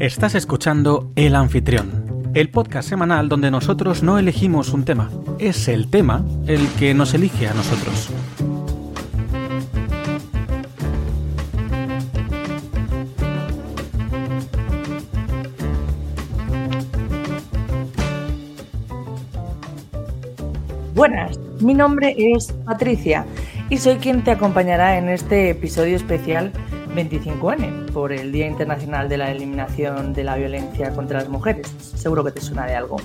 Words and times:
Estás 0.00 0.34
escuchando 0.34 1.12
El 1.14 1.34
Anfitrión, 1.34 2.30
el 2.32 2.48
podcast 2.48 2.88
semanal 2.88 3.28
donde 3.28 3.50
nosotros 3.50 4.02
no 4.02 4.18
elegimos 4.18 4.72
un 4.72 4.86
tema, 4.86 5.10
es 5.38 5.68
el 5.68 5.90
tema 5.90 6.24
el 6.46 6.66
que 6.78 6.94
nos 6.94 7.12
elige 7.12 7.46
a 7.46 7.52
nosotros. 7.52 8.08
Buenas, 20.94 21.38
mi 21.60 21.74
nombre 21.74 22.14
es 22.16 22.54
Patricia 22.64 23.26
y 23.68 23.76
soy 23.76 23.96
quien 23.96 24.24
te 24.24 24.30
acompañará 24.30 24.96
en 24.96 25.10
este 25.10 25.50
episodio 25.50 25.94
especial 25.94 26.54
25N 26.94 27.79
por 27.92 28.12
el 28.12 28.32
Día 28.32 28.46
Internacional 28.46 29.08
de 29.08 29.18
la 29.18 29.30
Eliminación 29.30 30.12
de 30.12 30.24
la 30.24 30.36
Violencia 30.36 30.92
contra 30.92 31.20
las 31.20 31.28
Mujeres. 31.28 31.68
Seguro 31.78 32.24
que 32.24 32.32
te 32.32 32.40
suena 32.40 32.66
de 32.66 32.74
algo. 32.74 32.96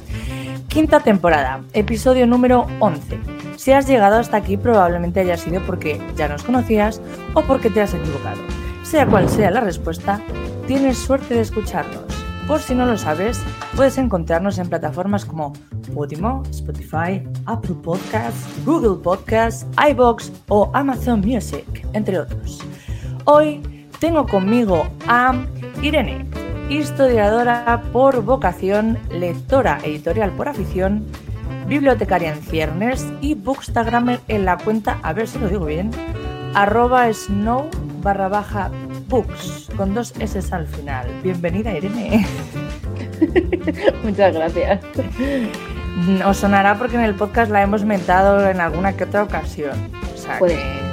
Quinta 0.67 0.99
temporada, 0.99 1.61
episodio 1.73 2.27
número 2.27 2.67
11. 2.79 3.19
Si 3.57 3.71
has 3.71 3.87
llegado 3.87 4.17
hasta 4.17 4.37
aquí 4.37 4.57
probablemente 4.57 5.19
haya 5.19 5.37
sido 5.37 5.61
porque 5.65 6.01
ya 6.15 6.27
nos 6.27 6.43
conocías 6.43 7.01
o 7.33 7.41
porque 7.41 7.69
te 7.69 7.81
has 7.81 7.93
equivocado. 7.93 8.41
Sea 8.83 9.07
cual 9.07 9.29
sea 9.29 9.51
la 9.51 9.61
respuesta, 9.61 10.21
tienes 10.67 10.97
suerte 10.97 11.33
de 11.33 11.41
escucharnos. 11.41 12.03
Por 12.47 12.59
si 12.59 12.75
no 12.75 12.85
lo 12.85 12.97
sabes, 12.97 13.41
puedes 13.75 13.97
encontrarnos 13.97 14.59
en 14.59 14.69
plataformas 14.69 15.25
como 15.25 15.53
Podimo, 15.93 16.43
Spotify, 16.51 17.23
Apple 17.45 17.75
Podcasts, 17.81 18.47
Google 18.65 19.01
Podcasts, 19.01 19.65
iBox 19.89 20.31
o 20.49 20.69
Amazon 20.73 21.21
Music, 21.21 21.65
entre 21.93 22.19
otros. 22.19 22.61
Hoy 23.25 23.61
tengo 23.99 24.27
conmigo 24.27 24.87
a 25.07 25.33
Irene, 25.81 26.25
historiadora 26.69 27.81
por 27.91 28.23
vocación, 28.23 28.97
lectora 29.09 29.79
editorial 29.83 30.31
por 30.31 30.47
afición, 30.47 31.05
bibliotecaria 31.67 32.33
en 32.33 32.41
ciernes 32.41 33.05
y 33.21 33.35
bookstagrammer 33.35 34.19
en 34.27 34.45
la 34.45 34.57
cuenta, 34.57 34.99
a 35.03 35.13
ver 35.13 35.27
si 35.27 35.39
lo 35.39 35.47
digo 35.47 35.65
bien, 35.65 35.91
arroba 36.53 37.11
snow 37.11 37.69
barra 38.01 38.27
baja 38.27 38.69
books, 39.07 39.69
con 39.75 39.93
dos 39.93 40.13
S 40.19 40.39
al 40.53 40.67
final. 40.67 41.07
Bienvenida 41.23 41.75
Irene. 41.75 42.25
Muchas 44.03 44.33
gracias. 44.33 44.81
Os 46.25 46.37
sonará 46.37 46.77
porque 46.77 46.97
en 46.97 47.03
el 47.03 47.15
podcast 47.15 47.51
la 47.51 47.61
hemos 47.61 47.83
mentado 47.85 48.47
en 48.49 48.59
alguna 48.59 48.93
que 48.93 49.05
otra 49.05 49.23
ocasión. 49.23 49.89
O 50.13 50.17
sea 50.17 50.37
Puede. 50.37 50.55
que 50.55 50.84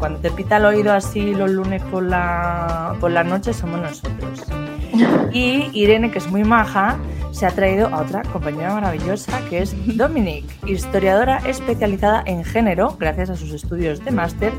cuando 0.00 0.18
te 0.18 0.30
pita 0.30 0.56
el 0.56 0.64
oído 0.64 0.92
así 0.92 1.34
los 1.34 1.50
lunes 1.50 1.82
por 1.82 2.02
la, 2.02 2.96
por 2.98 3.12
la 3.12 3.22
noche 3.22 3.52
somos 3.52 3.80
nosotros. 3.80 4.44
Y 5.32 5.70
Irene, 5.72 6.10
que 6.10 6.18
es 6.18 6.28
muy 6.28 6.42
maja, 6.42 6.98
se 7.30 7.46
ha 7.46 7.50
traído 7.50 7.86
a 7.88 8.02
otra 8.02 8.22
compañera 8.22 8.74
maravillosa 8.74 9.40
que 9.48 9.62
es 9.62 9.74
Dominic, 9.96 10.44
historiadora 10.66 11.38
especializada 11.46 12.22
en 12.26 12.44
género, 12.44 12.96
gracias 12.98 13.30
a 13.30 13.36
sus 13.36 13.52
estudios 13.52 14.04
de 14.04 14.10
máster, 14.10 14.52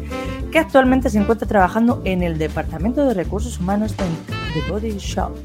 que 0.50 0.59
actualmente 0.59 1.09
se 1.09 1.20
encuentra 1.20 1.48
trabajando 1.48 2.02
en 2.05 2.23
el 2.23 2.38
Departamento 2.38 3.05
de 3.05 3.14
Recursos 3.14 3.59
Humanos 3.59 3.95
de 3.98 4.05
The 4.53 4.72
Body 4.72 4.98
Shop. 4.98 5.36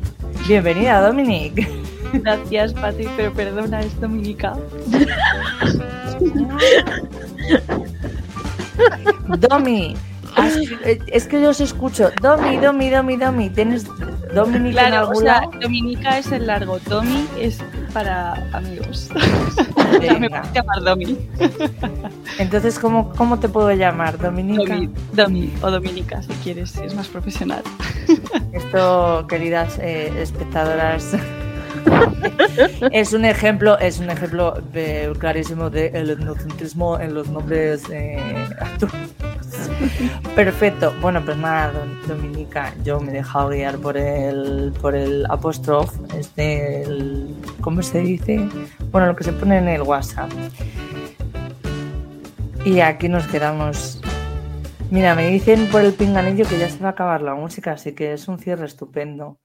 Bienvenida, 0.46 1.00
Dominic. 1.00 1.68
Gracias, 2.12 2.72
Pati, 2.72 3.08
pero 3.16 3.32
perdona, 3.32 3.80
es 3.80 4.00
Dominica. 4.00 4.56
Domi, 9.38 9.94
es 11.06 11.26
que 11.26 11.40
yo 11.40 11.50
os 11.50 11.60
escucho. 11.60 12.10
Domi, 12.20 12.56
Domi, 12.58 12.90
Domi, 12.90 13.16
Domi. 13.16 13.50
¿Tienes 13.50 13.86
Dominic 14.34 14.66
en 14.66 14.72
Claro, 14.72 14.96
o 14.96 15.00
algún 15.00 15.22
sea, 15.22 15.40
lado? 15.40 15.50
Dominica 15.60 16.18
es 16.18 16.32
el 16.32 16.46
largo, 16.46 16.78
Domi 16.80 17.26
es 17.38 17.58
para 17.92 18.34
amigos. 18.52 19.08
Me 20.20 20.28
puedes 20.28 20.52
llamar 20.52 20.82
Domi. 20.84 21.16
Entonces, 22.38 22.78
¿cómo, 22.78 23.12
¿cómo 23.14 23.38
te 23.38 23.48
puedo 23.48 23.72
llamar? 23.72 24.18
Dominica. 24.18 24.74
Domi, 24.74 24.90
Domi 25.12 25.52
o 25.62 25.70
Dominica, 25.70 26.22
si 26.22 26.32
quieres, 26.44 26.70
si 26.70 26.82
es 26.82 26.94
más 26.94 27.08
profesional. 27.08 27.62
Esto, 28.52 29.26
queridas 29.28 29.78
eh, 29.80 30.12
espectadoras, 30.20 31.16
es 32.92 33.12
un 33.12 33.24
ejemplo, 33.24 33.78
es 33.78 33.98
un 33.98 34.10
ejemplo 34.10 34.54
eh, 34.74 35.12
clarísimo 35.18 35.70
de 35.70 35.86
etnocentrismo 35.86 36.98
en 37.00 37.14
los 37.14 37.28
nombres 37.28 37.82
eh. 37.90 38.18
Perfecto. 40.34 40.92
Bueno, 41.00 41.22
pues 41.24 41.36
nada, 41.36 41.72
Dom- 41.72 42.06
Dominica, 42.06 42.74
yo 42.84 43.00
me 43.00 43.10
he 43.12 43.14
dejado 43.14 43.48
guiar 43.50 43.78
por 43.78 43.96
el 43.96 44.72
por 44.80 44.94
el 44.94 45.24
apóstrofe, 45.30 45.98
este, 46.18 46.84
¿cómo 47.60 47.82
se 47.82 48.00
dice? 48.00 48.48
Bueno, 48.90 49.08
lo 49.08 49.16
que 49.16 49.24
se 49.24 49.32
pone 49.32 49.58
en 49.58 49.68
el 49.68 49.82
WhatsApp. 49.82 50.30
Y 52.64 52.80
aquí 52.80 53.08
nos 53.08 53.26
quedamos 53.28 54.00
Mira, 54.90 55.16
me 55.16 55.28
dicen 55.28 55.66
por 55.66 55.80
el 55.82 55.92
pinganillo 55.94 56.46
que 56.46 56.58
ya 56.58 56.68
se 56.68 56.78
va 56.78 56.88
a 56.88 56.92
acabar 56.92 57.20
la 57.20 57.34
música, 57.34 57.72
así 57.72 57.92
que 57.92 58.12
es 58.12 58.28
un 58.28 58.38
cierre 58.38 58.66
estupendo. 58.66 59.36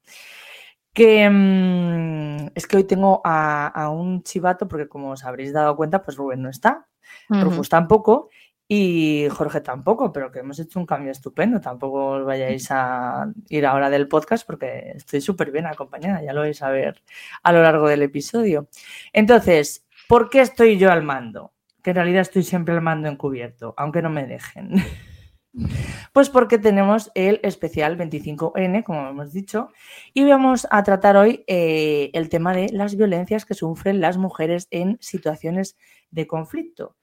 Que 0.92 1.28
mm, 1.28 2.48
es 2.54 2.66
que 2.66 2.76
hoy 2.76 2.84
tengo 2.84 3.20
a, 3.24 3.66
a 3.68 3.90
un 3.90 4.22
chivato, 4.22 4.68
porque 4.68 4.88
como 4.88 5.10
os 5.12 5.24
habréis 5.24 5.52
dado 5.52 5.76
cuenta, 5.76 6.02
pues 6.02 6.16
Rubén 6.16 6.42
no 6.42 6.50
está, 6.50 6.86
Rufus 7.28 7.68
tampoco 7.68 8.28
y 8.68 9.28
Jorge 9.30 9.60
tampoco, 9.60 10.12
pero 10.12 10.32
que 10.32 10.38
hemos 10.38 10.58
hecho 10.58 10.80
un 10.80 10.86
cambio 10.86 11.12
estupendo. 11.12 11.60
Tampoco 11.60 12.12
os 12.12 12.24
vayáis 12.24 12.68
a 12.70 13.30
ir 13.48 13.66
ahora 13.66 13.90
del 13.90 14.08
podcast 14.08 14.46
porque 14.46 14.92
estoy 14.94 15.20
súper 15.20 15.50
bien 15.50 15.66
acompañada, 15.66 16.22
ya 16.22 16.32
lo 16.32 16.40
vais 16.40 16.62
a 16.62 16.70
ver 16.70 17.02
a 17.42 17.52
lo 17.52 17.62
largo 17.62 17.88
del 17.88 18.02
episodio. 18.02 18.68
Entonces, 19.12 19.86
¿por 20.08 20.30
qué 20.30 20.40
estoy 20.40 20.78
yo 20.78 20.90
al 20.90 21.02
mando? 21.02 21.52
Que 21.82 21.90
en 21.90 21.96
realidad 21.96 22.22
estoy 22.22 22.44
siempre 22.44 22.74
al 22.74 22.80
mando 22.80 23.08
encubierto, 23.08 23.74
aunque 23.76 24.02
no 24.02 24.08
me 24.08 24.26
dejen. 24.26 24.72
Pues 26.12 26.30
porque 26.30 26.58
tenemos 26.58 27.10
el 27.14 27.40
especial 27.42 27.98
25N, 27.98 28.82
como 28.84 29.08
hemos 29.08 29.32
dicho, 29.32 29.68
y 30.14 30.24
vamos 30.24 30.66
a 30.70 30.82
tratar 30.82 31.16
hoy 31.16 31.44
eh, 31.46 32.10
el 32.14 32.28
tema 32.28 32.54
de 32.54 32.70
las 32.70 32.96
violencias 32.96 33.44
que 33.44 33.54
sufren 33.54 34.00
las 34.00 34.16
mujeres 34.16 34.68
en 34.70 34.98
situaciones 35.00 35.76
de 36.10 36.26
conflicto. 36.26 36.96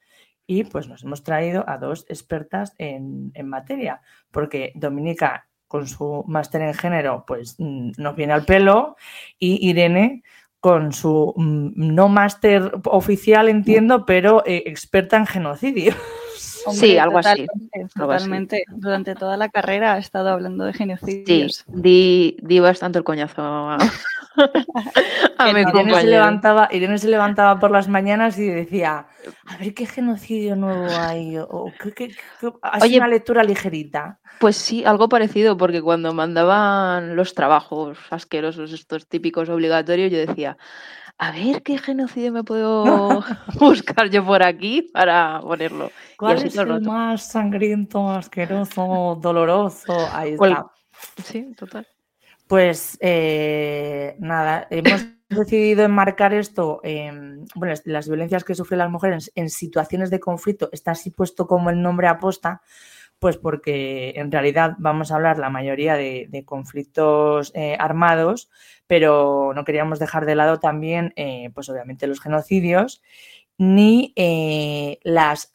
Y 0.47 0.63
pues 0.63 0.87
nos 0.87 1.03
hemos 1.03 1.23
traído 1.23 1.63
a 1.67 1.77
dos 1.77 2.05
expertas 2.09 2.73
en, 2.79 3.31
en 3.35 3.47
materia, 3.47 4.01
porque 4.31 4.71
Dominica, 4.73 5.47
con 5.67 5.87
su 5.87 6.23
máster 6.27 6.63
en 6.63 6.73
género, 6.73 7.23
pues 7.27 7.55
mm, 7.59 7.91
nos 7.97 8.15
viene 8.15 8.33
al 8.33 8.45
pelo, 8.45 8.95
y 9.37 9.69
Irene, 9.69 10.23
con 10.59 10.91
su 10.91 11.33
mm, 11.35 11.71
no 11.75 12.09
máster 12.09 12.71
oficial, 12.85 13.47
entiendo, 13.47 14.05
pero 14.05 14.43
eh, 14.45 14.63
experta 14.65 15.17
en 15.17 15.27
genocidio. 15.27 15.93
Sí, 16.39 16.97
algo 16.97 17.17
así, 17.17 17.45
Totalmente, 17.45 17.79
algo 17.79 18.11
así. 18.11 18.23
totalmente. 18.23 18.63
Durante 18.69 19.15
toda 19.15 19.37
la 19.37 19.49
carrera 19.49 19.97
he 19.97 19.99
estado 19.99 20.29
hablando 20.29 20.63
de 20.65 20.73
Sí, 20.73 20.77
genocidios. 20.77 21.65
di, 21.67 22.37
di 22.41 22.59
bastante 22.59 22.97
el 22.97 23.03
coñazo 23.03 23.41
a, 23.41 23.77
a 25.37 25.45
mi 25.53 25.61
Irene 25.61 25.95
se, 25.95 26.07
levantaba, 26.07 26.69
Irene 26.71 26.97
se 26.97 27.07
levantaba 27.09 27.59
por 27.59 27.71
las 27.71 27.87
mañanas 27.87 28.37
y 28.39 28.47
decía, 28.47 29.07
a 29.47 29.57
ver 29.57 29.73
qué 29.73 29.85
genocidio 29.85 30.55
nuevo 30.55 30.97
hay, 30.97 31.37
o, 31.37 31.43
o 31.49 31.71
qué, 31.81 31.91
qué- 31.93 32.15
qué- 32.39 32.53
así 32.61 32.85
Oye, 32.87 32.97
una 32.97 33.07
lectura 33.07 33.43
ligerita. 33.43 34.19
Pues 34.39 34.55
sí, 34.55 34.85
algo 34.85 35.09
parecido, 35.09 35.57
porque 35.57 35.81
cuando 35.81 36.13
mandaban 36.13 37.17
los 37.17 37.33
trabajos 37.33 37.97
asquerosos, 38.09 38.71
estos 38.71 39.05
típicos 39.07 39.49
obligatorios, 39.49 40.11
yo 40.11 40.17
decía, 40.17 40.57
a 41.19 41.31
ver 41.33 41.61
qué 41.63 41.77
genocidio 41.77 42.31
me 42.31 42.43
puedo 42.43 43.21
buscar 43.59 44.09
yo 44.09 44.25
por 44.25 44.41
aquí 44.41 44.83
para 44.93 45.41
ponerlo. 45.41 45.91
¿Cuál 46.17 46.41
es 46.41 46.55
el 46.55 46.81
más 46.81 47.29
sangriento, 47.31 48.09
asqueroso, 48.09 49.19
doloroso? 49.21 49.93
Ahí. 50.13 50.37
Sí, 51.23 51.53
total. 51.57 51.85
Pues 52.47 52.97
eh, 53.01 54.15
nada, 54.19 54.65
hemos 54.71 55.05
decidido 55.29 55.83
enmarcar 55.83 56.33
esto, 56.33 56.79
en, 56.83 57.45
bueno, 57.53 57.75
las 57.83 58.07
violencias 58.07 58.45
que 58.45 58.55
sufren 58.55 58.79
las 58.79 58.89
mujeres 58.89 59.31
en 59.35 59.49
situaciones 59.49 60.09
de 60.09 60.21
conflicto, 60.21 60.69
está 60.71 60.91
así 60.91 61.11
puesto 61.11 61.45
como 61.45 61.69
el 61.69 61.81
nombre 61.81 62.07
aposta, 62.07 62.61
pues 63.19 63.37
porque 63.37 64.13
en 64.15 64.31
realidad 64.31 64.75
vamos 64.79 65.11
a 65.11 65.15
hablar 65.15 65.37
la 65.39 65.49
mayoría 65.49 65.95
de, 65.95 66.43
conflictos 66.45 67.51
eh, 67.53 67.75
armados, 67.77 68.49
pero 68.87 69.51
no 69.53 69.65
queríamos 69.65 69.99
dejar 69.99 70.25
de 70.25 70.35
lado 70.35 70.59
también, 70.59 71.13
eh, 71.17 71.51
pues 71.53 71.69
obviamente 71.69 72.07
los 72.07 72.21
genocidios, 72.21 73.01
ni 73.57 74.13
eh, 74.15 74.99
las 75.03 75.51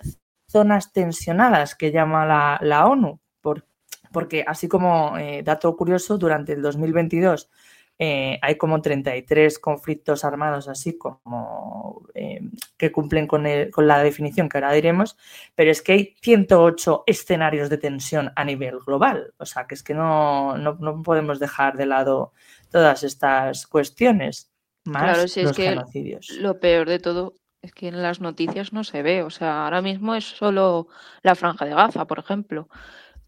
zonas 0.47 0.93
tensionadas 0.93 1.75
que 1.75 1.91
llama 1.91 2.27
la, 2.27 2.59
la 2.63 2.87
ONU, 2.87 3.21
por- 3.41 3.67
porque 4.13 4.45
así 4.47 4.69
como 4.69 5.15
dato 5.43 5.75
curioso, 5.77 6.19
durante 6.19 6.53
el 6.53 6.63
2022 6.63 7.51
eh, 7.99 8.39
hay 8.43 8.57
como 8.57 8.83
33 8.83 9.59
conflictos 9.61 10.25
armados 10.25 10.67
así 10.69 10.99
como 10.99 12.03
eh, 12.15 12.41
que 12.77 12.91
cumplen 12.91 13.29
con, 13.29 13.45
con, 13.71 13.87
la 13.87 14.03
definición 14.03 14.49
que 14.49 14.59
ahora 14.59 14.73
diremos, 14.73 15.17
pero 15.55 15.71
es 15.71 15.81
que 15.81 15.93
hay 15.93 16.17
108 16.21 17.05
escenarios 17.07 17.71
de 17.71 17.79
tensión 17.79 18.33
a 18.35 18.45
nivel 18.45 18.81
global. 18.81 19.33
O 19.39 19.47
sea, 19.47 19.67
que 19.67 19.77
es 19.77 19.85
que 19.85 19.95
no, 19.95 20.59
no, 20.59 20.75
no 20.81 21.03
podemos 21.03 21.39
dejar 21.39 21.77
de 21.77 21.87
lado 21.87 22.33
todas 22.71 23.05
estas 23.05 23.67
cuestiones. 23.69 24.51
Más 24.85 25.03
claro, 25.15 25.29
si 25.29 25.43
los 25.43 25.53
es 25.53 25.57
que 25.57 25.69
genocidios. 25.69 26.31
lo 26.31 26.59
peor 26.59 26.89
de 26.89 26.99
todo 26.99 27.35
es 27.63 27.73
que 27.73 27.89
en 27.89 28.03
las 28.03 28.21
noticias 28.21 28.73
no 28.73 28.83
se 28.83 29.03
ve. 29.03 29.23
O 29.23 29.31
sea, 29.31 29.65
ahora 29.65 29.83
mismo 29.83 30.17
es 30.17 30.25
solo 30.25 30.89
la 31.23 31.37
franja 31.37 31.65
de 31.65 31.75
Gaza, 31.75 32.07
por 32.07 32.19
ejemplo. 32.19 32.69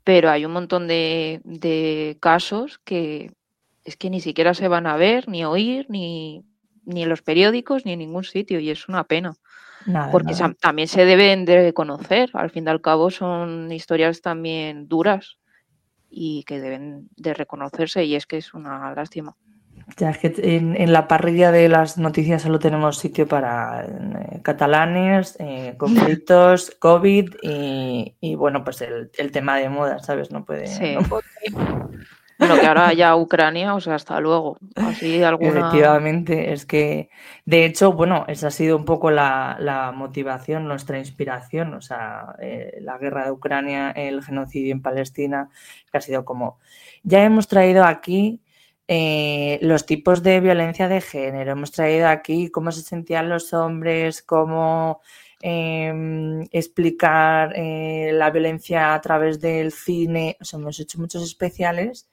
Pero 0.02 0.28
hay 0.28 0.44
un 0.44 0.52
montón 0.52 0.88
de, 0.88 1.40
de 1.44 2.16
casos 2.20 2.78
que 2.84 3.32
es 3.86 3.96
que 3.96 4.10
ni 4.10 4.20
siquiera 4.20 4.52
se 4.52 4.68
van 4.68 4.86
a 4.86 4.96
ver, 4.96 5.28
ni 5.28 5.44
oír, 5.44 5.86
ni, 5.88 6.44
ni 6.84 7.04
en 7.04 7.08
los 7.08 7.22
periódicos, 7.22 7.86
ni 7.86 7.92
en 7.92 8.00
ningún 8.00 8.24
sitio. 8.24 8.58
Y 8.60 8.70
es 8.70 8.88
una 8.88 9.04
pena. 9.04 9.34
Nada, 9.86 10.10
Porque 10.10 10.32
nada. 10.32 10.54
también 10.60 10.88
se 10.88 11.04
deben 11.04 11.44
de 11.44 11.72
conocer. 11.72 12.30
Al 12.34 12.50
fin 12.50 12.64
y 12.66 12.70
al 12.70 12.80
cabo 12.80 13.10
son 13.10 13.70
historias 13.70 14.20
también 14.20 14.88
duras 14.88 15.38
y 16.10 16.42
que 16.44 16.60
deben 16.60 17.08
de 17.16 17.32
reconocerse. 17.34 18.04
Y 18.04 18.16
es 18.16 18.26
que 18.26 18.38
es 18.38 18.52
una 18.54 18.92
lástima. 18.94 19.36
Ya 19.98 20.10
es 20.10 20.18
que 20.18 20.34
en, 20.38 20.74
en 20.74 20.92
la 20.92 21.06
parrilla 21.06 21.52
de 21.52 21.68
las 21.68 21.96
noticias 21.96 22.42
solo 22.42 22.58
tenemos 22.58 22.98
sitio 22.98 23.28
para 23.28 23.84
eh, 23.86 24.40
catalanes, 24.42 25.36
eh, 25.38 25.74
conflictos, 25.78 26.72
COVID 26.80 27.34
y, 27.42 28.16
y, 28.20 28.34
bueno, 28.34 28.64
pues 28.64 28.80
el, 28.80 29.12
el 29.16 29.30
tema 29.30 29.58
de 29.58 29.68
moda, 29.68 30.00
¿sabes? 30.00 30.32
No 30.32 30.44
puede. 30.44 30.66
Sí. 30.66 30.96
no 30.96 31.02
puede- 31.02 31.22
Bueno, 32.38 32.58
que 32.60 32.66
ahora 32.66 32.92
ya 32.92 33.16
Ucrania, 33.16 33.74
o 33.74 33.80
sea, 33.80 33.94
hasta 33.94 34.20
luego. 34.20 34.58
Así 34.74 35.22
alguna. 35.22 35.50
Efectivamente, 35.50 36.52
es 36.52 36.66
que 36.66 37.08
de 37.44 37.64
hecho, 37.64 37.92
bueno, 37.92 38.24
esa 38.28 38.48
ha 38.48 38.50
sido 38.50 38.76
un 38.76 38.84
poco 38.84 39.10
la, 39.10 39.92
motivación, 39.94 40.68
nuestra 40.68 40.98
inspiración, 40.98 41.74
o 41.74 41.80
sea, 41.80 42.34
eh, 42.40 42.78
la 42.80 42.98
guerra 42.98 43.24
de 43.24 43.30
Ucrania, 43.32 43.90
el 43.90 44.22
genocidio 44.22 44.72
en 44.72 44.82
Palestina, 44.82 45.48
que 45.90 45.98
ha 45.98 46.00
sido 46.00 46.24
como, 46.24 46.58
ya 47.02 47.22
hemos 47.24 47.48
traído 47.48 47.84
aquí 47.84 48.42
eh, 48.88 49.58
los 49.62 49.86
tipos 49.86 50.22
de 50.22 50.40
violencia 50.40 50.88
de 50.88 51.00
género, 51.00 51.52
hemos 51.52 51.72
traído 51.72 52.08
aquí 52.08 52.50
cómo 52.50 52.70
se 52.70 52.82
sentían 52.82 53.28
los 53.28 53.52
hombres, 53.52 54.22
cómo 54.22 55.00
eh, 55.42 55.92
explicar 56.50 57.52
eh, 57.56 58.10
la 58.12 58.30
violencia 58.30 58.94
a 58.94 59.00
través 59.00 59.40
del 59.40 59.72
cine, 59.72 60.36
o 60.40 60.44
sea, 60.44 60.58
hemos 60.58 60.78
hecho 60.80 60.98
muchos 60.98 61.22
especiales 61.22 62.08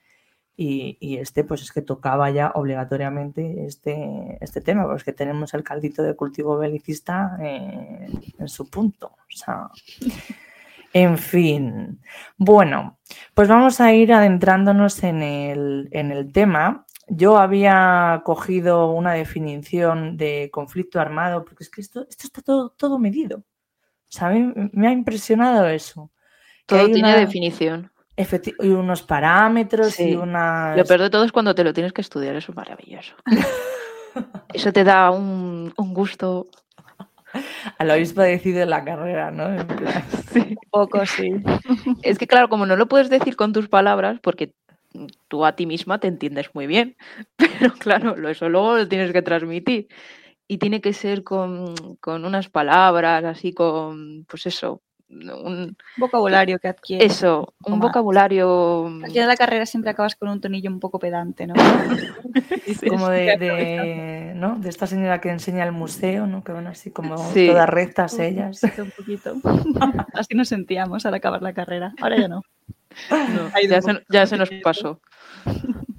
y, 0.55 0.97
y 0.99 1.17
este 1.17 1.43
pues 1.43 1.61
es 1.63 1.71
que 1.71 1.81
tocaba 1.81 2.29
ya 2.29 2.51
obligatoriamente 2.55 3.65
este, 3.65 4.37
este 4.41 4.61
tema, 4.61 4.85
porque 4.87 5.11
tenemos 5.13 5.53
el 5.53 5.63
caldito 5.63 6.03
de 6.03 6.15
cultivo 6.15 6.57
belicista 6.57 7.37
eh, 7.41 8.07
en 8.37 8.47
su 8.47 8.69
punto. 8.69 9.07
O 9.07 9.35
sea, 9.35 9.69
en 10.93 11.17
fin. 11.17 11.99
Bueno, 12.37 12.97
pues 13.33 13.47
vamos 13.47 13.81
a 13.81 13.93
ir 13.93 14.13
adentrándonos 14.13 15.03
en 15.03 15.23
el, 15.23 15.89
en 15.91 16.11
el 16.11 16.31
tema. 16.31 16.85
Yo 17.07 17.37
había 17.37 18.21
cogido 18.23 18.91
una 18.91 19.13
definición 19.13 20.15
de 20.17 20.49
conflicto 20.53 20.99
armado, 21.01 21.43
porque 21.43 21.63
es 21.63 21.69
que 21.69 21.81
esto, 21.81 22.05
esto 22.07 22.27
está 22.27 22.41
todo, 22.41 22.69
todo 22.69 22.99
medido. 22.99 23.39
O 23.39 24.15
sea, 24.15 24.27
a 24.27 24.31
mí 24.31 24.53
me 24.71 24.87
ha 24.87 24.91
impresionado 24.91 25.67
eso. 25.67 26.11
Todo 26.67 26.85
tiene 26.85 26.99
una- 27.09 27.17
definición. 27.17 27.91
Efecti- 28.17 28.55
y 28.59 28.69
unos 28.69 29.03
parámetros 29.03 29.99
y 29.99 30.03
Sí. 30.11 30.15
unas... 30.15 30.77
Lo 30.77 30.85
peor 30.85 31.01
de 31.01 31.09
todo 31.09 31.23
es 31.23 31.31
cuando 31.31 31.55
te 31.55 31.63
lo 31.63 31.73
tienes 31.73 31.93
que 31.93 32.01
estudiar, 32.01 32.35
eso 32.35 32.51
es 32.51 32.55
maravilloso. 32.55 33.15
Eso 34.53 34.71
te 34.71 34.83
da 34.83 35.09
un, 35.09 35.73
un 35.75 35.93
gusto. 35.95 36.47
Lo 37.79 37.93
habéis 37.93 38.13
padecido 38.13 38.61
en 38.61 38.69
la 38.69 38.85
carrera, 38.85 39.31
¿no? 39.31 39.51
En 39.51 39.65
plan, 39.65 40.03
Un 40.35 40.57
poco, 40.69 41.03
sí. 41.07 41.31
Es 42.03 42.19
que, 42.19 42.27
claro, 42.27 42.47
como 42.49 42.67
no 42.67 42.75
lo 42.75 42.87
puedes 42.87 43.09
decir 43.09 43.35
con 43.35 43.53
tus 43.53 43.67
palabras, 43.67 44.19
porque 44.21 44.53
tú 45.27 45.43
a 45.45 45.55
ti 45.55 45.65
misma 45.65 45.97
te 45.99 46.07
entiendes 46.07 46.51
muy 46.53 46.67
bien, 46.67 46.95
pero 47.35 47.73
claro, 47.73 48.15
lo- 48.15 48.29
eso 48.29 48.47
luego 48.49 48.77
lo 48.77 48.87
tienes 48.87 49.11
que 49.11 49.23
transmitir. 49.23 49.87
Y 50.47 50.59
tiene 50.59 50.81
que 50.81 50.93
ser 50.93 51.23
con, 51.23 51.73
con 51.99 52.23
unas 52.25 52.49
palabras, 52.49 53.23
así 53.23 53.51
con, 53.53 54.25
pues 54.25 54.45
eso, 54.45 54.83
un, 55.21 55.77
Vocabulario 55.97 56.59
que 56.59 56.67
adquiere. 56.69 57.05
eso, 57.05 57.53
un 57.65 57.79
vocabulario. 57.79 58.87
Al 58.87 58.93
final 59.11 59.13
de 59.13 59.25
la 59.27 59.35
carrera 59.37 59.65
siempre 59.65 59.91
acabas 59.91 60.15
con 60.15 60.29
un 60.29 60.41
tonillo 60.41 60.69
un 60.69 60.79
poco 60.79 60.99
pedante, 60.99 61.47
¿no? 61.47 61.53
Como 62.89 63.05
"Voy 63.07 63.15
de, 63.15 63.31
a 63.31 63.35
aprovechar". 63.35 63.85
de, 63.85 64.33
¿no? 64.35 64.55
de 64.57 64.69
esta 64.69 64.87
señora 64.87 65.21
que 65.21 65.29
enseña 65.29 65.63
el 65.63 65.71
museo, 65.71 66.25
¿no? 66.27 66.43
Que 66.43 66.51
van 66.51 66.67
así 66.67 66.91
como 66.91 67.17
Sí. 67.33 67.47
todas 67.47 67.69
rectas 67.69 68.17
ellas. 68.19 68.61
Un 68.77 68.91
poquito. 68.97 69.35
Así 70.13 70.33
nos 70.35 70.49
sentíamos 70.49 71.05
al 71.05 71.13
acabar 71.13 71.41
la 71.41 71.53
carrera. 71.53 71.93
Ahora 72.01 72.17
ya 72.17 72.27
no. 72.27 72.41
Ya, 73.69 73.81
se, 73.81 73.93
poco 73.93 73.99
ya 74.09 74.25
se 74.25 74.37
nos 74.37 74.49
pasó. 74.63 74.99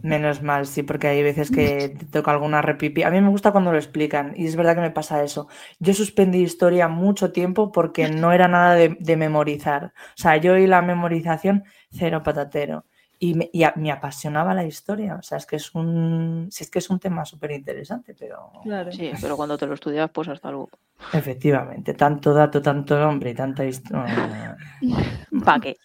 Menos 0.04 0.42
mal, 0.42 0.66
sí, 0.66 0.82
porque 0.82 1.06
hay 1.08 1.22
veces 1.22 1.50
que 1.50 1.94
te 1.98 2.04
toca 2.06 2.30
alguna 2.30 2.60
repipi. 2.60 3.02
A 3.04 3.10
mí 3.10 3.20
me 3.22 3.30
gusta 3.30 3.52
cuando 3.52 3.72
lo 3.72 3.78
explican 3.78 4.34
y 4.36 4.46
es 4.46 4.54
verdad 4.56 4.74
que 4.74 4.82
me 4.82 4.90
pasa 4.90 5.22
eso. 5.24 5.48
Yo 5.78 5.94
suspendí 5.94 6.42
historia 6.42 6.88
mucho 6.88 7.32
tiempo 7.32 7.72
porque 7.72 8.06
no 8.08 8.30
era 8.32 8.46
nada 8.46 8.74
de, 8.74 8.96
de 9.00 9.16
memorizar. 9.16 9.86
O 9.86 10.16
sea, 10.16 10.36
yo 10.36 10.56
y 10.58 10.66
la 10.66 10.82
memorización, 10.82 11.64
cero 11.90 12.22
patatero. 12.22 12.84
Y, 13.18 13.34
me, 13.34 13.48
y 13.52 13.62
a- 13.62 13.72
me 13.76 13.90
apasionaba 13.90 14.52
la 14.52 14.64
historia. 14.64 15.16
O 15.16 15.22
sea, 15.22 15.38
es 15.38 15.46
que 15.46 15.56
es 15.56 15.74
un, 15.74 16.48
sí, 16.50 16.64
es 16.64 16.70
que 16.70 16.80
es 16.80 16.90
un 16.90 16.98
tema 17.00 17.24
súper 17.24 17.52
interesante, 17.52 18.14
pero 18.18 18.50
Claro. 18.62 18.92
Sí, 18.92 19.10
pero 19.22 19.36
cuando 19.36 19.56
te 19.56 19.66
lo 19.66 19.74
estudias, 19.74 20.10
pues 20.10 20.28
hasta 20.28 20.50
luego. 20.50 20.68
efectivamente, 21.12 21.94
tanto 21.94 22.34
dato, 22.34 22.60
tanto 22.60 22.98
nombre 22.98 23.30
y 23.30 23.34
tanta 23.34 23.64
historia. 23.64 24.56
¿Para 25.44 25.60
qué? 25.60 25.76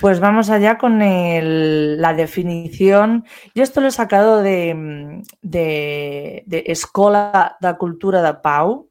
Pues 0.00 0.20
vamos 0.20 0.48
allá 0.50 0.78
con 0.78 1.02
el- 1.02 2.00
la 2.00 2.14
definición. 2.14 3.24
Yo 3.54 3.62
esto 3.64 3.80
lo 3.80 3.88
he 3.88 3.90
sacado 3.90 4.42
de, 4.42 5.22
de, 5.42 6.44
de 6.46 7.76
Cultura 7.78 8.20
da 8.20 8.40
Pau, 8.40 8.90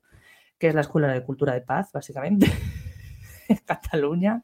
que 0.58 0.68
es 0.68 0.76
la 0.76 0.82
Escuela 0.82 1.08
de 1.08 1.24
Cultura 1.24 1.54
de 1.54 1.62
Paz, 1.62 1.92
básicamente, 1.94 2.48
en 3.48 3.58
Cataluña. 3.66 4.42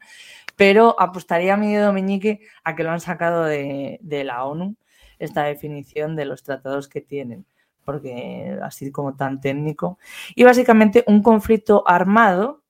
Pero 0.56 0.96
apostaría 0.98 1.54
a 1.54 1.56
mi 1.58 1.74
dedo 1.74 1.92
meñique 1.92 2.40
a 2.62 2.74
que 2.74 2.84
lo 2.84 2.90
han 2.92 3.00
sacado 3.00 3.44
de, 3.44 3.98
de 4.00 4.24
la 4.24 4.44
ONU, 4.44 4.76
esta 5.18 5.44
definición 5.44 6.16
de 6.16 6.24
los 6.24 6.42
tratados 6.44 6.88
que 6.88 7.00
tienen, 7.02 7.44
porque 7.84 8.56
así 8.62 8.90
como 8.90 9.16
tan 9.16 9.40
técnico. 9.40 9.98
Y 10.34 10.44
básicamente 10.44 11.04
un 11.08 11.22
conflicto 11.22 11.84
armado 11.86 12.62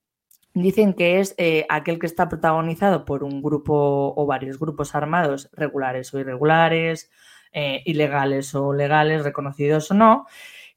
Dicen 0.55 0.95
que 0.95 1.19
es 1.19 1.35
eh, 1.37 1.67
aquel 1.69 1.99
que 1.99 2.07
está 2.07 2.29
protagonizado 2.29 3.05
por 3.05 3.25
un 3.25 3.43
grupo 3.43 4.15
o 4.17 4.25
varios 4.25 4.61
grupos 4.61 4.95
armados, 4.95 5.51
regulares 5.53 6.15
o 6.15 6.21
irregulares, 6.21 7.11
eh, 7.53 7.83
ilegales 7.87 8.55
o 8.55 8.73
legales, 8.73 9.25
reconocidos 9.25 9.91
o 9.91 9.95
no, 9.95 10.27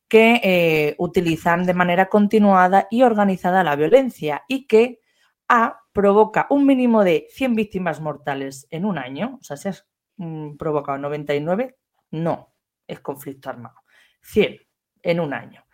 que 0.07 0.41
eh, 0.43 0.95
utilizan 0.97 1.63
de 1.65 1.75
manera 1.75 2.09
continuada 2.09 2.87
y 2.89 3.03
organizada 3.03 3.63
la 3.63 3.75
violencia 3.75 4.43
y 4.47 4.65
que 4.65 4.99
A 5.47 5.81
provoca 5.93 6.47
un 6.49 6.65
mínimo 6.65 7.03
de 7.03 7.27
100 7.29 7.55
víctimas 7.55 8.01
mortales 8.01 8.67
en 8.71 8.83
un 8.85 8.97
año, 8.97 9.37
o 9.39 9.43
sea, 9.43 9.57
si 9.57 9.69
has 9.69 9.87
mm, 10.17 10.57
provocado 10.57 10.97
99, 10.97 11.77
no, 12.11 12.53
es 12.87 12.99
conflicto 12.99 13.49
armado. 13.49 13.75
100 14.21 14.59
en 15.03 15.19
un 15.19 15.33
año 15.33 15.66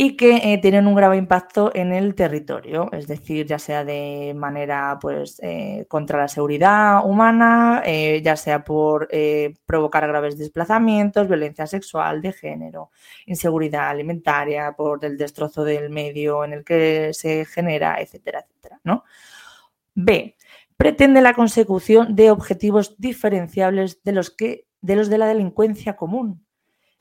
y 0.00 0.16
que 0.16 0.36
eh, 0.52 0.58
tienen 0.58 0.86
un 0.86 0.94
grave 0.94 1.16
impacto 1.16 1.72
en 1.74 1.92
el 1.92 2.14
territorio, 2.14 2.88
es 2.92 3.08
decir, 3.08 3.46
ya 3.46 3.58
sea 3.58 3.84
de 3.84 4.32
manera 4.32 4.96
pues 5.00 5.40
eh, 5.42 5.86
contra 5.88 6.20
la 6.20 6.28
seguridad 6.28 7.04
humana, 7.04 7.82
eh, 7.84 8.22
ya 8.24 8.36
sea 8.36 8.62
por 8.62 9.08
provocar 9.66 10.06
graves 10.06 10.38
desplazamientos, 10.38 11.26
violencia 11.26 11.66
sexual, 11.66 12.22
de 12.22 12.32
género, 12.32 12.92
inseguridad 13.26 13.88
alimentaria, 13.88 14.70
por 14.70 15.04
el 15.04 15.18
destrozo 15.18 15.64
del 15.64 15.90
medio 15.90 16.44
en 16.44 16.52
el 16.52 16.64
que 16.64 17.12
se 17.12 17.44
genera, 17.44 18.00
etcétera, 18.00 18.46
etcétera. 18.46 18.80
B. 19.94 20.36
Pretende 20.76 21.20
la 21.20 21.34
consecución 21.34 22.14
de 22.14 22.30
objetivos 22.30 22.94
diferenciables 22.98 24.00
de 24.04 24.12
los 24.12 24.30
que 24.30 24.68
de 24.80 24.94
los 24.94 25.08
de 25.10 25.18
la 25.18 25.26
delincuencia 25.26 25.96
común. 25.96 26.46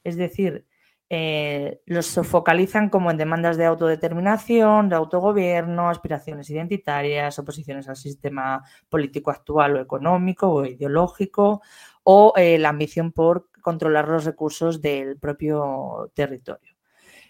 Es 0.04 0.16
decir, 0.16 0.66
eh, 1.09 1.81
los 1.85 2.19
focalizan 2.23 2.89
como 2.89 3.11
en 3.11 3.17
demandas 3.17 3.55
de 3.57 3.65
autodeterminación, 3.65 4.89
de 4.89 4.95
autogobierno, 4.95 5.89
aspiraciones 5.89 6.49
identitarias, 6.49 7.39
oposiciones 7.39 7.87
al 7.87 7.95
sistema 7.95 8.63
político 8.89 9.31
actual 9.31 9.77
o 9.77 9.81
económico 9.81 10.51
o 10.51 10.65
ideológico, 10.65 11.61
o 12.03 12.33
eh, 12.35 12.57
la 12.57 12.69
ambición 12.69 13.11
por 13.11 13.49
controlar 13.61 14.07
los 14.07 14.25
recursos 14.25 14.81
del 14.81 15.17
propio 15.17 16.11
territorio. 16.13 16.75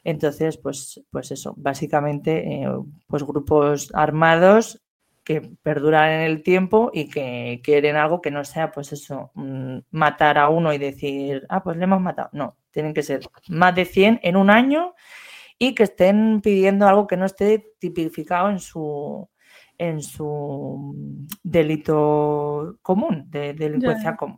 Entonces, 0.03 0.57
pues, 0.57 1.03
pues 1.11 1.31
eso, 1.31 1.53
básicamente, 1.57 2.63
eh, 2.63 2.69
pues 3.07 3.23
grupos 3.23 3.91
armados 3.93 4.81
que 5.23 5.41
perduran 5.61 6.11
en 6.11 6.21
el 6.21 6.41
tiempo 6.41 6.89
y 6.93 7.09
que 7.09 7.59
quieren 7.63 7.97
algo 7.97 8.21
que 8.21 8.31
no 8.31 8.45
sea, 8.45 8.71
pues 8.71 8.93
eso, 8.93 9.31
mm, 9.35 9.79
matar 9.91 10.37
a 10.37 10.49
uno 10.49 10.73
y 10.73 10.77
decir, 10.77 11.45
ah, 11.49 11.61
pues 11.63 11.75
le 11.77 11.83
hemos 11.83 11.99
matado. 11.99 12.29
No, 12.31 12.55
tienen 12.77 12.93
que 12.93 13.01
ser 13.01 13.21
más 13.47 13.73
de 13.73 13.85
100 13.85 14.19
en 14.21 14.35
un 14.35 14.51
año 14.51 14.93
y 15.57 15.73
que 15.73 15.81
estén 15.81 16.41
pidiendo 16.41 16.87
algo 16.87 17.07
que 17.07 17.17
no 17.17 17.25
esté 17.25 17.73
tipificado 17.79 18.51
en 18.51 18.59
su, 18.59 19.27
en 19.79 20.03
su 20.03 21.17
delito 21.41 22.77
común, 22.83 23.25
de 23.31 23.55
delincuencia 23.55 24.15
común. 24.15 24.37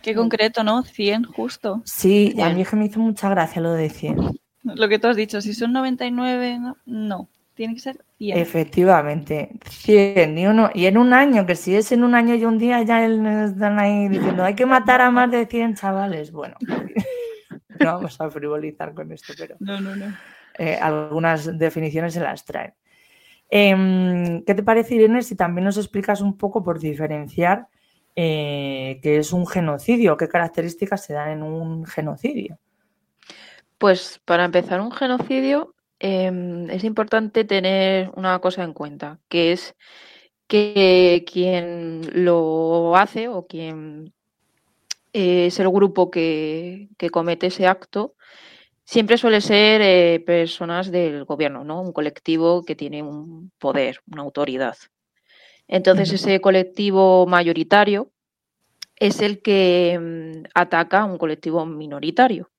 Qué 0.00 0.14
concreto, 0.14 0.64
¿no? 0.64 0.82
100 0.82 1.24
justo. 1.24 1.82
Sí, 1.84 2.34
a 2.42 2.48
mí 2.48 2.62
es 2.62 2.70
que 2.70 2.76
me 2.76 2.86
hizo 2.86 3.00
mucha 3.00 3.28
gracia 3.28 3.60
lo 3.60 3.74
de 3.74 3.90
100. 3.90 4.16
Lo 4.62 4.88
que 4.88 4.98
tú 4.98 5.08
has 5.08 5.16
dicho, 5.16 5.42
si 5.42 5.52
son 5.52 5.74
99, 5.74 6.58
no, 6.86 7.28
tiene 7.52 7.74
que 7.74 7.80
ser 7.80 8.02
100. 8.16 8.38
Efectivamente, 8.38 9.50
100 9.68 10.38
y 10.38 10.46
uno. 10.46 10.70
Y 10.72 10.86
en 10.86 10.96
un 10.96 11.12
año, 11.12 11.44
que 11.44 11.54
si 11.54 11.76
es 11.76 11.92
en 11.92 12.02
un 12.02 12.14
año 12.14 12.34
y 12.34 12.46
un 12.46 12.56
día, 12.56 12.82
ya 12.82 13.04
están 13.04 13.78
ahí 13.78 14.08
diciendo, 14.08 14.42
hay 14.42 14.54
que 14.54 14.64
matar 14.64 15.02
a 15.02 15.10
más 15.10 15.30
de 15.30 15.44
100 15.44 15.74
chavales. 15.74 16.32
Bueno, 16.32 16.56
no 17.80 17.94
vamos 17.94 18.20
a 18.20 18.30
frivolizar 18.30 18.94
con 18.94 19.12
esto, 19.12 19.32
pero 19.38 19.56
no, 19.60 19.80
no, 19.80 19.96
no. 19.96 20.14
Eh, 20.56 20.78
algunas 20.80 21.58
definiciones 21.58 22.14
se 22.14 22.20
las 22.20 22.44
traen. 22.44 22.74
Em, 23.50 24.42
¿Qué 24.44 24.54
te 24.54 24.62
parece, 24.62 24.94
Irene, 24.94 25.22
si 25.22 25.36
también 25.36 25.64
nos 25.64 25.76
explicas 25.76 26.20
un 26.20 26.36
poco 26.36 26.62
por 26.62 26.78
diferenciar 26.78 27.68
eh, 28.16 29.00
qué 29.02 29.18
es 29.18 29.32
un 29.32 29.46
genocidio, 29.46 30.16
qué 30.16 30.28
características 30.28 31.04
se 31.04 31.14
dan 31.14 31.30
en 31.30 31.42
un 31.42 31.84
genocidio? 31.84 32.58
Pues 33.78 34.20
para 34.24 34.44
empezar, 34.44 34.80
un 34.80 34.92
genocidio 34.92 35.74
em, 35.98 36.70
es 36.70 36.84
importante 36.84 37.44
tener 37.44 38.10
una 38.14 38.38
cosa 38.38 38.62
en 38.62 38.72
cuenta, 38.72 39.18
que 39.28 39.52
es 39.52 39.74
que 40.46 41.24
quien 41.30 42.02
lo 42.24 42.96
hace 42.96 43.28
o 43.28 43.46
quien 43.46 44.14
es 45.14 45.58
el 45.58 45.70
grupo 45.70 46.10
que, 46.10 46.88
que 46.98 47.08
comete 47.08 47.46
ese 47.46 47.66
acto 47.66 48.14
siempre 48.84 49.18
suele 49.18 49.40
ser 49.40 49.80
eh, 49.82 50.22
personas 50.24 50.90
del 50.90 51.24
gobierno, 51.24 51.64
¿no? 51.64 51.80
Un 51.80 51.92
colectivo 51.92 52.62
que 52.62 52.76
tiene 52.76 53.02
un 53.02 53.50
poder, 53.58 54.00
una 54.10 54.22
autoridad. 54.22 54.76
Entonces, 55.66 56.12
ese 56.12 56.40
colectivo 56.40 57.26
mayoritario 57.26 58.10
es 58.96 59.20
el 59.20 59.40
que 59.42 59.98
mm, 59.98 60.44
ataca 60.54 61.00
a 61.00 61.04
un 61.06 61.18
colectivo 61.18 61.64
minoritario. 61.64 62.50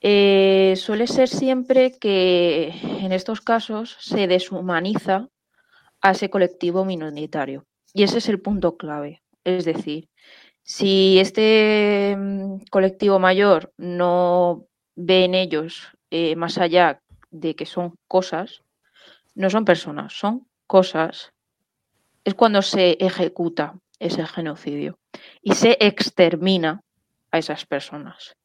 Eh, 0.00 0.74
suele 0.76 1.06
ser 1.06 1.28
siempre 1.28 1.96
que 1.98 2.74
en 3.00 3.12
estos 3.12 3.40
casos 3.40 3.96
se 4.00 4.26
deshumaniza 4.26 5.28
a 6.00 6.10
ese 6.10 6.28
colectivo 6.28 6.84
minoritario. 6.84 7.66
Y 7.94 8.02
ese 8.02 8.18
es 8.18 8.28
el 8.28 8.40
punto 8.40 8.76
clave. 8.76 9.22
Es 9.44 9.64
decir, 9.64 10.08
si 10.62 11.18
este 11.18 12.16
mm, 12.16 12.64
colectivo 12.70 13.18
mayor 13.18 13.72
no 13.76 14.66
ve 14.94 15.24
en 15.24 15.34
ellos 15.34 15.88
eh, 16.10 16.36
más 16.36 16.58
allá 16.58 17.00
de 17.30 17.54
que 17.54 17.66
son 17.66 17.94
cosas, 18.06 18.62
no 19.34 19.50
son 19.50 19.64
personas, 19.64 20.12
son 20.12 20.46
cosas, 20.66 21.32
es 22.24 22.34
cuando 22.34 22.62
se 22.62 22.92
ejecuta 23.00 23.78
ese 23.98 24.26
genocidio 24.26 24.98
y 25.42 25.54
se 25.54 25.76
extermina 25.80 26.82
a 27.30 27.38
esas 27.38 27.66
personas. 27.66 28.36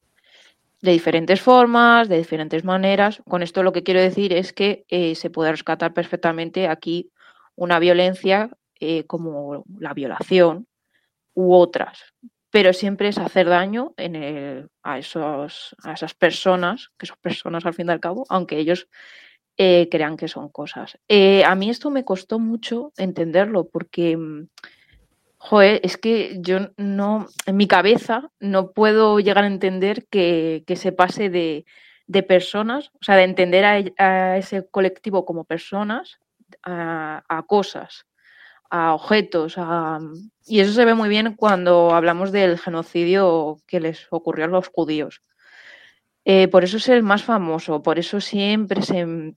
De 0.80 0.92
diferentes 0.92 1.40
formas, 1.40 2.08
de 2.08 2.18
diferentes 2.18 2.64
maneras. 2.64 3.20
Con 3.28 3.42
esto 3.42 3.62
lo 3.62 3.72
que 3.72 3.82
quiero 3.82 4.00
decir 4.00 4.32
es 4.32 4.52
que 4.52 4.84
eh, 4.88 5.14
se 5.16 5.28
puede 5.28 5.50
rescatar 5.50 5.92
perfectamente 5.92 6.68
aquí 6.68 7.10
una 7.56 7.80
violencia 7.80 8.50
eh, 8.80 9.04
como 9.04 9.64
la 9.78 9.92
violación 9.92 10.68
u 11.38 11.54
otras, 11.54 12.00
pero 12.50 12.72
siempre 12.72 13.06
es 13.06 13.18
hacer 13.18 13.48
daño 13.48 13.94
a, 14.82 14.98
esos, 14.98 15.76
a 15.84 15.92
esas 15.92 16.12
personas, 16.12 16.90
que 16.98 17.06
son 17.06 17.16
personas 17.22 17.64
al 17.64 17.74
fin 17.74 17.86
y 17.86 17.92
al 17.92 18.00
cabo, 18.00 18.26
aunque 18.28 18.58
ellos 18.58 18.88
eh, 19.56 19.88
crean 19.88 20.16
que 20.16 20.26
son 20.26 20.48
cosas. 20.48 20.98
Eh, 21.06 21.44
a 21.44 21.54
mí 21.54 21.70
esto 21.70 21.90
me 21.90 22.04
costó 22.04 22.40
mucho 22.40 22.92
entenderlo 22.96 23.68
porque, 23.68 24.18
joder, 25.36 25.80
es 25.84 25.96
que 25.96 26.38
yo 26.40 26.70
no, 26.76 27.28
en 27.46 27.56
mi 27.56 27.68
cabeza 27.68 28.32
no 28.40 28.72
puedo 28.72 29.20
llegar 29.20 29.44
a 29.44 29.46
entender 29.46 30.08
que, 30.08 30.64
se 30.74 30.90
pase 30.90 31.30
de, 31.30 31.64
personas, 32.24 32.90
o 32.94 33.04
sea, 33.04 33.14
de 33.14 33.22
entender 33.22 33.94
a, 33.96 34.38
ese 34.38 34.68
colectivo 34.68 35.24
como 35.24 35.44
personas 35.44 36.18
a 36.64 37.44
cosas 37.46 38.08
a 38.70 38.94
objetos. 38.94 39.56
Y 40.46 40.60
eso 40.60 40.72
se 40.72 40.84
ve 40.84 40.94
muy 40.94 41.08
bien 41.08 41.34
cuando 41.34 41.94
hablamos 41.94 42.32
del 42.32 42.58
genocidio 42.58 43.58
que 43.66 43.80
les 43.80 44.06
ocurrió 44.10 44.46
a 44.46 44.48
los 44.48 44.68
judíos. 44.68 45.22
Eh, 46.24 46.48
por 46.48 46.64
eso 46.64 46.76
es 46.76 46.88
el 46.88 47.02
más 47.02 47.22
famoso, 47.22 47.82
por 47.82 47.98
eso 47.98 48.20
siempre 48.20 48.82
se, 48.82 49.34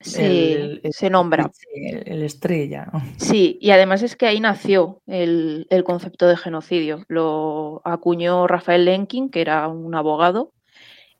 se, 0.00 1.10
nombra. 1.10 1.50
El, 1.74 2.22
estrella. 2.22 2.90
Sí, 3.16 3.58
y 3.60 3.70
además 3.70 4.02
es 4.02 4.14
que 4.14 4.26
ahí 4.26 4.40
nació 4.40 5.00
el, 5.06 5.66
el, 5.70 5.84
concepto 5.84 6.26
de 6.26 6.36
genocidio. 6.36 7.04
Lo 7.08 7.80
acuñó 7.84 8.46
Rafael 8.46 8.84
Lenkin, 8.84 9.30
que 9.30 9.40
era 9.40 9.66
un 9.68 9.94
abogado, 9.94 10.52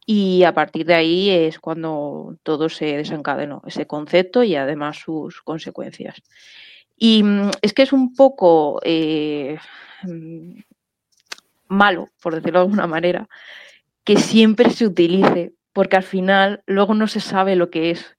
y 0.07 0.43
a 0.43 0.53
partir 0.53 0.85
de 0.87 0.95
ahí 0.95 1.31
es 1.31 1.59
cuando 1.59 2.37
todo 2.43 2.69
se 2.69 2.97
desencadenó, 2.97 3.63
ese 3.67 3.87
concepto 3.87 4.43
y 4.43 4.57
además 4.57 4.99
sus 4.99 5.41
consecuencias. 5.41 6.23
Y 6.97 7.23
mm, 7.23 7.51
es 7.63 7.73
que 7.73 7.83
es 7.83 7.93
un 7.93 8.15
poco 8.15 8.81
eh, 8.85 9.59
mm, 10.03 10.61
malo, 11.69 12.11
por 12.23 12.35
decirlo 12.35 12.61
de 12.61 12.65
alguna 12.65 12.87
manera, 12.87 13.29
que 14.05 14.17
siempre 14.17 14.71
se 14.71 14.87
utilice, 14.87 15.55
porque 15.73 15.97
al 15.97 16.03
final 16.03 16.63
luego 16.67 16.95
no 16.95 17.07
se 17.09 17.21
sabe 17.21 17.57
lo 17.57 17.71
que 17.71 17.91
es. 17.91 18.17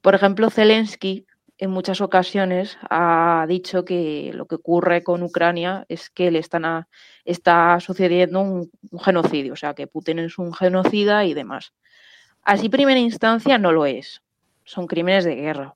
Por 0.00 0.14
ejemplo, 0.14 0.50
Zelensky 0.50 1.26
en 1.58 1.70
muchas 1.70 2.00
ocasiones 2.00 2.78
ha 2.88 3.44
dicho 3.46 3.84
que 3.84 4.30
lo 4.34 4.46
que 4.46 4.54
ocurre 4.54 5.02
con 5.02 5.22
Ucrania 5.22 5.84
es 5.88 6.08
que 6.08 6.30
le 6.30 6.38
están 6.38 6.86
está 7.26 7.78
sucediendo 7.80 8.40
un, 8.40 8.70
un, 8.90 8.98
genocidio, 9.00 9.52
o 9.52 9.56
sea, 9.56 9.74
que 9.74 9.86
Putin 9.86 10.20
es 10.20 10.38
un 10.38 10.54
genocida 10.54 11.26
y 11.26 11.34
demás. 11.34 11.74
Así, 12.42 12.70
primera 12.70 12.98
instancia, 12.98 13.58
no 13.58 13.72
lo 13.72 13.84
es. 13.84 14.22
Son 14.64 14.86
crímenes 14.86 15.24
de 15.24 15.34
guerra, 15.34 15.74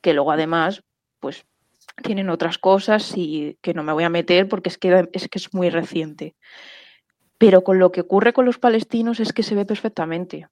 que 0.00 0.14
luego 0.14 0.32
además 0.32 0.82
pues 1.24 1.46
tienen 2.02 2.28
otras 2.28 2.58
cosas 2.58 3.14
y 3.16 3.56
que 3.62 3.72
no 3.72 3.82
me 3.82 3.94
voy 3.94 4.04
a 4.04 4.10
meter 4.10 4.46
porque 4.46 4.68
es 4.68 4.76
que 4.76 5.08
es, 5.14 5.26
que 5.30 5.38
es 5.38 5.54
muy 5.54 5.70
reciente. 5.70 6.34
Pero 7.38 7.64
con 7.64 7.78
lo 7.78 7.92
que 7.92 8.02
ocurre 8.02 8.34
con 8.34 8.44
los 8.44 8.58
palestinos 8.58 9.20
es 9.20 9.32
que 9.32 9.42
se 9.42 9.54
ve 9.54 9.64
perfectamente. 9.64 10.46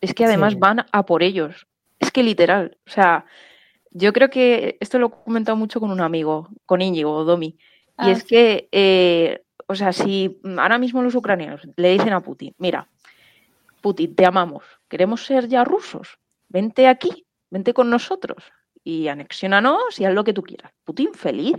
Es 0.00 0.14
que 0.14 0.24
además 0.24 0.56
van 0.60 0.86
a 0.92 1.06
por 1.06 1.24
ellos. 1.24 1.66
Es 1.98 2.12
que 2.12 2.22
literal. 2.22 2.78
O 2.86 2.90
sea, 2.90 3.26
yo 3.90 4.12
creo 4.12 4.30
que 4.30 4.76
esto 4.78 5.00
lo 5.00 5.08
he 5.08 5.24
comentado 5.24 5.56
mucho 5.56 5.80
con 5.80 5.90
un 5.90 6.00
amigo, 6.00 6.48
con 6.66 6.80
Íñigo 6.80 7.24
Domi. 7.24 7.58
Y 7.98 8.10
es 8.10 8.22
ah, 8.22 8.26
que, 8.28 8.68
eh, 8.70 9.42
o 9.66 9.74
sea, 9.74 9.92
si 9.92 10.40
ahora 10.56 10.78
mismo 10.78 11.02
los 11.02 11.16
ucranianos 11.16 11.62
le 11.74 11.90
dicen 11.90 12.12
a 12.12 12.20
Putin, 12.20 12.54
mira, 12.58 12.88
Putin, 13.80 14.14
te 14.14 14.24
amamos, 14.24 14.62
queremos 14.88 15.26
ser 15.26 15.48
ya 15.48 15.64
rusos, 15.64 16.20
vente 16.48 16.86
aquí, 16.86 17.26
vente 17.50 17.74
con 17.74 17.90
nosotros 17.90 18.52
y 18.84 19.08
anexionanos 19.08 19.98
y 19.98 20.04
haz 20.04 20.14
lo 20.14 20.24
que 20.24 20.32
tú 20.32 20.42
quieras. 20.42 20.72
Putin 20.84 21.14
feliz. 21.14 21.56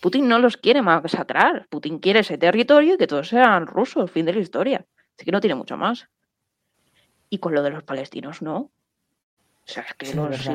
Putin 0.00 0.28
no 0.28 0.38
los 0.38 0.56
quiere 0.56 0.82
masacrar. 0.82 1.66
Putin 1.68 1.98
quiere 1.98 2.20
ese 2.20 2.38
territorio 2.38 2.94
y 2.94 2.98
que 2.98 3.06
todos 3.06 3.28
sean 3.28 3.66
rusos, 3.66 4.10
fin 4.10 4.26
de 4.26 4.32
la 4.32 4.40
historia. 4.40 4.86
Así 5.16 5.24
que 5.24 5.32
no 5.32 5.40
tiene 5.40 5.56
mucho 5.56 5.76
más. 5.76 6.08
Y 7.30 7.38
con 7.38 7.54
lo 7.54 7.62
de 7.62 7.70
los 7.70 7.82
palestinos, 7.82 8.42
no. 8.42 8.56
O 8.56 8.70
sea, 9.64 9.82
es 9.82 9.94
que 9.94 10.14
los, 10.14 10.48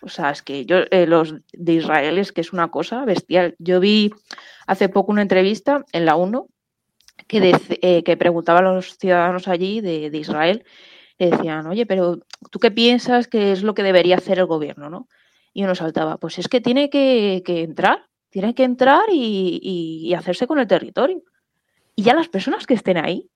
o 0.00 0.08
sea, 0.08 0.30
es 0.30 0.42
que 0.42 0.64
yo, 0.64 0.78
eh, 0.90 1.06
los 1.06 1.34
de 1.52 1.72
Israel 1.72 2.18
es 2.18 2.32
que 2.32 2.40
es 2.40 2.52
una 2.52 2.70
cosa 2.70 3.04
bestial. 3.04 3.54
Yo 3.58 3.80
vi 3.80 4.12
hace 4.66 4.88
poco 4.88 5.12
una 5.12 5.22
entrevista 5.22 5.84
en 5.92 6.06
la 6.06 6.16
1 6.16 6.48
que, 7.26 7.52
eh, 7.82 8.02
que 8.02 8.16
preguntaba 8.16 8.60
a 8.60 8.62
los 8.62 8.96
ciudadanos 8.96 9.48
allí 9.48 9.80
de, 9.80 10.10
de 10.10 10.18
Israel 10.18 10.64
le 11.18 11.30
decían, 11.30 11.66
oye, 11.66 11.84
pero 11.86 12.20
¿tú 12.50 12.58
qué 12.58 12.70
piensas 12.70 13.26
que 13.26 13.52
es 13.52 13.62
lo 13.62 13.74
que 13.74 13.82
debería 13.82 14.16
hacer 14.16 14.38
el 14.38 14.46
gobierno? 14.46 14.88
¿no? 14.88 15.08
Y 15.52 15.64
uno 15.64 15.74
saltaba, 15.74 16.16
pues 16.18 16.38
es 16.38 16.48
que 16.48 16.60
tiene 16.60 16.90
que, 16.90 17.42
entrar, 17.46 18.06
tiene 18.30 18.54
que 18.54 18.64
entrar 18.64 19.04
y, 19.10 20.14
hacerse 20.16 20.46
con 20.46 20.58
el 20.58 20.66
territorio. 20.66 21.22
Y 21.96 22.02
ya 22.02 22.14
las 22.14 22.28
personas 22.28 22.66
que 22.66 22.74
estén 22.74 22.96
ahí, 22.96 23.28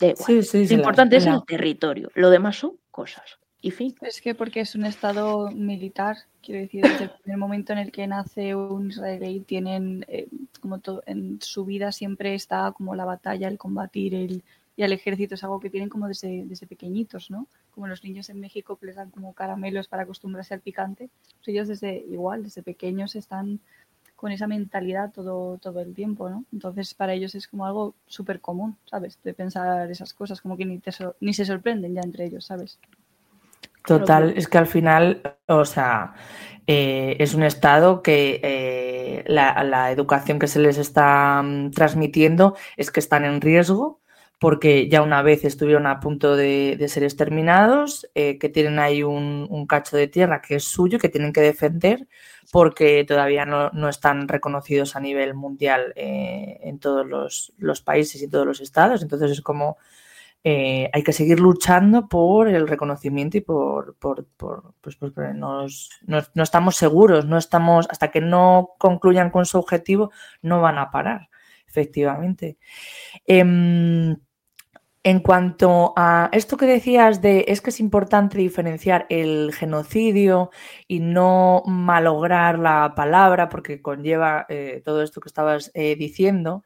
lo 0.00 0.74
importante 0.74 1.16
es 1.16 1.26
el 1.26 1.42
territorio, 1.46 2.10
lo 2.14 2.30
demás 2.30 2.56
son 2.56 2.78
cosas. 2.90 3.38
Y 3.60 3.72
fin. 3.72 3.94
Es 4.02 4.20
que 4.20 4.36
porque 4.36 4.60
es 4.60 4.76
un 4.76 4.84
estado 4.84 5.50
militar, 5.50 6.16
quiero 6.42 6.60
decir, 6.60 6.82
desde 6.82 7.04
el 7.04 7.10
primer 7.22 7.38
momento 7.38 7.72
en 7.72 7.80
el 7.80 7.90
que 7.90 8.06
nace 8.06 8.54
un 8.54 8.90
israelí, 8.90 9.40
tienen, 9.40 10.04
eh, 10.06 10.28
como 10.60 10.78
todo, 10.78 11.02
en 11.06 11.40
su 11.42 11.64
vida 11.64 11.90
siempre 11.90 12.34
está 12.34 12.70
como 12.70 12.94
la 12.94 13.04
batalla, 13.04 13.48
el 13.48 13.58
combatir, 13.58 14.14
el 14.14 14.44
y 14.78 14.84
al 14.84 14.92
ejército 14.92 15.34
es 15.34 15.42
algo 15.42 15.58
que 15.58 15.70
tienen 15.70 15.88
como 15.88 16.06
desde, 16.06 16.44
desde 16.46 16.68
pequeñitos, 16.68 17.32
¿no? 17.32 17.48
Como 17.74 17.88
los 17.88 18.04
niños 18.04 18.30
en 18.30 18.38
México 18.38 18.76
que 18.76 18.86
les 18.86 18.94
dan 18.94 19.10
como 19.10 19.32
caramelos 19.32 19.88
para 19.88 20.04
acostumbrarse 20.04 20.54
al 20.54 20.60
picante, 20.60 21.10
pues 21.34 21.48
ellos 21.48 21.66
desde 21.66 21.96
igual, 21.96 22.44
desde 22.44 22.62
pequeños 22.62 23.16
están 23.16 23.58
con 24.14 24.30
esa 24.30 24.46
mentalidad 24.46 25.10
todo, 25.12 25.58
todo 25.58 25.80
el 25.80 25.94
tiempo, 25.94 26.30
¿no? 26.30 26.44
Entonces 26.52 26.94
para 26.94 27.12
ellos 27.12 27.34
es 27.34 27.48
como 27.48 27.66
algo 27.66 27.96
súper 28.06 28.40
común, 28.40 28.76
¿sabes? 28.84 29.18
De 29.24 29.34
pensar 29.34 29.90
esas 29.90 30.14
cosas, 30.14 30.40
como 30.40 30.56
que 30.56 30.64
ni, 30.64 30.78
te 30.78 30.92
ni 31.18 31.34
se 31.34 31.44
sorprenden 31.44 31.94
ya 31.94 32.02
entre 32.02 32.26
ellos, 32.26 32.44
¿sabes? 32.44 32.78
Total, 33.84 34.34
es 34.36 34.46
que 34.46 34.58
al 34.58 34.68
final, 34.68 35.38
o 35.46 35.64
sea, 35.64 36.14
eh, 36.68 37.16
es 37.18 37.34
un 37.34 37.42
estado 37.42 38.00
que 38.00 38.38
eh, 38.44 39.24
la, 39.26 39.90
educación 39.90 40.38
que 40.38 40.46
se 40.46 40.60
les 40.60 40.78
está 40.78 41.42
mm, 41.42 41.72
transmitiendo 41.72 42.54
es 42.76 42.92
que 42.92 43.00
están 43.00 43.24
en 43.24 43.40
riesgo 43.40 43.98
porque 44.38 44.88
ya 44.88 45.02
una 45.02 45.22
vez 45.22 45.44
estuvieron 45.44 45.86
a 45.86 46.00
punto 46.00 46.36
de, 46.36 46.84
ser 46.88 47.02
exterminados, 47.02 48.08
eh, 48.14 48.38
que 48.38 48.48
tienen 48.48 48.78
ahí 48.78 49.02
un, 49.02 49.66
cacho 49.68 49.96
de 49.96 50.08
tierra 50.08 50.40
que 50.40 50.56
es 50.56 50.64
suyo, 50.64 50.98
que 50.98 51.08
tienen 51.08 51.32
que 51.32 51.40
defender, 51.40 52.08
porque 52.52 53.04
todavía 53.04 53.44
no, 53.44 53.88
están 53.88 54.28
reconocidos 54.28 54.96
a 54.96 55.00
nivel 55.00 55.34
mundial 55.34 55.92
en 55.96 56.78
todos 56.78 57.06
los, 57.06 57.82
países 57.82 58.22
y 58.22 58.28
todos 58.28 58.46
los 58.46 58.60
estados. 58.60 59.02
Entonces 59.02 59.30
es 59.30 59.42
como 59.42 59.76
eh, 60.44 60.88
hay 60.92 61.02
que 61.02 61.12
seguir 61.12 61.40
luchando 61.40 62.08
por 62.08 62.48
el 62.48 62.68
reconocimiento 62.68 63.36
y 63.36 63.40
por, 63.40 63.96
por, 63.96 64.26
pues 64.80 64.96
porque 64.96 65.34
nos, 65.34 65.90
no, 66.06 66.22
estamos 66.42 66.76
seguros, 66.76 67.26
no 67.26 67.38
estamos, 67.38 67.88
hasta 67.90 68.10
que 68.10 68.20
no 68.20 68.70
concluyan 68.78 69.30
con 69.30 69.46
su 69.46 69.58
objetivo, 69.58 70.12
no 70.42 70.60
van 70.60 70.78
a 70.78 70.90
parar, 70.90 71.28
efectivamente. 71.66 72.56
En 75.04 75.20
cuanto 75.20 75.94
a 75.96 76.28
esto 76.32 76.56
que 76.56 76.66
decías 76.66 77.22
de 77.22 77.44
es 77.48 77.60
que 77.60 77.70
es 77.70 77.80
importante 77.80 78.38
diferenciar 78.38 79.06
el 79.08 79.52
genocidio 79.54 80.50
y 80.86 81.00
no 81.00 81.62
malograr 81.66 82.58
la 82.58 82.94
palabra 82.94 83.48
porque 83.48 83.80
conlleva 83.80 84.44
eh, 84.48 84.82
todo 84.84 85.02
esto 85.02 85.20
que 85.20 85.28
estabas 85.28 85.70
eh, 85.74 85.94
diciendo, 85.96 86.64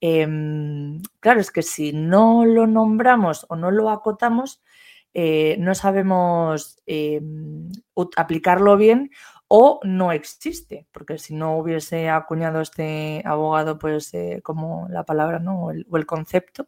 Em, 0.00 1.00
claro, 1.20 1.40
es 1.40 1.50
que 1.50 1.62
si 1.62 1.92
no 1.92 2.44
lo 2.44 2.66
nombramos 2.66 3.46
o 3.48 3.56
no 3.56 3.70
lo 3.70 3.90
acotamos, 3.90 4.62
eh, 5.14 5.56
no 5.58 5.74
sabemos 5.74 6.78
em, 6.86 7.70
aplicarlo 8.16 8.76
bien 8.76 9.10
o 9.48 9.80
no 9.84 10.12
existe, 10.12 10.86
porque 10.92 11.18
si 11.18 11.34
no 11.34 11.56
hubiese 11.58 12.10
acuñado 12.10 12.60
este 12.60 13.22
abogado, 13.24 13.78
pues 13.78 14.12
como 14.42 14.86
la 14.90 15.04
palabra 15.04 15.38
¿no? 15.38 15.66
o, 15.66 15.70
el, 15.70 16.06
concepto 16.06 16.66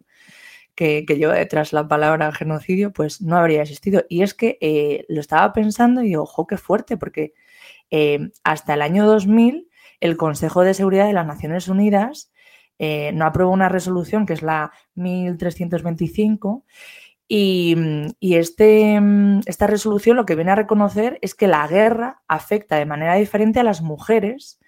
que, 0.79 1.05
lleva 1.09 1.35
detrás 1.35 1.73
la 1.73 1.89
palabra 1.89 2.31
genocidio, 2.31 2.93
pues 2.93 3.21
no 3.21 3.37
habría 3.37 3.63
existido. 3.63 4.05
Y 4.09 4.23
es 4.23 4.33
que 4.33 4.59
eh, 4.61 5.05
lo 5.09 5.21
estaba 5.21 5.53
pensando 5.53 6.05
y 6.05 6.15
ojo, 6.15 6.47
qué 6.47 6.57
fuerte, 6.57 6.97
porque 6.97 7.35
em, 7.91 8.31
hasta 8.45 8.75
el 8.75 8.83
año 8.83 9.05
2000 9.05 9.69
el 10.01 10.17
Consejo 10.17 10.63
de 10.63 10.75
Seguridad 10.75 11.09
de 11.09 11.15
las 11.15 11.27
Naciones 11.27 11.67
Unidas 11.67 12.31
eh, 12.79 13.11
no 13.13 13.27
aprobó 13.27 13.53
una 13.53 13.69
resolución 13.69 14.25
que 14.25 14.35
es 14.35 14.43
la 14.43 14.71
1325 14.95 16.65
y, 17.27 17.77
este, 18.21 19.01
esta 19.47 19.67
resolución 19.67 20.17
lo 20.17 20.27
que 20.27 20.37
viene 20.37 20.53
a 20.53 20.55
reconocer 20.55 21.19
es 21.23 21.35
que 21.35 21.49
la 21.49 21.67
guerra 21.67 22.23
afecta 22.29 22.77
de 22.77 22.87
manera 22.87 23.17
diferente 23.17 23.59
a 23.59 23.65
las 23.65 23.83
mujeres 23.83 24.61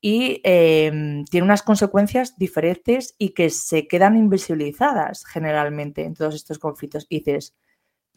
y 0.00 0.40
em, 0.44 1.24
tiene 1.24 1.44
unas 1.44 1.62
consecuencias 1.62 2.36
diferentes 2.38 3.14
y 3.18 3.30
que 3.30 3.50
se 3.50 3.88
quedan 3.88 4.16
invisibilizadas 4.16 5.24
generalmente 5.24 6.04
en 6.04 6.14
todos 6.14 6.34
estos 6.34 6.58
conflictos. 6.58 7.06
Y 7.08 7.18
dices, 7.18 7.56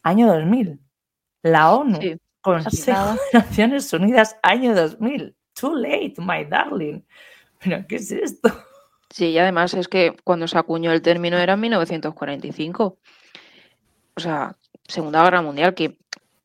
año 0.02 0.28
2000, 0.28 0.80
la 1.42 1.72
ONU, 1.74 1.98
Consejo 2.40 3.14
de 3.14 3.18
Naciones 3.38 3.92
Unidas, 3.92 4.36
año 4.42 4.74
2000. 4.74 5.36
Too 5.54 5.76
late, 5.76 6.14
my 6.18 6.44
darling. 6.44 7.02
Pero, 7.58 7.84
¿qué 7.86 7.96
es 7.96 8.10
esto? 8.10 8.48
Sí, 9.10 9.26
y 9.26 9.38
además 9.38 9.74
es 9.74 9.88
que 9.88 10.16
cuando 10.24 10.48
se 10.48 10.58
acuñó 10.58 10.92
el 10.92 11.02
término 11.02 11.38
era 11.38 11.54
en 11.54 11.60
1945. 11.60 12.98
O 14.14 14.20
sea, 14.20 14.56
Segunda 14.84 15.22
Guerra 15.22 15.42
Mundial, 15.42 15.74
que, 15.74 15.98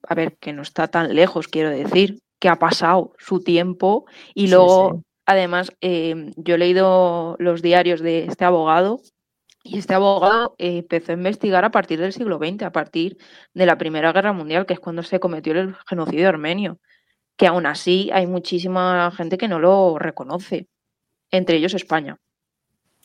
a 0.04 0.16
ver, 0.16 0.38
que 0.38 0.54
no 0.54 0.62
está 0.62 0.88
tan 0.88 1.16
lejos, 1.16 1.48
quiero 1.48 1.70
decir, 1.70 2.22
que 2.40 2.50
ha 2.50 2.58
pasado 2.58 3.14
su 3.18 3.42
tiempo 3.44 4.06
y 4.34 4.48
luego, 4.48 5.04
además, 5.28 5.72
em, 5.82 6.32
yo 6.38 6.56
he 6.56 6.58
leído 6.58 7.36
los 7.38 7.62
diarios 7.62 8.02
de 8.02 8.26
este 8.26 8.46
abogado 8.46 9.02
y 9.62 9.78
este 9.78 9.94
abogado 9.94 10.56
eh, 10.58 10.78
empezó 10.78 11.12
a 11.12 11.16
investigar 11.16 11.66
a 11.66 11.72
partir 11.72 12.00
del 12.00 12.14
siglo 12.14 12.38
XX, 12.38 12.64
a 12.64 12.72
partir 12.72 13.18
de 13.54 13.66
la 13.66 13.78
Primera 13.78 14.14
Guerra 14.14 14.32
Mundial, 14.32 14.66
que 14.66 14.74
es 14.74 14.80
cuando 14.80 15.04
se 15.04 15.20
cometió 15.20 15.52
el 15.54 15.76
genocidio 15.88 16.30
armenio, 16.30 16.80
que 17.36 17.48
aún 17.48 17.66
así 17.66 18.10
hay 18.14 18.26
muchísima 18.26 19.12
gente 19.12 19.38
que 19.38 19.50
no 19.50 19.60
lo 19.60 20.00
reconoce, 20.00 20.68
entre 21.30 21.58
ellos 21.58 21.74
España. 21.74 22.18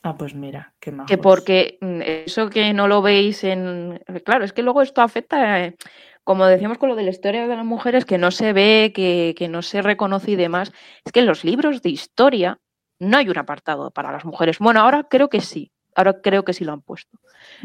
Ah, 0.05 0.17
pues 0.17 0.35
mira, 0.35 0.75
qué 0.81 0.93
más. 0.93 1.07
Que 1.07 1.19
porque 1.19 1.79
mm, 1.81 2.03
eso 2.27 2.51
que 2.51 2.73
no 2.73 2.89
lo 2.89 3.03
veis 3.03 3.45
en. 3.45 4.01
Claro, 4.25 4.45
es 4.45 4.53
que 4.53 4.63
luego 4.63 4.83
esto 4.83 5.01
afecta, 5.01 5.65
eh, 5.65 5.77
como 6.25 6.47
decíamos 6.47 6.79
con 6.79 6.89
lo 6.89 6.97
de 6.97 7.03
la 7.03 7.11
historia 7.11 7.47
de 7.47 7.57
las 7.57 7.65
mujeres, 7.65 8.05
que 8.05 8.19
no 8.19 8.31
se 8.31 8.53
ve, 8.53 8.93
que, 8.95 9.35
que, 9.37 9.49
no 9.49 9.63
se 9.63 9.83
reconoce 9.83 10.33
y 10.33 10.37
demás. 10.37 10.73
Es 11.05 11.13
que 11.13 11.21
en 11.21 11.27
los 11.27 11.45
libros 11.45 11.83
de 11.83 11.91
historia 11.91 12.59
no 12.99 13.17
hay 13.17 13.29
un 13.29 13.39
apartado 13.39 13.91
para 13.91 14.13
las 14.13 14.25
mujeres. 14.25 14.59
Bueno, 14.59 14.81
ahora 14.81 15.07
creo 15.11 15.29
que 15.29 15.41
sí. 15.41 15.73
Ahora 15.95 16.21
creo 16.23 16.45
que 16.45 16.53
sí 16.53 16.65
lo 16.65 16.73
han 16.73 16.81
puesto. 16.81 17.19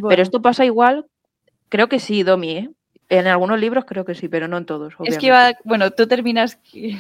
Pero 0.07 0.21
esto 0.21 0.41
pasa 0.41 0.65
igual, 0.65 1.05
creo 1.69 1.87
que 1.87 1.99
sí, 1.99 2.23
Domi, 2.23 2.51
¿eh? 2.51 2.69
En 3.09 3.27
algunos 3.27 3.57
libros 3.59 3.85
creo 3.85 4.03
que 4.03 4.15
sí, 4.15 4.27
pero 4.27 4.49
no 4.49 4.57
en 4.57 4.65
todos. 4.65 4.95
Es 5.05 5.17
que 5.17 5.27
iba, 5.27 5.53
bueno, 5.63 5.91
tú 5.91 6.07
terminas. 6.07 6.59
sí, 6.63 6.97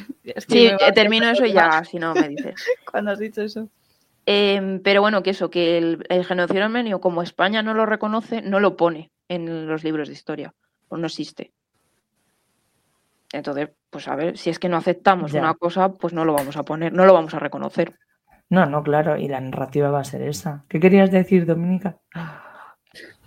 termino 0.95 1.29
eso 1.29 1.45
y 1.45 1.51
ya, 1.51 1.83
si 1.83 1.99
no 1.99 2.13
me 2.13 2.29
dices. 2.29 2.55
Cuando 2.91 3.11
has 3.11 3.19
dicho 3.19 3.41
eso. 3.41 3.67
Em, 4.25 4.81
pero 4.81 5.01
bueno, 5.01 5.21
que 5.23 5.31
eso, 5.31 5.49
que 5.49 5.77
el, 5.77 6.25
genocidio 6.25 6.63
armenio, 6.63 7.01
como 7.01 7.23
España 7.23 7.61
no 7.61 7.73
lo 7.73 7.85
reconoce, 7.85 8.41
no 8.41 8.59
lo 8.59 8.77
pone 8.77 9.11
en 9.27 9.67
los 9.67 9.83
libros 9.83 10.07
de 10.07 10.13
historia, 10.13 10.53
pues 10.87 10.99
no 10.99 11.07
existe. 11.07 11.51
Entonces, 13.33 13.69
pues 13.89 14.07
a 14.07 14.15
ver, 14.15 14.37
si 14.37 14.49
es 14.49 14.59
que 14.59 14.69
no 14.69 14.77
aceptamos 14.77 15.33
una 15.33 15.53
cosa, 15.53 15.93
pues 15.93 16.13
no 16.13 16.25
lo 16.25 16.33
vamos 16.33 16.55
a 16.57 16.63
poner, 16.63 16.93
no 16.93 17.05
lo 17.05 17.13
vamos 17.13 17.33
a 17.33 17.39
reconocer. 17.39 17.95
No, 18.49 18.65
no, 18.65 18.81
claro, 18.81 19.17
y 19.17 19.27
la 19.27 19.41
narrativa 19.41 19.89
va 19.89 19.99
a 19.99 20.05
ser 20.05 20.21
esa. 20.21 20.63
¿Qué 20.69 20.79
querías 20.79 21.11
decir, 21.11 21.45
Dominica? 21.45 21.97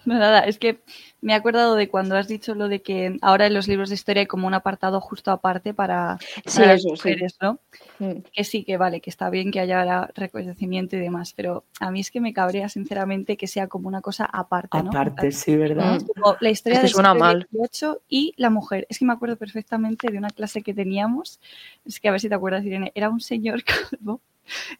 No, 0.04 0.18
nada, 0.18 0.40
es 0.40 0.58
que 0.58 0.80
me 1.20 1.32
he 1.32 1.36
acordado 1.36 1.74
de 1.74 1.88
cuando 1.88 2.16
has 2.16 2.28
dicho 2.28 2.54
lo 2.54 2.68
de 2.68 2.80
que 2.80 3.16
ahora 3.20 3.46
en 3.46 3.54
los 3.54 3.68
libros 3.68 3.90
de 3.90 3.94
historia 3.94 4.20
hay 4.20 4.26
como 4.26 4.46
un 4.46 4.54
apartado 4.54 5.00
justo 5.00 5.30
aparte 5.30 5.74
para, 5.74 6.18
sí, 6.46 6.62
las 6.62 6.84
mujeres, 6.84 7.36
¿no? 7.40 7.60
Mm. 7.98 8.22
Que 8.32 8.44
sí, 8.44 8.64
que 8.64 8.76
vale, 8.76 9.00
que 9.00 9.10
está 9.10 9.28
bien 9.28 9.50
que 9.50 9.60
haya 9.60 10.06
reconocimiento 10.14 10.96
y 10.96 11.00
demás, 11.00 11.34
pero 11.36 11.64
a 11.80 11.90
mí 11.90 12.00
es 12.00 12.10
que 12.10 12.20
me 12.20 12.32
cabrea 12.32 12.68
sinceramente 12.68 13.36
que 13.36 13.46
sea 13.46 13.68
como 13.68 13.88
una 13.88 14.00
cosa 14.00 14.24
aparte, 14.24 14.82
¿no? 14.82 14.90
Aparte, 14.90 15.32
sí, 15.32 15.56
¿verdad? 15.56 16.00
la 16.40 16.50
historia 16.50 16.80
del 16.80 16.88
siglo 16.88 17.14
XVIII 17.14 17.98
y 18.08 18.34
la 18.36 18.50
mujer. 18.50 18.86
Es 18.88 18.98
que 18.98 19.04
me 19.04 19.12
acuerdo 19.12 19.36
perfectamente 19.36 20.10
de 20.10 20.18
una 20.18 20.30
clase 20.30 20.62
que 20.62 20.72
teníamos, 20.72 21.40
es 21.84 22.00
que 22.00 22.08
a 22.08 22.12
ver 22.12 22.20
si 22.20 22.28
te 22.28 22.34
acuerdas, 22.34 22.64
Irene, 22.64 22.92
era 22.94 23.10
un 23.10 23.20
señor 23.20 23.62
calvo 23.90 24.20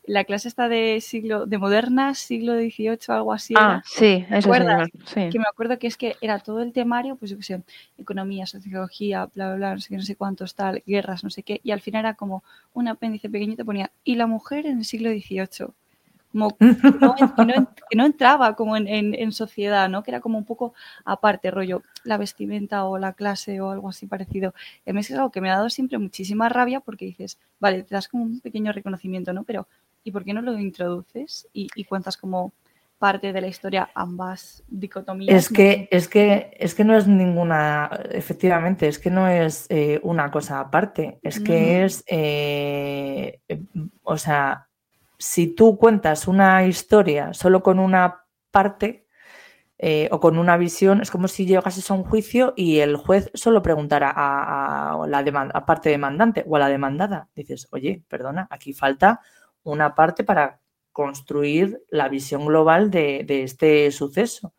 la 0.04 0.24
clase 0.24 0.48
está 0.48 0.68
de 0.68 1.00
siglo, 1.00 1.46
de 1.46 1.59
moderna, 1.59 2.14
siglo 2.14 2.54
XVIII, 2.54 2.98
algo 3.09 3.33
así. 3.33 3.54
Ah, 3.56 3.83
sí, 3.85 4.24
eso 4.30 4.48
Que 5.30 5.38
me 5.38 5.46
acuerdo 5.48 5.78
que 5.78 5.87
es 5.87 5.96
que 5.96 6.16
era 6.20 6.38
todo 6.38 6.61
el 6.61 6.72
temario, 6.72 7.16
pues 7.16 7.30
yo 7.30 7.37
qué 7.37 7.42
sé, 7.42 7.62
economía, 7.98 8.46
sociología, 8.46 9.26
bla, 9.35 9.48
bla, 9.48 9.56
bla, 9.56 9.74
no 9.74 9.80
sé 9.80 9.88
qué, 9.88 9.96
no 9.96 10.02
sé 10.02 10.16
cuántos, 10.16 10.54
tal, 10.54 10.83
guerras, 10.87 11.24
no 11.24 11.30
sé 11.30 11.42
qué, 11.42 11.61
y 11.62 11.70
al 11.70 11.80
final 11.80 12.00
era 12.00 12.14
como 12.14 12.42
un 12.72 12.88
apéndice 12.88 13.28
pequeñito, 13.28 13.64
ponía, 13.64 13.90
y 14.04 14.16
la 14.16 14.26
mujer 14.26 14.66
en 14.66 14.78
el 14.78 14.85
siglo 14.85 15.11
XVIII. 15.11 15.72
Como 16.31 16.57
que, 17.90 17.97
no, 17.97 18.07
entraba 18.07 18.55
como 18.55 18.77
en, 18.77 19.33
sociedad, 19.33 19.88
¿no? 19.88 20.03
Que 20.03 20.12
era 20.12 20.21
como 20.21 20.38
un 20.38 20.45
poco 20.45 20.75
aparte, 21.05 21.51
rollo, 21.51 21.83
la 22.05 22.19
vestimenta 22.19 22.85
o 22.85 22.99
la 22.99 23.12
clase 23.12 23.61
o 23.61 23.71
algo 23.71 23.88
así 23.88 24.07
parecido. 24.07 24.55
Y 24.87 24.90
a 24.90 24.93
mí 24.93 25.01
es 25.01 25.11
algo 25.11 25.31
que 25.31 25.40
me 25.40 25.51
ha 25.51 25.57
dado 25.57 25.71
siempre 25.71 25.99
muchísima 25.99 26.49
rabia 26.49 26.81
porque 26.81 27.07
dices, 27.07 27.38
vale, 27.59 27.83
te 27.83 27.95
das 27.95 28.09
como 28.09 28.25
un 28.25 28.40
pequeño 28.40 28.73
reconocimiento, 28.73 29.33
¿no? 29.33 29.45
Pero, 29.45 29.66
¿y 30.05 30.12
por 30.12 30.25
qué 30.25 30.33
no 30.33 30.43
lo 30.43 30.59
introduces 30.59 31.49
y, 31.53 31.85
cuentas 31.85 32.16
como 32.16 32.53
parte 32.99 33.33
de 33.33 33.40
la 33.40 33.49
historia 33.49 33.90
ambas 33.95 34.62
dicotomías? 34.69 35.35
Es 35.35 35.49
que, 35.49 35.88
es 35.90 36.07
que, 36.07 36.57
es 36.59 36.75
que 36.75 36.85
no 36.85 36.97
es 36.97 37.09
ninguna, 37.09 37.90
efectivamente, 38.11 38.87
es 38.87 38.99
que 38.99 39.11
no 39.11 39.27
es 39.27 39.66
eh, 39.69 39.99
una 40.05 40.31
cosa 40.31 40.61
aparte, 40.61 41.19
es 41.23 41.40
que 41.40 41.85
es, 41.85 42.05
eh, 42.07 43.40
o 44.03 44.16
sea, 44.16 44.69
si 45.20 45.48
tú 45.48 45.76
cuentas 45.76 46.26
una 46.26 46.64
historia 46.66 47.35
solo 47.35 47.62
con 47.62 47.78
una 47.78 48.24
parte 48.50 49.06
eh, 49.78 50.09
o 50.12 50.18
con 50.18 50.38
una 50.38 50.56
visión, 50.56 51.02
es 51.02 51.11
como 51.11 51.28
si 51.28 51.44
llegases 51.44 51.90
a 51.90 51.94
un 51.94 52.04
juicio 52.04 52.54
y 52.56 52.78
el 52.78 52.96
juez 52.96 53.30
solo 53.35 53.62
preguntara 53.62 54.12
a, 54.16 55.06
la 55.06 55.66
parte 55.66 55.90
demandante 55.90 56.44
o 56.48 56.56
a 56.56 56.59
la 56.59 56.68
demandada. 56.68 57.28
Dices, 57.35 57.68
oye, 57.70 58.02
perdona, 58.09 58.48
aquí 58.50 58.72
falta 58.72 59.20
una 59.62 59.94
parte 59.94 60.24
para 60.24 60.61
construir 60.90 61.83
la 61.90 62.09
visión 62.09 62.46
global 62.46 62.90
de, 62.90 63.26
este 63.28 63.90
suceso. 63.90 64.54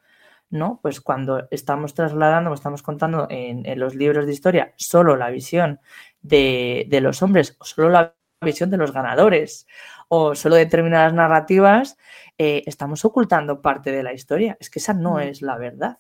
¿no? 0.52 0.80
Pues 0.82 1.02
cuando 1.02 1.47
estamos 1.50 1.95
trasladando, 1.95 2.54
estamos 2.54 2.84
contando 2.84 3.26
en, 3.30 3.63
los 3.80 3.95
libros 3.95 4.28
de 4.28 4.34
historia 4.34 4.74
solo 4.76 5.15
la 5.15 5.30
visión 5.32 5.80
de, 6.21 6.88
los 7.02 7.21
hombres 7.24 7.58
solo 7.62 7.89
la 7.89 8.15
visión 8.41 8.69
de 8.69 8.78
los 8.78 8.91
ganadores 8.91 9.67
o 10.13 10.36
solo 10.36 10.58
determinadas 10.58 11.13
narrativas, 11.13 11.97
eh, 12.38 12.63
estamos 12.65 13.06
ocultando 13.06 13.62
parte 13.62 13.93
de 13.93 14.04
la 14.04 14.12
historia. 14.12 14.58
Es 14.60 14.69
que 14.69 14.80
esa 14.80 14.93
no 14.93 15.13
mm. 15.13 15.19
es 15.21 15.41
la 15.41 15.58
verdad. 15.58 16.00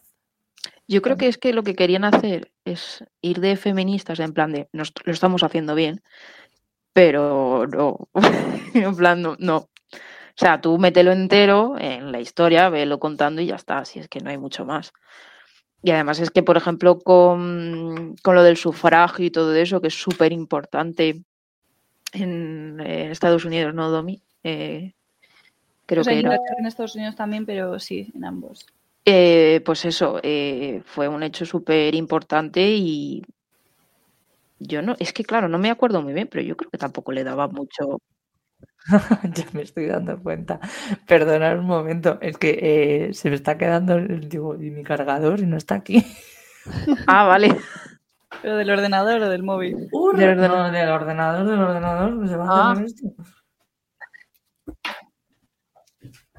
Yo 0.85 1.01
creo 1.01 1.15
que 1.15 1.27
es 1.27 1.37
que 1.37 1.53
lo 1.53 1.63
que 1.63 1.75
querían 1.75 2.03
hacer 2.03 2.51
es 2.65 3.05
ir 3.21 3.39
de 3.39 3.55
feministas 3.55 4.19
en 4.19 4.33
plan 4.33 4.51
de 4.51 4.67
lo 4.73 4.83
estamos 5.13 5.43
haciendo 5.43 5.75
bien, 5.75 6.03
pero 6.91 7.65
no, 7.67 8.09
en 8.73 8.95
plan 8.97 9.21
no, 9.21 9.37
no, 9.39 9.57
o 9.57 9.69
sea, 10.35 10.59
tú 10.59 10.77
mételo 10.77 11.13
entero 11.13 11.75
en 11.79 12.11
la 12.11 12.19
historia, 12.19 12.67
velo 12.67 12.99
contando 12.99 13.41
y 13.41 13.45
ya 13.45 13.55
está, 13.55 13.85
si 13.85 13.99
es 13.99 14.09
que 14.09 14.19
no 14.19 14.29
hay 14.29 14.37
mucho 14.37 14.65
más. 14.65 14.91
Y 15.83 15.91
además 15.91 16.19
es 16.19 16.31
que, 16.31 16.43
por 16.43 16.57
ejemplo, 16.57 16.99
con, 16.99 18.15
lo 18.23 18.43
del 18.43 18.57
sufragio 18.57 19.25
y 19.25 19.31
todo 19.31 19.55
eso, 19.55 19.79
que 19.79 19.87
es 19.87 19.99
súper 19.99 20.33
importante 20.33 21.23
en, 22.11 22.79
Estados 22.79 23.45
Unidos, 23.45 23.73
¿no, 23.73 23.89
Domi? 23.89 24.21
Eh, 24.43 24.93
creo 25.85 26.03
que 26.03 26.19
era... 26.19 26.37
En 26.57 26.65
Estados 26.65 26.95
Unidos 26.95 27.15
también, 27.15 27.45
pero 27.45 27.79
sí, 27.79 28.11
en 28.15 28.25
ambos. 28.25 28.65
Eh, 29.05 29.61
pues 29.65 29.85
eso, 29.85 30.19
eh, 30.21 30.81
fue 30.85 31.07
un 31.07 31.23
hecho 31.23 31.45
súper 31.45 31.95
importante 31.95 32.61
y 32.61 33.23
yo 34.59 34.83
no, 34.83 34.95
es 34.99 35.11
que 35.11 35.23
claro, 35.23 35.47
no 35.47 35.57
me 35.57 35.71
acuerdo 35.71 36.03
muy 36.03 36.13
bien, 36.13 36.27
pero 36.27 36.43
yo 36.43 36.55
creo 36.55 36.69
que 36.69 36.77
tampoco 36.77 37.11
le 37.11 37.23
daba 37.23 37.47
mucho, 37.47 37.99
ya 39.35 39.45
me 39.53 39.61
estoy 39.61 39.87
dando 39.87 40.21
cuenta. 40.21 40.59
Perdonad 41.07 41.59
un 41.59 41.65
momento, 41.65 42.17
es 42.21 42.37
que 42.37 42.59
eh, 43.09 43.13
se 43.13 43.29
me 43.29 43.35
está 43.35 43.57
quedando 43.57 43.99
digo, 43.99 44.55
y 44.55 44.71
mi 44.71 44.83
cargador 44.83 45.39
y 45.39 45.45
no 45.45 45.57
está 45.57 45.75
aquí. 45.75 46.05
ah, 47.07 47.25
vale. 47.25 47.55
¿Pero 48.41 48.55
del 48.57 48.69
ordenador 48.69 49.21
o 49.21 49.29
del 49.29 49.43
móvil? 49.43 49.89
del, 49.89 50.29
ordenador. 50.29 50.71
del 50.71 50.89
ordenador, 50.89 51.47
del 51.47 51.59
ordenador, 51.59 52.27
se 52.27 52.35
va 52.37 52.45
a 52.45 52.71
hacer 52.71 52.83
ah. 52.83 52.85
esto. 52.85 53.07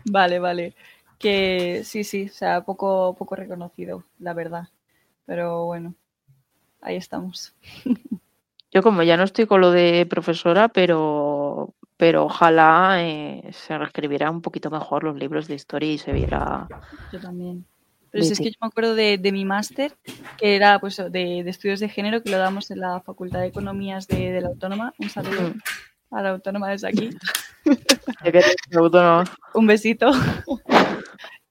Vale, 0.07 0.38
vale. 0.38 0.74
Que 1.18 1.83
sí, 1.85 2.02
sí, 2.02 2.26
o 2.31 2.33
sea, 2.33 2.62
poco, 2.62 3.14
poco 3.16 3.37
reconocido, 3.37 4.05
la 4.18 4.35
verdad. 4.35 4.68
Pero 5.26 5.66
bueno, 5.66 5.94
ahí 6.81 6.96
estamos. 6.96 7.55
Yo 8.72 8.83
como 8.83 9.02
ya 9.02 9.16
no 9.16 9.24
estoy 9.24 9.46
con 9.46 9.61
lo 9.61 9.70
de 9.70 10.07
profesora, 10.07 10.68
pero 10.68 11.74
pero 12.02 12.24
ojalá 12.24 12.96
eh, 13.00 13.50
se 13.52 13.78
reescribiera 13.78 14.28
un 14.28 14.42
poquito 14.42 14.70
mejor 14.70 15.05
los 15.05 15.16
libros 15.16 15.46
de 15.46 15.55
historia 15.55 15.92
y 15.92 15.98
se 15.98 16.12
viera. 16.12 16.66
Yo 17.12 17.20
también. 17.20 17.64
Pero 18.12 18.25
si 18.25 18.33
es 18.33 18.38
que 18.38 18.51
yo 18.51 18.59
me 18.61 18.68
acuerdo 18.68 18.94
de, 18.94 19.18
mi 19.33 19.44
máster, 19.44 19.94
que 20.38 20.55
era 20.55 20.79
pues 20.79 21.03
de, 21.11 21.40
estudios 21.40 21.81
de 21.81 21.88
género, 21.88 22.22
que 22.22 22.31
lo 22.31 22.38
damos 22.38 22.70
en 22.70 22.81
la 22.81 23.01
Facultad 23.01 23.40
de 23.40 23.46
Economías 23.46 24.07
de, 24.07 24.40
la 24.40 24.48
Autónoma. 24.48 24.94
Un 24.98 25.09
saludo 25.09 25.40
mm. 25.40 26.14
a 26.14 26.22
la 26.22 26.31
Autónoma 26.31 26.70
desde 26.70 26.88
aquí. 26.88 27.11
un 29.55 29.66
besito. 29.66 30.11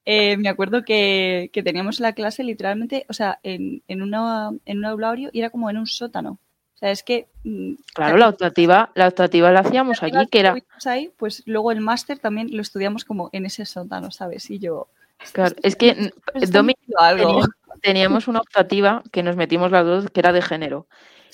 Eh, 0.03 0.35
me 0.35 0.49
acuerdo 0.49 0.83
que, 0.83 1.51
teníamos 1.63 1.99
la 1.99 2.13
clase 2.13 2.43
literalmente, 2.43 3.05
o 3.07 3.13
sea, 3.13 3.39
en, 3.43 3.83
en, 3.87 4.01
una, 4.01 4.49
en 4.65 4.79
un 4.79 4.85
aulario 4.85 5.29
y 5.31 5.39
era 5.39 5.51
como 5.51 5.69
en 5.69 5.77
un 5.77 5.85
sótano 5.85 6.39
sea, 6.81 6.91
es 6.91 7.03
que... 7.03 7.27
Mm, 7.43 7.73
claro, 7.93 8.17
la 8.17 8.29
optativa, 8.29 8.91
la 8.95 9.07
optativa 9.07 9.51
la 9.51 9.61
hacíamos 9.61 10.03
allí, 10.03 10.27
que 10.27 10.39
era... 10.39 10.55
Ahí, 10.85 11.11
pues 11.17 11.43
luego 11.45 11.71
el 11.71 11.79
máster 11.79 12.19
también 12.19 12.49
lo 12.51 12.61
estudiamos 12.61 13.05
como 13.05 13.29
en 13.31 13.45
ese 13.45 13.65
sótano, 13.65 14.11
¿sabes? 14.11 14.49
Y 14.49 14.59
yo... 14.59 14.87
Claro, 15.33 15.55
es 15.61 15.75
que 15.75 16.11
teníamos, 16.51 17.47
teníamos 17.81 18.27
una 18.27 18.39
optativa 18.39 19.03
que 19.11 19.23
nos 19.23 19.35
metimos 19.35 19.71
las 19.71 19.85
dos, 19.85 20.09
que 20.11 20.19
era 20.19 20.31
de 20.31 20.41
género. 20.41 20.87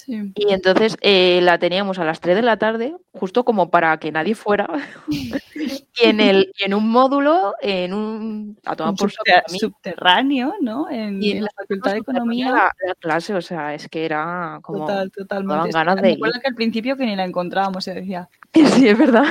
Y 0.07 0.53
entonces 0.53 0.95
eh, 1.01 1.41
la 1.43 1.59
teníamos 1.59 1.99
a 1.99 2.05
las 2.05 2.21
3 2.21 2.37
de 2.37 2.41
la 2.41 2.57
tarde, 2.57 2.95
justo 3.11 3.43
como 3.43 3.69
para 3.69 3.97
que 3.97 4.09
nadie 4.09 4.35
fuera. 4.35 4.69
y, 5.09 5.83
en 6.01 6.21
el, 6.21 6.53
en 6.59 6.73
un 6.73 6.89
módulo, 6.89 7.55
en 7.61 7.93
un. 7.93 8.57
A 8.63 8.75
por 8.75 9.11
subterráneo, 9.47 10.53
¿no? 10.61 10.89
En, 10.89 11.21
y 11.21 11.31
en, 11.31 11.43
la 11.43 11.49
Facultad 11.53 11.91
de 11.91 11.97
Economía. 11.97 12.51
La, 12.51 12.95
clase, 12.99 13.33
o 13.33 13.41
sea, 13.41 13.73
es 13.73 13.89
que 13.89 14.05
era 14.05 14.59
como. 14.61 14.85
Total, 14.85 15.11
totalmente. 15.11 15.71
Ganas 15.71 16.01
de 16.01 16.17
Me 16.17 16.31
que 16.31 16.47
al 16.47 16.55
principio 16.55 16.95
que 16.95 17.05
ni 17.05 17.15
la 17.15 17.25
encontrábamos, 17.25 17.83
se 17.83 17.93
decía. 17.93 18.29
Sí, 18.77 18.87
es 18.87 18.97
verdad. 18.97 19.25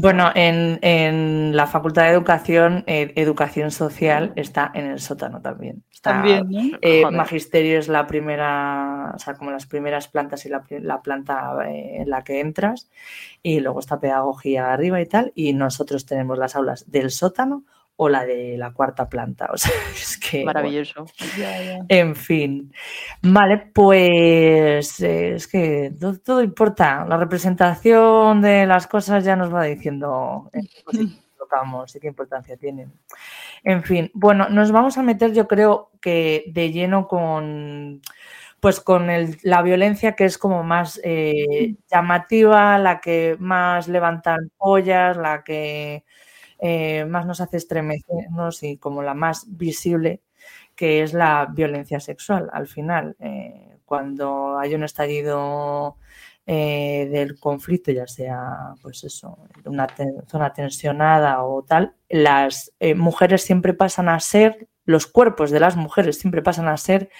Bueno, 0.00 0.30
en, 0.34 1.56
la 1.56 1.66
Facultad 1.66 2.04
de 2.04 2.10
Educación, 2.10 2.84
eh, 2.86 3.12
Educación 3.16 3.70
Social 3.70 4.32
está 4.36 4.70
en 4.74 4.86
el 4.86 5.00
sótano 5.00 5.40
también. 5.40 5.82
también, 6.00 6.48
eh, 6.80 7.04
Magisterio 7.10 7.78
es 7.78 7.88
la 7.88 8.06
primera, 8.06 9.12
o 9.14 9.18
sea, 9.18 9.34
como 9.34 9.50
las 9.50 9.66
primeras 9.66 10.08
plantas 10.08 10.46
y 10.46 10.48
la, 10.48 11.02
planta 11.02 11.56
eh, 11.68 12.02
en 12.02 12.10
la 12.10 12.22
que 12.24 12.40
entras. 12.40 12.88
Y 13.42 13.60
luego 13.60 13.80
está 13.80 14.00
Pedagogía 14.00 14.72
arriba 14.72 15.00
y 15.00 15.06
tal. 15.06 15.32
Y 15.34 15.52
nosotros 15.52 16.06
tenemos 16.06 16.38
las 16.38 16.56
aulas 16.56 16.90
del 16.90 17.10
sótano 17.10 17.64
o 18.02 18.08
la 18.08 18.24
de 18.24 18.56
la 18.56 18.72
cuarta 18.72 19.10
planta. 19.10 19.50
O 19.52 19.58
sea, 19.58 19.70
es 19.94 20.16
que. 20.16 20.42
Maravilloso. 20.42 21.04
En 21.88 22.16
fin. 22.16 22.72
Vale, 23.20 23.58
pues 23.74 25.00
eh, 25.02 25.34
es 25.34 25.46
que 25.46 25.92
todo, 26.24 26.42
importa. 26.42 27.04
La 27.06 27.18
representación 27.18 28.40
de 28.40 28.64
las 28.64 28.86
cosas 28.86 29.22
ya 29.22 29.36
nos 29.36 29.52
va 29.52 29.64
diciendo 29.64 30.50
eh, 30.54 30.60
tocamos 31.38 31.94
y 31.94 32.00
qué 32.00 32.06
importancia 32.06 32.56
tienen. 32.56 32.90
En 33.64 33.82
fin, 33.82 34.10
bueno, 34.14 34.48
nos 34.48 34.72
vamos 34.72 34.96
a 34.96 35.02
meter, 35.02 35.34
yo 35.34 35.46
creo 35.46 35.90
que 36.00 36.44
de 36.46 36.72
lleno 36.72 37.06
con 37.06 38.00
pues 38.60 38.80
con 38.80 39.08
la 39.42 39.62
violencia 39.62 40.12
que 40.16 40.24
es 40.24 40.38
como 40.38 40.62
más 40.62 41.00
eh, 41.04 41.76
llamativa, 41.90 42.78
la 42.78 43.00
que 43.00 43.36
más 43.38 43.88
levantan 43.88 44.50
pollas, 44.56 45.16
la 45.16 45.42
que 45.44 46.04
eh, 46.60 47.04
más 47.06 47.26
nos 47.26 47.40
hace 47.40 47.56
estremecernos 47.56 48.62
y 48.62 48.76
como 48.76 49.02
la 49.02 49.14
más 49.14 49.46
visible, 49.48 50.22
que 50.76 51.02
es 51.02 51.14
la 51.14 51.46
violencia 51.52 52.00
sexual. 52.00 52.50
Al 52.52 52.66
final, 52.66 53.16
eh, 53.20 53.78
cuando 53.84 54.58
hay 54.58 54.74
un 54.74 54.84
estallido 54.84 55.96
eh, 56.46 57.08
del 57.10 57.38
conflicto, 57.38 57.92
ya 57.92 58.06
sea 58.06 58.74
pues 58.82 59.04
eso, 59.04 59.38
una 59.64 59.86
zona 60.28 60.52
tensionada 60.52 61.42
o 61.44 61.62
tal, 61.62 61.94
las 62.08 62.72
mujeres 62.96 63.42
siempre 63.42 63.74
pasan 63.74 64.08
a 64.08 64.20
ser, 64.20 64.68
los 64.84 65.06
cuerpos 65.06 65.50
de 65.50 65.60
las 65.60 65.76
mujeres 65.76 66.18
siempre 66.18 66.42
pasan 66.42 66.68
a 66.68 66.76
ser 66.76 67.10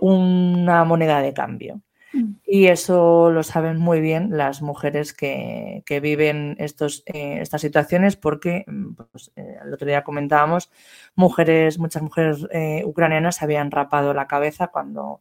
una 0.00 0.84
moneda 0.84 1.20
de 1.20 1.34
cambio. 1.34 1.82
Mm. 2.12 2.32
Y 2.44 2.66
eso 2.66 3.30
lo 3.30 3.42
saben 3.42 3.78
muy 3.78 4.00
bien 4.00 4.36
las 4.36 4.62
mujeres 4.62 5.12
que, 5.12 5.82
viven 6.02 6.56
estos, 6.58 7.02
eh, 7.06 7.38
estas 7.40 7.60
situaciones 7.60 8.16
porque 8.16 8.64
mm, 8.66 8.94
pues, 8.94 9.32
eh, 9.36 9.56
el 9.64 9.72
otro 9.72 9.86
día 9.86 10.02
comentábamos, 10.02 10.70
mujeres, 11.14 11.78
muchas 11.78 12.02
mujeres 12.02 12.46
eh, 12.52 12.82
ucranianas 12.84 13.42
habían 13.42 13.70
rapado 13.70 14.14
la 14.14 14.26
cabeza 14.26 14.68
cuando 14.68 15.20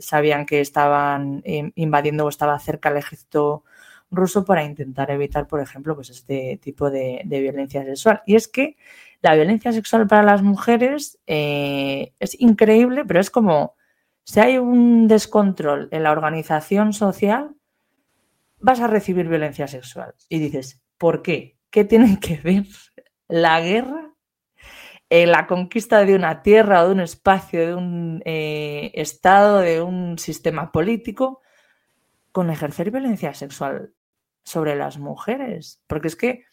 sabían 0.00 0.44
que 0.44 0.60
estaban 0.60 1.40
invadiendo 1.76 2.24
o 2.26 2.28
estaba 2.28 2.58
cerca 2.58 2.88
el 2.88 2.96
ejército 2.96 3.62
ruso 4.10 4.44
para 4.44 4.64
intentar 4.64 5.08
evitar, 5.12 5.46
por 5.46 5.60
ejemplo, 5.60 5.94
pues 5.94 6.10
este 6.10 6.58
tipo 6.60 6.90
de 6.90 7.22
violencia 7.24 7.84
sexual. 7.84 8.22
Y 8.26 8.34
es 8.34 8.48
que 8.48 8.76
la 9.22 9.36
violencia 9.36 9.70
sexual 9.70 10.08
para 10.08 10.24
las 10.24 10.42
mujeres 10.42 11.20
es 11.26 12.40
increíble, 12.40 13.04
pero 13.04 13.20
es 13.20 13.30
como 13.30 13.76
si 14.30 14.38
hay 14.38 14.58
un 14.58 15.08
descontrol 15.08 15.88
en 15.90 16.04
la 16.04 16.12
organización 16.12 16.92
social, 16.92 17.56
vas 18.60 18.78
a 18.78 18.86
recibir 18.86 19.26
violencia 19.26 19.66
sexual. 19.66 20.14
Y 20.28 20.38
dices, 20.38 20.80
¿por 20.98 21.20
qué? 21.22 21.58
¿Qué 21.68 21.84
tiene 21.84 22.20
que 22.20 22.36
ver 22.36 22.64
la 23.26 23.60
guerra, 23.60 24.14
la 25.08 25.48
conquista 25.48 26.04
de 26.04 26.14
una 26.14 26.42
tierra, 26.42 26.84
de 26.84 26.92
un 26.92 27.00
espacio, 27.00 27.66
de 27.66 27.74
un 27.74 28.22
eh, 28.24 28.92
estado, 28.94 29.58
de 29.58 29.82
un 29.82 30.16
sistema 30.16 30.70
político, 30.70 31.40
con 32.30 32.50
ejercer 32.50 32.92
violencia 32.92 33.34
sexual 33.34 33.94
sobre 34.44 34.76
las 34.76 34.96
mujeres? 34.96 35.82
Porque 35.88 36.06
es 36.06 36.14
que 36.14 36.44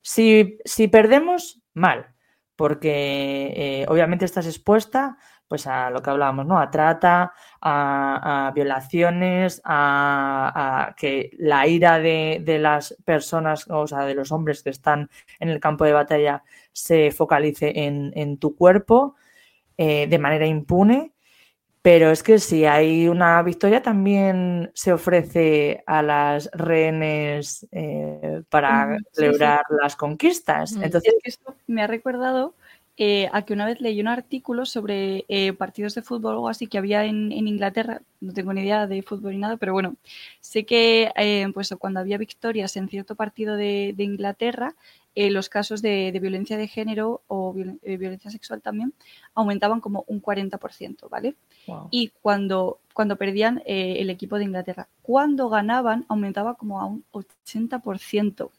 si, 0.00 0.56
si 0.64 0.88
perdemos, 0.88 1.60
mal, 1.74 2.14
porque 2.56 3.52
eh, 3.54 3.86
obviamente 3.90 4.24
estás 4.24 4.46
expuesta 4.46 5.18
pues 5.48 5.66
a 5.66 5.90
lo 5.90 6.02
que 6.02 6.10
hablábamos, 6.10 6.46
¿no? 6.46 6.58
A 6.58 6.70
trata, 6.70 7.32
a, 7.60 8.52
violaciones, 8.54 9.60
a, 9.64 10.94
que 10.96 11.30
la 11.38 11.66
ira 11.66 11.98
de, 11.98 12.58
las 12.60 12.96
personas, 13.04 13.66
o 13.68 13.86
sea, 13.86 14.04
de 14.04 14.14
los 14.14 14.32
hombres 14.32 14.62
que 14.62 14.70
están 14.70 15.10
en 15.38 15.48
el 15.48 15.60
campo 15.60 15.84
de 15.84 15.92
batalla 15.92 16.42
se 16.72 17.10
focalice 17.10 17.72
en, 17.76 18.38
tu 18.38 18.56
cuerpo 18.56 19.14
eh, 19.76 20.06
de 20.08 20.18
manera 20.18 20.46
impune. 20.46 21.12
Pero 21.82 22.10
es 22.10 22.24
que 22.24 22.40
si 22.40 22.64
hay 22.64 23.06
una 23.06 23.40
victoria, 23.44 23.80
también 23.80 24.72
se 24.74 24.92
ofrece 24.92 25.84
a 25.86 26.02
las 26.02 26.50
rehenes 26.52 27.64
eh, 27.70 28.42
para 28.48 28.98
sí. 28.98 29.04
celebrar 29.12 29.60
las 29.80 29.94
conquistas. 29.94 30.72
Entonces, 30.72 31.14
Es 31.22 31.36
que 31.36 31.52
me 31.68 31.82
ha 31.82 31.86
recordado 31.86 32.56
eh, 32.98 33.28
a 33.32 33.42
que 33.42 33.52
una 33.52 33.66
vez 33.66 33.80
leí 33.80 34.00
un 34.00 34.08
artículo 34.08 34.64
sobre 34.64 35.24
eh, 35.28 35.52
partidos 35.52 35.94
de 35.94 36.02
fútbol 36.02 36.36
o 36.36 36.48
así 36.48 36.66
que 36.66 36.78
había 36.78 37.04
en, 37.04 37.30
en 37.30 37.46
Inglaterra. 37.46 38.00
No 38.20 38.32
tengo 38.32 38.52
ni 38.54 38.62
idea 38.62 38.86
de 38.86 39.02
fútbol 39.02 39.32
ni 39.32 39.38
nada, 39.38 39.56
pero 39.58 39.72
bueno, 39.74 39.96
sé 40.40 40.64
que 40.64 41.12
eh, 41.16 41.46
pues, 41.52 41.74
cuando 41.78 42.00
había 42.00 42.16
victorias 42.18 42.76
en 42.76 42.88
cierto 42.88 43.14
partido 43.14 43.56
de, 43.56 43.92
de 43.96 44.04
Inglaterra, 44.04 44.74
los 45.14 45.48
casos 45.48 45.80
de, 45.80 46.10
de 46.12 46.20
violencia 46.20 46.58
de 46.58 46.68
género 46.68 47.22
o 47.26 47.54
violen- 47.54 47.80
violencia 47.82 48.30
sexual 48.30 48.60
también 48.60 48.92
aumentaban 49.34 49.80
como 49.80 50.04
un 50.08 50.20
40%, 50.20 51.08
¿vale? 51.08 51.36
wow. 51.66 51.88
y 51.90 52.08
cuando, 52.20 52.80
cuando 52.92 53.16
perdían 53.16 53.62
el 53.64 54.10
equipo 54.10 54.36
de 54.36 54.44
Inglaterra. 54.44 54.88
Cuando 55.00 55.48
ganaban 55.48 56.04
aumentaba 56.08 56.54
como 56.56 56.80
a 56.80 56.84
un 56.84 57.02
80%. 57.12 58.50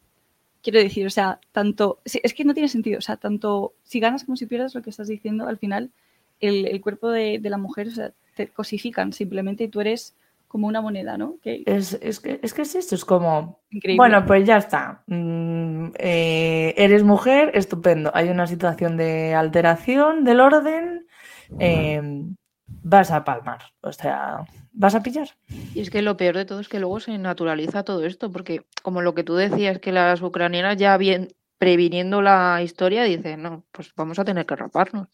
Quiero 0.68 0.84
decir, 0.84 1.08
o 1.08 1.10
sea, 1.10 1.40
tanto, 1.54 2.02
es 2.04 2.34
que 2.34 2.44
no 2.44 2.54
tiene 2.54 2.68
sentido, 2.68 2.98
o 2.98 3.02
sea, 3.02 3.16
tanto 3.16 3.72
si 3.84 4.02
ganas 4.02 4.26
como 4.26 4.36
si 4.36 4.48
pierdes 4.48 4.76
lo 4.76 4.82
que 4.82 4.90
estás 4.90 5.08
diciendo, 5.08 5.48
al 5.48 5.58
final 5.58 5.92
el, 6.42 6.66
el 6.68 6.82
cuerpo 6.82 7.10
de, 7.10 7.40
de 7.40 7.50
la 7.50 7.58
mujer, 7.58 7.88
o 7.88 7.92
sea, 7.92 8.12
te 8.36 8.50
cosifican 8.50 9.14
simplemente 9.14 9.64
y 9.64 9.70
tú 9.70 9.80
eres 9.80 10.14
como 10.50 10.68
una 10.68 10.82
moneda, 10.82 11.18
¿no? 11.18 11.38
Que 11.42 11.64
es, 11.66 11.98
es 12.02 12.20
que, 12.20 12.42
es 12.44 12.54
que 12.54 12.64
es 12.64 12.76
esto, 12.76 12.96
es 12.96 13.06
como, 13.06 13.62
increíble. 13.70 13.96
bueno, 13.96 14.26
pues 14.26 14.46
ya 14.46 14.58
está. 14.58 15.04
Mm, 15.08 15.92
eh, 16.00 16.74
eres 16.76 17.02
mujer, 17.02 17.52
estupendo. 17.54 18.12
Hay 18.14 18.28
una 18.28 18.46
situación 18.46 18.98
de 18.98 19.36
alteración 19.36 20.26
del 20.26 20.42
orden, 20.42 21.08
eh, 21.62 22.02
vas 22.68 23.10
a 23.12 23.24
palmar, 23.24 23.60
o 23.80 23.94
sea, 23.94 24.46
vas 24.78 24.94
a 24.96 25.02
pillar. 25.02 25.30
Y 25.74 25.82
es 25.82 25.90
que 25.90 26.02
lo 26.02 26.18
peor 26.18 26.38
de 26.38 26.46
todo 26.46 26.60
es 26.60 26.70
que 26.70 26.80
luego 26.80 27.00
se 27.00 27.18
naturaliza 27.18 27.84
todo 27.84 28.06
esto, 28.06 28.32
porque 28.32 28.62
como 28.84 29.02
lo 29.02 29.16
que 29.16 29.24
tú 29.24 29.36
decías, 29.36 29.80
que 29.80 29.92
las 29.92 30.22
ucranianas 30.22 30.78
ya 30.78 30.98
previniendo 31.58 32.22
la 32.22 32.62
historia 32.62 33.04
dicen, 33.04 33.42
no, 33.42 33.66
pues 33.72 33.92
vamos 33.96 34.20
a 34.20 34.26
tener 34.26 34.46
que 34.46 34.56
raparnos. 34.56 35.08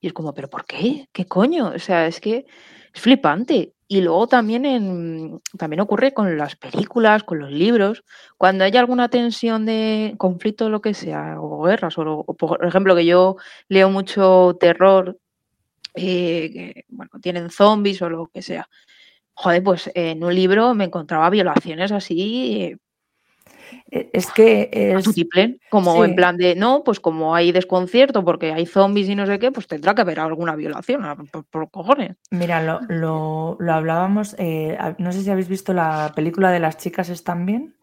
Y 0.00 0.06
es 0.06 0.14
como, 0.14 0.32
¿pero 0.32 0.48
por 0.48 0.64
qué? 0.64 1.08
¿Qué 1.12 1.26
coño? 1.26 1.72
O 1.74 1.78
sea, 1.78 2.06
es 2.06 2.20
que 2.20 2.46
es 2.94 3.00
flipante. 3.00 3.74
Y 3.86 4.00
luego 4.00 4.26
también, 4.26 5.40
también 5.58 5.80
ocurre 5.80 6.14
con 6.14 6.38
las 6.38 6.56
películas, 6.56 7.24
con 7.24 7.40
los 7.40 7.50
libros, 7.50 8.04
cuando 8.38 8.64
hay 8.64 8.74
alguna 8.76 9.08
tensión 9.10 9.66
de 9.66 10.14
conflicto, 10.16 10.70
lo 10.70 10.80
que 10.80 10.94
sea, 10.94 11.40
o 11.40 11.64
guerras, 11.64 11.98
o 11.98 12.24
por 12.24 12.64
ejemplo, 12.64 12.94
que 12.94 13.04
yo 13.04 13.36
leo 13.68 13.90
mucho 13.90 14.56
terror, 14.60 15.18
eh, 15.94 16.50
que, 16.52 16.84
bueno, 16.88 17.10
tienen 17.20 17.50
zombies 17.50 18.00
o 18.00 18.08
lo 18.08 18.28
que 18.28 18.42
sea. 18.42 18.68
Joder, 19.34 19.62
pues 19.62 19.90
en 19.94 20.22
un 20.22 20.34
libro 20.34 20.74
me 20.74 20.84
encontraba 20.84 21.30
violaciones 21.30 21.92
así 21.92 22.76
Eh, 23.90 24.10
Es 24.12 24.30
que 24.30 24.68
es, 24.72 25.04
como 25.68 25.94
sí. 25.94 26.10
en 26.10 26.16
plan 26.16 26.36
de, 26.36 26.54
no, 26.54 26.82
pues 26.84 27.00
como 27.00 27.34
hay 27.34 27.52
desconcierto 27.52 28.24
porque 28.24 28.52
hay 28.52 28.66
zombies 28.66 29.08
y 29.08 29.14
no 29.14 29.26
sé 29.26 29.38
qué, 29.38 29.50
pues 29.52 29.66
tendrá 29.66 29.94
que 29.94 30.02
haber 30.02 30.20
alguna 30.20 30.56
violación, 30.56 31.04
ah, 31.04 31.16
por, 31.30 31.44
por 31.44 31.70
cojones. 31.70 32.16
mira, 32.30 32.62
lo, 32.62 32.80
lo, 32.88 33.56
lo 33.58 33.72
hablábamos, 33.72 34.34
eh, 34.38 34.78
no 34.98 35.12
sé 35.12 35.22
si 35.22 35.30
habéis 35.30 35.48
visto 35.48 35.72
la 35.72 36.12
película 36.14 36.50
de 36.50 36.60
las 36.60 36.76
chicas 36.76 37.08
están 37.08 37.46
bien. 37.46 37.74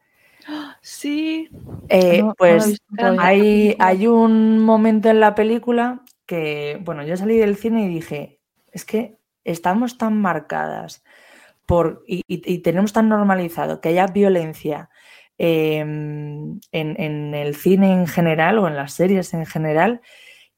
Sí, 0.82 1.50
Eh, 1.90 2.22
No- 2.22 2.34
pues 2.38 2.82
hay, 3.20 3.76
hay 3.80 4.08
un 4.08 4.60
momento 4.60 5.10
en 5.10 5.22
la 5.22 5.36
película 5.36 6.02
que, 6.26 6.80
bueno, 6.84 7.04
yo 7.04 7.16
salí 7.16 7.38
del 7.38 7.56
cine 7.56 7.86
y 7.86 7.88
dije, 7.88 8.42
es 8.74 8.84
que 8.84 9.18
estamos 9.46 9.98
tan 9.98 10.20
marcadas 10.20 11.04
por, 11.68 12.04
y, 12.08 12.24
y- 12.28 12.60
tenemos 12.60 12.94
tan 12.94 13.10
normalizado 13.10 13.80
que 13.82 13.90
haya 13.90 14.08
violencia 14.08 14.90
eh, 15.38 15.78
en, 15.80 16.60
en 16.72 17.34
el 17.36 17.56
cine 17.56 17.92
en 17.94 18.08
general 18.08 18.58
o 18.58 18.68
en 18.68 18.76
las 18.76 18.94
series 18.94 19.34
en 19.36 19.46
general, 19.46 20.02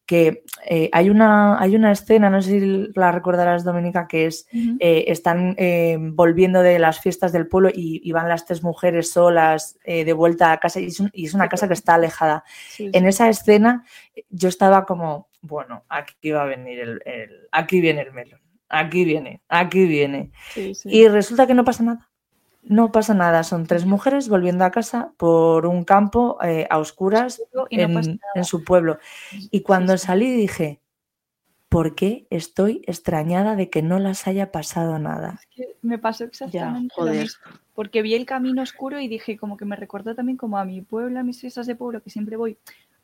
que 0.05 0.43
eh, 0.65 0.89
hay, 0.91 1.09
una, 1.11 1.59
hay 1.61 1.75
una 1.75 1.91
escena, 1.91 2.31
no 2.31 2.41
sé 2.41 2.59
si 2.59 2.87
la 2.95 3.11
recordarás, 3.11 3.63
Dominica, 3.63 4.07
que 4.07 4.25
es 4.25 4.47
eh, 4.79 5.05
están 5.07 5.53
eh, 5.59 5.97
volviendo 5.99 6.61
de 6.63 6.79
las 6.79 6.99
fiestas 6.99 7.31
del 7.31 7.47
pueblo 7.47 7.69
y, 7.71 8.01
y 8.03 8.11
van 8.11 8.27
las 8.27 8.45
tres 8.47 8.63
mujeres 8.63 9.11
solas 9.11 9.77
eh, 9.83 10.05
de 10.05 10.13
vuelta 10.13 10.51
a 10.51 10.57
casa 10.57 10.79
y 10.79 10.85
es, 10.87 10.99
un- 10.99 11.11
y 11.13 11.25
es 11.27 11.35
una 11.35 11.47
casa 11.47 11.67
que 11.67 11.75
está 11.75 11.93
alejada. 11.93 12.43
sí, 12.69 12.89
En 12.93 13.05
esa 13.05 13.29
escena 13.29 13.83
yo 14.29 14.49
estaba 14.49 14.85
como, 14.85 15.27
bueno, 15.41 15.83
aquí 15.89 16.31
va 16.31 16.41
a 16.41 16.45
venir 16.45 16.79
el, 16.79 17.01
el- 17.05 17.47
aquí 17.51 17.79
viene 17.79 18.01
el 18.01 18.11
melón, 18.11 18.41
aquí 18.69 19.05
viene, 19.05 19.41
aquí 19.49 19.85
viene. 19.85 20.31
Sí, 20.53 20.73
sí. 20.75 20.89
Y 20.89 21.07
resulta 21.07 21.47
que 21.47 21.53
no 21.53 21.65
pasa 21.65 21.83
nada. 21.83 22.09
No 22.61 22.91
pasa 22.91 23.13
nada, 23.13 23.43
son 23.43 23.65
tres 23.65 23.85
mujeres 23.85 24.29
volviendo 24.29 24.65
a 24.65 24.71
casa 24.71 25.13
por 25.17 25.65
un 25.65 25.83
campo 25.83 26.37
eh, 26.43 26.67
a 26.69 26.77
oscuras 26.77 27.41
Y 27.69 27.77
no 27.77 28.01
en, 28.35 28.43
su 28.43 28.63
pueblo. 28.63 28.99
Y 29.49 29.61
cuando 29.61 29.97
sí. 29.97 30.05
salí 30.05 30.31
dije, 30.31 30.81
¿por 31.69 31.95
qué 31.95 32.27
eey 32.29 32.81
extrañada 32.85 33.55
de 33.55 33.69
que 33.69 33.81
no 33.81 33.97
las 33.97 34.27
haya 34.27 34.51
pasado 34.51 34.99
nada? 34.99 35.39
Es 35.39 35.47
que 35.55 35.77
me 35.81 35.97
pasó 35.97 36.25
exactamente 36.25 36.93
lo 36.97 37.03
joder. 37.03 37.21
mismo. 37.21 37.43
Porque 37.73 38.01
vi 38.01 38.13
el 38.13 38.25
camino 38.25 38.61
oscuro 38.61 38.99
y 38.99 39.07
dije, 39.07 39.37
como 39.37 39.55
que 39.55 39.65
me 39.65 39.77
recordó 39.77 40.13
también 40.13 40.37
como 40.37 40.57
a 40.57 40.65
mi 40.65 40.81
pueblo, 40.81 41.19
a 41.19 41.23
mis 41.23 41.39
fiestas 41.39 41.65
de 41.65 41.75
pueblo, 41.75 42.03
que 42.03 42.09
siempre 42.09 42.35
voy 42.35 42.57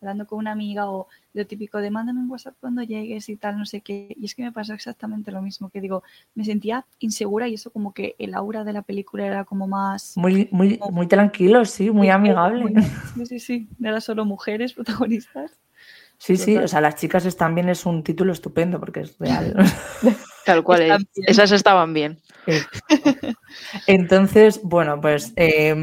hablando 0.06 0.28
con 0.28 0.40
una 0.40 0.52
amiga 0.52 0.90
o 0.90 1.08
lo 1.34 1.46
típico 1.46 1.80
de 1.80 1.92
mándame 1.92 2.20
un 2.20 2.30
WhatsApp 2.30 2.56
cuando 2.60 2.84
llegues 2.84 3.28
y 3.30 3.36
tal, 3.36 3.58
no 3.58 3.66
sé 3.66 3.82
qué. 3.82 4.16
Y 4.18 4.26
es 4.26 4.36
que 4.36 4.44
me 4.44 4.52
pasó 4.52 4.74
exactamente 4.74 5.32
lo 5.32 5.42
mismo, 5.42 5.70
que 5.70 5.82
digo, 5.82 6.04
me 6.36 6.46
sentía 6.46 6.86
insegura 7.00 7.48
y 7.48 7.56
eso 7.56 7.72
como 7.72 7.94
que 7.94 8.16
el 8.20 8.34
aura 8.36 8.64
de 8.64 8.74
la 8.74 8.84
película 8.84 9.26
era 9.26 9.44
como 9.44 9.68
más... 9.68 10.14
Muy, 10.16 10.48
muy, 10.52 10.80
muy 10.92 11.08
tranquilo, 11.08 11.66
sí, 11.66 11.90
muy 11.92 12.10
amigable. 12.10 12.74
Sí, 13.16 13.26
sí, 13.26 13.40
sí. 13.40 13.70
No 13.80 13.90
era 13.90 14.02
solo 14.02 14.26
mujeres 14.26 14.74
protagonistas. 14.74 15.52
Sí, 16.18 16.38
sí, 16.38 16.58
o 16.58 16.68
sea, 16.68 16.82
las 16.82 16.96
chicas 16.96 17.26
están 17.26 17.56
bien 17.56 17.70
es 17.70 17.86
un 17.86 18.04
título 18.04 18.32
estupendo 18.32 18.80
porque 18.80 19.02
es 19.02 19.18
real. 19.20 19.54
Tal 20.46 20.64
cual, 20.64 20.84
Están 20.84 21.08
es. 21.16 21.28
esas 21.28 21.52
estaban 21.52 21.94
bien. 21.94 22.20
Entonces, 23.88 24.62
bueno, 24.64 25.02
pues 25.02 25.34
eh, 25.36 25.74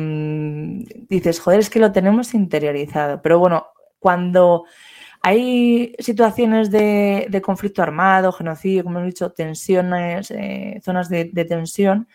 dices, 1.09 1.41
joder, 1.41 1.61
es 1.61 1.69
que 1.69 1.81
lo 1.81 1.93
tenemos 1.93 2.33
interiorizado. 2.33 3.21
Pero 3.23 3.41
bueno, 3.41 3.67
cuando 4.03 4.65
hay 5.23 5.95
situaciones 6.01 6.71
de, 6.73 7.27
de 7.31 7.41
conflicto 7.41 7.81
armado, 7.83 8.33
genocidio, 8.33 8.83
como 8.83 8.99
hemos 8.99 9.07
dicho, 9.13 9.31
tensiones, 9.31 10.33
eh, 10.33 10.81
zonas 10.85 11.09
de, 11.09 11.31
de 11.33 11.45
tensión, 11.45 12.09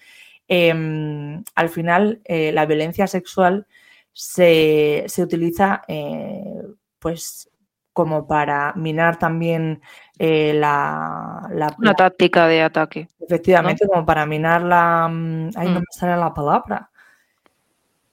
eh, 0.49 1.41
al 1.55 1.69
final 1.69 2.19
eh, 2.25 2.51
la 2.51 2.65
violencia 2.65 3.07
sexual 3.07 3.65
se, 4.11 5.05
se 5.07 5.23
utiliza 5.23 5.83
eh, 5.87 6.63
pues 6.99 7.49
como 7.93 8.27
para 8.27 8.73
minar 8.75 9.17
también 9.17 9.81
eh, 10.19 10.53
la, 10.53 11.47
la- 11.51 11.73
Una 11.79 11.93
táctica 11.93 12.47
de 12.47 12.61
ataque. 12.61 13.07
Efectivamente, 13.19 13.87
como 13.87 14.05
para 14.05 14.25
minar 14.25 14.61
la. 14.63 15.07
mm, 15.09 15.49
Ay, 15.55 15.67
no 15.69 15.79
Mm. 15.79 15.83
me 15.83 15.85
sale 15.91 16.17
la 16.17 16.33
palabra. 16.33 16.89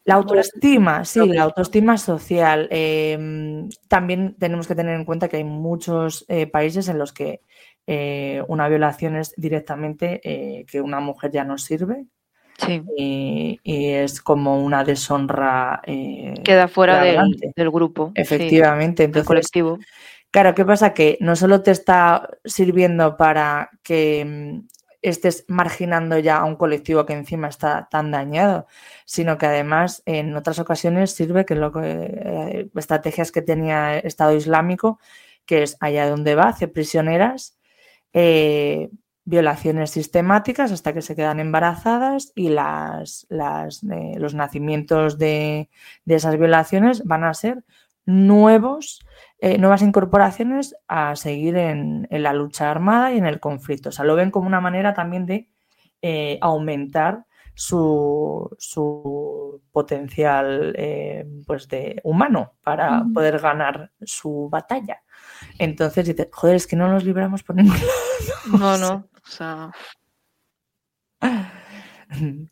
La 0.05 0.15
autoestima, 0.15 1.05
sí, 1.05 1.27
la 1.27 1.45
autoestima 1.45 1.97
social. 1.97 2.69
Eh, 2.71 3.17
mm, 3.19 3.69
también 3.89 4.37
tenemos 4.39 4.67
que 4.69 4.75
tener 4.75 4.95
en 4.95 5.05
cuenta 5.05 5.29
que 5.29 5.39
hay 5.39 5.45
muchos 5.45 6.25
eh, 6.29 6.47
países 6.47 6.89
en 6.89 6.99
los 6.99 7.13
que 7.13 7.41
eh, 7.87 8.43
una 8.49 8.69
violación 8.69 9.17
es 9.17 9.33
directamente 9.37 10.21
eh, 10.25 10.65
que 10.67 10.81
una 10.81 11.01
mujer 11.01 11.31
ya 11.31 11.45
no 11.45 11.59
sirve 11.59 12.07
Sí. 12.57 12.83
y, 12.97 13.61
y 13.65 13.87
es 13.89 14.21
como 14.23 14.63
una 14.65 14.85
deshonra. 14.85 15.83
eh, 15.87 16.35
Queda 16.45 16.69
fuera 16.69 17.03
del, 17.03 17.71
grupo. 17.71 18.13
sí, 18.15 18.23
Efectivamente, 18.23 19.03
del 19.03 19.09
entonces 19.09 19.27
colectivo. 19.27 19.79
Claro, 20.31 20.55
¿qué 20.55 20.65
pasa? 20.65 20.95
Que 20.95 21.19
no 21.21 21.35
solo 21.35 21.63
te 21.63 21.73
está 21.73 22.29
sirviendo 22.45 23.17
para 23.17 23.71
que 23.83 24.25
mm, 24.25 24.67
estés 25.05 25.45
marginando 25.49 26.19
ya 26.19 26.39
a 26.39 26.45
un 26.45 26.57
colectivo 26.57 27.05
que 27.07 27.13
encima 27.13 27.49
está 27.49 27.89
tan 27.91 28.11
dañado, 28.11 28.67
sino 29.05 29.39
que 29.39 29.47
además 29.47 30.03
en 30.07 30.35
otras 30.37 30.59
ocasiones 30.59 31.13
sirve 31.13 31.45
que 31.45 31.55
lo 31.55 31.73
que 31.73 31.81
eh, 31.83 32.71
estrategias 32.75 33.31
que 33.31 33.43
tenía 33.43 33.99
el 33.99 34.07
Estado 34.07 34.35
Islámico, 34.35 34.99
que 35.47 35.63
es 35.63 35.77
allá 35.81 36.09
donde 36.09 36.35
va, 36.35 36.49
hace 36.49 36.69
prisioneras, 36.69 37.59
eh, 38.13 38.91
violaciones 39.25 39.91
sistemáticas 39.91 40.73
hasta 40.73 40.93
que 40.93 41.03
se 41.03 41.17
quedan 41.17 41.41
embarazadas 41.41 42.33
y 42.35 42.49
las, 42.51 43.27
eh, 43.31 44.15
los 44.19 44.35
nacimientos 44.35 45.19
de, 45.19 45.71
de 46.05 46.15
esas 46.15 46.39
violaciones 46.39 47.05
van 47.05 47.25
a 47.25 47.35
ser 47.35 47.65
nuevos 48.07 49.01
eh, 49.47 49.59
nuevas 49.59 49.83
incorporaciones 49.83 50.75
a 50.89 51.15
seguir 51.17 51.59
en, 51.59 52.09
en 52.09 52.23
la 52.23 52.33
lucha 52.33 52.71
armada 52.71 53.13
y 53.13 53.19
en 53.19 53.27
el 53.27 53.41
conflicto. 53.41 53.91
O 53.91 53.93
sea, 53.93 54.07
lo 54.07 54.17
ven 54.17 54.31
como 54.31 54.47
una 54.47 54.63
manera 54.63 54.95
también 54.95 55.27
de 55.27 55.51
eh, 56.01 56.39
aumentar 56.41 57.27
su, 57.53 58.49
su 58.59 59.61
potencial 59.71 60.75
eh, 60.79 61.27
pues 61.47 61.69
de 61.69 62.01
humano 62.05 62.55
para 62.63 63.05
poder 63.13 63.39
ganar 63.39 63.91
su 64.01 64.49
batalla. 64.51 65.03
Entonces 65.59 66.07
dices, 66.07 66.29
joder, 66.33 66.57
es 66.57 66.67
que 66.67 66.77
no 66.77 66.89
nos 66.89 67.05
libramos 67.05 67.43
por 67.43 67.57
ningún 67.57 67.77
lado. 67.77 67.91
No, 68.59 68.79
no. 68.79 69.11
O 69.15 69.29
sea, 69.29 69.71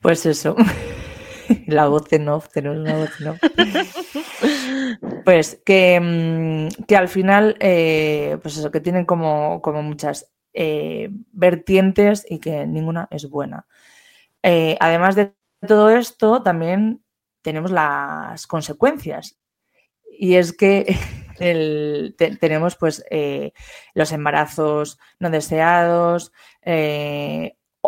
Pues 0.00 0.24
eso. 0.24 0.56
La 1.66 1.88
voz 1.88 2.12
en 2.12 2.28
off, 2.28 2.48
tenemos 2.48 2.78
una 2.78 2.96
voz 2.96 3.20
en 3.20 3.28
off. 3.28 3.38
Pues 5.24 5.60
que, 5.64 6.00
mm, 6.00 6.84
que 6.84 6.96
al 6.96 7.08
final, 7.08 7.56
eh, 7.60 8.38
pues 8.42 8.56
eso, 8.58 8.70
que 8.70 8.80
tienen 8.80 9.06
como, 9.06 9.62
como 9.62 9.82
muchas 9.82 10.30
eh, 10.52 11.08
vertientes 11.32 12.26
y 12.28 12.38
que 12.38 12.66
ninguna 12.66 13.08
es 13.10 13.28
buena. 13.28 13.66
Eh, 14.42 14.76
además 14.80 15.16
de 15.16 15.34
todo 15.66 15.90
esto, 15.90 16.42
también 16.42 17.02
tenemos 17.42 17.70
las 17.70 18.46
consecuencias. 18.46 19.38
Y 20.18 20.34
es 20.34 20.52
que 20.52 20.96
tenemos 22.40 22.76
pues 22.76 23.04
los 23.94 24.12
embarazos 24.12 24.98
no 25.18 25.30
deseados, 25.30 26.32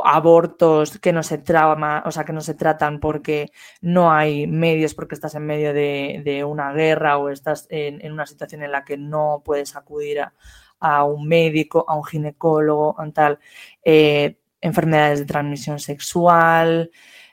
abortos 0.04 0.98
que 0.98 1.12
no 1.12 1.22
se 1.22 1.38
trama, 1.38 2.02
o 2.06 2.10
sea, 2.10 2.24
que 2.24 2.32
no 2.32 2.40
se 2.40 2.54
tratan 2.54 3.00
porque 3.00 3.50
no 3.80 4.12
hay 4.12 4.46
medios, 4.46 4.94
porque 4.94 5.14
estás 5.14 5.34
en 5.34 5.46
medio 5.46 5.72
de, 5.72 6.22
de 6.24 6.44
una 6.44 6.72
guerra 6.72 7.18
o 7.18 7.30
estás 7.30 7.66
en, 7.70 8.12
una 8.12 8.26
situación 8.26 8.62
en 8.62 8.72
la 8.72 8.84
que 8.84 8.96
no 8.96 9.42
puedes 9.44 9.76
acudir 9.76 10.20
a, 10.20 10.34
a 10.80 11.04
un 11.04 11.26
médico, 11.26 11.84
a 11.88 11.96
un 11.96 12.04
ginecólogo, 12.04 13.00
a 13.00 13.10
tal, 13.10 13.38
eh, 13.84 14.38
enfermedades 14.60 15.20
de 15.20 15.26
transmisión 15.26 15.78
sexual, 15.78 16.90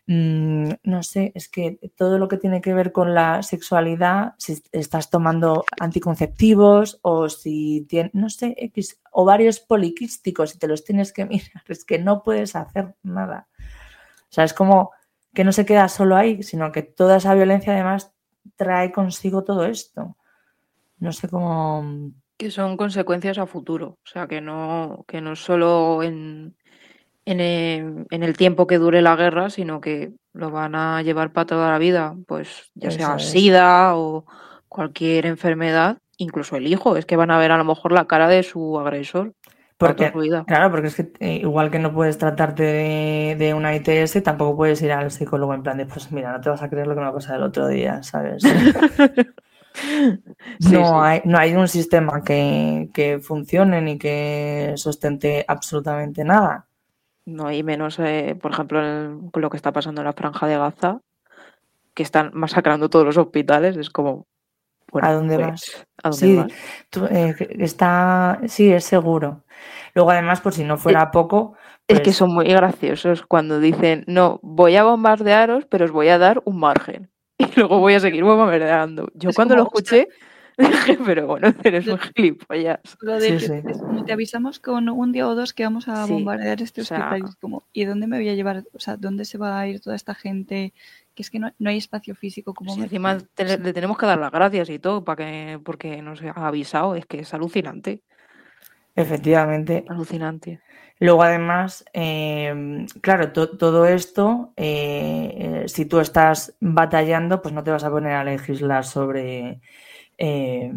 mm, 0.07 0.69
no 0.83 1.03
sé, 1.03 1.31
es 1.35 1.49
que 1.49 1.79
todo 1.95 2.17
lo 2.17 2.27
que 2.27 2.37
tiene 2.37 2.61
que 2.61 2.73
ver 2.73 2.91
con 2.91 3.13
la 3.13 3.43
sexualidad, 3.43 4.35
si 4.37 4.61
estás 4.71 5.09
tomando 5.09 5.65
anticonceptivos 5.79 6.99
o 7.01 7.29
si 7.29 7.85
tienes, 7.89 8.13
no 8.13 8.29
sé, 8.29 8.55
X, 8.57 8.99
ovarios 9.11 9.59
poliquísticos 9.59 10.55
y 10.55 10.59
te 10.59 10.67
los 10.67 10.83
tienes 10.83 11.13
que 11.13 11.25
mirar, 11.27 11.63
es 11.67 11.85
que 11.85 11.99
no 11.99 12.23
puedes 12.23 12.55
hacer 12.55 12.95
nada. 13.03 13.47
O 13.57 14.33
sea, 14.33 14.43
es 14.43 14.53
como 14.53 14.91
que 15.33 15.43
no 15.43 15.51
se 15.51 15.65
queda 15.65 15.87
solo 15.89 16.15
ahí, 16.15 16.43
sino 16.43 16.71
que 16.71 16.83
toda 16.83 17.17
esa 17.17 17.33
violencia 17.33 17.73
además 17.73 18.13
trae 18.55 18.91
consigo 18.91 19.43
todo 19.43 19.65
esto. 19.65 20.17
No 20.97 21.11
sé 21.11 21.27
cómo... 21.27 22.11
Que 22.37 22.51
son 22.51 22.77
consecuencias 22.77 23.37
a 23.37 23.45
futuro. 23.45 23.99
O 24.03 24.07
sea, 24.07 24.27
que 24.27 24.41
no, 24.41 25.05
que 25.07 25.21
no 25.21 25.35
solo 25.35 26.01
en, 26.03 26.55
en, 27.25 27.39
el, 27.39 28.05
en 28.09 28.23
el 28.23 28.37
tiempo 28.37 28.67
que 28.67 28.77
dure 28.77 29.01
la 29.01 29.15
guerra, 29.15 29.49
sino 29.49 29.81
que 29.81 30.13
lo 30.33 30.51
van 30.51 30.75
a 30.75 31.01
llevar 31.01 31.31
para 31.33 31.45
toda 31.47 31.71
la 31.71 31.77
vida. 31.77 32.15
Pues 32.27 32.71
ya 32.75 32.91
sea 32.91 33.15
es. 33.15 33.29
SIDA 33.31 33.95
o 33.95 34.25
cualquier 34.67 35.25
enfermedad, 35.25 35.99
incluso 36.17 36.55
el 36.55 36.67
hijo. 36.67 36.97
Es 36.97 37.05
que 37.05 37.15
van 37.15 37.31
a 37.31 37.37
ver 37.37 37.51
a 37.51 37.57
lo 37.57 37.65
mejor 37.65 37.91
la 37.91 38.05
cara 38.07 38.27
de 38.27 38.43
su 38.43 38.79
agresor 38.79 39.33
Porque, 39.77 40.11
su 40.11 40.19
vida. 40.19 40.47
claro, 40.47 40.71
porque 40.71 40.87
es 40.87 40.95
que 40.95 41.11
eh, 41.19 41.35
igual 41.37 41.69
que 41.71 41.79
no 41.79 41.93
puedes 41.93 42.17
tratarte 42.17 42.63
de, 42.63 43.35
de 43.37 43.53
una 43.53 43.75
ITS, 43.75 44.23
tampoco 44.23 44.55
puedes 44.57 44.81
ir 44.81 44.91
al 44.91 45.11
psicólogo 45.11 45.53
en 45.53 45.63
plan 45.63 45.77
de, 45.77 45.85
pues 45.85 46.11
mira, 46.11 46.31
no 46.31 46.41
te 46.41 46.49
vas 46.49 46.61
a 46.63 46.69
creer 46.69 46.87
lo 46.87 46.95
que 46.95 47.01
me 47.01 47.07
ha 47.07 47.13
pasado 47.13 47.37
el 47.37 47.43
otro 47.43 47.67
día, 47.67 48.01
¿sabes? 48.03 48.43
Sí, 50.59 50.75
no, 50.75 50.85
sí. 50.85 50.93
Hay, 51.03 51.21
no 51.25 51.37
hay 51.37 51.55
un 51.55 51.67
sistema 51.67 52.21
que, 52.23 52.89
que 52.93 53.19
funcione 53.19 53.81
ni 53.81 53.97
que 53.97 54.73
sustente 54.77 55.45
absolutamente 55.47 56.23
nada. 56.23 56.67
No, 57.25 57.51
y 57.51 57.63
menos, 57.63 57.99
eh, 57.99 58.37
por 58.41 58.51
ejemplo, 58.51 58.79
con 59.31 59.41
lo 59.41 59.49
que 59.49 59.57
está 59.57 59.71
pasando 59.71 60.01
en 60.01 60.05
la 60.05 60.13
franja 60.13 60.45
de 60.47 60.57
Gaza, 60.57 60.99
que 61.93 62.03
están 62.03 62.31
masacrando 62.33 62.89
todos 62.89 63.05
los 63.05 63.17
hospitales, 63.17 63.77
es 63.77 63.89
como, 63.89 64.27
bueno, 64.91 65.07
¿A 65.07 65.13
dónde 65.13 65.35
pues, 65.35 65.47
vas? 65.47 65.87
¿a 66.03 66.09
dónde 66.09 66.17
Sí, 66.27 66.35
vas? 66.35 66.53
tú, 66.89 67.05
eh, 67.05 67.35
está, 67.59 68.39
sí, 68.47 68.71
es 68.71 68.83
seguro. 68.85 69.43
Luego, 69.95 70.11
además, 70.11 70.41
por 70.41 70.53
si 70.53 70.63
no 70.63 70.77
fuera 70.77 71.11
poco, 71.11 71.55
Es 71.87 71.99
que 71.99 72.05
pues 72.05 72.17
son 72.17 72.33
muy 72.33 72.45
graciosos 72.45 73.23
cuando 73.25 73.59
dicen, 73.59 74.03
no, 74.07 74.39
voy 74.41 74.75
a 74.75 74.83
bombardearos, 74.83 75.65
pero 75.65 75.85
os 75.85 75.91
voy 75.91 76.09
a 76.09 76.17
dar 76.17 76.41
un 76.45 76.59
margen. 76.59 77.09
Y 77.39 77.59
luego 77.59 77.79
voy 77.79 77.93
a 77.95 77.99
seguir 77.99 78.23
bombardeando. 78.23 79.09
Yo 79.15 79.29
Es 79.29 79.35
cuando 79.35 79.55
lo 79.55 79.63
escuché, 79.63 80.07
pero 81.05 81.27
bueno, 81.27 81.53
eres 81.63 81.87
un 81.87 81.97
gilipollas. 81.99 82.79
Lo 83.01 83.19
Sí, 83.19 83.31
de 83.31 83.37
que 83.37 83.47
sí. 83.47 83.53
es 83.67 83.77
como 83.79 84.03
te 84.05 84.13
avisamos 84.13 84.59
con 84.59 84.87
un 84.89 85.11
día 85.11 85.27
o 85.27 85.35
dos 85.35 85.53
que 85.53 85.63
vamos 85.63 85.87
a 85.87 86.05
Sí, 86.05 86.13
bombardear 86.13 86.61
este 86.61 86.81
o 86.81 86.85
sea- 86.85 87.09
hospital. 87.09 87.35
como, 87.39 87.63
¿y 87.73 87.85
dónde 87.85 88.07
me 88.07 88.17
voy 88.17 88.29
a 88.29 88.35
llevar? 88.35 88.63
O 88.73 88.79
sea, 88.79 88.97
¿dónde 88.97 89.25
se 89.25 89.37
va 89.37 89.59
a 89.59 89.67
ir 89.67 89.79
toda 89.81 89.95
esta 89.95 90.13
gente? 90.15 90.73
Que 91.15 91.21
es 91.23 91.29
que 91.29 91.39
no, 91.39 91.51
no 91.59 91.69
hay 91.69 91.77
espacio 91.77 92.15
físico 92.15 92.53
como 92.53 92.73
encima 92.81 93.17
te- 93.35 93.57
le 93.57 93.73
tenemos 93.73 93.97
que 93.97 94.05
dar 94.05 94.17
las 94.19 94.31
gracias 94.31 94.69
y 94.69 94.79
todo 94.79 95.03
para 95.03 95.25
que, 95.25 95.59
porque 95.63 96.01
nos 96.01 96.21
ha 96.23 96.47
avisado, 96.47 96.95
es 96.95 97.05
que 97.05 97.19
es 97.19 97.33
alucinante, 97.33 98.01
efectivamente. 98.95 99.85
alucinante. 99.87 100.59
Luego, 100.99 101.23
además, 101.23 101.83
eh, 101.93 102.85
claro, 103.01 103.31
to- 103.31 103.57
todo 103.57 103.85
esto, 103.85 104.53
eh, 104.55 105.33
eh, 105.37 105.67
si 105.67 105.85
tú 105.85 105.99
estás 105.99 106.55
batallando, 106.61 107.41
pues 107.41 107.53
no 107.53 107.63
te 107.63 107.71
vas 107.71 107.83
a 107.83 107.89
poner 107.89 108.13
a 108.13 108.23
legislar 108.23 108.85
sobre 108.85 109.59
eh, 110.17 110.71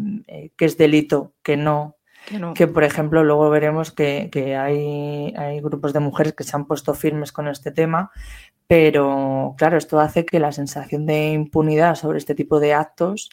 qué 0.55 0.65
es 0.65 0.77
delito, 0.77 1.33
no. 1.57 1.95
Que 2.27 2.39
no. 2.39 2.53
Que, 2.53 2.67
por 2.67 2.83
ejemplo, 2.83 3.23
luego 3.23 3.49
veremos 3.49 3.91
que, 3.91 4.29
que 4.31 4.55
hay, 4.57 5.33
hay 5.37 5.61
grupos 5.61 5.93
de 5.93 6.01
mujeres 6.01 6.33
que 6.33 6.43
se 6.43 6.55
han 6.57 6.65
puesto 6.65 6.93
firmes 6.93 7.31
con 7.31 7.47
este 7.47 7.71
tema, 7.71 8.11
pero 8.67 9.55
claro, 9.57 9.77
esto 9.77 9.99
hace 9.99 10.25
que 10.25 10.39
la 10.39 10.51
sensación 10.51 11.05
de 11.05 11.31
impunidad 11.31 11.95
sobre 11.95 12.17
este 12.17 12.35
tipo 12.35 12.59
de 12.59 12.73
actos 12.73 13.29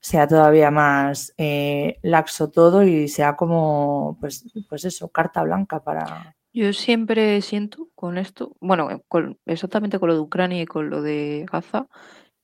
sea 0.00 0.28
todavía 0.28 0.70
más 0.70 1.34
eh, 1.36 1.98
laxo 2.02 2.50
todo 2.50 2.84
y 2.84 3.08
sea 3.08 3.34
como, 3.34 4.16
pues, 4.20 4.44
pues 4.68 4.84
eso, 4.84 5.08
carta 5.08 5.42
blanca 5.42 5.82
para... 5.82 6.36
Yo 6.52 6.72
siempre 6.72 7.40
siento 7.42 7.88
con 7.96 8.18
esto, 8.18 8.56
bueno, 8.60 8.90
eh, 8.90 9.02
con- 9.08 9.38
exactamente 9.46 9.98
con 9.98 10.08
lo 10.08 10.14
de 10.14 10.20
Ucrania 10.20 10.62
y 10.62 10.66
con 10.66 10.90
lo 10.90 11.02
de 11.02 11.44
Gaza, 11.50 11.88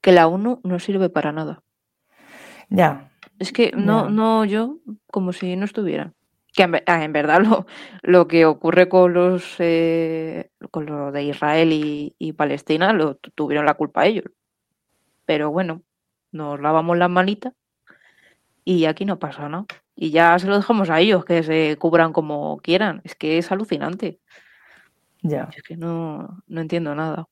que 0.01 0.11
la 0.11 0.27
ONU 0.27 0.61
no 0.65 0.79
sirve 0.81 1.09
para 1.09 1.31
nada. 1.31 1.63
Ya, 2.77 3.11
Es 3.39 3.53
que 3.53 3.73
no, 3.77 4.05
Ya. 4.05 4.11
no, 4.11 4.45
yo 4.45 4.79
como 5.11 5.33
si 5.33 5.57
no 5.57 5.65
estuviera. 5.65 6.13
Que 6.55 6.65
en, 6.65 6.77
ah, 6.87 7.05
en 7.05 7.13
verdad 7.13 7.41
lo, 7.43 7.67
lo 8.03 8.29
que 8.29 8.47
ocurre 8.47 8.89
con 8.89 9.13
los 9.15 9.57
eh, 9.59 10.51
con 10.71 10.87
lo 10.87 11.13
de 11.13 11.25
Israel 11.25 11.73
y, 11.73 12.15
y 12.19 12.33
Palestina 12.33 12.93
lo 12.93 13.17
tu- 13.17 13.31
tuvieron 13.33 13.67
la 13.67 13.75
culpa 13.75 14.07
ellos. 14.07 14.27
Pero 15.27 15.51
bueno, 15.51 15.83
nos 16.33 16.61
lavamos 16.61 16.99
las 16.99 17.11
manitas 17.11 17.55
y 18.65 18.87
aquí 18.87 19.05
no 19.05 19.19
pasa 19.19 19.49
nada. 19.49 19.67
Y 19.97 20.11
ya 20.11 20.39
se 20.39 20.47
lo 20.49 20.57
dejamos 20.57 20.91
a 20.91 21.01
ellos, 21.01 21.25
que 21.25 21.43
se 21.43 21.77
cubran 21.79 22.13
como 22.13 22.59
quieran. 22.59 23.01
Es 23.05 23.15
que 23.15 23.39
es 23.39 23.53
alucinante. 23.53 24.21
ya. 25.23 25.49
Es 25.57 25.63
que 25.63 25.77
no, 25.77 26.43
no 26.47 26.61
entiendo 26.61 26.95
nada. 26.95 27.27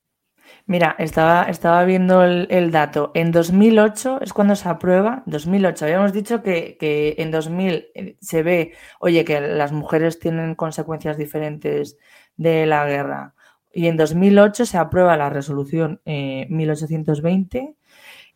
Mira, 0.66 0.94
estaba, 0.98 1.44
estaba 1.44 1.85
viendo 1.85 2.22
el, 2.24 2.46
el 2.50 2.70
dato. 2.70 3.11
En 3.14 3.33
2008 3.33 4.20
es 4.22 4.33
cuando 4.33 4.57
se 4.57 4.68
aprueba. 4.68 5.22
2008. 5.26 5.85
Habíamos 5.85 6.12
dicho 6.12 6.42
que, 6.42 6.76
que 6.78 7.16
en 7.18 7.31
2000 7.31 7.87
eh, 7.94 8.16
se 8.20 8.42
ve, 8.42 8.72
oye, 9.00 9.24
que 9.24 9.40
las 9.40 9.72
mujeres 9.72 10.18
tienen 10.18 10.55
consecuencias 10.55 11.16
diferentes 11.16 11.98
de 12.37 12.66
la 12.66 12.87
guerra. 12.87 13.35
Y 13.72 13.87
en 13.87 13.96
2008 13.96 14.66
se 14.66 14.78
aprueba 14.78 15.16
la 15.16 15.31
resolución 15.31 16.00
eh, 16.05 16.46
1820, 16.50 17.74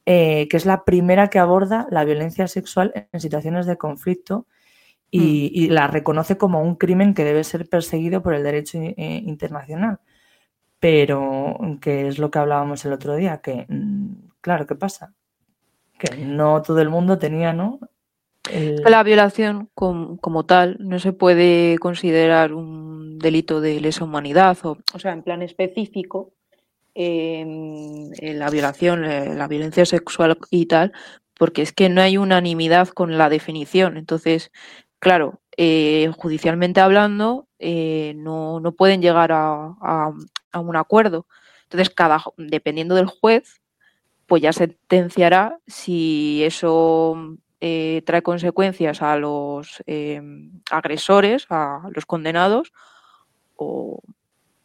eh, 0.06 0.48
que 0.48 0.56
es 0.56 0.66
la 0.66 0.84
primera 0.84 1.28
que 1.28 1.38
aborda 1.38 1.86
la 1.90 2.04
violencia 2.04 2.48
sexual 2.48 3.08
en 3.12 3.20
situaciones 3.20 3.66
de 3.66 3.76
conflicto 3.76 4.46
y, 5.10 5.50
y 5.54 5.68
la 5.68 5.88
reconoce 5.88 6.36
como 6.36 6.62
un 6.62 6.76
crimen 6.76 7.14
que 7.14 7.24
debe 7.24 7.44
ser 7.44 7.68
perseguido 7.68 8.22
por 8.22 8.34
el 8.34 8.42
derecho 8.42 8.78
eh, 8.78 9.22
internacional. 9.24 10.00
Pero 10.88 11.58
que 11.80 12.06
es 12.06 12.20
lo 12.20 12.30
que 12.30 12.38
hablábamos 12.38 12.84
el 12.84 12.92
otro 12.92 13.16
día, 13.16 13.38
que 13.38 13.66
mm, 13.68 14.28
claro, 14.40 14.68
¿qué 14.68 14.76
pasa? 14.76 15.12
Que 15.98 16.16
no 16.24 16.62
todo 16.62 16.80
el 16.80 16.90
mundo 16.90 17.18
tenía, 17.18 17.52
¿no? 17.52 17.80
La 18.88 19.02
violación 19.02 19.68
com- 19.74 20.16
como 20.18 20.46
tal 20.46 20.76
no 20.78 21.00
se 21.00 21.12
puede 21.12 21.76
considerar 21.78 22.52
un 22.52 23.18
delito 23.18 23.60
de 23.60 23.80
lesa 23.80 24.04
humanidad, 24.04 24.56
o, 24.62 24.78
o 24.94 24.98
sea, 25.00 25.12
en 25.12 25.24
plan 25.24 25.42
específico, 25.42 26.30
em, 26.94 28.12
eh, 28.20 28.34
la 28.34 28.48
violación, 28.48 29.04
eh, 29.04 29.34
la 29.34 29.48
violencia 29.48 29.84
sexual 29.86 30.38
y 30.52 30.66
tal, 30.66 30.92
porque 31.36 31.62
es 31.62 31.72
que 31.72 31.88
no 31.88 32.00
hay 32.00 32.16
unanimidad 32.16 32.90
con 32.90 33.18
la 33.18 33.28
definición. 33.28 33.96
Entonces, 33.96 34.52
claro, 35.00 35.40
eh, 35.56 36.12
judicialmente 36.16 36.80
hablando, 36.80 37.45
eh, 37.58 38.14
no, 38.16 38.60
no 38.60 38.72
pueden 38.72 39.02
llegar 39.02 39.32
a, 39.32 39.74
a- 39.80 40.12
un 40.60 40.76
acuerdo. 40.76 41.26
Entonces, 41.64 41.90
cada, 41.90 42.22
dependiendo 42.38 42.94
del 42.94 43.06
juez, 43.06 43.60
pues 44.26 44.42
ya 44.42 44.52
sentenciará 44.52 45.58
si 45.66 46.42
eso 46.44 47.36
eh, 47.60 48.02
trae 48.06 48.22
consecuencias 48.22 49.02
a 49.02 49.16
los 49.16 49.82
eh, 49.86 50.22
agresores, 50.70 51.46
a 51.50 51.88
los 51.94 52.06
condenados, 52.06 52.72
o, 53.56 54.00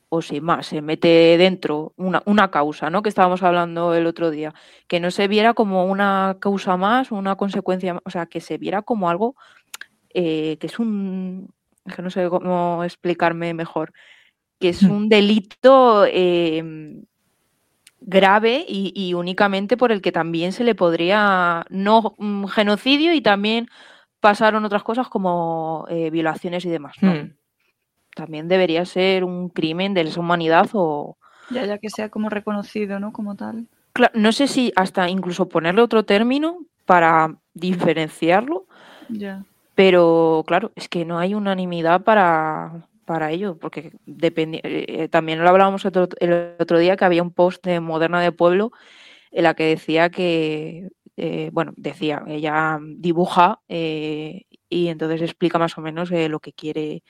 o 0.10 0.22
si 0.22 0.42
más, 0.42 0.68
se 0.68 0.82
mete 0.82 1.38
dentro 1.38 1.94
una, 1.98 2.22
una 2.26 2.52
causa, 2.52 2.90
¿no? 2.90 3.02
Que 3.02 3.10
estábamos 3.10 3.44
hablando 3.44 3.94
el 3.94 4.08
otro 4.08 4.30
día, 4.32 4.54
que 4.88 5.00
no 5.00 5.12
se 5.12 5.28
viera 5.28 5.54
como 5.54 5.86
una 5.86 6.38
causa 6.40 6.78
más, 6.78 7.12
una 7.12 7.36
consecuencia 7.38 7.94
más, 7.96 8.04
o 8.06 8.10
sea, 8.10 8.26
que 8.26 8.42
se 8.42 8.58
viera 8.58 8.82
como 8.82 9.10
algo 9.10 9.36
que 10.14 10.58
es 10.62 10.80
un, 10.80 11.54
es 11.86 11.96
que 11.96 12.02
no 12.02 12.10
sé 12.10 12.30
cómo 12.30 12.84
explicarme 12.84 13.54
mejor, 13.54 13.94
que 14.60 14.70
es 14.70 14.84
Mm. 14.84 14.92
un 14.92 15.10
delito 15.10 16.06
eh, 16.08 17.02
grave 18.02 18.66
y, 18.68 18.92
y 18.96 19.14
únicamente 19.14 19.78
por 19.78 19.92
el 19.92 20.02
que 20.02 20.12
también 20.12 20.54
se 20.54 20.64
le 20.64 20.76
podría, 20.76 21.66
no 21.70 22.16
mm, 22.18 22.46
genocidio 22.46 23.14
y 23.14 23.22
también 23.22 23.68
pasaron 24.20 24.66
otras 24.66 24.84
cosas 24.84 25.08
como 25.08 25.86
eh, 25.90 26.10
violaciones 26.10 26.66
y 26.66 26.70
demás. 26.70 26.96
¿no? 27.02 27.14
Mm. 27.14 27.34
También 28.16 28.48
debería 28.48 28.86
ser 28.86 29.24
un 29.24 29.50
crimen 29.50 29.94
de 29.94 30.04
lesa 30.04 30.20
humanidad 30.20 30.70
o... 30.74 31.18
Ya, 31.50 31.66
ya 31.66 31.78
que 31.78 31.90
sea 31.90 32.10
como 32.10 32.30
reconocido, 32.30 33.00
¿no? 33.00 33.14
Como 33.14 33.36
tal. 33.36 33.68
No 34.14 34.32
sé 34.32 34.48
si 34.48 34.72
hasta 34.76 35.10
incluso 35.10 35.50
ponerle 35.50 35.82
otro 35.82 36.04
término 36.04 36.60
para 36.86 37.36
diferenciarlo, 37.54 38.66
Ya. 39.10 39.44
Pero 39.76 40.44
claro, 40.48 40.72
es 40.76 40.90
que 40.90 41.06
no 41.06 41.20
hay 41.20 41.34
unanimidad 41.34 42.04
para, 42.04 42.88
para 43.06 43.32
ello, 43.32 43.58
porque 43.58 43.92
eh, 44.08 45.08
también 45.10 45.40
lo 45.44 45.50
hablábamos 45.50 45.86
otro- 45.86 46.08
el 46.20 46.56
otro 46.60 46.78
día 46.80 46.98
que 46.98 47.06
había 47.06 47.24
un 47.24 47.32
post 47.34 47.66
de 47.66 47.80
Moderna 47.80 48.22
de 48.22 48.32
Pueblo 48.32 48.72
en 49.32 49.44
la 49.44 49.54
que 49.54 49.66
decía 49.66 50.10
que, 50.10 50.90
eh, 51.18 51.50
bueno, 51.54 51.74
decía, 51.78 52.24
ella 52.28 52.80
dibuja 52.82 53.62
eh, 53.70 54.44
y 54.70 54.88
entonces 54.90 55.22
explica 55.22 55.60
más 55.60 55.78
o 55.78 55.82
menos 55.82 56.12
eh, 56.12 56.30
lo 56.30 56.40
que 56.40 56.54
quiere 56.54 57.04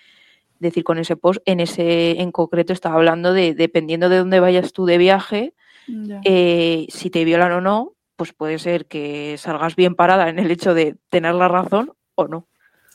decir 0.60 0.84
con 0.84 1.00
ese 1.00 1.16
post. 1.18 1.42
En 1.46 1.60
ese 1.60 2.22
en 2.22 2.32
concreto 2.32 2.74
estaba 2.74 2.96
hablando 2.96 3.34
de 3.34 3.54
dependiendo 3.56 4.10
de 4.10 4.18
dónde 4.20 4.40
vayas 4.40 4.74
tú 4.74 4.86
de 4.86 4.98
viaje, 4.98 5.54
Ya. 5.88 6.22
eh, 6.24 6.86
si 6.90 7.10
te 7.10 7.26
violan 7.26 7.52
o 7.54 7.62
no, 7.62 7.94
pues 8.16 8.34
puede 8.34 8.60
ser 8.60 8.86
que 8.88 9.36
salgas 9.38 9.76
bien 9.76 9.96
parada 9.96 10.30
en 10.30 10.40
el 10.40 10.52
hecho 10.52 10.74
de 10.76 10.96
tener 11.10 11.34
la 11.36 11.48
razón 11.48 11.94
o 12.16 12.28
no. 12.28 12.48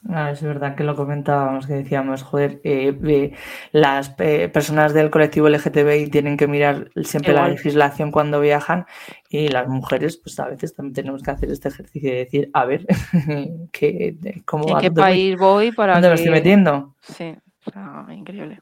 Ah, 0.09 0.31
es 0.31 0.43
verdad 0.43 0.77
que 0.77 0.85
lo 0.85 0.95
comentábamos, 0.95 1.67
que 1.67 1.75
decíamos, 1.75 2.23
joder, 2.23 2.61
eh, 2.65 2.97
eh, 3.07 3.33
las 3.73 4.15
eh, 4.19 4.49
personas 4.49 4.95
del 4.95 5.11
colectivo 5.11 5.49
LGTBI 5.49 6.11
tienen 6.11 6.37
que 6.37 6.47
mirar 6.47 6.91
siempre 7.03 7.33
la 7.33 7.49
legislación 7.49 8.13
cuando 8.13 8.41
viajan 8.41 8.87
y 9.29 9.49
las 9.49 9.67
mujeres, 9.69 10.17
pues 10.19 10.39
a 10.39 10.47
veces 10.49 10.75
también 10.75 10.95
tenemos 10.95 11.23
que 11.23 11.31
hacer 11.33 11.51
este 11.51 11.69
ejercicio 11.69 12.11
de 12.11 12.17
decir, 12.19 12.51
a 12.53 12.65
ver, 12.65 12.87
¿qué, 13.73 14.15
de- 14.21 14.43
cómo, 14.45 14.69
¿En 14.69 14.77
a 14.77 14.81
qué 14.81 14.91
país 14.93 15.37
voy 15.37 15.73
para 15.73 15.95
¿Dónde 15.95 16.09
me 16.09 16.15
estoy 16.15 16.29
que- 16.31 16.37
metiendo? 16.39 16.95
Sí, 17.03 17.35
o 17.67 17.71
sea, 17.71 18.07
increíble. 18.13 18.61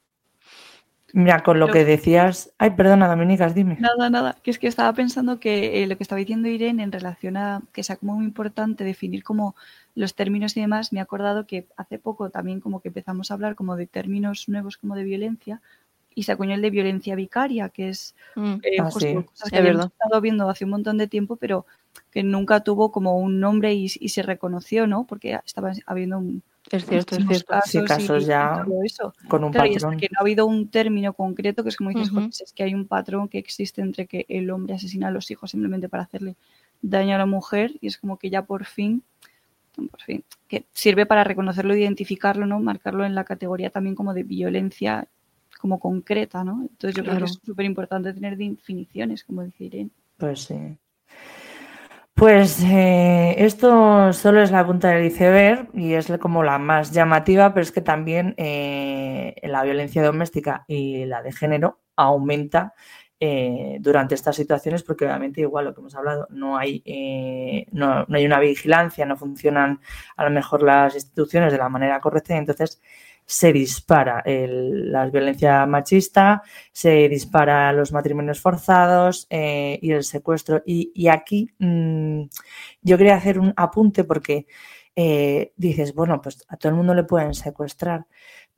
Mira, 1.16 1.44
con 1.44 1.60
lo 1.60 1.68
que 1.68 1.84
decías, 1.84 2.52
ay, 2.58 2.70
perdona, 2.70 3.06
Dominicas, 3.06 3.54
dime. 3.54 3.76
Nada, 3.78 4.10
nada. 4.10 4.36
Que 4.42 4.50
es 4.50 4.58
que 4.58 4.66
estaba 4.66 4.92
pensando 4.94 5.38
que 5.38 5.80
eh, 5.80 5.86
lo 5.86 5.96
que 5.96 6.02
estaba 6.02 6.18
diciendo 6.18 6.48
Irene 6.48 6.82
en 6.82 6.90
relación 6.90 7.36
a 7.36 7.62
que 7.72 7.84
sea 7.84 7.94
como 7.94 8.16
muy 8.16 8.24
importante 8.24 8.82
definir 8.82 9.22
como 9.22 9.54
los 9.94 10.16
términos 10.16 10.56
y 10.56 10.60
demás, 10.60 10.92
me 10.92 10.98
he 10.98 11.02
acordado 11.02 11.46
que 11.46 11.68
hace 11.76 12.00
poco 12.00 12.30
también 12.30 12.58
como 12.58 12.80
que 12.80 12.88
empezamos 12.88 13.30
a 13.30 13.34
hablar 13.34 13.54
como 13.54 13.76
de 13.76 13.86
términos 13.86 14.48
nuevos 14.48 14.76
como 14.76 14.96
de 14.96 15.04
violencia 15.04 15.62
y 16.14 16.22
se 16.24 16.32
acuñó 16.32 16.54
el 16.54 16.62
de 16.62 16.70
violencia 16.70 17.14
vicaria, 17.14 17.68
que 17.68 17.88
es 17.90 18.14
Mm, 18.36 18.54
eh, 18.62 18.76
Ah, 18.80 18.84
justo 18.84 18.98
sí. 19.00 19.14
cosas 19.14 19.50
que 19.50 19.56
Es 19.56 19.60
habíamos 19.60 19.86
estado 19.86 20.20
viendo 20.20 20.48
hace 20.48 20.64
un 20.64 20.70
montón 20.70 20.98
de 20.98 21.06
tiempo, 21.08 21.36
pero 21.36 21.66
que 22.10 22.22
nunca 22.22 22.60
tuvo 22.64 22.90
como 22.90 23.18
un 23.18 23.38
nombre 23.40 23.72
y, 23.74 23.84
y 24.00 24.08
se 24.08 24.22
reconoció, 24.22 24.86
¿no? 24.86 25.06
Porque 25.06 25.38
estaba 25.46 25.72
habiendo 25.86 26.18
un, 26.18 26.42
Es 26.70 26.86
cierto, 26.86 27.16
es 27.16 27.26
cierto. 27.26 27.54
Sí, 27.66 27.78
casos, 27.82 28.00
y- 28.00 28.06
casos 28.08 28.22
y 28.22 28.26
ya 28.26 28.62
todo 28.64 28.82
eso. 28.84 29.14
Con 29.28 29.44
un 29.44 29.52
Claro, 29.52 29.70
patrón. 29.72 29.96
que 29.98 30.08
no 30.10 30.16
ha 30.18 30.22
habido 30.22 30.46
un 30.46 30.68
término 30.68 31.12
concreto, 31.12 31.62
que 31.62 31.68
es 31.68 31.76
como 31.76 31.90
dices. 31.90 32.10
"Joder, 32.10 32.28
es 32.28 32.52
que 32.52 32.62
hay 32.64 32.74
un 32.74 32.86
patrón 32.86 33.28
que 33.28 33.38
existe 33.38 33.80
entre 33.82 34.06
que 34.06 34.24
el 34.28 34.50
hombre 34.50 34.74
asesina 34.74 35.08
a 35.08 35.10
los 35.10 35.30
hijos 35.30 35.50
simplemente 35.50 35.88
para 35.88 36.04
hacerle 36.04 36.36
daño 36.82 37.14
a 37.14 37.18
la 37.18 37.26
mujer, 37.26 37.72
y 37.80 37.86
es 37.86 37.98
como 37.98 38.18
que 38.18 38.30
ya 38.30 38.42
por 38.42 38.64
fin, 38.64 39.02
por 39.90 40.00
fin, 40.02 40.24
que 40.48 40.64
sirve 40.72 41.06
para 41.06 41.24
reconocerlo, 41.24 41.74
identificarlo, 41.76 42.46
¿no? 42.46 42.60
Marcarlo 42.60 43.04
en 43.04 43.14
la 43.14 43.24
categoría 43.24 43.70
también 43.70 43.94
como 43.96 44.14
de 44.14 44.22
violencia 44.24 45.08
como 45.64 45.80
concreta, 45.80 46.44
¿no? 46.44 46.60
Entonces 46.60 46.94
yo 46.94 47.02
creo 47.02 47.16
que 47.16 47.24
es 47.24 47.40
súper 47.42 47.64
importante 47.64 48.12
tener 48.12 48.36
definiciones, 48.36 49.24
como 49.24 49.44
dice 49.44 49.64
Irene. 49.64 49.90
Pues 50.18 50.42
sí. 50.42 50.76
Pues 52.12 52.62
eh, 52.62 53.34
esto 53.38 54.12
solo 54.12 54.42
es 54.42 54.50
la 54.50 54.66
punta 54.66 54.90
del 54.90 55.06
iceberg 55.06 55.70
y 55.72 55.94
es 55.94 56.12
como 56.20 56.42
la 56.42 56.58
más 56.58 56.92
llamativa, 56.92 57.54
pero 57.54 57.62
es 57.62 57.72
que 57.72 57.80
también 57.80 58.34
eh, 58.36 59.36
la 59.42 59.62
violencia 59.62 60.04
doméstica 60.04 60.66
y 60.68 61.06
la 61.06 61.22
de 61.22 61.32
género 61.32 61.80
aumenta 61.96 62.74
eh, 63.18 63.78
durante 63.80 64.14
estas 64.14 64.36
situaciones 64.36 64.82
porque 64.82 65.06
obviamente 65.06 65.40
igual 65.40 65.64
lo 65.64 65.72
que 65.72 65.80
hemos 65.80 65.94
hablado, 65.94 66.26
no 66.28 66.58
hay, 66.58 66.82
no, 67.72 68.04
no 68.06 68.16
hay 68.18 68.26
una 68.26 68.38
vigilancia, 68.38 69.06
no 69.06 69.16
funcionan 69.16 69.80
a 70.14 70.24
lo 70.24 70.30
mejor 70.30 70.62
las 70.62 70.94
instituciones 70.94 71.52
de 71.52 71.58
la 71.58 71.70
manera 71.70 72.00
correcta 72.00 72.34
y 72.34 72.36
entonces 72.36 72.82
se 73.26 73.52
dispara 73.52 74.22
la 74.26 75.06
violencia 75.06 75.66
machista, 75.66 76.42
se 76.72 77.08
dispara 77.08 77.72
los 77.72 77.92
matrimonios 77.92 78.40
forzados 78.40 79.26
eh, 79.30 79.78
y 79.80 79.92
el 79.92 80.04
secuestro. 80.04 80.62
Y, 80.66 81.08
aquí 81.08 81.50
mm, 81.58 82.22
yo 82.82 82.98
quería 82.98 83.16
hacer 83.16 83.38
un 83.38 83.52
apunte 83.56 84.04
porque 84.04 84.46
eh, 84.96 85.52
dices, 85.56 85.94
bueno, 85.94 86.20
pues 86.22 86.44
a 86.48 86.56
todo 86.56 86.70
el 86.70 86.76
mundo 86.76 86.94
le 86.94 87.04
pueden 87.04 87.34
secuestrar, 87.34 88.06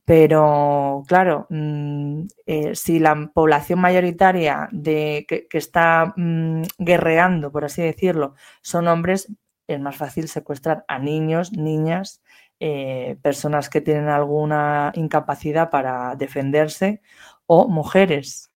pero 0.07 1.03
claro, 1.07 1.47
mm, 1.49 2.21
eh, 2.45 2.75
si 2.75 2.99
la 2.99 3.29
población 3.33 3.79
mayoritaria 3.81 4.69
de, 4.71 5.25
que, 5.27 5.57
está 5.57 6.13
mm, 6.15 6.61
guerreando, 6.77 7.51
por 7.51 7.65
así 7.65 7.81
decirlo, 7.81 8.35
son 8.61 8.87
hombres, 8.87 9.29
es 9.67 9.79
más 9.81 9.97
fácil 9.97 10.29
secuestrar 10.29 10.85
a 10.87 10.99
niños, 10.99 11.51
niñas, 11.51 12.21
eh, 12.59 13.17
personas 13.21 13.69
que 13.69 13.81
tienen 13.81 14.07
alguna 14.07 14.91
incapacidad 14.95 15.69
para 15.69 16.15
defenderse 16.15 17.03
o 17.45 17.67
mujeres. 17.67 18.51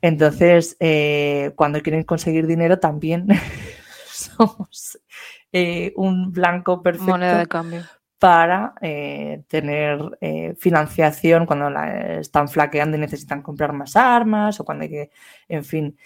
Entonces, 0.00 0.76
eh, 0.78 1.50
cuando 1.56 1.80
quieren 1.80 2.04
conseguir 2.04 2.46
dinero 2.46 2.78
también 2.78 3.26
somos 4.06 5.00
eh, 5.50 5.92
un 5.96 6.30
blanco 6.30 6.80
perfecto 6.80 7.10
Moneda 7.10 7.38
de 7.38 7.46
cambio. 7.46 7.82
para 8.20 8.74
tener 9.48 9.98
financiación 10.56 11.44
cuando 11.44 11.70
la 11.70 12.20
están 12.20 12.48
flaqueando 12.48 12.96
y 12.96 13.00
necesitan 13.00 13.42
comprar 13.42 13.72
más 13.72 13.96
armas 13.96 14.60
o 14.60 14.64
cuando 14.64 14.84
hay 14.84 14.90
que, 14.90 15.10
en 15.48 15.64
fin, 15.64 15.98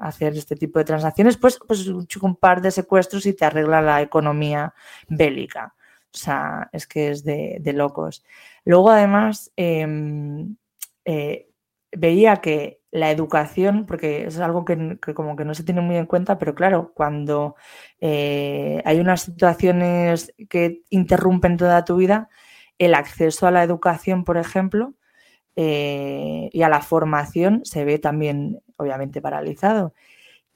hacer 0.00 0.36
este 0.36 0.54
tipo 0.54 0.78
de 0.78 0.84
transacciones, 0.84 1.36
pues, 1.36 1.58
pues 1.66 1.86
un 1.88 2.36
par 2.36 2.62
de 2.62 2.70
secuestros 2.70 3.26
y 3.26 3.34
te 3.34 3.44
arregla 3.44 3.82
la 3.82 4.00
economía 4.02 4.72
bélica. 5.08 5.75
O 6.16 6.18
sea, 6.18 6.68
es 6.72 6.86
que 6.86 7.10
es 7.10 7.24
de, 7.24 7.60
locos. 7.74 8.24
Luego, 8.64 8.90
además, 8.90 9.52
em, 9.56 10.56
eh, 11.04 11.48
veía 11.92 12.36
que 12.38 12.80
la 12.90 13.10
educación, 13.10 13.84
porque 13.86 14.24
es 14.26 14.38
algo 14.40 14.64
que, 14.64 14.98
como 15.14 15.36
que 15.36 15.44
no 15.44 15.54
se 15.54 15.64
tiene 15.64 15.82
muy 15.82 15.96
en 15.96 16.06
cuenta, 16.06 16.38
pero 16.38 16.54
claro, 16.54 16.92
cuando 16.94 17.56
eh, 18.00 18.82
hay 18.84 19.00
unas 19.00 19.22
situaciones 19.22 20.34
que 20.48 20.82
interrumpen 20.90 21.56
toda 21.58 21.84
tu 21.84 21.96
vida, 21.96 22.28
el 22.78 22.94
acceso 22.94 23.46
a 23.46 23.50
la 23.50 23.62
educación, 23.62 24.24
por 24.24 24.38
ejemplo, 24.38 24.94
eh, 25.56 26.50
y 26.52 26.62
a 26.62 26.68
la 26.68 26.82
formación 26.82 27.62
se 27.64 27.84
ve 27.84 27.98
también, 27.98 28.60
obviamente, 28.76 29.20
paralizado. 29.22 29.94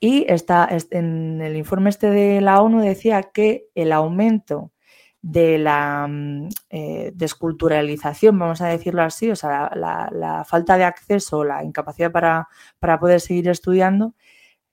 Y 0.00 0.24
está, 0.28 0.64
est- 0.66 0.92
en 0.94 1.40
el 1.42 1.56
informe 1.56 1.90
este 1.90 2.10
de 2.10 2.40
la 2.40 2.62
ONU 2.62 2.80
decía 2.80 3.22
que 3.24 3.66
el 3.74 3.92
aumento 3.92 4.72
de 5.22 5.58
la 5.58 6.06
mm, 6.08 6.48
eh, 6.70 7.12
desculturalización, 7.14 8.38
vamos 8.38 8.60
a 8.60 8.68
decirlo 8.68 9.02
así, 9.02 9.30
o 9.30 9.36
sea, 9.36 9.50
la, 9.50 9.70
la- 9.74 10.10
la 10.12 10.44
falta 10.44 10.76
de 10.78 10.84
acceso, 10.84 11.44
la 11.44 11.62
incapacidad 11.64 12.10
para, 12.10 12.48
para 12.78 12.98
poder 12.98 13.20
seguir 13.20 13.48
estudiando, 13.48 14.14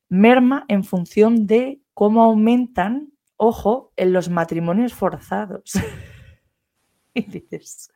merma 0.10 0.64
en 0.70 0.84
función 0.84 1.48
de 1.48 1.82
cómo 1.94 2.24
aumentan, 2.24 3.10
ojo, 3.36 3.92
en 3.98 4.14
los 4.14 4.30
matrimonios 4.30 4.94
forzados. 4.94 5.74
y 7.14 7.22
dices, 7.24 7.92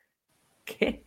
¿qué? 0.66 1.06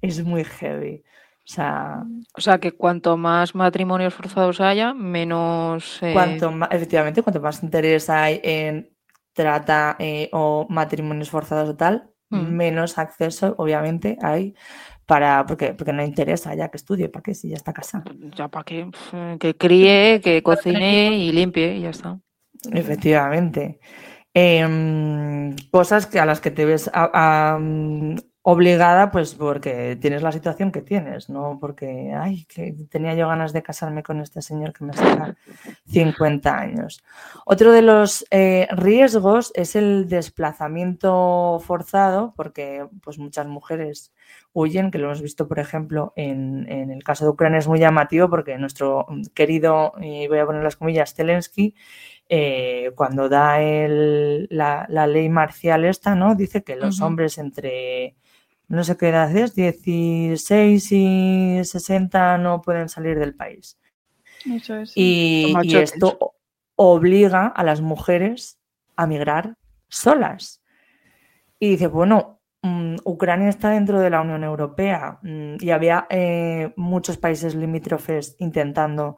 Es 0.00 0.24
muy 0.24 0.44
heavy. 0.44 1.02
O 1.44 1.48
sea, 1.48 2.02
O 2.34 2.40
sea 2.40 2.58
que 2.58 2.72
cuanto 2.72 3.16
más 3.16 3.54
matrimonios 3.54 4.14
forzados 4.14 4.60
haya, 4.60 4.94
menos. 4.94 6.02
eh, 6.02 6.12
cuanto 6.12 6.50
más, 6.50 6.70
efectivamente, 6.72 7.22
cuanto 7.22 7.40
más 7.40 7.62
interés 7.62 8.08
hay 8.10 8.40
en 8.42 8.90
trata 9.36 9.94
eh, 10.00 10.28
o 10.32 10.66
matrimonios 10.68 11.30
forzados 11.30 11.68
o 11.68 11.76
tal, 11.76 12.10
Mm. 12.28 12.56
menos 12.56 12.98
acceso, 12.98 13.54
obviamente, 13.56 14.18
hay 14.20 14.54
para, 15.06 15.46
porque, 15.46 15.74
porque 15.74 15.92
no 15.92 16.02
interesa 16.02 16.52
ya 16.56 16.70
que 16.70 16.76
estudie, 16.76 17.08
¿para 17.08 17.22
qué? 17.22 17.34
Si 17.34 17.48
ya 17.50 17.54
está 17.54 17.72
casado. 17.72 18.10
Ya 18.36 18.48
para 18.48 18.64
qué. 18.64 18.90
Que 19.38 19.54
críe, 19.56 20.20
que 20.20 20.42
cocine 20.42 21.16
y 21.16 21.30
limpie 21.30 21.76
y 21.76 21.82
ya 21.82 21.90
está. 21.90 22.18
Efectivamente. 22.72 23.78
Em, 24.34 25.54
cosas 25.70 26.06
que 26.06 26.18
a 26.18 26.26
las 26.26 26.40
que 26.40 26.50
te 26.50 26.64
ves 26.64 26.90
a- 26.92 27.10
a- 27.14 27.58
obligada, 28.48 29.10
pues 29.10 29.34
porque 29.34 29.98
tienes 30.00 30.22
la 30.22 30.30
situación 30.30 30.70
que 30.70 30.80
tienes, 30.80 31.28
no 31.28 31.58
porque, 31.60 32.12
ay, 32.16 32.44
que 32.44 32.76
tenía 32.88 33.12
yo 33.16 33.26
ganas 33.26 33.52
de 33.52 33.60
casarme 33.60 34.04
con 34.04 34.20
este 34.20 34.40
señor 34.40 34.72
que 34.72 34.84
me 34.84 34.92
saca 34.92 35.34
50 35.88 36.56
años. 36.56 37.02
Otro 37.44 37.72
de 37.72 37.82
los 37.82 38.24
eh, 38.30 38.68
riesgos 38.70 39.50
es 39.56 39.74
el 39.74 40.08
desplazamiento 40.08 41.58
forzado, 41.58 42.34
porque 42.36 42.86
pues 43.02 43.18
muchas 43.18 43.48
mujeres 43.48 44.12
huyen, 44.52 44.92
que 44.92 44.98
lo 44.98 45.06
hemos 45.06 45.22
visto, 45.22 45.48
por 45.48 45.58
ejemplo, 45.58 46.12
en, 46.14 46.70
el 46.70 47.02
caso 47.02 47.24
de 47.24 47.32
Ucrania 47.32 47.58
es 47.58 47.66
muy 47.66 47.80
llamativo 47.80 48.30
porque 48.30 48.56
nuestro 48.58 49.08
querido, 49.34 49.92
y 50.00 50.28
voy 50.28 50.38
a 50.38 50.46
poner 50.46 50.62
las 50.62 50.76
comillas, 50.76 51.14
Zelensky, 51.14 51.74
eh, 52.28 52.92
cuando 52.94 53.28
da 53.28 53.58
la, 53.58 54.86
la, 54.88 55.06
ley 55.08 55.28
marcial 55.28 55.84
esta, 55.84 56.14
¿no? 56.14 56.36
Dice 56.36 56.62
que 56.62 56.76
los 56.76 57.00
hombres 57.00 57.38
entre 57.38 58.14
no 58.68 58.82
sé 58.82 58.96
qué 58.96 59.10
edad 59.10 59.34
es, 59.36 59.54
16 59.54 60.92
y 60.92 61.60
60 61.62 62.38
no 62.38 62.62
pueden 62.62 62.88
salir 62.88 63.18
del 63.18 63.34
país. 63.34 63.78
Eso 64.44 64.76
es. 64.76 64.92
Y, 64.94 65.54
esto 65.76 66.34
obliga 66.74 67.46
a 67.46 67.64
las 67.64 67.80
mujeres 67.80 68.58
a 68.96 69.06
migrar 69.06 69.56
solas. 69.88 70.62
Y 71.58 71.70
dice, 71.70 71.86
bueno, 71.86 72.40
mm, 72.62 72.96
Ucrania 73.04 73.48
está 73.48 73.70
dentro 73.70 74.00
de 74.00 74.10
la 74.10 74.20
Unión 74.20 74.44
Europea 74.44 75.18
mm, 75.22 75.56
y 75.60 75.70
había 75.70 76.06
eh, 76.10 76.72
muchos 76.76 77.18
países 77.18 77.54
limítrofes 77.54 78.36
intentando 78.38 79.16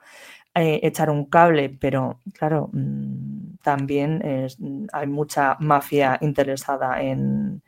eh, 0.54 0.80
echar 0.82 1.10
un 1.10 1.24
cable, 1.24 1.70
pero 1.70 2.20
claro, 2.34 2.68
mm, 2.72 3.56
también 3.62 4.22
hay 4.92 5.06
mucha 5.06 5.56
mafia 5.60 6.18
interesada 6.20 7.02
en, 7.02 7.62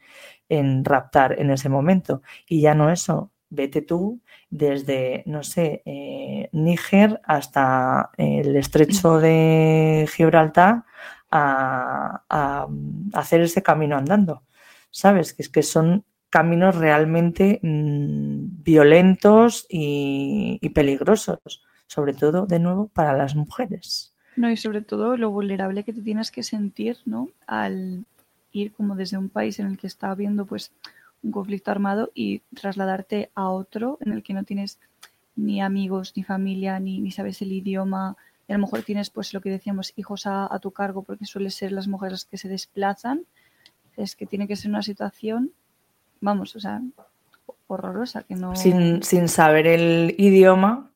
en 0.51 0.85
raptar 0.85 1.41
en 1.41 1.51
ese 1.51 1.71
momento. 1.71 2.23
Y 2.47 2.61
ya 2.61 2.75
no 2.75 2.91
eso, 2.91 3.31
vete 3.49 3.83
tú 3.83 4.21
desde, 4.51 5.23
no 5.27 5.43
sé, 5.43 5.83
eh, 5.85 6.49
Níger 6.53 7.21
hasta 7.25 8.11
el 8.17 8.57
estrecho 8.57 9.19
de 9.19 10.09
Gibraltar 10.13 10.85
a, 11.31 12.67
hacer 13.15 13.41
ese 13.43 13.63
camino 13.63 13.97
andando. 13.97 14.43
¿Sabes? 14.91 15.35
Que 15.35 15.43
es 15.43 15.49
que 15.49 15.63
son 15.63 16.05
caminos 16.31 16.77
realmente 16.77 17.61
mm, 17.63 18.63
violentos 18.63 19.67
y, 19.69 20.59
y, 20.61 20.69
peligrosos, 20.71 21.63
sobre 21.87 22.13
todo, 22.13 22.47
de 22.47 22.59
nuevo, 22.59 22.89
para 22.89 23.17
las 23.17 23.37
mujeres. 23.37 24.15
No, 24.37 24.51
y 24.51 24.57
sobre 24.57 24.83
todo 24.83 25.17
lo 25.17 25.31
vulnerable 25.31 25.85
que 25.85 25.93
te 25.93 26.03
tienes 26.03 26.31
que 26.31 26.43
sentir, 26.43 26.99
¿no? 27.05 27.29
Al 27.47 28.05
ir 28.53 28.73
como 28.73 28.97
desde 28.97 29.19
un 29.19 29.29
país 29.29 29.59
en 29.59 29.67
el 29.67 29.79
que 29.79 29.87
está 29.87 30.11
habiendo 30.11 30.47
pues 30.47 30.73
un 31.23 31.33
conflicto 31.33 31.71
armado 31.71 32.11
y 32.15 32.41
trasladarte 32.55 33.31
a 33.35 33.51
otro 33.51 33.99
en 34.01 34.13
el 34.13 34.23
que 34.23 34.35
no 34.35 34.45
tienes 34.45 34.79
ni 35.37 35.61
amigos, 35.61 36.13
ni 36.17 36.23
familia, 36.23 36.81
ni, 36.81 37.01
ni 37.01 37.11
sabes 37.11 37.41
el 37.43 37.53
idioma. 37.53 38.17
Y 38.49 38.53
a 38.53 38.57
lo 38.57 38.63
mejor 38.63 38.83
tienes, 38.83 39.11
pues 39.11 39.33
lo 39.33 39.41
que 39.41 39.51
decíamos, 39.51 39.93
hijos 39.97 40.27
a, 40.27 40.59
tu 40.61 40.73
cargo, 40.73 41.03
porque 41.03 41.25
suele 41.25 41.51
ser 41.51 41.73
las 41.73 41.89
mujeres 41.89 42.13
las 42.13 42.25
que 42.25 42.37
se 42.37 42.49
desplazan. 42.49 43.25
Es 43.97 44.17
que 44.17 44.27
tiene 44.27 44.49
que 44.49 44.57
ser 44.57 44.71
una 44.71 44.83
situación, 44.83 45.53
vamos, 46.21 46.57
o 46.57 46.61
sea, 46.61 46.81
horrorosa, 47.67 48.23
que 48.23 48.35
no... 48.35 48.57
Sin, 48.57 49.03
sin 49.03 49.29
saber 49.29 49.67
el 49.67 50.15
idioma 50.19 50.91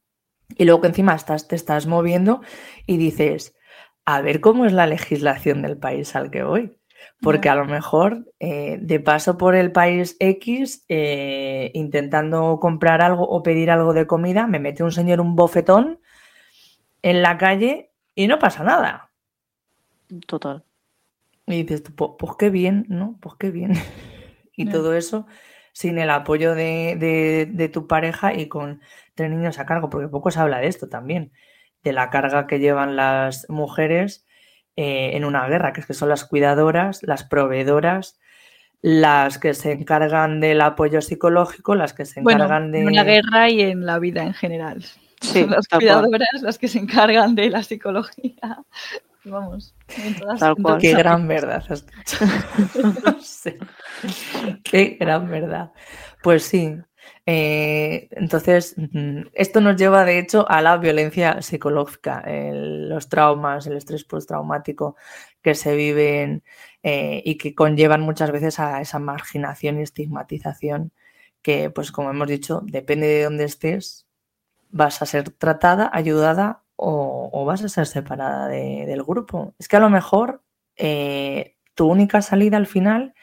y 0.57 0.65
luego 0.65 0.83
que 0.83 0.89
encima 0.89 1.15
estás, 1.15 1.49
te 1.49 1.57
estás 1.57 1.87
moviendo 1.87 2.41
y 2.87 2.97
dices, 2.97 3.55
a 4.05 4.21
ver 4.21 4.41
cómo 4.41 4.67
es 4.67 4.73
la 4.73 4.87
legislación 4.87 5.63
del 5.63 5.77
país 5.77 6.15
al 6.17 6.31
que 6.31 6.43
voy. 6.43 6.77
Porque 7.21 7.49
a 7.49 7.55
lo 7.55 7.65
mejor 7.65 8.33
eh, 8.41 8.79
de 8.81 9.01
paso 9.01 9.39
por 9.39 9.55
el 9.55 9.73
país 9.73 10.17
X, 10.21 10.85
eh, 10.89 11.71
intentando 11.75 12.59
comprar 12.61 13.01
algo 13.01 13.25
o 13.25 13.43
pedir 13.43 13.71
algo 13.71 13.95
de 13.95 14.07
comida, 14.07 14.47
me 14.47 14.59
mete 14.59 14.83
un 14.83 14.93
señor 14.93 15.21
un 15.21 15.37
bofetón 15.37 16.01
en 17.03 17.23
la 17.23 17.39
calle 17.39 17.91
y 18.15 18.27
no 18.27 18.39
pasa 18.39 18.65
nada. 18.65 19.11
Total. 20.27 20.65
Y 21.47 21.63
dices, 21.63 21.83
pues, 21.95 22.13
pues, 22.19 22.33
qué 22.39 22.51
bien, 22.51 22.87
¿no? 22.89 23.17
Pues 23.21 23.35
qué 23.39 23.51
bien. 23.51 23.73
y 24.57 24.67
todo 24.67 24.95
eso 24.95 25.27
sin 25.75 25.99
el 25.99 26.09
apoyo 26.11 26.55
de, 26.55 27.51
de, 27.53 27.69
tu 27.69 27.89
pareja 27.89 28.33
y 28.33 28.47
con 28.47 28.81
tres 29.15 29.29
niños 29.29 29.59
a 29.59 29.67
cargo, 29.67 29.91
porque 29.91 30.07
poco 30.07 30.31
se 30.31 30.39
habla 30.39 30.61
de 30.61 30.69
esto 30.69 30.89
también, 30.89 31.33
de 31.83 31.93
la 31.93 32.11
carga 32.11 32.47
que 32.47 32.61
llevan 32.61 32.95
las 32.95 33.47
mujeres 33.51 34.25
eh, 34.77 35.11
en 35.15 35.25
una 35.25 35.47
guerra, 35.47 35.73
que 35.73 35.81
es 35.81 35.87
que 35.87 35.95
son 35.95 36.09
las 36.09 36.25
cuidadoras, 36.25 37.03
las 37.03 37.25
proveedoras, 37.25 38.19
las 38.83 39.39
que 39.39 39.55
se 39.55 39.73
encargan 39.73 40.41
del 40.41 40.61
apoyo 40.61 41.01
psicológico, 41.01 41.75
las 41.75 41.93
que 41.93 42.05
se 42.05 42.21
encargan 42.21 42.73
de... 42.73 42.81
En 42.81 42.89
una 42.89 43.05
guerra 43.05 43.49
y 43.49 43.63
en 43.63 43.87
la 43.87 43.99
vida 43.99 44.23
en 44.23 44.35
general. 44.35 44.85
son 45.21 45.51
las 45.51 45.69
cuidadoras 45.69 46.43
las 46.43 46.59
que 46.59 46.69
se 46.69 46.79
encargan 46.79 47.35
de 47.35 47.51
la 47.51 47.63
psicología. 47.63 48.65
Vamos, 49.25 49.75
en 49.97 50.17
todas, 50.17 50.81
Qué 50.81 50.93
gran 50.93 51.27
verdad 51.27 51.65
has 51.71 51.87
dicho. 51.87 52.19
Qué 54.65 54.99
gran 55.01 55.31
verdad. 55.31 55.73
Pues 56.23 56.43
sí, 56.43 56.77
eh, 57.27 58.09
entonces, 58.11 58.77
esto 59.33 59.61
nos 59.61 59.77
lleva 59.77 60.05
de 60.05 60.19
hecho 60.19 60.49
a 60.49 60.61
la 60.61 60.77
violencia 60.77 61.41
psicológica, 61.43 62.23
los 62.27 63.09
traumas, 63.09 63.67
el 63.67 63.77
estrés 63.77 64.05
postraumático 64.05 64.97
que 65.43 65.55
se 65.55 65.75
viven 65.75 66.43
eh, 66.83 67.23
y 67.25 67.37
que 67.39 67.55
conllevan 67.55 68.03
muchas 68.03 68.31
veces 68.31 68.61
a 68.61 68.81
esa 68.81 68.99
marginación 68.99 69.79
y 69.79 69.83
estigmatización 69.83 70.93
que, 71.43 71.71
pues 71.71 71.93
como 71.93 72.11
hemos 72.11 72.29
dicho, 72.29 72.63
depende 72.65 73.07
de 73.07 73.25
dónde 73.25 73.45
estés, 73.45 74.07
vas 74.71 75.03
a 75.03 75.07
ser 75.07 75.31
tratada, 75.31 75.91
ayudada 75.93 76.63
o, 76.77 77.45
vas 77.47 77.63
a 77.63 77.69
ser 77.69 77.87
separada 77.87 78.49
del 78.49 79.03
grupo. 79.03 79.55
Es 79.59 79.69
que 79.69 79.77
a 79.77 79.81
lo 79.81 79.91
mejor 79.91 80.43
eh, 80.77 81.57
tu 81.75 81.87
única 81.87 82.23
salida 82.23 82.57
al 82.57 82.67
final 82.67 83.15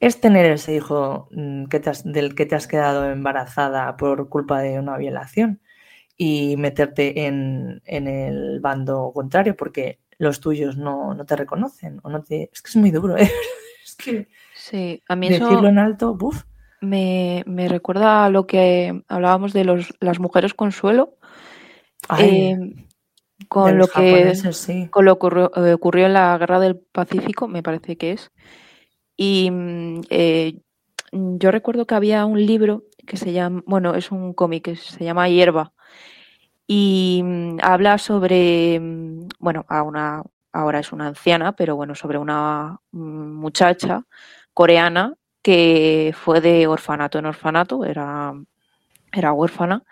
es 0.00 0.18
tener 0.20 0.46
ese 0.46 0.74
hijo 0.74 1.28
mm, 1.30 1.66
que 1.66 1.82
del 2.04 2.34
que 2.34 2.46
te 2.46 2.56
has 2.56 2.66
quedado 2.66 3.10
embarazada 3.10 3.96
por 3.96 4.28
culpa 4.30 4.60
de 4.60 4.78
una 4.78 4.96
violación 4.96 5.60
y 6.16 6.56
meterte 6.56 7.26
en, 7.26 7.82
el 7.84 8.60
bando 8.60 9.12
contrario 9.14 9.54
porque 9.56 10.00
los 10.18 10.40
tuyos 10.40 10.76
no, 10.76 11.16
te 11.26 11.36
reconocen 11.36 12.00
o 12.02 12.10
no 12.10 12.22
te... 12.22 12.50
Es 12.52 12.62
que 12.62 12.70
es 12.70 12.76
muy 12.76 12.90
duro, 12.90 13.16
¿eh? 13.18 13.30
es 13.84 13.94
que 13.94 14.28
sí, 14.54 15.02
a 15.06 15.16
mí 15.16 15.28
decirlo 15.28 15.68
en 15.68 15.78
alto, 15.78 16.14
¡buf! 16.14 16.44
Me, 16.80 17.44
recuerda 17.68 18.24
a 18.24 18.30
lo 18.30 18.46
que 18.46 19.02
hablábamos 19.06 19.52
de 19.52 19.64
los, 19.64 19.94
las 20.00 20.18
mujeres 20.18 20.54
consuelo. 20.54 21.16
Eh, 22.18 22.56
con, 23.48 23.76
lo 23.76 23.86
que, 23.86 24.32
con 24.90 25.04
lo 25.04 25.18
que 25.18 25.72
ocurrió 25.72 26.06
en 26.06 26.14
la 26.14 26.38
guerra 26.38 26.58
del 26.58 26.78
Pacífico, 26.78 27.48
me 27.48 27.62
parece 27.62 27.96
que 27.96 28.12
es, 28.12 28.30
y 29.22 29.52
eh, 30.08 30.54
yo 31.12 31.50
recuerdo 31.50 31.86
que 31.86 31.94
había 31.94 32.24
un 32.24 32.46
libro 32.46 32.84
que 33.06 33.18
se 33.18 33.34
llama, 33.34 33.62
bueno, 33.66 33.94
es 33.94 34.10
un 34.10 34.32
cómic 34.32 34.64
que 34.64 34.76
se 34.76 35.04
llama 35.04 35.28
Hierba. 35.28 35.74
Y 36.66 37.22
habla 37.62 37.98
sobre, 37.98 38.80
bueno, 39.38 39.66
a 39.68 39.82
una, 39.82 40.22
ahora 40.52 40.78
es 40.78 40.90
una 40.92 41.08
anciana, 41.08 41.52
pero 41.54 41.76
bueno, 41.76 41.94
sobre 41.94 42.16
una 42.16 42.80
muchacha 42.92 44.06
coreana 44.54 45.16
que 45.42 46.14
fue 46.16 46.40
de 46.40 46.66
orfanato 46.66 47.18
en 47.18 47.26
orfanato, 47.26 47.84
era, 47.84 48.32
era 49.12 49.34
huérfana, 49.34 49.84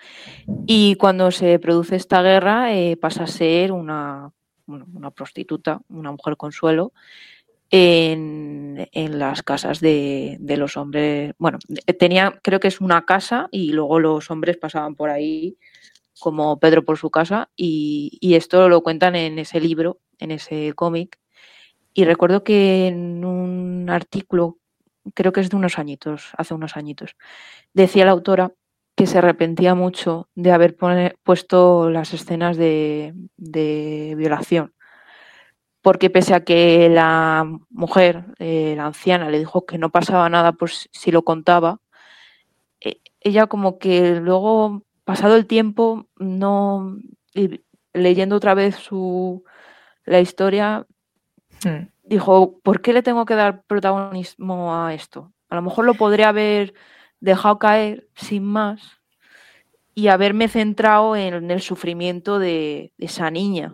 y 0.66 0.94
cuando 0.94 1.30
se 1.32 1.58
produce 1.58 1.96
esta 1.96 2.22
guerra 2.22 2.72
eh, 2.72 2.96
pasa 2.96 3.24
a 3.24 3.26
ser 3.26 3.72
una, 3.72 4.32
una 4.66 5.10
prostituta, 5.10 5.82
una 5.90 6.12
mujer 6.12 6.38
consuelo, 6.38 6.94
en, 7.70 8.88
las 9.18 9.42
casas 9.42 9.80
de, 9.80 10.38
los 10.40 10.76
hombres. 10.76 11.34
Bueno, 11.38 11.58
tenía, 11.98 12.38
creo 12.42 12.60
que 12.60 12.68
es 12.68 12.80
una 12.80 13.04
casa 13.04 13.48
y 13.50 13.72
luego 13.72 14.00
los 14.00 14.30
hombres 14.30 14.56
pasaban 14.56 14.94
por 14.94 15.10
ahí 15.10 15.58
como 16.20 16.58
Pedro 16.58 16.84
por 16.84 16.98
su 16.98 17.10
casa 17.10 17.50
y, 17.56 18.18
y 18.20 18.34
esto 18.34 18.68
lo 18.68 18.82
cuentan 18.82 19.14
en 19.16 19.38
ese 19.38 19.60
libro, 19.60 20.00
en 20.18 20.30
ese 20.32 20.72
cómic. 20.74 21.18
Y 21.94 22.04
recuerdo 22.04 22.44
que 22.44 22.88
en 22.88 23.24
un 23.24 23.90
artículo, 23.90 24.58
creo 25.14 25.32
que 25.32 25.40
es 25.40 25.50
de 25.50 25.56
unos 25.56 25.78
añitos, 25.78 26.30
hace 26.36 26.54
unos 26.54 26.76
añitos, 26.76 27.16
decía 27.74 28.04
la 28.04 28.12
autora 28.12 28.52
que 28.96 29.06
se 29.06 29.18
arrepentía 29.18 29.74
mucho 29.74 30.28
de 30.34 30.52
haber 30.52 30.76
puesto 31.22 31.90
las 31.90 32.14
escenas 32.14 32.56
de, 32.56 33.14
de 33.36 34.14
violación 34.16 34.74
porque 35.88 36.10
pese 36.10 36.34
a 36.34 36.44
que 36.44 36.90
la 36.90 37.50
mujer, 37.70 38.26
eh, 38.38 38.74
la 38.76 38.84
anciana, 38.84 39.30
le 39.30 39.38
dijo 39.38 39.64
que 39.64 39.78
no 39.78 39.88
pasaba 39.88 40.28
nada 40.28 40.52
pues 40.52 40.90
si 40.92 41.10
lo 41.10 41.22
contaba, 41.22 41.80
eh, 42.82 43.00
ella 43.20 43.46
como 43.46 43.78
que 43.78 44.16
luego, 44.16 44.82
pasado 45.04 45.34
el 45.34 45.46
tiempo, 45.46 46.06
no 46.18 46.94
leyendo 47.94 48.36
otra 48.36 48.52
vez 48.52 48.76
su 48.76 49.44
la 50.04 50.20
historia, 50.20 50.86
hmm. 51.64 51.88
dijo, 52.02 52.60
¿por 52.62 52.82
qué 52.82 52.92
le 52.92 53.02
tengo 53.02 53.24
que 53.24 53.34
dar 53.34 53.62
protagonismo 53.62 54.76
a 54.76 54.92
esto? 54.92 55.32
A 55.48 55.56
lo 55.56 55.62
mejor 55.62 55.86
lo 55.86 55.94
podría 55.94 56.28
haber 56.28 56.74
dejado 57.18 57.58
caer 57.58 58.08
sin 58.14 58.44
más 58.44 58.98
y 59.94 60.08
haberme 60.08 60.48
centrado 60.48 61.16
en 61.16 61.50
el 61.50 61.62
sufrimiento 61.62 62.38
de, 62.38 62.92
esa 62.98 63.30
niña. 63.30 63.72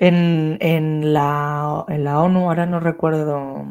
En, 0.00 1.12
la, 1.12 1.84
ONU, 1.86 2.40
ahora 2.40 2.66
no 2.66 2.80
recuerdo, 2.80 3.66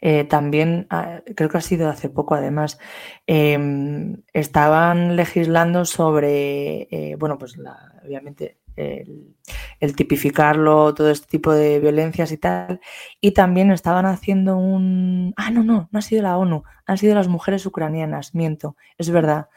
eh, 0.00 0.24
también, 0.24 0.86
ah, 0.90 1.20
creo 1.34 1.48
que 1.48 1.58
ha 1.58 1.60
sido 1.60 1.88
hace 1.88 2.08
poco 2.08 2.34
además, 2.34 2.78
em, 3.26 4.22
estaban 4.32 5.16
legislando 5.16 5.84
sobre, 5.84 6.88
eh, 6.90 7.16
bueno, 7.18 7.38
pues 7.38 7.56
obviamente 8.04 8.58
el, 8.76 9.96
tipificarlo, 9.96 10.94
todo 10.94 11.10
este 11.10 11.26
tipo 11.26 11.52
de 11.52 11.80
violencias 11.80 12.32
y 12.32 12.38
tal. 12.38 12.80
Y 13.20 13.32
también 13.32 13.70
estaban 13.70 14.06
haciendo 14.06 14.56
un... 14.56 15.32
Ah, 15.36 15.50
no, 15.50 15.62
no, 15.62 15.88
no 15.90 15.98
ha 15.98 16.02
sido 16.02 16.22
la 16.22 16.36
ONU, 16.38 16.64
han 16.86 16.98
sido 16.98 17.14
las 17.14 17.28
mujeres 17.28 17.66
ucranianas, 17.66 18.34
miento, 18.34 18.76
es 18.98 19.10
verdad. 19.10 19.48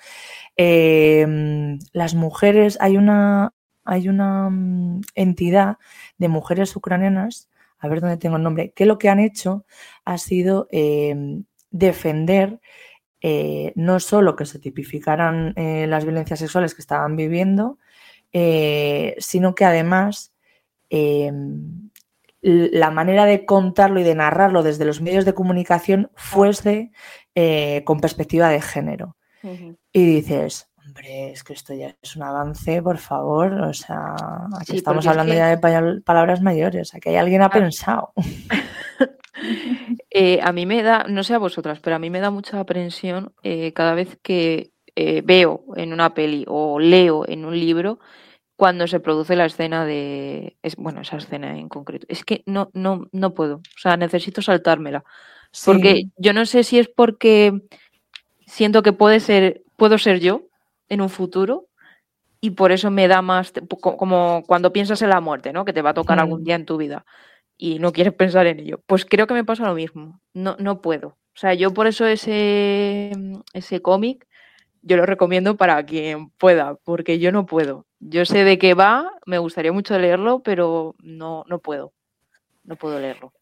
Em, 0.56 1.80
las 1.94 2.16
mujeres, 2.16 2.78
hay 2.82 2.98
una, 2.98 3.54
hay 3.88 4.10
una 4.10 4.50
mm, 4.50 5.02
entidad 5.16 5.78
de 6.18 6.28
mujeres 6.28 6.76
ucranianas, 6.76 7.50
a 7.80 7.88
ver 7.88 8.02
dónde 8.02 8.18
tengo 8.18 8.38
el 8.38 8.44
nombre, 8.44 8.72
que 8.72 8.86
lo 8.86 8.98
que 8.98 9.10
han 9.10 9.20
hecho 9.20 9.66
ha 10.06 10.18
sido 10.18 10.68
em, 10.72 11.46
defender 11.72 12.60
eh, 13.22 13.74
no 13.76 14.00
solo 14.00 14.36
que 14.36 14.46
se 14.46 14.60
tipificaran 14.60 15.54
eh, 15.56 15.88
las 15.88 16.06
violencias 16.06 16.40
sexuales 16.40 16.76
que 16.76 16.82
estaban 16.82 17.16
viviendo, 17.16 17.80
eh, 18.32 19.16
sino 19.18 19.56
que 19.56 19.66
además 19.66 20.34
em, 20.90 21.90
la 22.42 22.92
manera 22.92 23.26
de 23.26 23.46
contarlo 23.46 24.00
y 24.00 24.04
de 24.04 24.16
narrarlo 24.16 24.62
desde 24.62 24.86
los 24.86 25.02
medios 25.02 25.26
de 25.26 25.34
comunicación 25.34 26.12
fuese 26.16 26.92
con 27.86 28.00
perspectiva 28.00 28.50
de 28.50 28.62
género. 28.62 29.16
Y 29.92 30.06
dices, 30.06 30.67
hombre, 30.98 31.32
es 31.32 31.44
que 31.44 31.54
esto 31.54 31.74
ya 31.74 31.96
es 32.02 32.16
un 32.16 32.24
avance, 32.24 32.82
por 32.82 32.98
favor. 32.98 33.54
O 33.54 33.74
sea, 33.74 34.16
aquí 34.60 34.78
estamos 34.78 35.06
hablando 35.06 35.34
ya 35.34 35.56
de 35.56 36.02
palabras 36.02 36.42
mayores. 36.42 36.94
Aquí 36.96 37.16
alguien 37.16 37.42
ha 37.42 37.46
ah. 37.46 37.50
pensado. 37.50 38.14
Eh, 40.10 40.40
a 40.42 40.52
mí 40.52 40.66
me 40.66 40.82
da, 40.82 41.06
no 41.08 41.24
sé 41.24 41.36
a 41.36 41.38
vosotras, 41.38 41.80
pero 41.80 41.96
a 41.96 42.00
mí 42.00 42.10
me 42.10 42.20
da 42.20 42.32
mucha 42.32 42.60
aprensión 42.60 43.34
cada 43.76 43.94
vez 43.94 44.18
que 44.24 44.72
veo 44.96 45.64
en 45.76 45.94
una 45.94 46.16
peli 46.16 46.44
o 46.48 46.80
leo 46.80 47.24
en 47.28 47.46
un 47.46 47.54
libro 47.54 48.00
cuando 48.56 48.88
se 48.88 49.00
produce 49.00 49.36
la 49.36 49.46
escena 49.46 49.86
de. 49.86 50.58
Es, 50.64 50.76
bueno, 50.76 51.02
esa 51.02 51.18
escena 51.18 51.56
en 51.60 51.70
concreto. 51.70 52.08
Es 52.10 52.26
que 52.26 52.42
no, 52.48 52.72
no, 52.74 53.08
no 53.12 53.36
puedo. 53.36 53.58
O 53.58 53.80
sea, 53.80 53.96
necesito 53.96 54.42
saltármela. 54.42 55.04
Porque 55.64 56.06
yo 56.18 56.34
no 56.34 56.48
sé 56.48 56.64
si 56.64 56.80
es 56.80 56.88
porque 56.88 57.62
siento 58.48 58.82
que 58.82 58.94
puede 58.94 59.20
ser, 59.20 59.62
puedo 59.76 60.00
ser 60.00 60.20
yo 60.20 60.47
en 60.90 61.02
un 61.02 61.10
futuro 61.10 61.68
y 62.40 62.52
por 62.52 62.72
eso 62.72 62.92
me 62.92 63.08
da 63.08 63.22
más, 63.22 63.54
como 63.82 64.44
cuando 64.46 64.72
piensas 64.72 65.02
en 65.02 65.10
la 65.10 65.22
muerte, 65.22 65.54
¿no? 65.54 65.66
Que 65.66 65.74
te 65.74 65.82
va 65.82 65.92
a 65.92 65.96
tocar 65.96 66.20
algún 66.20 66.44
día 66.44 66.56
en 66.56 66.66
tu 66.66 66.78
vida 66.78 67.06
y 67.58 67.80
no 67.80 67.92
quieres 67.92 68.14
pensar 68.14 68.48
en 68.48 68.60
ello. 68.60 68.82
Pues 68.86 69.06
creo 69.06 69.28
que 69.28 69.34
me 69.34 69.44
pasa 69.44 69.66
lo 69.66 69.74
mismo. 69.74 70.22
No, 70.34 70.56
no 70.60 70.82
puedo. 70.82 71.08
O 71.08 71.40
sea, 71.40 71.54
yo 71.54 71.74
por 71.74 71.88
eso 71.88 72.06
ese, 72.06 73.12
ese 73.54 73.82
cómic 73.82 74.28
yo 74.82 74.96
lo 74.96 75.06
recomiendo 75.06 75.58
para 75.58 75.86
quien 75.86 76.30
pueda, 76.30 76.76
porque 76.84 77.20
yo 77.20 77.32
no 77.32 77.46
puedo. 77.46 77.86
Yo 78.00 78.26
sé 78.26 78.44
de 78.44 78.58
qué 78.58 78.74
va, 78.74 79.12
me 79.26 79.38
gustaría 79.38 79.74
mucho 79.74 79.98
leerlo, 80.00 80.42
pero 80.42 80.96
no, 81.00 81.44
no 81.48 81.60
puedo. 81.60 81.94
No 82.64 82.76
puedo 82.76 83.00
leerlo. 83.00 83.34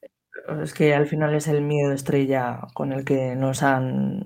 Es 0.62 0.74
que 0.74 0.94
al 0.94 1.08
final 1.08 1.34
es 1.36 1.48
el 1.48 1.62
miedo 1.62 1.92
estrella 1.92 2.62
con 2.74 2.92
el 2.92 3.06
que 3.06 3.36
nos 3.36 3.64
han 3.64 4.24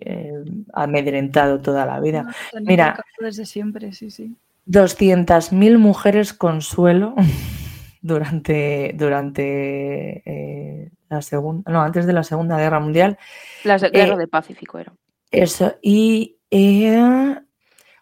eh, 0.00 0.44
amedrentado 0.72 1.60
toda 1.60 1.86
la 1.86 2.00
vida. 2.00 2.26
Mira, 2.60 2.98
desde 3.20 3.46
siempre, 3.46 3.92
sí, 3.92 4.10
sí. 4.10 4.36
200.000 4.66 5.78
mujeres 5.78 6.32
consuelo 6.32 7.14
durante, 8.02 8.92
durante 8.96 10.22
eh, 10.24 10.90
la 11.08 11.22
segunda, 11.22 11.70
no, 11.70 11.82
antes 11.82 12.06
de 12.06 12.12
la 12.12 12.22
Segunda 12.22 12.58
Guerra 12.58 12.80
Mundial. 12.80 13.18
La 13.64 13.78
Guerra 13.78 14.14
eh, 14.14 14.18
del 14.18 14.28
Pacífico 14.28 14.78
era. 14.78 14.92
Eso, 15.30 15.76
y 15.80 16.36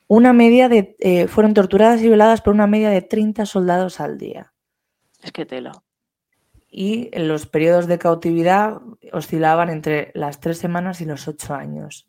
una 0.09 0.33
media 0.33 0.69
de, 0.69 0.97
eh, 0.99 1.29
fueron 1.29 1.55
torturadas 1.55 2.01
y 2.01 2.09
violadas 2.09 2.41
por 2.43 2.53
una 2.53 2.67
media 2.67 2.91
de 2.91 3.03
30 3.03 3.47
soldados 3.47 4.01
al 4.01 4.19
día. 4.19 4.53
Es 5.23 5.31
que 5.31 5.47
tela. 5.47 5.73
Y 6.71 7.11
los 7.19 7.47
periodos 7.47 7.87
de 7.87 7.99
cautividad 7.99 8.81
oscilaban 9.13 9.71
entre 9.71 10.13
las 10.15 10.41
tres 10.41 10.59
semanas 10.59 11.01
y 11.01 11.05
los 11.05 11.27
ocho 11.27 11.55
años. 11.55 12.07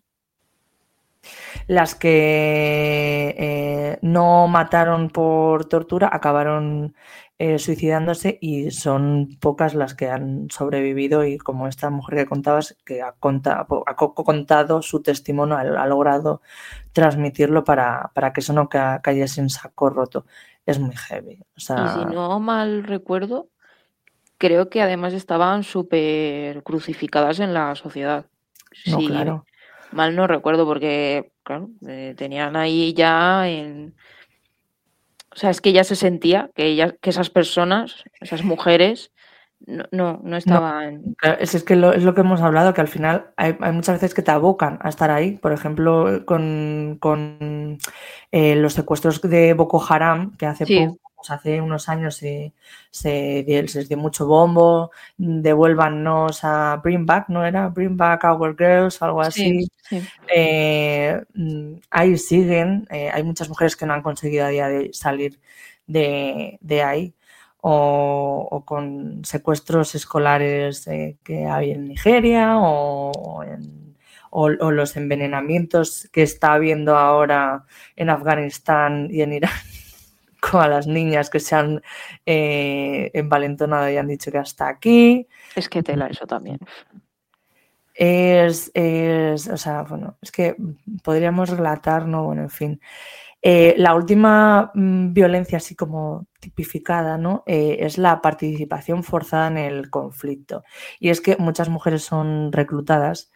Las 1.68 1.95
que 1.95 3.36
eh, 3.38 3.99
no 4.01 4.47
mataron 4.47 5.09
por 5.09 5.66
tortura 5.66 6.09
acabaron 6.12 6.95
eh, 7.43 7.57
suicidándose 7.57 8.38
y 8.39 8.70
son 8.70 9.38
pocas 9.39 9.74
las 9.74 9.95
que 9.95 10.09
han 10.09 10.47
sobrevivido 10.51 11.26
y 11.26 11.39
como 11.39 11.68
esta 11.68 11.89
mujer 11.89 12.20
que 12.20 12.26
contabas, 12.28 12.78
que 12.86 13.01
ha, 13.01 13.14
contado 13.14 14.82
su 14.84 15.01
testimonio, 15.01 15.57
ha, 15.57 15.88
logrado 15.88 16.41
transmitirlo 16.93 17.64
para, 17.64 18.12
que 18.34 18.41
eso 18.41 18.53
no 18.53 18.70
cayese 18.70 19.41
en 19.41 19.49
saco 19.49 19.89
roto. 19.89 20.26
Es 20.68 20.78
muy 20.78 20.95
heavy. 20.95 21.43
Y 21.55 21.62
si 21.62 22.05
no 22.14 22.39
mal 22.39 22.84
recuerdo, 22.84 23.49
creo 24.42 24.70
que 24.70 24.82
además 24.82 25.14
estaban 25.14 25.62
súper 25.62 26.64
crucificadas 26.64 27.39
en 27.39 27.54
la 27.54 27.76
sociedad. 27.76 28.26
No, 28.88 28.98
claro. 28.98 29.46
Mal 29.92 30.16
no 30.16 30.26
recuerdo 30.26 30.66
porque, 30.66 31.32
claro, 31.44 31.70
eh, 31.88 32.16
tenían 32.18 32.56
ahí 32.56 32.94
ya 32.94 33.48
en 33.48 33.94
o 35.34 35.38
sea, 35.38 35.52
es 35.52 35.62
que 35.62 35.72
ya 35.74 35.84
se 35.84 35.96
sentía 35.96 36.50
que, 36.56 36.66
ella, 36.66 36.96
que 37.00 37.12
esas 37.12 37.30
personas, 37.30 38.04
esas 38.20 38.44
mujeres, 38.44 39.12
no, 39.66 40.20
no, 40.24 40.38
estaban. 40.38 41.16
es, 41.39 41.64
que 41.64 41.76
lo, 41.76 41.94
es 41.94 42.04
lo 42.04 42.16
que 42.16 42.22
hemos 42.22 42.42
hablado, 42.42 42.74
que 42.74 42.82
al 42.82 42.88
final 42.88 43.28
hay, 43.38 43.56
muchas 43.72 43.96
veces 43.96 44.16
que 44.16 44.24
te 44.24 44.32
abocan 44.32 44.80
a 44.82 44.89
estar 44.89 45.12
ahí. 45.12 45.38
Por 45.38 45.54
ejemplo, 45.54 46.26
con, 46.26 46.98
con 47.00 47.78
eh, 48.32 48.56
los 48.56 48.74
secuestros 48.74 49.22
de 49.22 49.54
Boko 49.54 49.82
Haram, 49.88 50.36
que 50.36 50.48
hace 50.48 50.66
poco 50.66 51.00
pues 51.22 51.30
hace 51.30 51.61
unos 51.61 51.88
años 51.88 52.15
se, 52.15 52.51
se, 52.89 53.43
dio 53.43 53.97
mucho 53.97 54.26
bombo, 54.26 54.89
devuélvanos 55.17 56.43
a 56.43 56.78
Bring 56.78 57.05
Back, 57.05 57.30
¿no 57.30 57.45
era? 57.45 57.67
Bring 57.69 57.95
Back 57.95 58.24
Our 58.24 58.55
Girls, 58.57 58.99
algo 59.03 59.22
así. 59.22 59.69
Eh, 60.34 61.22
ahí 61.91 62.17
siguen, 62.17 62.88
eh, 62.89 63.11
hay 63.13 63.22
muchas 63.24 63.49
mujeres 63.49 63.76
que 63.76 63.86
no 63.86 63.93
han 63.93 64.01
conseguido 64.01 64.45
a 64.45 64.49
día 64.49 64.67
de 64.67 64.89
salir 64.93 65.39
de, 65.86 66.57
ahí. 66.84 67.13
O, 67.63 68.63
con 68.65 69.24
secuestros 69.24 69.93
escolares 69.93 70.88
eh, 70.88 71.17
que 71.24 71.45
hay 71.45 71.72
en 71.72 71.89
Nigeria 71.89 72.57
o, 72.57 73.11
o, 74.32 74.49
los 74.49 74.97
envenenamientos 74.97 76.09
que 76.11 76.24
está 76.24 76.53
habiendo 76.53 76.97
ahora 76.97 77.65
en 77.95 78.09
Afganistán 78.09 79.09
y 79.11 79.22
en 79.22 79.34
Irán 79.34 79.51
a 80.54 80.68
las 80.68 80.88
niñas 80.88 81.30
que 81.30 81.39
se 81.39 81.56
han 81.56 81.82
eh, 82.26 83.12
envalentonado 83.14 83.89
y 83.89 83.98
han 83.98 84.08
dicho 84.08 84.32
que 84.32 84.38
hasta 84.38 84.68
aquí. 84.68 85.28
Es 85.56 85.70
que 85.70 85.84
tela 85.84 86.08
eso 86.08 86.26
también. 86.26 86.60
Es, 87.94 88.72
o 88.74 89.58
sea, 89.58 89.84
bueno, 89.84 90.18
es 90.22 90.32
que 90.32 90.56
podríamos 91.04 91.50
relatar, 91.50 92.08
¿no? 92.08 92.26
Bueno, 92.26 92.42
en 92.44 92.50
fin. 92.50 92.82
Eh, 93.44 93.74
la 93.78 93.96
última 93.96 94.72
mm, 94.74 95.14
violencia 95.14 95.58
así 95.58 95.76
como 95.76 96.28
tipificada, 96.39 97.18
¿no? 97.18 97.44
Eh, 97.48 97.78
es 97.82 97.98
la 97.98 98.22
participación 98.22 99.04
forzada 99.04 99.48
en 99.48 99.58
el 99.58 99.89
conflicto. 99.89 100.64
Y 101.00 101.10
es 101.10 101.22
que 101.22 101.38
muchas 101.38 101.70
mujeres 101.70 102.04
son 102.04 102.52
reclutadas 102.52 103.32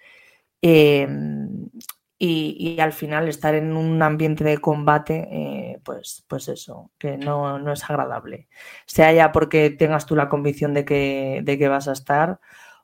y, 2.18 2.80
al 2.80 2.94
final 2.94 3.28
estar 3.28 3.56
en 3.56 3.76
un 3.76 4.02
ambiente 4.02 4.44
de 4.44 4.60
combate, 4.60 5.28
eh, 5.32 5.80
pues, 5.84 6.24
pues 6.28 6.48
eso, 6.48 6.92
que 6.98 7.18
no, 7.18 7.60
no, 7.60 7.74
es 7.74 7.84
agradable. 7.90 8.48
Sea 8.86 9.12
ya 9.12 9.32
porque 9.32 9.70
tengas 9.70 10.06
tú 10.06 10.16
la 10.16 10.30
convicción 10.30 10.74
de 10.74 10.86
que, 10.86 11.42
de 11.44 11.58
que 11.58 11.68
vas 11.68 11.88
a 11.88 11.94
estar 11.94 12.40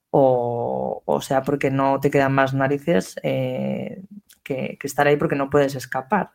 o, 0.10 1.02
o 1.06 1.22
sea 1.22 1.44
porque 1.44 1.72
no 1.72 2.02
te 2.02 2.12
quedan 2.12 2.34
más 2.34 2.54
narices 2.54 3.16
eh, 3.24 4.04
que, 4.44 4.78
estar 4.84 5.08
ahí 5.08 5.16
porque 5.16 5.36
no 5.36 5.50
puedes 5.50 5.76
escapar. 5.76 6.32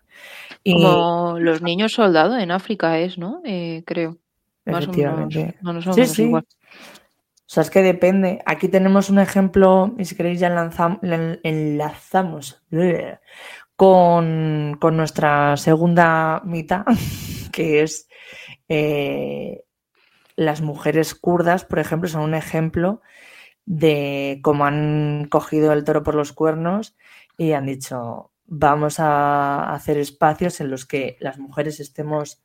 Como 0.64 1.38
los 1.38 1.60
niños 1.60 1.92
soldados 1.92 2.38
en 2.38 2.50
África 2.50 2.98
es, 2.98 3.18
¿no? 3.18 3.42
Eh, 3.44 3.82
creo. 3.86 4.16
Efectivamente. 4.64 5.54
sí, 5.94 6.06
sí. 6.06 6.32
O 6.34 6.42
sea, 7.56 7.62
es 7.62 7.70
que 7.70 7.82
depende. 7.82 8.42
Aquí 8.44 8.68
tenemos 8.68 9.08
un 9.08 9.18
ejemplo, 9.18 9.94
y 9.98 10.04
si 10.04 10.14
queréis 10.14 10.40
ya 10.40 10.48
enlazamos, 10.48 12.62
con, 13.76 14.78
nuestra 14.78 15.56
segunda 15.56 16.42
mitad, 16.44 16.84
que 17.52 17.82
es 17.82 18.08
eh, 18.68 19.64
las 20.36 20.60
mujeres 20.60 21.14
kurdas, 21.14 21.64
por 21.64 21.78
ejemplo, 21.78 22.10
son 22.10 22.22
un 22.22 22.34
ejemplo 22.34 23.00
de 23.64 24.40
cómo 24.42 24.66
han 24.66 25.26
cogido 25.30 25.72
el 25.72 25.84
toro 25.84 26.02
por 26.02 26.14
los 26.14 26.32
cuernos 26.32 26.94
y 27.38 27.52
han 27.52 27.66
dicho, 27.66 28.32
vamos 28.44 29.00
a 29.00 29.72
hacer 29.72 29.96
espacios 29.96 30.60
en 30.60 30.70
los 30.70 30.84
que 30.84 31.16
las 31.20 31.38
mujeres 31.38 31.80
estemos 31.80 32.42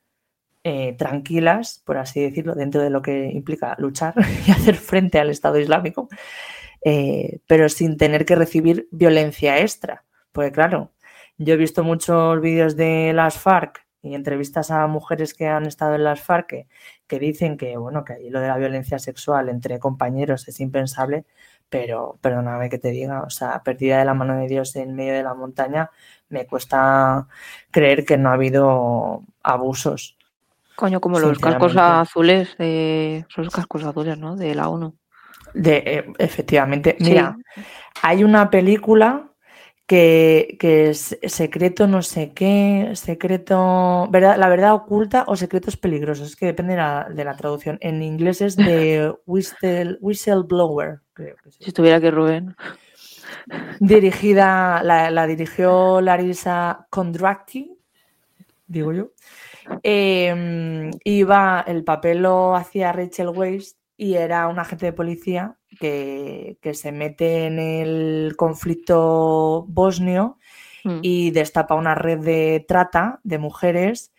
eh, 0.64 0.94
tranquilas, 0.98 1.82
por 1.86 1.98
así 1.98 2.22
decirlo, 2.22 2.54
dentro 2.56 2.82
de 2.82 2.90
lo 2.90 3.02
que 3.02 3.32
implica 3.32 3.76
luchar 3.80 4.14
y 4.48 4.52
hacer 4.52 4.76
frente 4.76 5.20
al 5.20 5.30
Estado 5.30 5.60
Islámico, 5.60 6.10
eh, 6.84 7.40
pero 7.48 7.70
sin 7.70 7.98
tener 7.98 8.26
que 8.26 8.36
recibir 8.36 8.88
violencia 8.92 9.60
extra. 9.60 10.04
Porque 10.32 10.52
claro, 10.52 10.92
yo 11.38 11.56
he 11.56 11.58
visto 11.58 11.84
muchos 11.84 12.40
vídeos 12.42 12.76
de 12.76 13.14
las 13.14 13.38
FARC 13.38 13.86
y 14.04 14.16
entrevistas 14.16 14.72
a 14.72 14.88
mujeres 14.88 15.34
que 15.34 15.48
han 15.48 15.66
estado 15.66 15.96
en 15.96 16.04
las 16.04 16.22
FARC 16.22 16.68
que, 17.08 17.20
dicen 17.20 17.58
que, 17.58 17.78
bueno, 17.78 18.04
que 18.04 18.18
lo 18.30 18.40
de 18.40 18.48
la 18.48 18.58
violencia 18.58 19.00
sexual 19.00 19.50
entre 19.50 19.80
compañeros 19.80 20.48
es 20.48 20.60
impensable, 20.60 21.26
pero 21.70 22.18
perdóname 22.22 22.70
que 22.70 22.80
te 22.80 22.90
diga, 22.92 23.24
o 23.24 23.30
sea, 23.30 23.64
perdida 23.64 24.00
de 24.00 24.06
la 24.06 24.14
mano 24.14 24.38
de 24.38 24.48
Dios 24.48 24.76
en 24.76 24.96
medio 24.96 25.14
de 25.14 25.24
la 25.24 25.34
montaña, 25.34 25.92
me 26.30 26.46
cuesta 26.48 27.28
creer 27.72 28.06
que 28.06 28.18
no 28.18 28.30
ha 28.30 28.34
habido 28.34 29.24
abusos. 29.44 30.18
Coño, 30.76 31.00
como 31.00 31.20
los 31.20 31.40
cascos 31.40 31.76
azules, 31.78 32.56
de, 32.58 33.26
los 33.36 33.50
cascos 33.50 33.84
azules, 33.84 34.18
¿no? 34.18 34.36
De 34.36 34.56
la 34.56 34.70
ONU. 34.70 34.96
De, 35.54 35.84
eh, 35.86 36.06
efectivamente. 36.18 36.96
Mira, 37.00 37.38
hay 38.02 38.24
una 38.24 38.50
película 38.50 39.32
que, 39.92 40.88
es 40.90 41.18
secreto 41.24 41.86
no 41.86 42.02
sé 42.02 42.32
qué, 42.34 42.92
secreto, 42.94 44.08
¿verdad? 44.10 44.38
la 44.38 44.48
verdad 44.48 44.74
oculta 44.74 45.26
o 45.28 45.36
secretos 45.36 45.76
peligrosos, 45.76 46.30
es 46.30 46.36
que 46.38 46.46
depende 46.46 46.76
de 46.76 47.26
la, 47.26 47.36
traducción. 47.36 47.78
En 47.82 48.02
inglés 48.02 48.42
es 48.42 48.56
de 48.56 49.14
whistle, 49.26 49.98
Whistleblower, 50.00 51.02
creo 51.14 51.36
que 51.44 51.52
Si 51.52 51.74
tuviera 51.74 52.00
que 52.00 52.10
Rubén. 52.10 52.56
Dirigida, 53.80 54.82
la, 54.84 55.28
dirigió 55.28 56.00
Larissa 56.00 56.88
Condracti, 56.90 57.78
digo 58.68 58.94
yo. 58.94 59.12
Eh, 59.84 60.92
iba, 61.04 61.64
el 61.68 61.84
papel 61.84 62.24
lo 62.24 62.56
hacía 62.56 62.92
Rachel 62.92 63.30
Weisz 63.30 63.78
y 63.98 64.16
era 64.16 64.48
un 64.48 64.58
agente 64.58 64.88
de 64.88 64.94
policía 64.94 65.58
que, 65.80 66.58
se 66.74 66.92
mete 66.92 67.46
en 67.46 67.60
el 67.60 68.34
conflicto 68.36 69.66
bosnio 69.68 70.38
mm. 70.84 71.00
y 71.02 71.32
destapa 71.32 71.76
una 71.76 71.96
red 71.96 72.20
de 72.20 72.66
trata 72.68 73.20
de 73.24 73.38
mujeres 73.38 74.12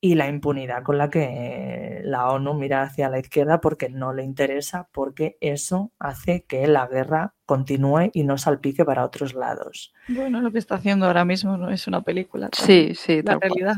y 0.00 0.16
la 0.16 0.28
impunidad 0.28 0.82
con 0.82 0.98
la 0.98 1.08
que 1.08 2.02
la 2.04 2.28
ONU 2.28 2.52
mira 2.54 2.82
hacia 2.82 3.08
la 3.08 3.18
izquierda 3.18 3.60
porque 3.62 3.88
no 3.88 4.12
le 4.12 4.22
interesa, 4.22 4.86
porque 4.92 5.38
eso 5.40 5.92
hace 5.98 6.44
que 6.44 6.66
la 6.66 6.86
guerra 6.86 7.34
continúe 7.46 8.10
y 8.12 8.22
no 8.22 8.36
salpique 8.36 8.84
para 8.84 9.04
otros 9.04 9.34
lados. 9.34 9.94
Bueno, 10.08 10.42
lo 10.42 10.52
que 10.52 10.58
está 10.58 10.74
haciendo 10.74 11.06
ahora 11.06 11.24
mismo 11.24 11.56
no 11.56 11.70
es 11.70 11.86
una 11.86 12.02
película. 12.02 12.50
Sí, 12.52 12.92
sí, 12.94 13.22
la 13.22 13.38
realidad. 13.38 13.76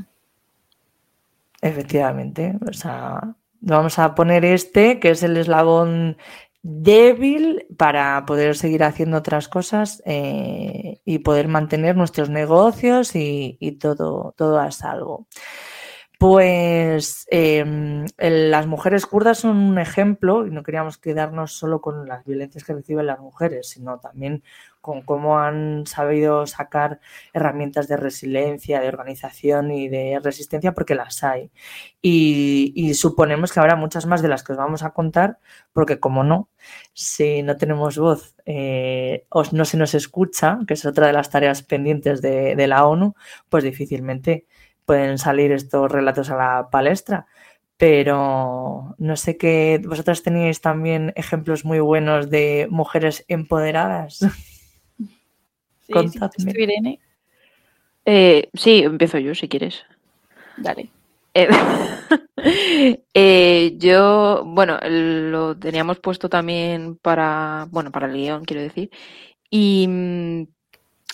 Efectivamente, 1.67 2.55
o 2.69 2.73
sea, 2.73 3.21
Vamos 3.61 3.99
a 3.99 4.14
poner 4.14 4.45
este, 4.45 5.01
que 5.01 5.11
es 5.11 5.25
el 5.25 5.37
eslabón 5.37 6.19
débil 6.62 7.67
para 7.77 8.25
poder 8.27 8.57
seguir 8.57 8.85
haciendo 8.85 9.17
otras 9.19 9.49
cosas 9.49 10.03
eh, 10.05 11.01
y 11.05 11.19
poder 11.19 11.49
mantener 11.49 11.97
nuestros 11.97 12.31
negocios 12.31 13.12
y, 13.14 13.79
todo, 13.81 14.35
todo 14.37 14.61
a 14.61 14.71
salvo. 14.71 15.27
Pues 16.19 17.27
em, 17.31 18.07
las 18.19 18.67
mujeres 18.67 19.05
kurdas 19.05 19.39
son 19.39 19.57
un 19.57 19.79
ejemplo, 19.79 20.47
y 20.47 20.51
no 20.51 20.62
queríamos 20.62 20.97
quedarnos 20.97 21.53
solo 21.53 21.81
con 21.81 22.07
las 22.07 22.25
violencias 22.25 22.64
que 22.64 22.73
reciben 22.73 23.07
las 23.07 23.19
mujeres, 23.19 23.69
sino 23.69 23.99
también 23.99 24.43
con 24.87 25.03
cómo 25.03 25.41
han 25.41 25.84
sabido 25.84 26.47
sacar 26.47 27.01
herramientas 27.32 27.89
de 27.89 27.97
resiliencia, 27.97 28.80
de 28.80 28.87
organización 28.89 29.72
y 29.72 29.89
de 29.89 30.20
resistencia, 30.22 30.74
porque 30.74 30.95
las 30.95 31.24
hay. 31.24 31.51
Y, 32.01 32.95
suponemos 32.95 33.53
que 33.53 33.59
habrá 33.61 33.74
muchas 33.74 34.07
más 34.07 34.22
de 34.22 34.28
las 34.28 34.45
que 34.45 34.53
os 34.53 34.59
vamos 34.59 34.84
a 34.84 34.91
contar, 34.91 35.41
porque 35.72 35.99
como 35.99 36.22
no, 36.22 36.49
si 36.95 37.43
no 37.43 37.57
tenemos 37.57 37.99
voz 37.99 38.37
eh, 38.47 39.26
o 39.30 39.43
no 39.53 39.64
se 39.64 39.76
nos 39.76 39.95
escucha, 39.95 40.61
que 40.68 40.74
es 40.74 40.87
otra 40.87 41.09
de 41.09 41.12
las 41.14 41.30
tareas 41.30 41.62
pendientes 41.62 42.22
de, 42.22 42.55
de 42.55 42.66
la 42.68 42.87
ONU, 42.87 43.14
pues 43.49 43.64
difícilmente 43.64 44.47
pueden 44.84 45.18
salir 45.18 45.51
estos 45.51 45.91
relatos 45.91 46.30
a 46.30 46.37
la 46.37 46.70
palestra 46.70 47.26
pero 47.76 48.95
no 48.99 49.16
sé 49.16 49.37
qué, 49.37 49.80
vosotras 49.87 50.22
teníais 50.22 50.61
también 50.61 51.12
ejemplos 51.16 51.64
muy 51.64 51.80
buenos 51.80 52.30
de 52.30 52.68
mujeres 52.70 53.24
empoderadas. 53.28 54.20
Sí, 55.87 56.62
Irene. 56.62 57.01
Eh, 58.05 58.49
sí, 58.55 58.82
empiezo 58.84 59.18
yo 59.18 59.34
si 59.34 59.49
quieres. 59.49 59.84
Dale. 60.57 60.91
Eh, 61.34 61.49
eh, 63.14 63.74
yo, 63.78 64.45
bueno, 64.47 64.78
lo 64.89 65.57
teníamos 65.57 65.99
puesto 65.99 66.28
también 66.28 66.97
para, 66.97 67.66
bueno, 67.70 67.91
para 67.91 68.07
el 68.07 68.14
guion, 68.14 68.45
quiero 68.45 68.62
decir. 68.62 68.91
Y, 69.51 69.87
mm, 69.89 70.43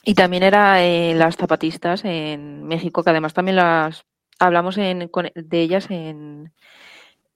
y 0.05 0.15
también 0.15 0.43
era 0.43 0.79
las 1.15 1.37
zapatistas 1.37 2.05
en 2.05 2.65
México, 2.65 3.03
que 3.03 3.11
además 3.11 3.35
también 3.35 3.57
las 3.57 4.05
hablamos 4.39 4.77
en, 4.79 5.11
de 5.35 5.61
ellas 5.61 5.91
en, 5.91 6.53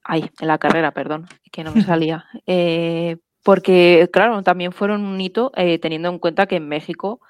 ay, 0.02 0.30
en 0.40 0.48
la 0.48 0.58
carrera, 0.58 0.92
perdón, 0.92 1.26
que 1.50 1.64
no 1.64 1.72
me 1.72 1.82
salía. 1.82 2.26
Porque, 3.46 4.10
claro, 4.12 4.42
también 4.42 4.72
fueron 4.72 5.04
un 5.04 5.20
hito 5.20 5.52
teniendo 5.80 6.08
en 6.08 6.18
cuenta 6.18 6.46
que 6.46 6.56
en 6.56 6.68
México 6.68 7.20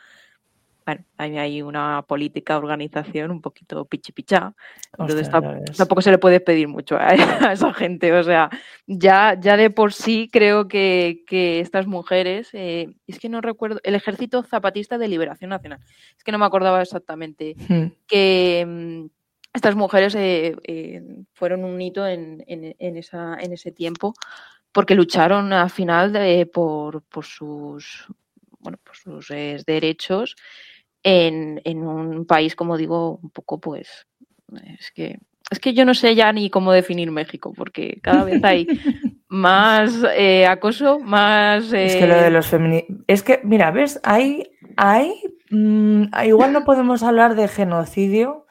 bueno, 0.86 1.04
hay 1.16 1.62
una 1.62 2.04
política, 2.06 2.56
organización 2.56 3.32
un 3.32 3.40
poquito 3.40 3.84
pichipichá. 3.86 4.54
Entonces 4.96 5.28
tampoco 5.76 6.00
se 6.00 6.12
le 6.12 6.18
puede 6.18 6.38
pedir 6.38 6.68
mucho 6.68 6.96
a, 7.00 7.52
esa 7.52 7.74
gente. 7.74 8.12
O 8.12 8.22
sea, 8.22 8.48
ya, 8.86 9.36
ya 9.38 9.56
de 9.56 9.70
por 9.70 9.92
sí 9.92 10.30
creo 10.32 10.68
que, 10.68 11.24
estas 11.60 11.88
mujeres, 11.88 12.50
eh, 12.52 12.94
es 13.08 13.18
que 13.18 13.28
no 13.28 13.40
recuerdo, 13.40 13.80
el 13.82 13.96
Ejército 13.96 14.44
Zapatista 14.44 14.96
de 14.96 15.08
Liberación 15.08 15.50
Nacional, 15.50 15.80
es 16.16 16.22
que 16.22 16.30
no 16.30 16.38
me 16.38 16.46
acordaba 16.46 16.80
exactamente, 16.80 17.56
hmm. 17.68 17.86
que 18.06 18.64
mm, 18.64 19.06
estas 19.54 19.74
mujeres 19.74 20.14
eh, 20.14 20.54
eh, 20.62 21.02
fueron 21.32 21.64
un 21.64 21.80
hito 21.80 22.06
en, 22.06 22.44
esa, 22.46 23.36
en 23.40 23.52
ese 23.52 23.72
tiempo 23.72 24.14
porque 24.76 24.94
lucharon 24.94 25.54
al 25.54 25.70
final 25.70 26.12
por, 26.52 27.02
por 27.04 27.24
sus 27.24 28.06
bueno, 28.58 28.76
por 28.84 28.94
sus 28.94 29.28
derechos 29.64 30.36
en, 31.02 31.62
un 31.78 32.26
país, 32.26 32.54
como 32.54 32.76
digo, 32.76 33.18
un 33.22 33.30
poco 33.30 33.58
pues, 33.58 34.06
es 34.78 34.90
que, 34.90 35.18
es 35.50 35.60
que 35.60 35.72
yo 35.72 35.86
no 35.86 35.94
sé 35.94 36.14
ya 36.14 36.30
ni 36.30 36.50
cómo 36.50 36.72
definir 36.72 37.10
México, 37.10 37.54
porque 37.56 38.00
cada 38.02 38.24
vez 38.24 38.44
hay 38.44 38.66
más 39.28 40.04
eh, 40.14 40.46
acoso, 40.46 40.98
más... 40.98 41.72
Es 41.72 41.96
que 41.96 42.06
lo 42.06 42.16
de 42.16 42.26
eh, 42.26 42.30
los 42.30 42.46
feministas... 42.46 42.96
Es 43.06 43.22
que, 43.22 43.40
mira, 43.44 43.70
¿ves? 43.70 43.98
Hay, 44.02 44.50
hay 44.76 45.14
mm, 45.48 46.08
igual 46.26 46.52
no 46.52 46.66
podemos 46.66 47.02
hablar 47.02 47.34
de 47.34 47.48
genocidio, 47.48 48.46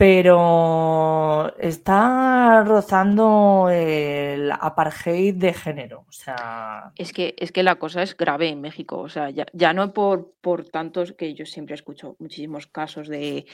pero 0.00 1.54
está 1.58 2.64
rozando 2.64 3.68
el 3.70 4.50
apartheid 4.50 5.34
de 5.34 5.52
género. 5.52 6.06
O 6.08 6.12
sea... 6.12 6.90
Es 6.96 7.12
que, 7.12 7.34
es 7.36 7.52
que 7.52 7.62
la 7.62 7.74
cosa 7.74 8.02
es 8.02 8.16
grave 8.16 8.48
en 8.48 8.62
México. 8.62 8.98
O 8.98 9.10
sea, 9.10 9.28
ya, 9.28 9.44
ya 9.52 9.74
no 9.74 9.92
por, 9.92 10.32
por 10.40 10.64
tantos 10.64 11.12
que 11.12 11.34
yo 11.34 11.44
siempre 11.44 11.74
escucho 11.74 12.16
muchísimos 12.18 12.66
casos 12.66 13.08
de 13.08 13.44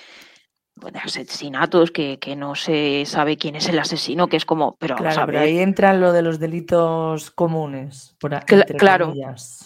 de 0.76 0.98
asesinatos 0.98 1.90
que, 1.90 2.18
no 2.36 2.54
se 2.54 3.04
sabe 3.06 3.38
quién 3.38 3.56
es 3.56 3.68
el 3.68 3.78
asesino, 3.78 4.28
que 4.28 4.36
es 4.36 4.44
como, 4.44 4.76
pero, 4.78 4.94
claro, 4.96 5.38
ahí 5.38 5.58
entra 5.58 5.94
lo 5.94 6.12
de 6.12 6.20
los 6.20 6.38
delitos 6.38 7.30
comunes. 7.30 8.14
Por 8.20 8.38
claro, 8.44 9.14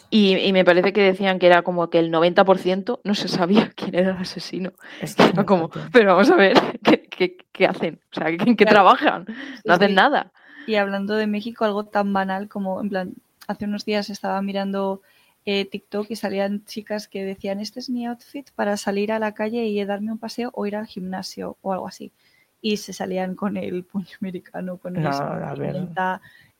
y, 0.08 0.52
me 0.52 0.64
parece 0.64 0.92
que 0.92 1.02
decían 1.02 1.40
que 1.40 1.46
era 1.46 1.62
como 1.62 1.90
que 1.90 1.98
el 1.98 2.12
90% 2.12 3.00
no 3.02 3.14
se 3.14 3.28
sabía 3.28 3.70
quién 3.76 3.94
era 3.96 4.10
el 4.12 4.16
asesino. 4.18 4.72
como, 5.46 5.68
pero 5.92 6.12
vamos 6.12 6.30
a 6.30 6.36
ver, 6.36 6.56
¿qué, 6.82 7.66
hacen? 7.66 8.00
O 8.12 8.14
sea, 8.14 8.28
¿en 8.28 8.56
qué 8.56 8.64
trabajan? 8.64 9.26
No 9.64 9.74
hacen 9.74 9.94
nada. 9.94 10.30
Y 10.66 10.76
hablando 10.76 11.16
de 11.16 11.26
México, 11.26 11.64
algo 11.64 11.86
tan 11.86 12.12
banal 12.12 12.48
como, 12.48 12.80
en 12.80 12.88
plan, 12.88 13.14
hace 13.48 13.64
unos 13.64 13.84
días 13.84 14.10
estaba 14.10 14.40
mirando 14.42 15.02
eh, 15.46 15.64
TikTok 15.64 16.10
y 16.10 16.16
salían 16.16 16.64
chicas 16.64 17.08
que 17.08 17.24
decían, 17.24 17.60
este 17.60 17.80
es 17.80 17.88
mi 17.88 18.06
outfit 18.06 18.50
para 18.52 18.76
salir 18.76 19.12
a 19.12 19.18
la 19.18 19.32
calle 19.32 19.64
y 19.64 19.84
darme 19.84 20.12
un 20.12 20.18
paseo 20.18 20.50
o 20.54 20.66
ir 20.66 20.76
al 20.76 20.86
gimnasio 20.86 21.56
o 21.62 21.72
algo 21.72 21.88
así. 21.88 22.12
Y 22.60 22.76
se 22.76 22.92
salían 22.92 23.34
con 23.34 23.56
el 23.56 23.84
puño 23.84 24.08
americano, 24.20 24.76
con 24.76 24.96
el 24.96 25.06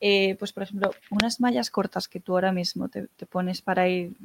eh, 0.01 0.35
pues 0.39 0.53
por 0.53 0.63
ejemplo, 0.63 0.93
unas 1.11 1.41
mallas 1.41 1.71
cortas 1.71 2.09
que 2.09 2.21
tú 2.21 2.33
ahora 2.33 2.53
mismo 2.53 2.89
te, 2.89 3.07
pones 3.27 3.61
para 3.61 3.87
ir 3.87 4.17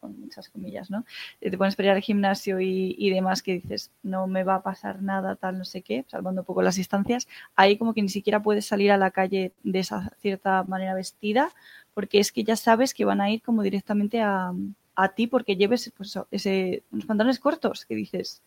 con 0.00 0.18
muchas 0.18 0.48
comillas, 0.48 0.90
¿no? 0.90 1.04
Te 1.38 1.56
pones 1.56 1.76
para 1.76 1.88
ir 1.88 1.94
al 1.94 2.00
gimnasio 2.00 2.60
y, 2.60 2.96
y, 2.98 3.10
demás 3.10 3.42
que 3.42 3.54
dices, 3.54 3.90
no 4.02 4.26
me 4.26 4.42
va 4.44 4.56
a 4.56 4.62
pasar 4.62 5.02
nada, 5.02 5.36
tal, 5.36 5.58
no 5.58 5.64
sé 5.64 5.82
qué, 5.82 6.04
salvando 6.08 6.40
un 6.40 6.44
poco 6.44 6.62
las 6.62 6.76
distancias, 6.76 7.28
ahí 7.54 7.76
como 7.76 7.94
que 7.94 8.02
ni 8.02 8.08
siquiera 8.08 8.42
puedes 8.42 8.66
salir 8.66 8.90
a 8.90 8.96
la 8.96 9.10
calle 9.10 9.52
de 9.62 9.78
esa 9.78 10.12
cierta 10.20 10.64
manera 10.64 10.94
vestida, 10.94 11.50
porque 11.94 12.18
es 12.18 12.32
que 12.32 12.44
ya 12.44 12.56
sabes 12.56 12.94
que 12.94 13.04
van 13.04 13.20
a 13.20 13.30
ir 13.30 13.42
como 13.42 13.62
directamente 13.62 14.20
a, 14.20 14.52
a 14.96 15.08
ti 15.08 15.26
porque 15.26 15.56
lleves 15.56 15.92
pues, 15.96 16.18
ese, 16.30 16.82
unos 16.90 17.06
pantalones 17.06 17.38
cortos, 17.38 17.84
que 17.84 17.94
dices, 17.94 18.42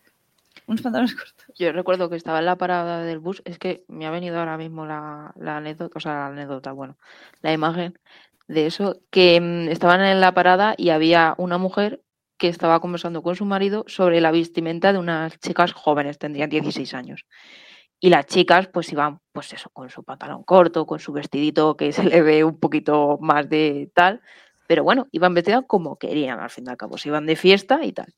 unos 0.67 0.81
pantalones 0.81 1.15
cortos. 1.15 1.45
Yo 1.57 1.71
recuerdo 1.71 2.09
que 2.09 2.15
estaba 2.15 2.39
en 2.39 2.45
la 2.45 2.57
parada 2.57 3.03
del 3.03 3.19
bus, 3.19 3.41
es 3.45 3.57
que 3.59 3.83
me 3.87 4.05
ha 4.05 4.11
venido 4.11 4.39
ahora 4.39 4.57
mismo 4.57 4.85
la, 4.85 5.33
la 5.37 5.57
anécdota, 5.57 5.97
o 5.97 5.99
sea, 5.99 6.13
la 6.13 6.27
anécdota, 6.27 6.71
bueno, 6.71 6.97
la 7.41 7.53
imagen 7.53 7.97
de 8.47 8.65
eso, 8.65 9.01
que 9.09 9.39
mm, 9.39 9.69
estaban 9.69 10.01
en 10.01 10.21
la 10.21 10.33
parada 10.33 10.75
y 10.77 10.89
había 10.89 11.35
una 11.37 11.57
mujer 11.57 12.03
que 12.37 12.47
estaba 12.47 12.79
conversando 12.79 13.21
con 13.21 13.35
su 13.35 13.45
marido 13.45 13.85
sobre 13.87 14.19
la 14.19 14.31
vestimenta 14.31 14.91
de 14.91 14.99
unas 14.99 15.39
chicas 15.39 15.71
jóvenes, 15.73 16.17
tendrían 16.17 16.49
16 16.49 16.93
años. 16.93 17.25
Y 17.99 18.09
las 18.09 18.25
chicas 18.25 18.67
pues 18.67 18.91
iban, 18.91 19.19
pues 19.31 19.53
eso, 19.53 19.69
con 19.69 19.89
su 19.89 20.03
pantalón 20.03 20.43
corto, 20.43 20.85
con 20.85 20.99
su 20.99 21.13
vestidito 21.13 21.77
que 21.77 21.93
se 21.93 22.03
le 22.03 22.21
ve 22.21 22.43
un 22.43 22.59
poquito 22.59 23.17
más 23.21 23.47
de 23.47 23.89
tal, 23.93 24.21
pero 24.67 24.83
bueno, 24.83 25.07
iban 25.11 25.33
vestidas 25.33 25.63
como 25.67 25.97
querían 25.97 26.39
al 26.39 26.49
fin 26.49 26.65
y 26.67 26.69
al 26.69 26.77
cabo, 26.77 26.97
se 26.97 27.09
iban 27.09 27.25
de 27.25 27.35
fiesta 27.35 27.83
y 27.83 27.93
tal. 27.93 28.13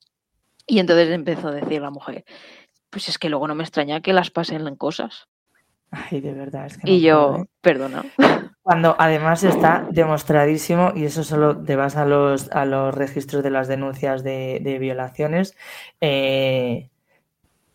Y 0.65 0.79
entonces 0.79 1.09
empezó 1.11 1.49
a 1.49 1.51
decir 1.51 1.81
la 1.81 1.91
mujer, 1.91 2.25
pues 2.89 3.09
es 3.09 3.19
que 3.19 3.29
luego 3.29 3.47
no 3.47 3.55
me 3.55 3.63
extraña 3.63 4.01
que 4.01 4.13
las 4.13 4.31
pasen 4.31 4.67
en 4.67 4.75
cosas. 4.75 5.27
Ay, 5.91 6.21
de 6.21 6.33
verdad. 6.33 6.65
Es 6.65 6.77
que 6.77 6.89
y 6.89 7.01
yo, 7.01 7.27
puedo, 7.29 7.43
¿eh? 7.43 7.47
perdona. 7.61 8.05
Cuando 8.65 8.95
además 8.97 9.43
está 9.43 9.87
demostradísimo, 9.91 10.91
y 10.95 11.05
eso 11.05 11.23
solo 11.23 11.55
te 11.63 11.75
vas 11.75 11.95
a 11.97 12.05
los, 12.05 12.49
a 12.51 12.65
los 12.65 12.95
registros 12.95 13.43
de 13.43 13.51
las 13.51 13.67
denuncias 13.67 14.23
de, 14.23 14.59
de 14.59 14.79
violaciones, 14.79 15.55
eh, 16.01 16.89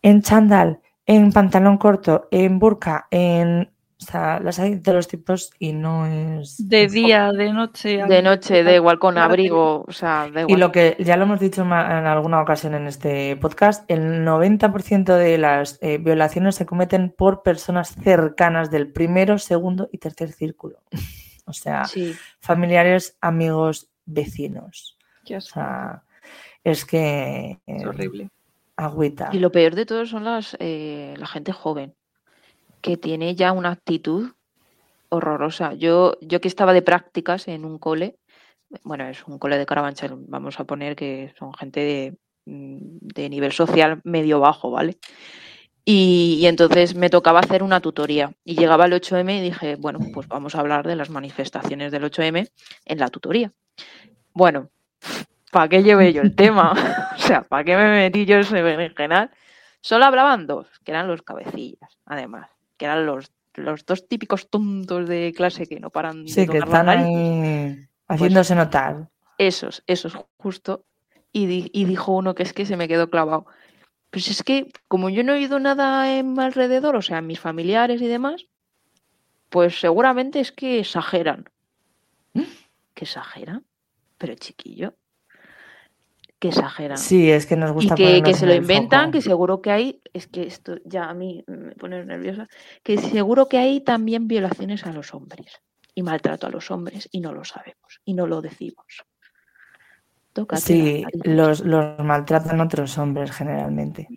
en 0.01 0.21
chándal, 0.21 0.81
en 1.05 1.31
pantalón 1.31 1.77
corto, 1.77 2.27
en 2.31 2.59
burka, 2.59 3.07
en... 3.11 3.71
O 4.01 4.03
sea, 4.03 4.39
las 4.39 4.57
hay 4.57 4.75
de 4.75 4.93
los 4.93 5.07
tipos 5.07 5.51
y 5.59 5.73
no 5.73 6.07
es... 6.07 6.67
De 6.67 6.87
día, 6.87 7.31
de 7.31 7.53
noche. 7.53 8.03
De 8.07 8.23
noche, 8.23 8.63
da 8.63 8.73
igual, 8.73 8.97
con 8.97 9.19
abrigo, 9.19 9.85
o 9.87 9.91
sea, 9.91 10.27
da 10.33 10.41
Y 10.41 10.43
igual. 10.45 10.59
lo 10.59 10.71
que 10.71 10.95
ya 10.99 11.17
lo 11.17 11.23
hemos 11.25 11.39
dicho 11.39 11.61
en 11.61 11.71
alguna 11.71 12.41
ocasión 12.41 12.73
en 12.73 12.87
este 12.87 13.35
podcast, 13.37 13.85
el 13.91 14.25
90% 14.25 15.15
de 15.15 15.37
las 15.37 15.77
eh, 15.83 15.99
violaciones 15.99 16.55
se 16.55 16.65
cometen 16.65 17.13
por 17.15 17.43
personas 17.43 17.93
cercanas 17.93 18.71
del 18.71 18.91
primero, 18.91 19.37
segundo 19.37 19.87
y 19.91 19.99
tercer 19.99 20.31
círculo. 20.31 20.79
O 21.45 21.53
sea, 21.53 21.83
Sí, 21.85 22.13
familiares, 22.39 23.17
amigos, 23.19 23.89
vecinos. 24.05 24.97
Qué 25.25 25.37
O 25.37 25.41
sea, 25.41 26.03
es 26.63 26.85
que 26.85 27.59
es 27.65 27.85
horrible. 27.85 28.29
agüita. 28.77 29.29
y 29.33 29.39
lo 29.39 29.51
peor 29.51 29.75
de 29.75 29.85
todo 29.85 30.05
son 30.05 30.23
las, 30.23 30.55
eh, 30.59 31.13
la 31.17 31.25
gente 31.27 31.51
joven, 31.51 31.93
que 32.81 32.97
tiene 32.97 33.35
ya 33.35 33.51
una 33.51 33.71
actitud 33.71 34.31
horrorosa. 35.09 35.73
Yo, 35.73 36.17
yo 36.21 36.41
que 36.41 36.47
estaba 36.47 36.73
de 36.73 36.81
prácticas 36.81 37.47
en 37.47 37.65
un 37.65 37.77
cole, 37.77 38.17
bueno, 38.83 39.07
es 39.07 39.25
un 39.27 39.37
cole 39.37 39.57
de 39.57 39.65
Carabanchel, 39.65 40.13
vamos 40.27 40.59
a 40.59 40.63
poner 40.63 40.95
que 40.95 41.33
son 41.37 41.53
gente 41.53 41.81
de, 41.81 42.17
mm, 42.45 43.29
nivel 43.29 43.51
social 43.51 44.01
medio 44.03 44.39
bajo, 44.39 44.71
¿vale? 44.71 44.97
Y, 45.83 46.45
entonces 46.45 46.95
me 46.95 47.09
tocaba 47.09 47.39
hacer 47.39 47.63
una 47.63 47.81
tutoría 47.81 48.31
y 48.45 48.55
llegaba 48.55 48.85
el 48.85 48.93
8M 48.93 49.39
y 49.39 49.41
dije, 49.41 49.75
bueno, 49.75 49.99
pues 50.13 50.27
vamos 50.27 50.55
a 50.55 50.59
hablar 50.59 50.87
de 50.87 50.95
las 50.95 51.09
manifestaciones 51.09 51.91
del 51.91 52.03
8M 52.03 52.49
en 52.85 52.99
la 52.99 53.09
tutoría. 53.09 53.51
Bueno, 54.33 54.69
¿para 55.51 55.67
qué 55.67 55.83
llevé 55.83 56.13
yo 56.13 56.21
el 56.21 56.35
tema? 56.35 56.73
o 57.17 57.19
sea, 57.19 57.41
¿para 57.41 57.63
qué 57.63 57.75
me 57.75 57.89
metí 57.89 58.25
yo 58.25 58.37
ese 58.37 58.61
berenjenal? 58.61 59.31
Solo 59.81 60.05
hablaban 60.05 60.45
dos, 60.45 60.67
que 60.85 60.91
eran 60.91 61.07
los 61.07 61.23
cabecillas, 61.23 61.97
además, 62.05 62.49
que 62.81 62.85
eran 62.85 63.05
los, 63.05 63.31
los 63.53 63.85
dos 63.85 64.07
típicos 64.07 64.49
tontos 64.49 65.07
de 65.07 65.31
clase 65.37 65.67
que 65.67 65.79
no 65.79 65.91
paran 65.91 66.27
Sí, 66.27 66.41
de 66.41 66.47
que 66.47 66.57
tocar 66.59 66.67
la 66.69 66.73
están 66.79 66.85
nariz. 66.87 67.05
ahí 67.15 67.87
haciéndose 68.07 68.55
notar. 68.55 69.07
Esos, 69.37 69.83
esos, 69.85 70.17
justo. 70.37 70.83
Y, 71.31 71.45
di- 71.45 71.69
y 71.71 71.85
dijo 71.85 72.11
uno 72.11 72.33
que 72.33 72.41
es 72.41 72.53
que 72.53 72.65
se 72.65 72.75
me 72.77 72.87
quedó 72.87 73.11
clavado. 73.11 73.45
Pues 74.09 74.29
es 74.29 74.41
que, 74.41 74.71
como 74.87 75.11
yo 75.11 75.23
no 75.23 75.33
he 75.33 75.35
oído 75.35 75.59
nada 75.59 76.17
en 76.17 76.33
mi 76.33 76.41
alrededor, 76.41 76.95
o 76.95 77.03
sea, 77.03 77.19
en 77.19 77.27
mis 77.27 77.39
familiares 77.39 78.01
y 78.01 78.07
demás, 78.07 78.47
pues 79.49 79.79
seguramente 79.79 80.39
es 80.39 80.51
que 80.51 80.79
exageran. 80.79 81.45
¿Que 82.33 83.05
exageran? 83.05 83.63
Pero 84.17 84.33
chiquillo, 84.33 84.95
que 86.41 86.47
exageran. 86.49 86.97
Sí, 86.97 87.29
es 87.31 87.45
que 87.45 87.55
nos 87.55 87.69
Y 87.69 87.73
gusta 87.73 87.95
que, 87.95 88.23
que 88.23 88.33
se 88.33 88.47
lo 88.47 88.53
inventan, 88.55 89.01
foco. 89.05 89.11
que 89.13 89.21
seguro 89.21 89.61
que 89.61 89.69
hay, 89.71 90.01
es 90.11 90.25
que 90.27 90.41
esto 90.41 90.75
ya 90.85 91.03
a 91.07 91.13
mí 91.13 91.43
me 91.45 91.75
pone 91.75 92.03
nerviosa, 92.03 92.47
que 92.83 92.97
seguro 92.97 93.47
que 93.47 93.59
hay 93.59 93.81
también 93.81 94.27
violaciones 94.27 94.85
a 94.87 94.91
los 94.91 95.13
hombres 95.13 95.61
y 95.93 96.01
maltrato 96.01 96.47
a 96.47 96.49
los 96.49 96.71
hombres 96.71 97.07
y 97.11 97.21
no 97.21 97.31
lo 97.31 97.43
sabemos 97.45 98.01
y 98.05 98.15
no 98.15 98.25
lo 98.25 98.41
decimos. 98.41 99.05
Tócate 100.33 100.61
Sí, 100.61 101.05
los, 101.25 101.59
los 101.59 101.99
maltratan 101.99 102.59
otros 102.59 102.97
hombres 102.97 103.31
generalmente. 103.31 104.07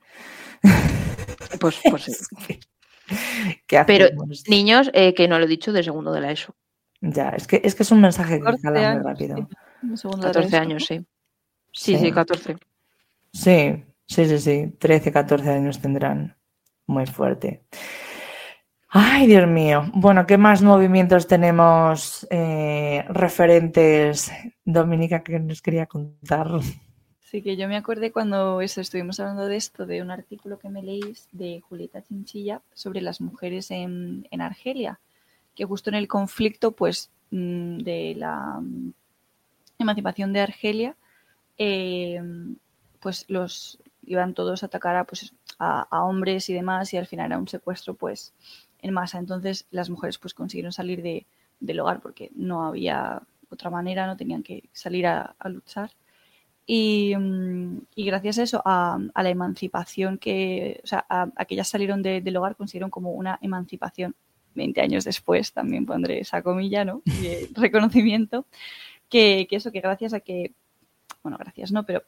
Pues, 1.60 1.78
pues 1.88 2.02
sí. 2.04 2.58
¿Qué 3.66 3.84
Pero? 3.86 4.06
Niños, 4.48 4.90
eh, 4.94 5.14
que 5.14 5.28
no 5.28 5.38
lo 5.38 5.44
he 5.44 5.48
dicho, 5.48 5.72
de 5.72 5.82
segundo 5.82 6.10
de 6.12 6.20
la 6.22 6.32
ESO. 6.32 6.56
Ya, 7.00 7.28
es 7.30 7.46
que, 7.46 7.60
es 7.62 7.74
que 7.74 7.82
es 7.82 7.90
un 7.92 8.00
mensaje 8.00 8.38
que 8.38 8.44
14 8.44 8.62
cala 8.62 8.80
muy 8.80 8.84
años, 8.86 9.04
rápido. 9.04 9.36
sí, 9.36 9.46
un 9.82 9.96
segundo 9.98 10.26
de 10.26 10.32
14 10.32 10.42
resto. 10.42 10.56
años, 10.62 10.84
sí. 10.86 11.04
Sí, 11.74 11.98
sí, 11.98 12.12
14. 12.12 12.56
Sí, 13.32 13.84
sí, 14.06 14.24
sí, 14.26 14.38
sí. 14.38 14.72
13, 14.78 15.12
14 15.12 15.50
años 15.50 15.80
tendrán. 15.80 16.36
Muy 16.86 17.06
fuerte. 17.06 17.64
Ay, 18.88 19.26
Dios 19.26 19.48
mío. 19.48 19.90
Bueno, 19.92 20.24
¿qué 20.24 20.38
más 20.38 20.62
movimientos 20.62 21.26
tenemos 21.26 22.26
eh, 22.30 23.04
referentes, 23.08 24.30
Dominica, 24.64 25.24
que 25.24 25.40
nos 25.40 25.60
quería 25.60 25.86
contar? 25.86 26.48
Sí, 27.18 27.42
que 27.42 27.56
yo 27.56 27.66
me 27.66 27.76
acordé 27.76 28.12
cuando 28.12 28.60
eso, 28.60 28.80
estuvimos 28.80 29.18
hablando 29.18 29.46
de 29.46 29.56
esto, 29.56 29.84
de 29.84 30.00
un 30.00 30.12
artículo 30.12 30.60
que 30.60 30.68
me 30.68 30.84
leís 30.84 31.28
de 31.32 31.60
Julieta 31.68 32.02
Chinchilla 32.02 32.62
sobre 32.72 33.00
las 33.00 33.20
mujeres 33.20 33.72
en, 33.72 34.28
en 34.30 34.40
Argelia, 34.40 35.00
que 35.56 35.64
justo 35.64 35.90
en 35.90 35.96
el 35.96 36.06
conflicto 36.06 36.70
pues, 36.70 37.10
mm, 37.32 37.78
de 37.78 38.14
la 38.16 38.60
mm, 38.60 38.92
emancipación 39.80 40.32
de 40.32 40.40
Argelia, 40.40 40.94
eh, 41.58 42.20
pues 43.00 43.26
los 43.28 43.78
iban 44.06 44.34
todos 44.34 44.62
a 44.62 44.66
atacar 44.66 44.96
a, 44.96 45.04
pues, 45.04 45.34
a, 45.58 46.04
hombres 46.04 46.48
y 46.50 46.54
demás, 46.54 46.92
y 46.92 46.96
al 46.96 47.06
final 47.06 47.26
era 47.26 47.38
un 47.38 47.48
secuestro 47.48 47.94
pues 47.94 48.32
en 48.80 48.92
masa. 48.92 49.18
Entonces 49.18 49.66
las 49.70 49.90
mujeres 49.90 50.18
pues 50.18 50.34
consiguieron 50.34 50.72
salir 50.72 51.02
de, 51.02 51.26
del 51.60 51.80
hogar 51.80 52.00
porque 52.00 52.30
no 52.34 52.66
había 52.66 53.22
otra 53.50 53.70
manera, 53.70 54.06
no 54.06 54.16
tenían 54.16 54.42
que 54.42 54.68
salir 54.72 55.06
a, 55.06 55.36
luchar. 55.44 55.90
Y, 56.66 57.14
mm, 57.16 57.78
y 57.94 58.06
gracias 58.06 58.38
a 58.38 58.42
eso, 58.42 58.62
a, 58.64 58.98
la 59.14 59.30
emancipación 59.30 60.18
que, 60.18 60.80
o 60.82 60.86
sea, 60.86 61.04
a, 61.08 61.28
a 61.36 61.64
salieron 61.64 62.02
de- 62.02 62.20
del 62.20 62.36
hogar, 62.36 62.56
consiguieron 62.56 62.90
como 62.90 63.12
una 63.12 63.38
emancipación 63.42 64.14
20 64.54 64.80
años 64.80 65.04
después, 65.04 65.52
también 65.52 65.86
pondré 65.86 66.20
esa 66.20 66.42
comilla, 66.42 66.84
¿no? 66.84 67.02
Y, 67.06 67.52
reconocimiento, 67.54 68.46
que, 69.08 69.46
que 69.48 69.56
eso, 69.56 69.72
que 69.72 69.80
gracias 69.80 70.14
a 70.14 70.20
que, 70.20 70.52
bueno, 71.24 71.36
gracias 71.38 71.72
no, 71.72 71.82
pero 71.84 72.04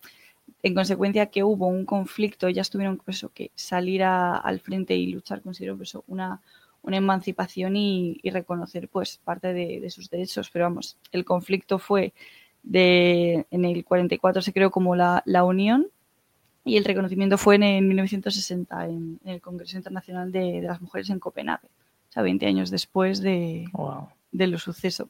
en 0.63 0.75
consecuencia 0.75 1.27
que 1.27 1.43
hubo 1.43 1.67
un 1.67 1.85
conflicto, 1.85 2.47
ellas 2.47 2.71
tuvieron 2.71 2.99
pues, 2.99 3.27
que 3.35 3.51
salir 3.57 4.05
a- 4.05 4.37
al 4.37 4.61
frente 4.61 4.95
y 4.95 5.09
luchar, 5.09 5.43
consiguieron 5.43 5.77
pues, 5.79 5.97
una, 6.07 6.41
una 6.83 6.97
emancipación 6.99 7.75
y, 7.75 8.21
y 8.23 8.31
reconocer 8.31 8.89
pues 8.89 9.19
parte 9.25 9.53
de, 9.53 9.81
de 9.81 9.91
sus 9.91 10.09
derechos. 10.09 10.49
Pero 10.53 10.67
vamos, 10.67 10.97
el 11.11 11.25
conflicto 11.25 11.81
fue 11.81 12.13
de, 12.63 13.47
en 13.51 13.65
el 13.65 13.85
44 13.85 14.43
se 14.43 14.53
creó 14.53 14.71
como 14.71 14.95
la, 14.97 15.23
la 15.27 15.43
Unión 15.45 15.89
y 16.65 16.77
el 16.77 16.85
reconocimiento 16.85 17.39
fue 17.39 17.57
en, 17.57 17.63
el 17.63 17.85
1960 17.85 18.87
en, 18.87 19.21
en 19.25 19.31
el 19.33 19.41
Congreso 19.41 19.77
Internacional 19.77 20.31
de, 20.33 20.61
de 20.61 20.63
las 20.63 20.81
Mujeres 20.81 21.11
en 21.11 21.19
Copenhague, 21.21 21.69
o 22.09 22.13
sea, 22.13 22.23
20 22.23 22.47
años 22.47 22.71
después 22.71 23.21
de, 23.21 23.67
Wow. 23.73 24.09
de 24.33 24.47
lo 24.49 24.59
suceso. 24.59 25.09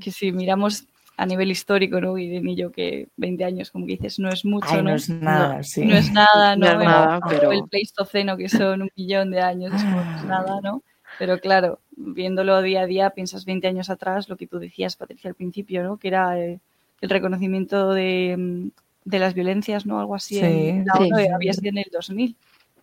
Que 0.00 0.10
si 0.12 0.30
miramos 0.32 0.86
a 1.16 1.26
nivel 1.26 1.50
histórico, 1.50 2.00
¿no? 2.00 2.16
Y 2.16 2.28
de 2.28 2.40
mí 2.40 2.56
yo 2.56 2.72
que 2.72 3.08
20 3.16 3.44
años, 3.44 3.70
como 3.70 3.86
que 3.86 3.92
dices, 3.92 4.18
no 4.18 4.30
es 4.30 4.44
mucho, 4.44 4.68
Ay, 4.70 4.78
¿no? 4.78 4.90
no 4.90 4.94
es 4.96 5.08
nada, 5.10 5.62
sí. 5.62 5.84
No 5.84 5.94
es 5.96 6.10
nada, 6.12 6.56
No 6.56 6.64
¿no? 6.66 6.66
es 6.66 6.72
El- 6.80 6.84
nada, 6.86 7.20
pero- 7.28 7.52
El 7.52 7.64
Pleistoceno, 7.68 8.36
que 8.36 8.48
son 8.48 8.82
un 8.82 8.90
millón 8.96 9.30
de 9.30 9.40
años 9.40 9.72
no 9.72 10.00
es 10.00 10.24
nada, 10.24 10.60
¿no? 10.62 10.82
Pero 11.18 11.38
claro, 11.38 11.80
viéndolo 11.96 12.62
día 12.62 12.82
a 12.82 12.86
día, 12.86 13.10
piensas 13.10 13.44
20 13.44 13.66
años 13.68 13.90
atrás, 13.90 14.28
lo 14.28 14.36
que 14.36 14.46
tú 14.46 14.58
decías, 14.58 14.96
Patricia, 14.96 15.28
al 15.28 15.34
principio, 15.34 15.82
¿no? 15.82 15.98
Que 15.98 16.08
era 16.08 16.38
eh, 16.38 16.60
el 17.02 17.10
reconocimiento 17.10 17.92
de, 17.92 18.36
mm, 18.38 18.68
de 19.04 19.18
las 19.18 19.34
violencias, 19.34 19.84
¿no? 19.84 20.00
Algo 20.00 20.14
así. 20.14 20.36
Sí, 20.36 20.44
en 20.46 20.86
la 20.86 20.94
sí, 20.94 21.02
ONU, 21.04 21.16
sí. 21.18 21.26
había 21.34 21.52
sido 21.52 21.68
en 21.70 21.78
el 21.78 21.90
2000. 21.92 22.36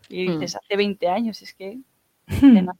Y 0.09 0.28
Mm. 0.30 0.32
dices, 0.39 0.55
hace 0.57 0.75
20 0.78 1.07
años, 1.07 1.41
es 1.41 1.53
que 1.55 1.80
de 2.28 2.61
nada. 2.61 2.78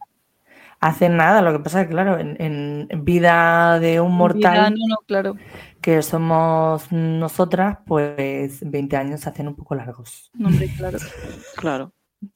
Hacen 0.80 1.18
nada. 1.18 1.42
Lo 1.42 1.54
que 1.54 1.60
pasa 1.64 1.82
es 1.82 1.88
que, 1.88 1.94
claro, 1.94 2.20
en, 2.20 2.36
en 2.40 3.06
vida 3.06 3.80
de 3.80 4.00
un 4.02 4.14
mortal, 4.14 4.40
Vida, 4.40 4.70
no, 4.70 4.88
no, 4.88 4.98
claro. 5.06 5.36
que 5.82 6.02
somos 6.02 6.92
nosotras, 6.92 7.80
pues 7.86 8.60
20 8.70 8.98
años 8.98 9.22
se 9.22 9.30
hacen 9.30 9.48
un 9.48 9.56
poco 9.56 9.76
largos, 9.76 10.32
No, 10.34 10.50
hombre, 10.50 10.70
claro. 10.78 10.98
Claro. 11.58 11.94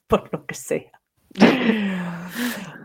por 0.07 0.31
lo 0.31 0.45
que 0.45 0.55
sea. 0.55 0.91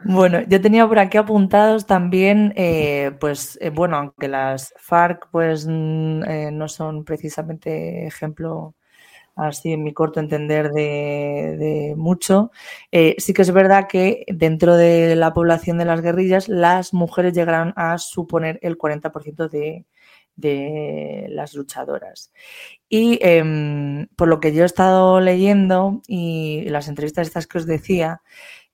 Bueno, 0.09 0.41
yo 0.47 0.61
tenía 0.61 0.87
por 0.87 1.01
aquí 1.01 1.19
apuntados 1.19 1.85
también, 1.85 2.53
eh, 2.55 3.11
pues 3.19 3.59
eh, 3.61 3.71
bueno, 3.71 3.97
aunque 3.97 4.29
las 4.29 4.73
FARC 4.79 5.29
pues 5.33 5.67
mm, 5.67 6.23
eh, 6.25 6.51
no 6.53 6.69
son 6.69 7.05
precisamente 7.05 8.07
ejemplo 8.07 8.77
así 9.37 9.73
en 9.73 9.85
mi 9.85 9.93
corto 9.93 10.19
entender 10.21 10.71
de, 10.73 11.95
mucho, 11.97 12.51
eh, 12.91 13.15
sí 13.19 13.35
que 13.35 13.43
es 13.43 13.53
verdad 13.53 13.87
que 13.89 14.25
dentro 14.29 14.77
de 14.77 15.15
la 15.17 15.35
población 15.35 15.79
de 15.79 15.85
las 15.85 16.01
guerrillas 16.01 16.49
las 16.49 16.95
mujeres 16.95 17.35
llegarán 17.35 17.73
a 17.77 17.99
suponer 17.99 18.59
el 18.63 18.79
40% 18.79 19.49
de, 19.49 19.87
de 20.37 21.27
las 21.31 21.55
luchadoras. 21.55 22.33
Y 22.89 23.19
em, 23.23 24.09
por 24.17 24.29
lo 24.29 24.41
que 24.41 24.53
yo 24.55 24.63
he 24.63 24.67
estado 24.67 25.21
leyendo 25.21 26.03
y 26.07 26.65
las 26.69 26.89
entrevistas 26.89 27.27
estas 27.27 27.47
que 27.47 27.59
os 27.59 27.67
decía, 27.67 28.23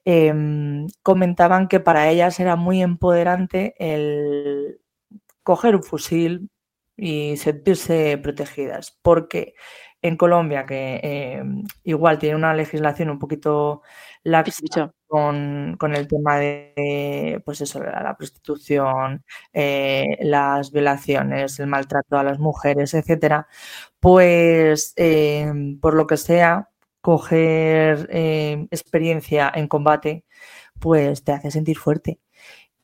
em, 0.05 0.87
comentaban 1.03 1.69
que 1.69 1.81
para 1.81 2.11
ellas 2.11 2.41
era 2.41 2.57
muy 2.57 2.83
empoderante 2.83 3.75
el 3.79 4.81
coger 5.43 5.77
un 5.77 5.83
fusil 5.83 6.51
y 6.97 7.37
sentirse 7.37 8.19
protegidas, 8.19 8.99
porque 9.03 9.55
en 10.03 10.17
Colombia, 10.17 10.67
que 10.67 11.01
em, 11.03 11.65
igual 11.85 12.19
tiene 12.19 12.37
una 12.37 12.55
legislación 12.55 13.11
un 13.11 13.19
poquito 13.19 13.83
laxa 14.25 14.93
con, 15.07 15.77
con 15.79 15.95
el 15.95 16.09
tema 16.09 16.39
de, 16.39 17.41
pues 17.45 17.61
eso, 17.61 17.81
la, 17.83 18.03
la 18.03 18.17
prostitución, 18.17 19.25
eh, 19.53 20.05
las 20.21 20.73
violaciones, 20.73 21.59
el 21.61 21.67
maltrato 21.69 22.19
a 22.19 22.25
las 22.25 22.39
mujeres, 22.39 22.95
etcétera, 22.95 23.47
pues 24.01 24.93
em, 24.97 25.79
por 25.81 25.95
lo 25.95 26.07
que 26.07 26.17
sea, 26.17 26.69
coger 27.01 28.09
experiencia 28.71 29.51
en 29.55 29.67
combate, 29.69 30.25
pues 30.81 31.25
te 31.25 31.33
hace 31.33 31.51
sentir 31.51 31.79
fuerte. 31.79 32.21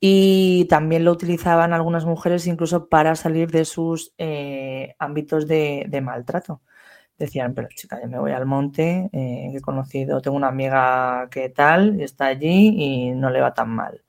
Y 0.01 0.67
también 0.71 1.05
lo 1.05 1.13
utilizaban 1.13 1.73
algunas 1.73 2.05
mujeres 2.07 2.47
incluso 2.47 2.89
para 2.89 3.17
salir 3.17 3.51
de 3.51 3.65
sus 3.65 4.15
eh, 4.19 4.95
ámbitos 4.99 5.49
de, 5.49 5.87
de 5.89 6.01
maltrato. 6.03 6.63
Decían, 7.19 7.55
pero 7.55 7.69
chica, 7.75 8.01
yo 8.01 8.09
me 8.09 8.19
voy 8.19 8.33
al 8.33 8.47
monte, 8.47 9.11
eh, 9.13 9.53
he 9.55 9.61
conocido, 9.61 10.21
tengo 10.23 10.37
una 10.37 10.49
amiga 10.49 11.29
que 11.31 11.49
tal, 11.49 12.01
está 12.01 12.27
allí 12.27 12.75
y 12.79 13.11
no 13.13 13.31
le 13.31 13.41
va 13.41 13.55
tan 13.55 13.71
mal. 13.71 14.03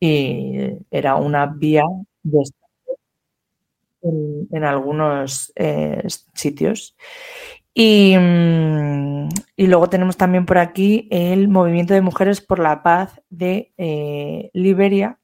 Y 0.00 0.78
era 0.90 1.16
una 1.16 1.46
vía 1.46 1.84
de 2.22 2.42
en, 4.02 4.48
en 4.50 4.64
algunos 4.64 5.52
eh, 5.56 6.02
sitios. 6.34 6.96
Y, 7.74 8.16
mm, 8.18 9.28
y 9.56 9.66
luego 9.66 9.88
tenemos 9.88 10.16
también 10.16 10.46
por 10.46 10.58
aquí 10.58 11.08
el 11.10 11.48
Movimiento 11.48 11.94
de 11.94 12.00
Mujeres 12.00 12.40
por 12.40 12.58
la 12.58 12.82
Paz 12.82 13.20
de 13.30 13.72
eh, 13.78 14.50
Liberia, 14.54 15.18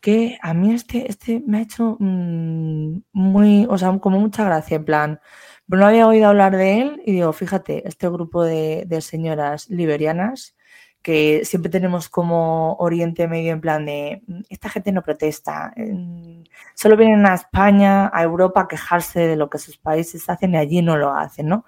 que 0.00 0.38
a 0.42 0.54
mí 0.54 0.74
este, 0.74 1.10
este 1.10 1.42
me 1.46 1.58
ha 1.58 1.62
hecho 1.62 1.96
mm, 1.98 3.02
muy, 3.12 3.66
o 3.68 3.78
sea, 3.78 3.98
como 3.98 4.20
mucha 4.20 4.44
gracia, 4.44 4.76
en 4.76 4.84
plan, 4.84 5.20
no 5.68 5.86
había 5.86 6.06
oído 6.06 6.28
hablar 6.28 6.56
de 6.56 6.80
él 6.80 7.02
y 7.04 7.12
digo, 7.12 7.32
fíjate, 7.32 7.86
este 7.86 8.08
grupo 8.08 8.44
de, 8.44 8.84
de 8.86 9.00
señoras 9.00 9.68
liberianas 9.68 10.56
que 11.02 11.42
siempre 11.44 11.70
tenemos 11.70 12.08
como 12.08 12.74
Oriente 12.80 13.28
Medio 13.28 13.52
en 13.52 13.60
plan 13.60 13.86
de, 13.86 14.22
"Mm, 14.26 14.40
esta 14.50 14.68
gente 14.68 14.90
no 14.92 15.02
protesta, 15.02 15.72
mm, 15.76 16.42
solo 16.74 16.96
vienen 16.96 17.24
a 17.26 17.34
España, 17.34 18.10
a 18.12 18.22
Europa 18.22 18.62
a 18.62 18.68
quejarse 18.68 19.20
de 19.20 19.36
lo 19.36 19.48
que 19.48 19.58
sus 19.58 19.76
países 19.78 20.28
hacen 20.28 20.54
y 20.54 20.56
allí 20.58 20.82
no 20.82 20.96
lo 20.96 21.14
hacen, 21.14 21.48
¿no? 21.48 21.64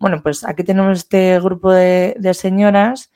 Bueno, 0.00 0.22
pues 0.22 0.44
aquí 0.44 0.64
tenemos 0.64 0.98
este 0.98 1.38
grupo 1.40 1.72
de, 1.72 2.16
de 2.18 2.34
señoras 2.34 3.12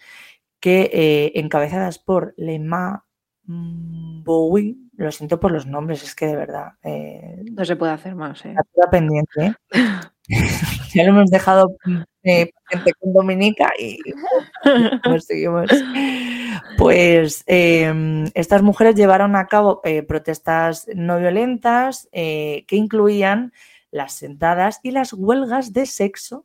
que 0.60 0.90
eh, 0.92 1.32
encabezadas 1.40 1.98
por 1.98 2.34
Lema 2.36 3.04
Bowie, 3.44 4.76
lo 4.96 5.12
siento 5.12 5.38
por 5.40 5.52
los 5.52 5.66
nombres, 5.66 6.02
es 6.02 6.14
que 6.14 6.26
de 6.26 6.36
verdad, 6.36 6.72
eh, 6.82 7.42
No 7.52 7.64
se 7.64 7.76
puede 7.76 7.92
hacer 7.92 8.14
más, 8.14 8.44
¿eh? 8.44 8.54
pendiente, 8.90 9.46
¿eh? 9.46 9.54
ya 10.94 11.04
lo 11.04 11.10
hemos 11.10 11.30
dejado 11.30 11.76
eh, 12.24 12.50
con 13.00 13.12
Dominica 13.12 13.70
y 13.78 13.98
pues 15.04 15.26
seguimos. 15.26 15.70
Pues 16.78 17.44
eh, 17.46 18.24
estas 18.34 18.62
mujeres 18.62 18.94
llevaron 18.94 19.36
a 19.36 19.46
cabo 19.46 19.80
eh, 19.84 20.02
protestas 20.02 20.86
no 20.94 21.18
violentas 21.18 22.08
eh, 22.12 22.64
que 22.66 22.76
incluían 22.76 23.52
las 23.90 24.12
sentadas 24.14 24.80
y 24.82 24.90
las 24.90 25.12
huelgas 25.12 25.72
de 25.72 25.86
sexo 25.86 26.44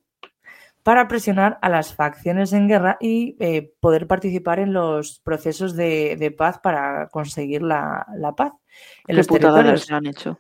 para 0.84 1.08
presionar 1.08 1.60
a 1.62 1.70
las 1.70 1.94
facciones 1.94 2.54
en 2.54 2.68
guerra 2.68 2.98
y 3.00 3.36
eh, 3.40 3.72
poder 3.80 4.08
participar 4.08 4.60
en 4.60 4.74
los 4.74 5.20
procesos 5.20 5.76
de, 5.76 6.16
de 6.18 6.32
paz 6.32 6.60
para 6.60 7.08
conseguir 7.10 7.62
la, 7.62 8.08
la 8.16 8.34
paz 8.34 8.54
en 9.08 9.08
Qué 9.08 9.14
los 9.14 9.28
territorios. 9.28 9.92
han 9.92 10.08
hecho. 10.08 10.40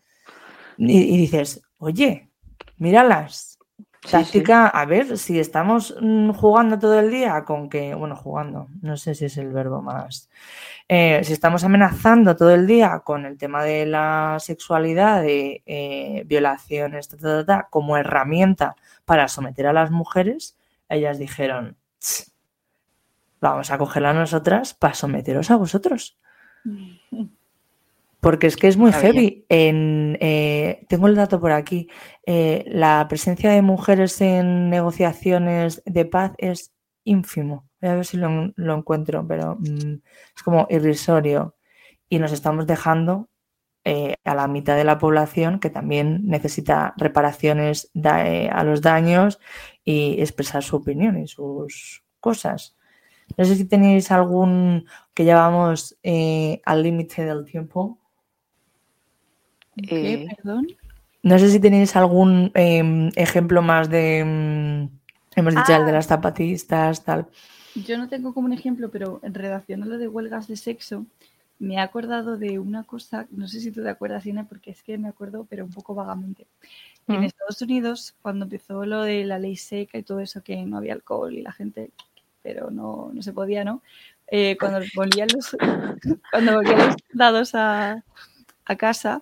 Y, 0.77 0.97
y 0.99 1.17
dices, 1.17 1.61
oye, 1.77 2.30
míralas. 2.81 3.59
Sí, 4.03 4.07
sí. 4.07 4.11
Táctica, 4.11 4.67
a 4.67 4.85
ver, 4.85 5.15
si 5.17 5.39
estamos 5.39 5.95
mm, 6.01 6.31
jugando 6.31 6.79
todo 6.79 6.99
el 6.99 7.11
día 7.11 7.43
con 7.45 7.69
que, 7.69 7.93
bueno, 7.93 8.15
jugando, 8.15 8.67
no 8.81 8.97
sé 8.97 9.13
si 9.13 9.25
es 9.25 9.37
el 9.37 9.53
verbo 9.53 9.83
más. 9.83 10.27
Eh, 10.87 11.21
si 11.23 11.33
estamos 11.33 11.63
amenazando 11.63 12.35
todo 12.35 12.51
el 12.51 12.65
día 12.65 13.01
con 13.01 13.25
el 13.25 13.37
tema 13.37 13.63
de 13.63 13.85
la 13.85 14.37
sexualidad, 14.39 15.21
de 15.21 15.61
eh, 15.67 16.23
violaciones, 16.25 17.09
ta, 17.09 17.45
ta, 17.45 17.67
como 17.69 17.95
herramienta 17.95 18.75
para 19.05 19.27
someter 19.27 19.67
a 19.67 19.73
las 19.73 19.91
mujeres, 19.91 20.57
ellas 20.89 21.19
dijeron, 21.19 21.77
"Tss, 21.99 22.33
vamos 23.39 23.69
a 23.69 23.77
cogerla 23.77 24.13
nosotras 24.13 24.73
para 24.73 24.95
someteros 24.95 25.51
a 25.51 25.57
vosotros. 25.57 26.17
Porque 28.21 28.47
es 28.47 28.55
que 28.55 28.67
es 28.67 28.77
muy 28.77 28.91
heavy. 29.01 29.45
En, 29.49 30.17
eh, 30.21 30.85
tengo 30.87 31.07
el 31.07 31.15
dato 31.15 31.39
por 31.41 31.51
aquí. 31.51 31.89
Eh, 32.25 32.63
la 32.67 33.05
presencia 33.09 33.49
de 33.51 33.61
mujeres 33.63 34.21
en 34.21 34.69
negociaciones 34.69 35.81
de 35.85 36.05
paz 36.05 36.33
es 36.37 36.71
ínfimo. 37.03 37.67
Voy 37.81 37.89
a 37.89 37.95
ver 37.95 38.05
si 38.05 38.17
lo, 38.17 38.53
lo 38.55 38.75
encuentro, 38.75 39.25
pero 39.27 39.57
mm, 39.59 39.95
es 40.35 40.43
como 40.43 40.67
irrisorio. 40.69 41.55
Y 42.09 42.19
nos 42.19 42.31
estamos 42.31 42.67
dejando 42.67 43.29
eh, 43.85 44.15
a 44.23 44.35
la 44.35 44.47
mitad 44.47 44.75
de 44.77 44.83
la 44.83 44.99
población 44.99 45.59
que 45.59 45.71
también 45.71 46.21
necesita 46.27 46.93
reparaciones 46.97 47.89
da- 47.95 48.27
eh, 48.27 48.49
a 48.51 48.63
los 48.63 48.81
daños 48.81 49.39
y 49.83 50.21
expresar 50.21 50.61
su 50.61 50.75
opinión 50.75 51.17
y 51.17 51.27
sus 51.27 52.03
cosas. 52.19 52.77
No 53.37 53.45
sé 53.45 53.55
si 53.55 53.65
tenéis 53.65 54.11
algún 54.11 54.85
que 55.15 55.25
ya 55.25 55.37
vamos 55.37 55.97
eh, 56.03 56.61
al 56.65 56.83
límite 56.83 57.25
del 57.25 57.45
tiempo. 57.45 57.97
¿Qué? 59.87 60.13
Eh, 60.13 60.27
Perdón. 60.35 60.67
No 61.23 61.37
sé 61.37 61.49
si 61.49 61.59
tenéis 61.59 61.95
algún 61.95 62.51
em, 62.55 63.09
ejemplo 63.15 63.61
más 63.61 63.89
de. 63.89 64.23
mm, 64.25 64.89
hemos 65.39 65.55
dicho 65.55 65.73
el 65.75 65.85
de 65.85 65.91
Ah. 65.91 65.93
las 65.93 66.07
zapatistas, 66.07 67.03
tal. 67.03 67.27
Yo 67.75 67.97
no 67.97 68.09
tengo 68.09 68.33
como 68.33 68.47
un 68.47 68.53
ejemplo, 68.53 68.89
pero 68.89 69.19
en 69.23 69.33
relación 69.33 69.83
a 69.83 69.85
lo 69.85 69.97
de 69.97 70.07
huelgas 70.07 70.47
de 70.47 70.57
sexo, 70.57 71.05
me 71.59 71.75
he 71.75 71.79
acordado 71.79 72.37
de 72.37 72.57
una 72.59 72.83
cosa, 72.83 73.27
no 73.31 73.47
sé 73.47 73.59
si 73.61 73.71
tú 73.71 73.83
te 73.83 73.89
acuerdas, 73.89 74.25
Ina, 74.25 74.45
porque 74.45 74.71
es 74.71 74.81
que 74.83 74.97
me 74.97 75.07
acuerdo, 75.07 75.45
pero 75.49 75.63
un 75.63 75.71
poco 75.71 75.93
vagamente. 75.93 76.47
En 77.07 77.21
Mm. 77.21 77.23
Estados 77.23 77.61
Unidos, 77.61 78.15
cuando 78.21 78.45
empezó 78.45 78.83
lo 78.85 79.03
de 79.03 79.23
la 79.25 79.37
ley 79.39 79.55
seca 79.55 79.97
y 79.99 80.03
todo 80.03 80.19
eso, 80.19 80.41
que 80.43 80.57
no 80.65 80.77
había 80.77 80.93
alcohol 80.93 81.33
y 81.33 81.41
la 81.43 81.51
gente, 81.51 81.91
pero 82.41 82.71
no, 82.71 83.11
no 83.13 83.21
se 83.21 83.31
podía, 83.31 83.63
¿no? 83.63 83.81
Eh, 84.27 84.57
cuando 84.59 84.79
volvían 84.95 85.27
los, 85.33 85.55
cuando 86.31 86.55
volvían 86.55 86.77
los 86.79 86.95
soldados 87.11 87.55
a, 87.55 88.03
a 88.65 88.75
casa, 88.75 89.21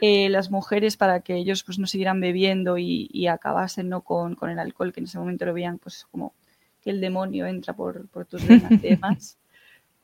eh, 0.00 0.28
las 0.28 0.50
mujeres 0.50 0.96
para 0.96 1.20
que 1.20 1.36
ellos 1.36 1.64
pues 1.64 1.78
no 1.78 1.86
siguieran 1.86 2.20
bebiendo 2.20 2.78
y, 2.78 3.08
y 3.12 3.26
acabasen 3.26 3.88
¿no? 3.88 4.02
con, 4.02 4.34
con 4.34 4.50
el 4.50 4.58
alcohol, 4.58 4.92
que 4.92 5.00
en 5.00 5.06
ese 5.06 5.18
momento 5.18 5.44
lo 5.44 5.54
veían 5.54 5.78
pues 5.78 6.06
como 6.10 6.34
que 6.82 6.90
el 6.90 7.00
demonio 7.00 7.46
entra 7.46 7.74
por, 7.74 8.08
por 8.08 8.26
tus 8.26 8.46
venas 8.46 8.72
y 8.72 8.76
demás. 8.78 9.38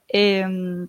Em, 0.06 0.86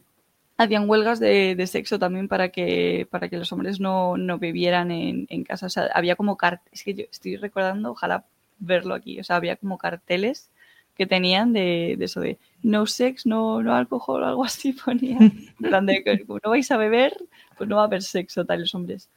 hacían 0.58 0.90
huelgas 0.90 1.20
de, 1.20 1.56
de 1.56 1.68
sexo 1.68 1.98
también 1.98 2.28
para 2.28 2.50
que, 2.50 3.08
para 3.10 3.30
que 3.30 3.38
los 3.38 3.52
hombres 3.54 3.80
no, 3.80 4.18
no 4.18 4.38
bebieran 4.38 4.92
en, 4.92 5.26
en 5.30 5.44
casa. 5.44 5.68
O 5.68 5.70
sea, 5.70 5.90
había 5.94 6.16
como 6.16 6.38
carteles, 6.38 6.74
es 6.74 6.84
que 6.84 6.94
yo 6.94 7.06
estoy 7.10 7.38
recordando, 7.38 7.92
ojalá 7.92 8.26
verlo 8.60 8.94
aquí, 8.94 9.20
o 9.20 9.24
sea, 9.24 9.38
había 9.38 9.56
como 9.56 9.78
carteles 9.78 10.50
que 10.96 11.06
tenían 11.06 11.54
de, 11.54 11.96
de 11.98 12.06
eso 12.06 12.22
de 12.22 12.40
no 12.64 12.86
sex, 12.86 13.26
no, 13.26 13.62
no 13.62 13.76
alcohol, 13.76 14.24
algo 14.24 14.44
así 14.44 14.74
ponía. 14.86 15.18
En 15.20 15.54
plan 15.58 15.86
de 15.86 16.04
que 16.04 16.26
como 16.26 16.40
no 16.44 16.50
vais 16.50 16.70
a 16.72 16.78
beber, 16.78 17.16
pues 17.58 17.70
no 17.70 17.76
va 17.76 17.84
a 17.84 17.86
haber 17.86 18.02
sexo, 18.02 18.46
tal, 18.46 18.62
los 18.62 18.74
hombres. 18.74 19.10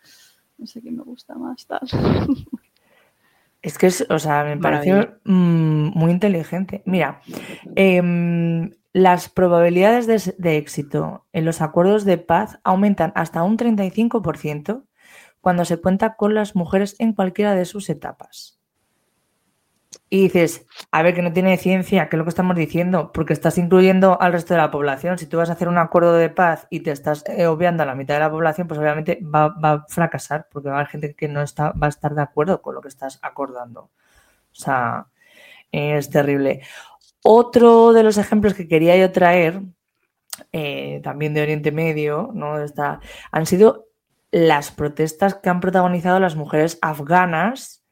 No 0.59 0.67
sé 0.67 0.83
qué 0.83 0.91
me 0.91 1.03
gusta 1.03 1.35
más, 1.35 1.67
tal. 1.67 1.81
Es 3.61 3.77
que 3.77 3.89
es, 3.89 4.07
o 4.09 4.19
sea, 4.19 4.45
me 4.45 4.57
pareció 4.57 5.19
mm, 5.25 5.91
muy 5.99 6.13
inteligente. 6.13 6.83
Mira, 6.87 7.21
em, 7.75 8.71
las 8.93 9.29
probabilidades 9.29 10.07
de, 10.07 10.35
de 10.39 10.57
éxito 10.57 11.27
en 11.33 11.45
los 11.45 11.61
acuerdos 11.61 12.05
de 12.05 12.19
paz 12.19 12.61
aumentan 12.63 13.13
hasta 13.17 13.43
un 13.43 13.57
35% 13.57 14.85
cuando 15.41 15.65
se 15.65 15.77
cuenta 15.79 16.15
con 16.15 16.35
las 16.35 16.55
mujeres 16.55 16.95
en 16.99 17.13
cualquiera 17.13 17.55
de 17.55 17.65
sus 17.65 17.91
etapas. 17.91 18.58
Y 20.11 20.23
dices, 20.23 20.67
a 20.91 21.03
ver, 21.03 21.15
que 21.15 21.21
no 21.21 21.33
tiene 21.35 21.59
ciencia, 21.59 22.09
que 22.09 22.17
es 22.17 22.19
lo 22.19 22.25
que 22.25 22.31
estamos 22.31 22.57
diciendo, 22.57 23.13
porque 23.13 23.35
estás 23.35 23.59
incluyendo 23.59 24.21
al 24.21 24.33
resto 24.33 24.55
de 24.55 24.61
la 24.61 24.71
población. 24.71 25.19
Si 25.19 25.27
tú 25.27 25.37
vas 25.37 25.51
a 25.51 25.53
hacer 25.53 25.69
un 25.69 25.77
acuerdo 25.77 26.15
de 26.15 26.31
paz 26.31 26.67
y 26.71 26.81
te 26.81 26.93
estás 26.93 27.25
eh, 27.27 27.47
obviando 27.47 27.83
a 27.83 27.87
la 27.87 27.95
mitad 27.95 28.15
de 28.15 28.21
la 28.21 28.31
población, 28.31 28.69
pues 28.69 28.81
obviamente 28.81 29.21
va, 29.23 29.55
a 29.63 29.85
fracasar, 29.89 30.49
porque 30.51 30.69
va 30.71 30.77
a 30.77 30.79
haber 30.79 30.91
gente 30.91 31.15
que 31.15 31.29
no 31.29 31.43
está, 31.43 31.73
va 31.73 31.87
a 31.87 31.91
estar 31.91 32.15
de 32.15 32.23
acuerdo 32.23 32.63
con 32.63 32.75
lo 32.75 32.81
que 32.81 32.89
estás 32.89 33.19
acordando. 33.23 33.91
O 34.53 34.55
sea, 34.55 35.09
es 35.73 36.09
terrible. 36.09 36.63
Otro 37.23 37.93
de 37.93 38.03
los 38.03 38.17
ejemplos 38.17 38.55
que 38.55 38.67
quería 38.67 38.97
yo 38.97 39.13
traer, 39.13 39.61
eh, 40.53 41.01
también 41.05 41.35
de 41.35 41.43
Oriente 41.43 41.71
Medio, 41.71 42.31
¿no? 42.33 42.59
Está, 42.63 43.01
han 43.31 43.45
sido 43.45 43.89
las 44.31 44.71
protestas 44.71 45.35
que 45.35 45.51
han 45.51 45.61
protagonizado 45.61 46.19
las 46.19 46.37
mujeres 46.37 46.79
afganas 46.81 47.85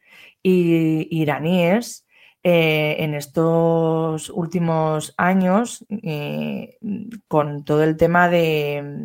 y 0.43 1.09
iraníes 1.11 2.06
eh, 2.49 3.03
en 3.03 3.15
estos 3.15 4.31
últimos 4.31 5.15
años 5.17 5.85
eh, 5.91 6.79
con 7.27 7.65
todo 7.65 7.83
el 7.83 7.97
tema 7.97 8.29
de, 8.29 9.03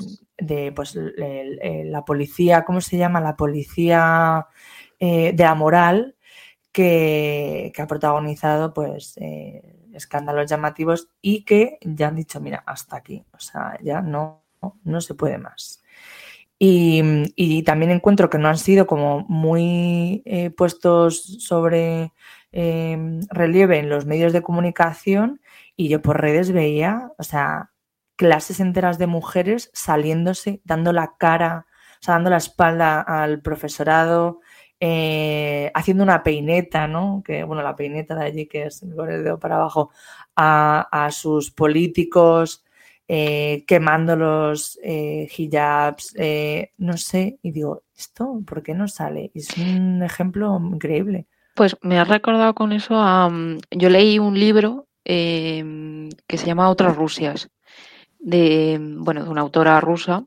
pues, 0.75 0.95
la 0.95 2.05
policía, 2.05 2.63
¿cómo 2.65 2.81
se 2.81 2.99
llama? 2.99 3.19
La 3.19 3.35
policía 3.35 4.45
eh, 4.99 5.33
de 5.33 5.43
la 5.43 5.55
moral 5.55 6.15
que, 6.71 7.73
ha 7.75 7.87
protagonizado 7.87 8.75
pues 8.75 9.15
escándalos 9.91 10.47
llamativos 10.47 11.09
y 11.19 11.43
que 11.43 11.79
ya 11.81 12.09
han 12.09 12.17
dicho, 12.17 12.39
mira, 12.41 12.61
hasta 12.67 12.97
aquí, 12.97 13.25
o 13.33 13.39
sea, 13.39 13.75
ya 13.81 14.01
no, 14.01 14.43
no 14.83 15.01
se 15.01 15.15
puede 15.15 15.39
más. 15.39 15.81
Y, 16.59 17.63
también 17.63 17.89
encuentro 17.89 18.29
que 18.29 18.37
no 18.37 18.49
han 18.49 18.59
sido 18.59 18.85
como 18.85 19.25
muy 19.27 20.23
puestos 20.55 21.23
sobre 21.39 22.11
Em, 22.54 23.22
relieve 23.30 23.80
en 23.80 23.88
los 23.89 24.06
medios 24.06 24.34
de 24.34 24.41
comunicación 24.41 25.39
y 25.78 25.88
yo 25.88 26.02
por 26.02 26.20
redes 26.20 26.52
veía, 26.52 27.12
o 27.18 27.24
sea, 27.24 27.72
clases 28.18 28.60
enteras 28.60 28.97
de 28.99 29.08
mujeres 29.08 29.70
saliéndose, 29.74 30.62
dando 30.66 30.91
la 30.91 31.16
cara, 31.18 31.68
dando 32.06 32.30
la 32.30 32.38
espalda 32.38 33.02
al 33.02 33.41
profesorado, 33.41 34.41
eh, 34.82 35.72
haciendo 35.76 36.04
una 36.04 36.24
peineta, 36.24 36.88
¿no? 36.88 37.24
Que, 37.26 37.43
bueno, 37.43 37.64
la 37.64 37.76
peineta 37.76 38.16
de 38.16 38.26
allí, 38.26 38.47
que 38.47 38.64
es 38.66 38.82
con 38.95 39.10
el 39.10 39.24
dedo 39.24 39.39
para 39.39 39.56
abajo, 39.56 39.91
a, 40.36 41.10
sus 41.12 41.52
políticos, 41.52 42.66
eh, 43.08 43.64
quemando 43.68 44.16
los 44.16 44.80
eh, 44.84 45.30
hijabs, 45.38 46.16
no 46.78 46.97
sé, 46.97 47.39
y 47.41 47.52
digo, 47.52 47.84
¿esto 47.95 48.41
por 48.45 48.64
qué 48.64 48.74
no 48.74 48.88
sale? 48.88 49.32
Es 49.34 49.58
un 49.58 50.04
ejemplo 50.04 50.60
increíble. 50.74 51.28
Pues 51.56 51.76
me 51.82 51.99
has 51.99 52.08
recordado 52.08 52.54
con 52.54 52.72
eso. 52.72 52.95
Mm, 52.95 53.58
yo 53.72 53.89
leí 53.89 54.20
un 54.20 54.39
libro 54.39 54.88
em, 55.04 56.10
que 56.28 56.38
se 56.38 56.45
llama 56.45 56.70
Otras 56.70 56.95
Rusias, 56.95 57.49
de, 58.20 58.80
bueno, 58.80 59.24
de 59.24 59.30
una 59.30 59.41
autora 59.41 59.82
rusa, 59.82 60.26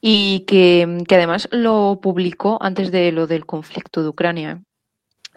y 0.00 0.40
que, 0.46 1.04
además 1.10 1.48
lo 1.52 2.00
publicó 2.02 2.58
antes 2.60 2.90
de 2.92 3.12
lo 3.12 3.26
del 3.26 3.46
conflicto 3.46 4.02
de 4.02 4.08
Ucrania. 4.08 4.62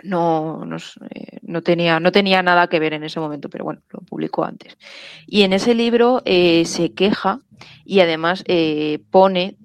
No, 0.03 0.63
eh, 1.09 1.39
no, 1.41 1.61
tenía, 1.61 1.99
no 1.99 2.11
tenía 2.11 2.43
nada 2.43 2.67
que 2.67 2.79
ver 2.79 2.93
en 2.93 3.03
ese 3.03 3.19
momento, 3.19 3.49
pero 3.49 3.63
bueno, 3.65 3.81
lo 3.89 4.01
publicó 4.01 4.43
antes. 4.43 4.77
Y 5.25 5.43
en 5.43 5.53
ese 5.53 5.73
libro 5.73 6.21
eh, 6.25 6.65
se 6.65 6.93
queja 6.93 7.41
y 7.85 8.01
además 8.01 8.43
eh, 8.47 8.99
pone, 9.09 9.57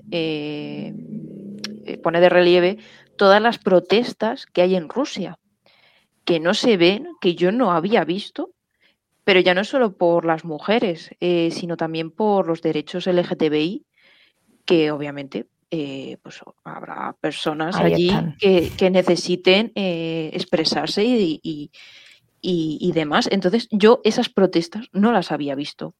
pone 2.02 2.20
de 2.20 2.28
relieve 2.28 2.78
todas 3.16 3.42
las 3.42 3.58
protestas 3.58 4.46
que 4.46 4.62
hay 4.62 4.76
en 4.76 4.88
Rusia 4.88 5.38
que 6.30 6.38
no 6.38 6.54
se 6.54 6.76
ven, 6.76 7.08
que 7.20 7.34
yo 7.34 7.50
no 7.50 7.72
había 7.72 8.04
visto, 8.04 8.52
pero 9.24 9.40
ya 9.40 9.52
no 9.52 9.64
solo 9.64 9.96
por 9.96 10.24
las 10.24 10.44
mujeres, 10.44 11.10
eh, 11.18 11.50
sino 11.50 11.76
también 11.76 12.12
por 12.12 12.46
los 12.46 12.62
derechos 12.62 13.08
LGTBI, 13.08 13.84
que 14.64 14.92
obviamente 14.92 15.48
eh, 15.72 16.18
pues 16.22 16.38
habrá 16.62 17.16
personas 17.20 17.74
allí 17.74 18.12
que, 18.38 18.90
necesiten 18.92 19.72
eh, 19.74 20.30
expresarse 20.32 21.04
y, 21.04 21.40
y, 22.40 22.92
demás. 22.92 23.28
Entonces, 23.32 23.66
yo 23.72 24.00
esas 24.04 24.28
protestas 24.28 24.86
no 24.92 25.10
las 25.10 25.32
había 25.32 25.56
visto. 25.56 25.94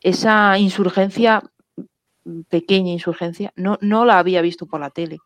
Esa 0.00 0.56
insurgencia, 0.60 1.42
pequeña 2.48 2.92
insurgencia, 2.92 3.52
no, 3.56 3.76
no 3.80 4.04
la 4.04 4.20
había 4.20 4.40
visto 4.40 4.66
por 4.66 4.78
la 4.78 4.90
tele. 4.90 5.18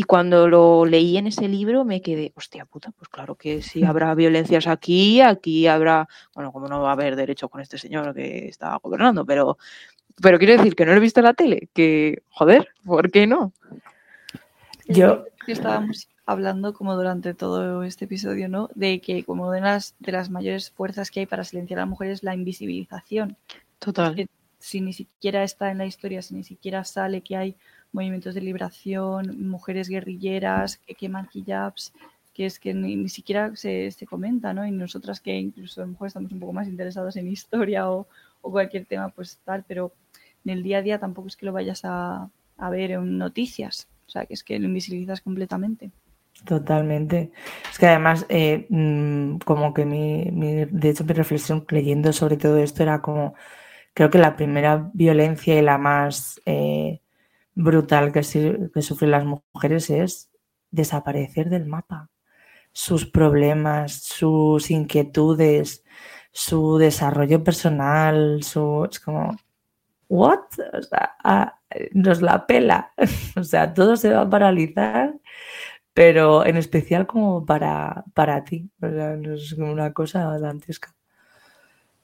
Y 0.00 0.04
cuando 0.04 0.48
lo 0.48 0.86
leí 0.86 1.18
en 1.18 1.26
ese 1.26 1.46
libro 1.46 1.84
me 1.84 2.00
quedé, 2.00 2.32
hostia 2.34 2.64
puta, 2.64 2.90
pues 2.92 3.10
claro 3.10 3.34
que 3.34 3.60
sí 3.60 3.84
habrá 3.84 4.14
violencias 4.14 4.66
aquí, 4.66 5.20
aquí 5.20 5.66
habrá, 5.66 6.08
bueno, 6.34 6.52
como 6.52 6.68
no 6.68 6.80
va 6.80 6.88
a 6.88 6.92
haber 6.92 7.16
derecho 7.16 7.50
con 7.50 7.60
este 7.60 7.76
señor 7.76 8.14
que 8.14 8.48
está 8.48 8.78
gobernando, 8.82 9.26
pero, 9.26 9.58
pero 10.22 10.38
quiero 10.38 10.56
decir 10.56 10.74
que 10.74 10.86
no 10.86 10.92
lo 10.92 10.96
he 10.96 11.02
visto 11.02 11.20
en 11.20 11.24
la 11.24 11.34
tele, 11.34 11.68
que, 11.74 12.22
joder, 12.30 12.68
¿por 12.82 13.10
qué 13.10 13.26
no? 13.26 13.52
Yo 14.86 15.26
estábamos 15.46 16.08
hablando 16.24 16.72
como 16.72 16.96
durante 16.96 17.34
todo 17.34 17.82
este 17.82 18.06
episodio, 18.06 18.48
¿no? 18.48 18.70
De 18.74 19.02
que 19.02 19.22
como 19.24 19.48
una 19.48 19.56
de 19.56 19.60
las, 19.60 19.96
de 19.98 20.12
las 20.12 20.30
mayores 20.30 20.70
fuerzas 20.70 21.10
que 21.10 21.20
hay 21.20 21.26
para 21.26 21.44
silenciar 21.44 21.78
a 21.78 21.82
las 21.82 21.90
mujeres 21.90 22.20
es 22.20 22.22
la 22.22 22.34
invisibilización. 22.34 23.36
Total. 23.78 24.30
si 24.58 24.80
ni 24.80 24.94
siquiera 24.94 25.44
está 25.44 25.70
en 25.70 25.76
la 25.76 25.84
historia, 25.84 26.22
si 26.22 26.34
ni 26.34 26.44
siquiera 26.44 26.84
sale 26.84 27.20
que 27.20 27.36
hay 27.36 27.56
movimientos 27.92 28.34
de 28.34 28.40
liberación, 28.40 29.48
mujeres 29.48 29.88
guerrilleras 29.88 30.78
que 30.78 30.94
queman 30.94 31.28
hijabs, 31.32 31.92
que 32.32 32.46
es 32.46 32.58
que 32.58 32.72
ni, 32.72 33.08
siquiera 33.08 33.54
se, 33.56 33.90
se, 33.90 34.06
comenta, 34.06 34.54
¿no? 34.54 34.66
Y 34.66 34.70
nosotras 34.70 35.20
que 35.20 35.36
incluso 35.36 35.82
a 35.82 35.84
lo 35.84 35.92
mejor 35.92 36.06
estamos 36.08 36.32
un 36.32 36.40
poco 36.40 36.52
más 36.52 36.68
interesados 36.68 37.16
en 37.16 37.28
historia 37.28 37.90
o, 37.90 38.06
cualquier 38.40 38.86
tema, 38.86 39.10
pues 39.10 39.38
tal, 39.44 39.64
pero 39.68 39.92
en 40.44 40.52
el 40.52 40.62
día 40.62 40.78
a 40.78 40.82
día 40.82 40.98
tampoco 40.98 41.28
es 41.28 41.36
que 41.36 41.44
lo 41.44 41.52
vayas 41.52 41.82
a, 41.84 42.30
ver 42.70 42.92
en 42.92 43.18
noticias, 43.18 43.88
o 44.06 44.10
sea, 44.10 44.26
que 44.26 44.34
es 44.34 44.44
que 44.44 44.58
lo 44.58 44.66
invisibilizas 44.66 45.20
completamente. 45.20 45.90
Totalmente. 46.44 47.32
Es 47.70 47.78
que 47.78 47.86
además, 47.86 48.24
eh, 48.28 48.66
mm, 48.70 49.38
como 49.44 49.74
que 49.74 49.84
mi, 49.84 50.24
de 50.24 50.90
hecho, 50.90 51.04
mi 51.04 51.12
reflexión 51.12 51.66
leyendo 51.68 52.12
sobre 52.12 52.36
todo 52.36 52.56
esto 52.58 52.82
era 52.82 53.02
como, 53.02 53.34
creo 53.92 54.08
que 54.10 54.18
la 54.18 54.36
primera 54.36 54.90
violencia 54.94 55.58
y 55.58 55.62
la 55.62 55.76
más 55.76 56.40
eh, 56.46 57.00
brutal 57.62 58.12
que, 58.12 58.22
sufren 58.22 59.10
las 59.10 59.24
mujeres 59.24 59.90
es 59.90 60.30
desaparecer 60.70 61.50
del 61.50 61.66
mapa. 61.66 62.10
Sus 62.72 63.06
problemas, 63.06 64.02
sus 64.02 64.70
inquietudes, 64.70 65.84
su 66.32 66.78
desarrollo 66.78 67.42
personal, 67.44 68.42
su, 68.42 68.86
es 68.90 69.00
como, 69.00 69.36
¿what? 70.08 70.40
O 70.72 70.82
sea, 70.82 71.58
nos 71.92 72.22
la 72.22 72.46
pela. 72.46 72.92
o 73.36 73.44
sea, 73.44 73.74
todo 73.74 73.96
se 73.96 74.10
va 74.10 74.22
a 74.22 74.30
paralizar, 74.30 75.14
pero 75.94 76.46
en 76.46 76.56
especial 76.56 77.06
como 77.06 77.44
para, 77.46 78.04
para 78.14 78.44
ti. 78.44 78.70
O 78.82 78.88
sea, 78.88 79.14
es 79.14 79.52
una 79.52 79.92
cosa 79.92 80.38
dantesca. 80.38 80.94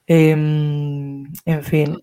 Em, 0.07 1.25
en 1.45 1.63
fin. 1.65 1.99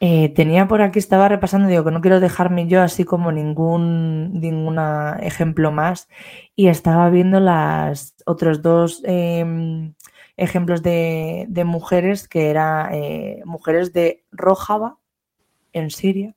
Eh, 0.00 0.28
tenía 0.28 0.68
por 0.68 0.80
aquí, 0.80 1.00
estaba 1.00 1.28
repasando, 1.28 1.68
digo 1.68 1.84
que 1.84 1.90
no 1.90 2.00
quiero 2.00 2.20
dejarme 2.20 2.68
yo 2.68 2.82
así 2.82 3.04
como 3.04 3.32
ningún, 3.32 4.40
ningún 4.40 4.78
ejemplo 5.20 5.72
más. 5.72 6.08
Y 6.54 6.68
estaba 6.68 7.10
viendo 7.10 7.40
las 7.40 8.14
otros 8.24 8.62
dos 8.62 9.02
em, 9.04 9.94
ejemplos 10.36 10.82
de, 10.82 11.48
mujeres 11.66 12.28
que 12.28 12.50
eran 12.50 12.94
eh, 12.94 13.42
mujeres 13.44 13.92
de 13.92 14.24
Rojava 14.30 14.98
en 15.72 15.90
Siria, 15.90 16.34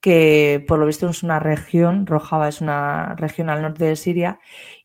que 0.00 0.64
por 0.68 0.78
lo 0.78 0.86
visto 0.86 1.08
es 1.08 1.22
una 1.22 1.38
región, 1.40 2.06
Rojava 2.06 2.48
es 2.48 2.60
una 2.60 3.14
región 3.16 3.50
al 3.50 3.62
norte 3.62 3.84
de 3.84 3.96
Siria, 3.96 4.40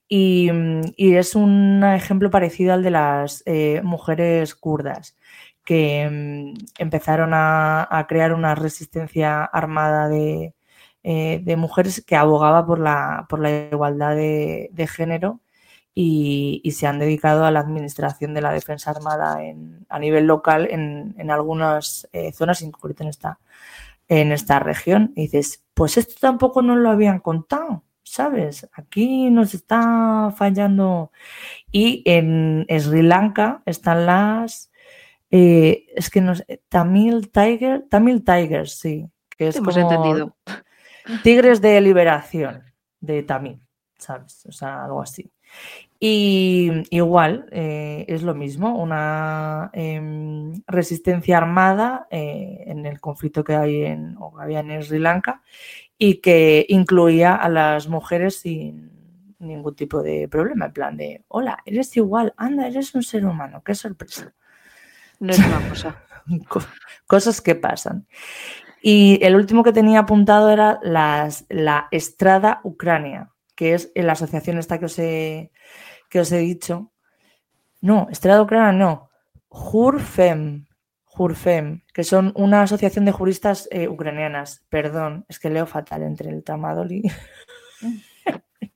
y, 0.09 0.49
y 0.97 1.15
es 1.15 1.35
un 1.35 1.83
ejemplo 1.83 2.29
parecido 2.31 2.73
al 2.73 2.83
de 2.83 2.91
las 2.91 3.43
eh, 3.45 3.81
mujeres 3.83 4.55
kurdas 4.55 5.17
que 5.67 6.09
mm, 6.09 6.53
empezaron 6.79 7.31
a, 7.33 8.05
crear 8.07 8.33
una 8.33 8.55
resistencia 8.55 9.43
armada 9.43 10.07
de, 10.09 10.55
eh, 11.03 11.55
mujeres 11.57 12.03
que 12.05 12.15
abogaba 12.15 12.65
por 12.65 12.79
la, 12.79 13.25
por 13.29 13.39
la 13.41 13.67
igualdad 13.71 14.15
de, 14.15 14.89
género 14.89 15.41
y, 15.93 16.61
se 16.71 16.87
han 16.87 16.99
dedicado 16.99 17.45
a 17.45 17.51
la 17.51 17.59
administración 17.61 18.33
de 18.33 18.41
la 18.41 18.53
defensa 18.53 18.91
armada 18.91 19.39
a 19.89 19.99
nivel 19.99 20.25
local 20.27 20.67
en, 20.71 21.31
algunas 21.31 22.07
eh, 22.13 22.31
zonas, 22.33 22.61
incluso 22.61 23.03
en 23.03 23.09
esta, 23.09 23.39
en 24.07 24.31
esta 24.31 24.59
región. 24.59 25.13
Y 25.15 25.23
dices, 25.23 25.65
pues 25.73 25.97
esto 25.97 26.15
tampoco 26.21 26.61
nos 26.61 26.77
lo 26.77 26.89
habían 26.91 27.19
contado. 27.19 27.83
¿Sabes? 28.03 28.69
Aquí 28.73 29.29
nos 29.29 29.53
está 29.53 30.33
fallando. 30.37 31.11
Y 31.71 32.03
en 32.05 32.65
Sri 32.69 33.01
Lanka 33.01 33.61
están 33.65 34.05
las 34.05 34.71
Eh, 35.29 35.85
es 35.95 36.09
que 36.09 36.21
no 36.21 36.35
sé, 36.35 36.61
Tamil 36.69 37.29
Tiger, 37.31 37.85
Tamil 37.89 38.23
Tigers, 38.23 38.79
sí, 38.79 39.05
que 39.37 39.49
es 39.49 39.57
Hemos 39.57 39.75
como 39.75 39.89
entendido. 39.89 40.37
Tigres 41.23 41.61
de 41.61 41.79
Liberación 41.81 42.63
de 42.99 43.23
Tamil, 43.23 43.61
¿sabes? 43.97 44.45
O 44.45 44.51
sea, 44.51 44.85
algo 44.85 45.01
así. 45.01 45.31
Y 45.99 46.71
igual, 46.91 47.47
eh, 47.51 48.05
es 48.07 48.21
lo 48.21 48.35
mismo, 48.35 48.77
una 48.77 49.71
em, 49.73 50.53
resistencia 50.67 51.37
armada 51.37 52.07
eh, 52.11 52.65
en 52.67 52.85
el 52.85 52.99
conflicto 52.99 53.43
que 53.43 53.55
hay 53.55 53.83
en, 53.83 54.15
o 54.19 54.35
que 54.35 54.43
había 54.43 54.59
en 54.59 54.83
Sri 54.83 54.99
Lanka 54.99 55.41
y 55.97 56.15
que 56.21 56.65
incluía 56.69 57.35
a 57.35 57.49
las 57.49 57.87
mujeres 57.87 58.39
sin 58.39 58.91
ningún 59.39 59.75
tipo 59.75 60.03
de 60.03 60.27
problema, 60.27 60.65
en 60.65 60.73
plan 60.73 60.97
de, 60.97 61.23
hola, 61.29 61.59
eres 61.65 61.95
igual, 61.97 62.33
anda, 62.37 62.67
eres 62.67 62.93
un 62.93 63.03
ser 63.03 63.25
humano, 63.25 63.63
qué 63.63 63.73
sorpresa. 63.73 64.33
No 65.19 65.31
es 65.33 65.39
una 65.39 65.69
cosa. 65.69 66.03
Co- 66.47 66.61
Cosas 67.07 67.41
que 67.41 67.55
pasan. 67.55 68.05
Y 68.81 69.19
el 69.23 69.35
último 69.35 69.63
que 69.63 69.73
tenía 69.73 69.99
apuntado 70.01 70.49
era 70.49 70.79
las, 70.83 71.45
la 71.49 71.87
Estrada 71.91 72.61
Ucrania, 72.63 73.31
que 73.55 73.73
es 73.73 73.91
la 73.95 74.13
asociación 74.13 74.57
esta 74.57 74.77
que 74.79 74.85
os 74.85 74.99
he, 74.99 75.51
que 76.09 76.19
os 76.19 76.31
he 76.31 76.37
dicho. 76.37 76.91
No, 77.81 78.07
Estrada 78.11 78.41
Ucrania 78.41 78.71
no. 78.73 79.09
Jurfem. 79.49 80.65
Jurfem, 81.05 81.81
que 81.93 82.03
son 82.03 82.31
una 82.35 82.61
asociación 82.61 83.05
de 83.05 83.11
juristas 83.11 83.67
eh, 83.71 83.87
ucranianas. 83.87 84.63
Perdón, 84.69 85.25
es 85.27 85.39
que 85.39 85.49
leo 85.49 85.65
fatal 85.65 86.03
entre 86.03 86.29
el 86.29 86.43
tramadol 86.43 86.91
y. 86.91 87.01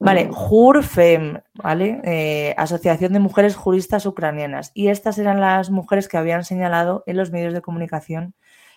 Vale, 0.00 0.28
Jurfem, 0.32 1.40
¿vale? 1.54 2.00
Eh, 2.04 2.54
Asociación 2.56 3.12
de 3.12 3.18
Mujeres 3.18 3.56
Juristas 3.56 4.06
Ucranianas. 4.06 4.70
Y 4.74 4.88
estas 4.88 5.18
eran 5.18 5.40
las 5.40 5.70
mujeres 5.70 6.06
que 6.08 6.16
habían 6.16 6.44
señalado 6.44 7.02
en 7.06 7.16
los 7.16 7.32
medios 7.32 7.52
de 7.52 7.62
comunicación 7.62 8.34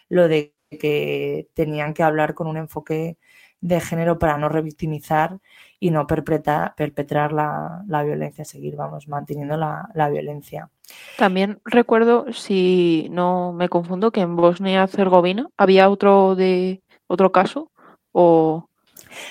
lo 0.10 0.28
de 0.28 0.54
que 0.72 1.48
tenían 1.54 1.94
que 1.94 2.04
hablar 2.04 2.34
con 2.34 2.48
un 2.48 2.58
enfoque 2.58 3.18
de 3.60 3.80
género 3.80 4.18
para 4.18 4.38
no 4.38 4.50
revictimizar 4.50 5.38
y 5.80 5.92
no 5.92 6.08
perpetrar, 6.08 6.74
perpetrar 6.76 7.32
la, 7.32 7.84
la 7.88 8.02
violencia, 8.04 8.44
seguir, 8.44 8.76
vamos, 8.76 9.08
manteniendo 9.08 9.56
la, 9.58 9.90
la 9.94 10.10
violencia. 10.10 10.70
También 11.18 11.60
recuerdo, 11.66 12.34
si 12.34 13.08
no 13.12 13.54
me 13.54 13.70
confundo, 13.70 14.12
que 14.12 14.22
en 14.22 14.36
Bosnia-Herzegovina 14.36 15.48
había 15.58 15.90
otro 15.90 16.36
de 16.36 16.82
otro 17.06 17.32
caso, 17.32 17.72
o 18.12 18.68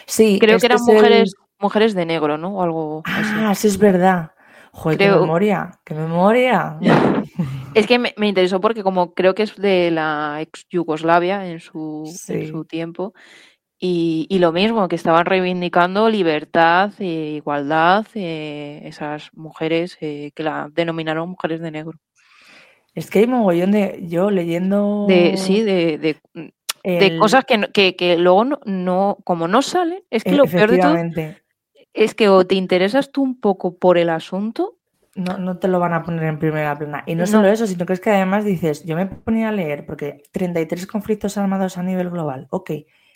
Sí, 0.06 0.38
creo 0.38 0.56
este 0.56 0.68
que 0.68 0.74
eran 0.74 0.88
es 0.88 1.02
el- 1.02 1.32
mujeres, 1.60 1.94
de 1.94 2.06
negro, 2.06 2.38
¿no? 2.38 2.56
O 2.56 2.62
algo 2.62 3.02
así. 3.04 3.32
Ah, 3.36 3.54
sí 3.54 3.68
es 3.68 3.78
verdad. 3.78 4.32
Joder, 4.72 4.98
qué 4.98 5.10
memoria, 5.10 5.80
qué 5.84 5.94
memoria. 5.94 6.78
Es 7.74 7.86
que 7.86 7.98
me, 7.98 8.14
me 8.16 8.28
interesó 8.28 8.60
porque 8.60 8.82
como 8.82 9.14
creo 9.14 9.34
que 9.34 9.42
es 9.44 9.56
de 9.56 9.90
la 9.90 10.38
ex 10.40 10.66
Yugoslavia 10.70 11.46
en 11.46 11.60
su, 11.60 12.04
en 12.28 12.48
su 12.48 12.64
tiempo. 12.64 13.12
Y, 13.82 14.26
y 14.28 14.38
lo 14.40 14.52
mismo, 14.52 14.88
que 14.88 14.96
estaban 14.96 15.24
reivindicando 15.24 16.10
libertad, 16.10 16.92
e 16.98 17.36
igualdad, 17.36 18.06
eh, 18.14 18.82
esas 18.84 19.30
mujeres 19.32 19.96
eh, 20.02 20.32
que 20.34 20.42
la 20.42 20.68
denominaron 20.70 21.30
mujeres 21.30 21.60
de 21.60 21.70
negro. 21.70 21.98
Es 22.94 23.08
que 23.08 23.20
hay 23.20 23.26
mogollón 23.26 23.70
de. 23.72 24.00
Yo 24.02 24.30
leyendo. 24.30 25.06
De, 25.08 25.36
sí, 25.38 25.62
de, 25.62 25.96
de, 25.96 27.18
cosas 27.18 27.44
que, 27.46 27.68
que, 27.72 27.96
que 27.96 28.18
luego 28.18 28.44
no, 28.44 28.60
no, 28.66 29.18
como 29.24 29.48
no 29.48 29.62
salen, 29.62 30.02
es 30.10 30.24
que 30.24 30.32
e- 30.32 30.36
lo 30.36 30.44
peor 30.44 30.70
de 30.70 30.78
todo 30.78 30.96
es 31.94 32.14
que 32.14 32.28
o 32.28 32.46
te 32.46 32.54
interesas 32.54 33.10
tú 33.12 33.22
un 33.22 33.40
poco 33.40 33.76
por 33.76 33.98
el 33.98 34.10
asunto, 34.10 34.76
no, 35.16 35.38
no 35.38 35.58
te 35.58 35.66
lo 35.68 35.80
van 35.80 35.92
a 35.92 36.02
poner 36.04 36.24
en 36.24 36.38
primera 36.38 36.78
plana. 36.78 37.02
Y 37.06 37.14
no, 37.14 37.22
No. 37.22 37.26
solo 37.26 37.48
eso, 37.48 37.66
sino 37.66 37.84
que 37.84 37.92
es 37.94 38.00
que 38.00 38.10
además 38.10 38.44
dices, 38.44 38.84
yo 38.84 38.94
me 38.96 39.06
ponía 39.06 39.48
a 39.48 39.52
leer, 39.52 39.84
porque 39.84 40.22
33 40.30 40.86
conflictos 40.86 41.36
armados 41.36 41.76
a 41.78 41.82
nivel 41.82 42.10
global, 42.10 42.46
ok, 42.50 42.70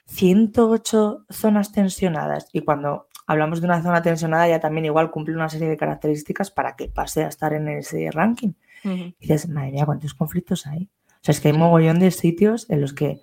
108 0.06 1.24
zonas 1.30 1.72
tensionadas, 1.72 2.48
y 2.52 2.60
cuando 2.60 3.06
hablamos 3.26 3.60
de 3.60 3.66
una 3.66 3.82
zona 3.82 4.02
tensionada 4.02 4.46
ya 4.48 4.60
también 4.60 4.84
igual 4.84 5.10
cumple 5.10 5.34
una 5.34 5.48
serie 5.48 5.68
de 5.68 5.76
características 5.76 6.50
para 6.50 6.76
que 6.76 6.88
pase 6.88 7.24
a 7.24 7.28
estar 7.28 7.52
en 7.54 7.68
ese 7.68 8.10
ranking. 8.10 8.52
Y 8.84 9.14
dices, 9.18 9.48
madre 9.48 9.70
mía, 9.72 9.86
¿cuántos 9.86 10.12
conflictos 10.12 10.66
hay? 10.66 10.90
O 11.08 11.18
sea, 11.22 11.32
es 11.32 11.40
que 11.40 11.48
hay 11.48 11.54
mogollón 11.56 12.00
de 12.00 12.10
sitios 12.10 12.68
en 12.68 12.82
los 12.82 12.92
que 12.92 13.20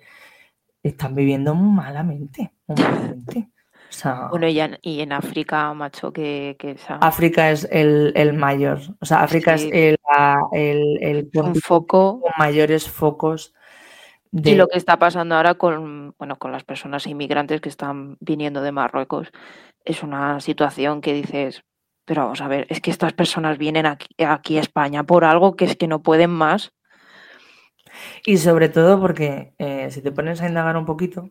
están 0.82 1.14
viviendo 1.14 1.54
malamente, 1.54 2.52
muy 2.66 2.82
malamente. 2.82 3.48
O 3.92 3.94
sea, 3.94 4.28
bueno, 4.30 4.48
y 4.48 4.58
en, 4.58 4.78
y 4.80 5.00
en 5.02 5.12
África, 5.12 5.74
macho, 5.74 6.14
que, 6.14 6.56
que 6.58 6.70
esa- 6.70 6.96
África 6.96 7.50
es 7.50 7.68
el, 7.70 8.12
el 8.16 8.32
mayor. 8.32 8.78
O 9.02 9.04
sea, 9.04 9.22
África 9.22 9.58
Sí. 9.58 9.68
es 9.70 9.72
el, 9.74 9.98
el, 10.52 10.98
el 11.02 11.30
un 11.34 11.54
foco 11.56 12.22
con 12.22 12.32
mayores 12.38 12.88
focos 12.88 13.52
de... 14.30 14.52
Y 14.52 14.54
lo 14.54 14.66
que 14.66 14.78
está 14.78 14.98
pasando 14.98 15.34
ahora 15.34 15.56
con, 15.56 16.14
bueno, 16.18 16.38
con 16.38 16.52
las 16.52 16.64
personas 16.64 17.06
inmigrantes 17.06 17.60
que 17.60 17.68
están 17.68 18.16
viniendo 18.20 18.62
de 18.62 18.72
Marruecos 18.72 19.30
es 19.84 20.02
una 20.02 20.40
situación 20.40 21.02
que 21.02 21.12
dices, 21.12 21.62
pero 22.06 22.22
vamos 22.22 22.40
a 22.40 22.48
ver, 22.48 22.66
es 22.70 22.80
que 22.80 22.90
estas 22.90 23.12
personas 23.12 23.58
vienen 23.58 23.84
aquí, 23.84 24.08
aquí 24.24 24.56
a 24.56 24.62
España 24.62 25.04
por 25.04 25.26
algo 25.26 25.54
que 25.54 25.66
es 25.66 25.76
que 25.76 25.86
no 25.86 26.00
pueden 26.02 26.30
más. 26.30 26.72
Y 28.24 28.38
sobre 28.38 28.70
todo 28.70 28.98
porque 28.98 29.52
eh, 29.58 29.90
si 29.90 30.00
te 30.00 30.12
pones 30.12 30.40
a 30.40 30.48
indagar 30.48 30.78
un 30.78 30.86
poquito, 30.86 31.28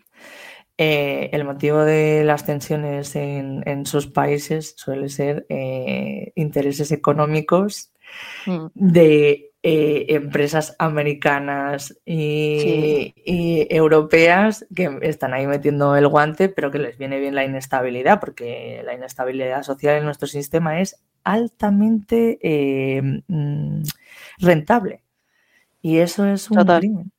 eh, 0.82 1.30
el 1.34 1.44
motivo 1.46 1.80
de 1.86 2.24
las 2.24 2.46
tensiones 2.46 3.16
en, 3.16 3.64
en 3.68 3.86
sus 3.86 4.08
países 4.08 4.74
suele 4.78 5.10
ser 5.10 5.46
eh, 5.50 6.32
intereses 6.36 6.92
económicos 6.92 7.92
Mm, 8.46 8.66
de 8.74 9.52
eh, 9.64 10.06
empresas 10.10 10.76
americanas 10.80 11.98
y, 12.06 12.60
Sí. 12.60 13.14
y 13.26 13.68
europeas 13.70 14.66
que 14.76 14.98
están 15.04 15.34
ahí 15.34 15.48
metiendo 15.48 15.96
el 15.96 16.08
guante, 16.08 16.50
pero 16.50 16.72
que 16.72 16.80
les 16.80 16.98
viene 16.98 17.20
bien 17.20 17.36
la 17.36 17.46
inestabilidad, 17.46 18.20
porque 18.20 18.82
la 18.86 18.94
inestabilidad 18.96 19.64
social 19.64 19.98
en 19.98 20.06
nuestro 20.06 20.28
sistema 20.28 20.82
es 20.82 21.02
altamente 21.24 22.40
eh, 22.42 23.02
mm, 23.28 23.84
rentable. 24.40 25.04
Y 25.82 26.00
eso 26.00 26.26
es 26.26 26.50
un 26.52 26.58
Total. 26.58 26.80
crimen. 26.80 27.12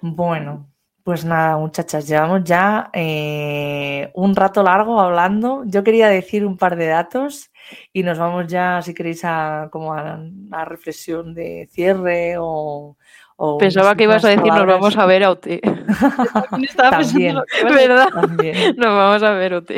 Bueno, 0.00 0.68
pues 1.04 1.26
nada, 1.26 1.58
muchachas, 1.58 2.08
llevamos 2.08 2.44
ya 2.44 2.88
eh, 2.94 4.10
un 4.14 4.34
rato 4.34 4.62
largo 4.62 4.98
hablando. 4.98 5.62
Yo 5.66 5.84
quería 5.84 6.08
decir 6.08 6.46
un 6.46 6.56
par 6.56 6.76
de 6.76 6.86
datos 6.86 7.52
y 7.92 8.02
nos 8.02 8.18
vamos 8.18 8.46
ya, 8.46 8.80
si 8.80 8.94
queréis, 8.94 9.22
a 9.24 9.68
como 9.70 9.92
a 9.92 10.14
una 10.16 10.64
reflexión 10.64 11.34
de 11.34 11.68
cierre 11.70 12.36
o... 12.38 12.96
o 13.36 13.58
Pensaba 13.58 13.94
que 13.96 14.04
ibas 14.04 14.24
a 14.24 14.30
decir 14.30 14.46
nos 14.46 14.66
vamos 14.66 14.96
a 14.96 15.04
ver 15.04 15.24
a 15.24 15.30
OT. 15.32 15.46
Estaba 16.62 16.98
pensando 16.98 17.04
También. 17.12 17.36
que 17.50 17.58
a 17.58 17.64
decir. 17.64 17.88
¿Verdad? 17.88 18.08
También. 18.08 18.76
Nos 18.76 18.96
vamos 18.96 19.22
a 19.22 19.30
ver 19.32 19.54
OT. 19.54 19.70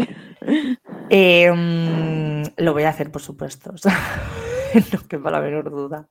Eh, 1.11 1.51
mm, 1.51 2.62
lo 2.62 2.73
voy 2.73 2.85
a 2.85 2.90
hacer, 2.90 3.11
por 3.11 3.23
supuesto. 3.23 3.73
no 4.93 5.09
quepa 5.09 5.32
la 5.32 5.40
menor 5.40 5.70
duda. 5.70 6.09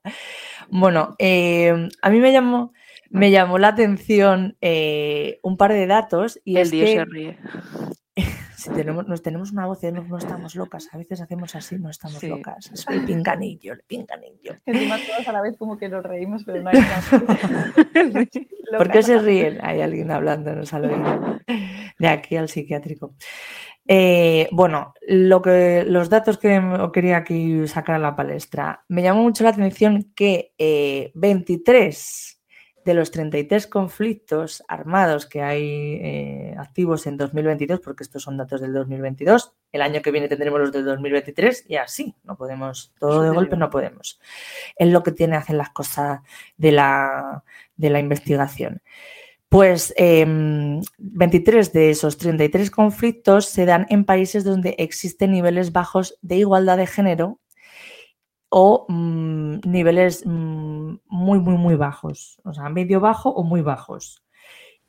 Bueno, 0.69 1.15
eh, 1.19 1.87
a 2.01 2.09
mí 2.09 2.19
me 2.19 2.33
llamó, 2.33 2.73
me 3.15 3.31
llamó 3.31 3.57
la 3.57 3.69
atención 3.69 4.57
eh, 4.61 5.39
un 5.43 5.57
par 5.57 5.73
de 5.73 5.87
datos 5.87 6.39
y 6.43 6.57
El 6.57 6.61
es 6.63 6.71
Dios 6.71 6.89
que 6.89 6.95
se 6.95 7.05
ríe. 7.05 7.37
si 8.57 8.69
tenemos, 8.71 9.07
nos 9.07 9.21
tenemos 9.21 9.51
una 9.51 9.65
voz 9.65 9.83
y 9.83 9.91
no, 9.91 10.03
no 10.03 10.17
estamos 10.17 10.55
locas. 10.55 10.89
A 10.91 10.97
veces 10.97 11.21
hacemos 11.21 11.55
así, 11.55 11.77
no 11.77 11.89
estamos 11.89 12.19
Sí. 12.19 12.27
locas. 12.27 12.71
El 12.89 13.05
pinganillo, 13.05 13.73
el 13.73 13.81
pinganillo. 13.87 14.55
Encima 14.65 14.97
todos 14.97 15.27
a 15.27 15.31
la 15.31 15.41
vez 15.41 15.57
como 15.57 15.77
que 15.77 15.89
nos 15.89 16.03
reímos, 16.03 16.43
pero 16.45 16.61
no 16.61 16.69
hay 16.69 16.79
nada. 16.79 17.73
¿Por 18.77 18.91
qué 18.91 19.03
se 19.03 19.19
ríen? 19.19 19.59
Hay 19.61 19.81
alguien 19.81 20.11
hablándonos 20.11 20.73
al 20.73 20.85
oído. 20.85 21.39
De 21.99 22.07
aquí 22.07 22.35
al 22.35 22.49
psiquiátrico. 22.49 23.15
Eh, 23.87 24.49
bueno, 24.51 24.93
lo 25.07 25.41
que, 25.41 25.85
los 25.87 26.09
datos 26.09 26.37
que 26.37 26.59
quería 26.91 27.17
aquí 27.17 27.67
sacar 27.67 27.95
a 27.97 27.99
la 27.99 28.15
palestra. 28.15 28.83
Me 28.89 29.03
llamó 29.03 29.21
mucho 29.21 29.43
la 29.43 29.51
atención 29.51 30.11
que 30.15 30.53
eh, 30.57 31.11
23 31.13 32.34
de 32.85 32.93
los 32.93 33.09
33 33.09 33.65
conflictos 33.65 34.63
armados 34.67 35.25
que 35.25 35.41
hay 35.41 35.99
eh, 36.01 36.55
activos 36.57 37.07
en 37.07 37.17
2022, 37.17 37.79
porque 37.79 38.03
estos 38.03 38.21
son 38.21 38.37
datos 38.37 38.61
del 38.61 38.73
2022, 38.73 39.53
el 39.71 39.81
año 39.81 40.03
que 40.03 40.11
viene 40.11 40.27
tendremos 40.27 40.59
los 40.59 40.71
del 40.71 40.85
2023 40.85 41.65
y 41.67 41.77
así, 41.77 42.15
no 42.23 42.37
podemos, 42.37 42.93
todo 42.99 43.23
de 43.23 43.31
golpe 43.31 43.57
no 43.57 43.71
podemos. 43.71 44.21
Es 44.77 44.89
lo 44.89 45.01
que 45.01 45.11
tiene 45.11 45.35
hacer 45.35 45.55
las 45.55 45.71
cosas 45.71 46.21
de 46.57 46.71
la, 46.71 47.43
de 47.75 47.89
la 47.89 47.99
investigación. 47.99 48.81
Pues 49.49 49.93
em, 49.97 50.81
23 50.97 51.73
de 51.73 51.89
esos 51.89 52.17
33 52.17 52.69
conflictos 52.69 53.47
se 53.47 53.65
dan 53.65 53.87
en 53.89 54.05
países 54.05 54.43
donde 54.43 54.75
existen 54.77 55.31
niveles 55.31 55.71
bajos 55.71 56.19
de 56.21 56.35
igualdad 56.37 56.77
de 56.77 56.87
género 56.87 57.39
o 58.49 58.85
mm, 58.87 59.59
niveles 59.65 60.25
mm, 60.25 60.95
muy, 61.07 61.39
muy, 61.39 61.57
muy 61.57 61.75
bajos, 61.75 62.41
o 62.43 62.53
sea, 62.53 62.69
medio 62.69 62.99
bajo 62.99 63.29
o 63.29 63.43
muy 63.43 63.61
bajos. 63.61 64.23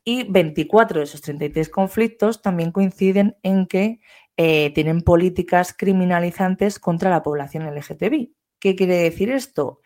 Y 0.05 0.24
24 0.24 1.01
de 1.01 1.05
esos 1.05 1.20
33 1.20 1.69
conflictos 1.69 2.43
también 2.43 2.70
coinciden 2.70 3.37
en 3.43 3.66
que 3.66 4.01
eh, 4.37 4.70
tienen 4.74 5.03
políticas 5.03 5.74
criminalizantes 5.77 6.78
contra 6.78 7.11
la 7.11 7.23
población 7.23 7.66
LGTBI. 7.66 8.35
¿Qué 8.61 8.77
quiere 8.77 8.97
decir 8.97 9.31
esto? 9.31 9.81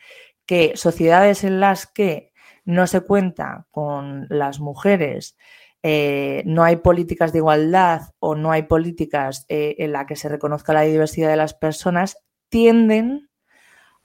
que 0.50 0.76
sociedades 0.76 1.44
en 1.44 1.60
las 1.60 1.86
que 1.86 2.32
no 2.64 2.88
se 2.88 3.02
cuenta 3.02 3.68
con 3.70 4.26
las 4.30 4.58
mujeres, 4.58 5.36
eh, 5.84 6.42
no 6.44 6.64
hay 6.64 6.74
políticas 6.74 7.32
de 7.32 7.38
igualdad 7.38 8.10
o 8.18 8.34
no 8.34 8.50
hay 8.50 8.64
políticas 8.64 9.46
eh, 9.48 9.76
en 9.78 9.92
las 9.92 10.06
que 10.06 10.16
se 10.16 10.28
reconozca 10.28 10.72
la 10.72 10.82
diversidad 10.82 11.30
de 11.30 11.36
las 11.36 11.54
personas, 11.54 12.18
tienden 12.48 13.29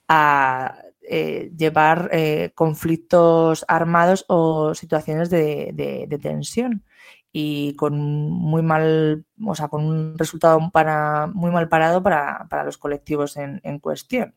a 0.08 0.80
eh, 1.02 1.52
llevar 1.58 2.12
conflictos 2.56 3.66
armados 3.68 4.26
o 4.28 4.74
situaciones 4.74 5.30
de, 5.30 6.20
tensión 6.22 6.84
y 7.32 7.76
con 7.76 8.00
muy 8.00 8.62
mal, 8.62 9.26
o 9.46 9.56
sea, 9.56 9.68
con 9.68 9.86
un 9.86 10.18
resultado 10.18 10.60
para, 10.72 11.28
muy 11.28 11.52
mal 11.52 11.68
parado 11.70 12.02
para, 12.02 12.48
los 12.64 12.78
colectivos 12.78 13.38
en, 13.38 13.80
cuestión. 13.80 14.36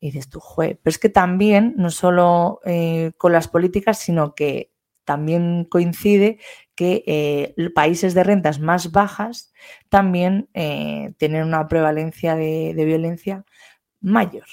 Y 0.00 0.08
dices 0.08 0.28
tú, 0.28 0.40
pero 0.56 0.78
es 0.84 0.98
que 0.98 1.08
también, 1.08 1.74
no 1.76 1.90
solo 1.90 2.60
con 3.18 3.32
las 3.32 3.48
políticas, 3.48 3.98
sino 3.98 4.34
que 4.34 4.74
también 5.04 5.64
coincide 5.64 6.38
que 6.74 7.04
eh, 7.06 7.70
países 7.70 8.14
de 8.14 8.24
rentas 8.24 8.58
más 8.58 8.90
bajas 8.90 9.52
también 9.88 10.48
eh, 10.54 11.12
tienen 11.18 11.44
una 11.44 11.68
prevalencia 11.68 12.34
de, 12.34 12.72
violencia 12.74 13.44
mayor. 14.00 14.46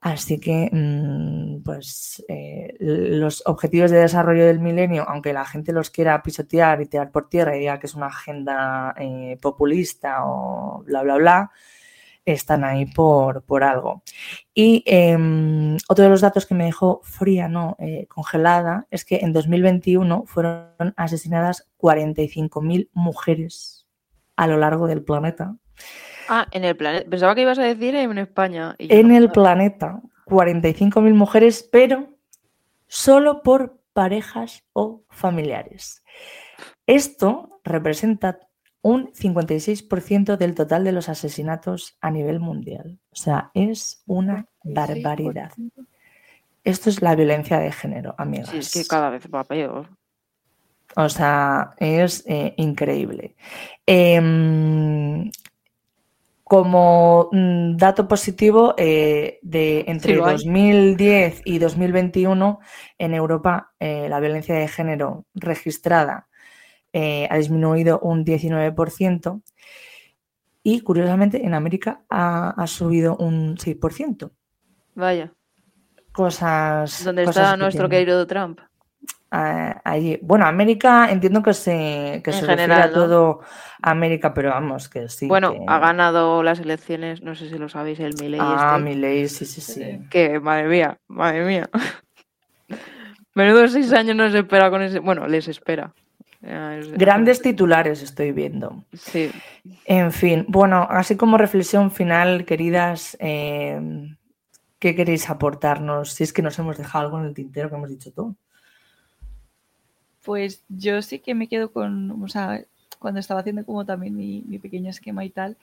Así 0.00 0.38
que, 0.38 0.70
mm, 0.72 1.62
pues, 1.64 2.24
eh, 2.28 2.76
los 2.78 3.42
objetivos 3.46 3.90
de 3.90 3.98
desarrollo 3.98 4.46
del 4.46 4.60
milenio, 4.60 5.04
aunque 5.08 5.32
la 5.32 5.44
gente 5.44 5.72
los 5.72 5.90
quiera 5.90 6.22
pisotear 6.22 6.80
y 6.80 6.86
tirar 6.86 7.10
por 7.10 7.28
tierra 7.28 7.56
y 7.56 7.60
diga 7.60 7.80
que 7.80 7.86
es 7.86 7.94
una 7.94 8.06
agenda 8.06 8.94
populista 9.40 10.24
o 10.24 10.84
bla, 10.84 11.02
bla, 11.02 11.16
bla, 11.16 11.50
están 12.32 12.64
ahí 12.64 12.86
por, 12.86 13.42
por 13.42 13.64
algo. 13.64 14.02
Y 14.54 14.82
em, 14.86 15.76
otro 15.88 16.04
de 16.04 16.10
los 16.10 16.20
datos 16.20 16.46
que 16.46 16.54
me 16.54 16.64
dejó 16.66 17.00
fría, 17.02 17.48
no, 17.48 17.76
eh, 17.78 18.06
congelada, 18.08 18.86
es 18.90 19.04
que 19.04 19.18
en 19.22 19.32
2021 19.32 20.24
fueron 20.26 20.94
asesinadas 20.96 21.68
45.000 21.78 22.90
mujeres 22.92 23.86
a 24.36 24.46
lo 24.46 24.56
largo 24.58 24.86
del 24.86 25.02
planeta. 25.02 25.56
Ah, 26.28 26.46
en 26.50 26.64
el 26.64 26.76
planeta. 26.76 27.08
Pensaba 27.08 27.34
que 27.34 27.42
ibas 27.42 27.58
a 27.58 27.62
decir 27.62 27.94
en 27.94 28.18
España. 28.18 28.74
en 28.78 29.12
el 29.12 29.30
planeta, 29.30 30.00
45.000 30.26 31.14
mujeres, 31.14 31.68
pero 31.70 32.08
solo 32.86 33.42
por 33.42 33.78
parejas 33.92 34.64
o 34.72 35.02
familiares. 35.10 36.04
Esto 36.86 37.60
representa 37.64 38.40
un 38.82 39.12
56% 39.12 40.36
del 40.36 40.54
total 40.54 40.84
de 40.84 40.92
los 40.92 41.08
asesinatos 41.08 41.96
a 42.00 42.10
nivel 42.10 42.40
mundial. 42.40 42.98
O 43.10 43.16
sea, 43.16 43.50
es 43.54 44.02
una 44.06 44.46
barbaridad. 44.62 45.52
Esto 46.64 46.90
es 46.90 47.02
la 47.02 47.14
violencia 47.14 47.58
de 47.58 47.72
género, 47.72 48.14
amigas. 48.18 48.50
Sí, 48.50 48.58
es 48.58 48.72
que 48.72 48.84
cada 48.86 49.10
vez 49.10 49.26
va 49.32 49.44
peor. 49.44 49.88
O 50.96 51.08
sea, 51.08 51.74
es 51.78 52.24
eh, 52.26 52.54
increíble. 52.56 53.36
Em, 53.86 55.30
como 56.48 57.28
mm, 57.30 57.76
dato 57.76 58.08
positivo, 58.08 58.74
eh, 58.78 59.38
de 59.42 59.84
entre 59.86 60.16
2010 60.16 61.42
y 61.44 61.58
2021 61.58 62.58
en 62.96 63.14
Europa 63.14 63.72
eh, 63.78 64.08
la 64.08 64.18
violencia 64.18 64.54
de 64.54 64.66
género 64.66 65.26
registrada 65.34 66.28
eh, 66.92 67.28
ha 67.30 67.36
disminuido 67.36 68.00
un 68.00 68.24
19% 68.24 69.42
y 70.62 70.80
curiosamente 70.80 71.44
en 71.44 71.52
América 71.52 72.04
ha, 72.08 72.66
subido 72.66 73.16
un 73.16 73.56
6%. 73.56 74.30
Vaya. 74.94 75.32
Cosas. 76.12 77.04
¿Dónde 77.04 77.24
está 77.24 77.56
nuestro 77.56 77.88
querido 77.88 78.26
Trump? 78.26 78.60
Allí. 79.30 80.18
Bueno, 80.22 80.46
América 80.46 81.10
entiendo 81.10 81.42
que 81.42 81.52
se, 81.52 82.22
que 82.24 82.32
se 82.32 82.46
refiere 82.46 82.72
a 82.74 82.90
todo 82.90 83.40
América, 83.82 84.32
pero 84.32 84.50
vamos, 84.50 84.88
que 84.88 85.08
sí. 85.08 85.26
Bueno, 85.26 85.54
ha 85.66 85.78
ganado 85.78 86.42
las 86.42 86.60
elecciones, 86.60 87.22
no 87.22 87.34
sé 87.34 87.48
si 87.48 87.58
lo 87.58 87.68
sabéis, 87.68 88.00
el 88.00 88.14
Milley. 88.20 88.40
Ah, 88.42 88.80
este. 88.86 89.28
sí, 89.28 89.44
sí, 89.44 89.60
sí. 89.60 90.00
Que, 90.10 90.40
madre 90.40 90.68
mía, 90.68 90.98
madre 91.08 91.44
mía. 91.44 91.68
Menudo 93.34 93.68
seis 93.68 93.92
años 93.92 94.16
nos 94.16 94.34
espera 94.34 94.70
con 94.70 94.82
ese. 94.82 94.98
Bueno, 94.98 95.26
les 95.28 95.46
espera. 95.46 95.92
Grandes 96.40 97.42
titulares 97.42 98.02
estoy 98.02 98.32
viendo. 98.32 98.84
Sí. 98.92 99.30
En 99.84 100.12
fin, 100.12 100.44
bueno, 100.48 100.86
así 100.88 101.16
como 101.16 101.36
reflexión 101.36 101.90
final, 101.90 102.44
queridas, 102.44 103.16
em, 103.20 104.16
¿qué 104.78 104.94
queréis 104.94 105.28
aportarnos? 105.28 106.12
Si 106.12 106.24
es 106.24 106.32
que 106.32 106.42
nos 106.42 106.58
hemos 106.58 106.78
dejado 106.78 107.06
algo 107.06 107.18
en 107.18 107.26
el 107.26 107.34
tintero 107.34 107.68
que 107.68 107.76
hemos 107.76 107.90
dicho 107.90 108.12
tú. 108.12 108.36
Pues 110.28 110.62
yo 110.68 111.00
sí 111.00 111.20
que 111.20 111.34
me 111.34 111.48
quedo 111.48 111.72
con, 111.72 112.22
o 112.22 112.28
sea, 112.28 112.62
cuando 112.98 113.18
estaba 113.18 113.40
haciendo 113.40 113.64
como 113.64 113.86
también 113.86 114.14
mi, 114.14 114.58
pequeño 114.58 114.90
esquema 114.90 115.24
y 115.24 115.30
tal, 115.30 115.56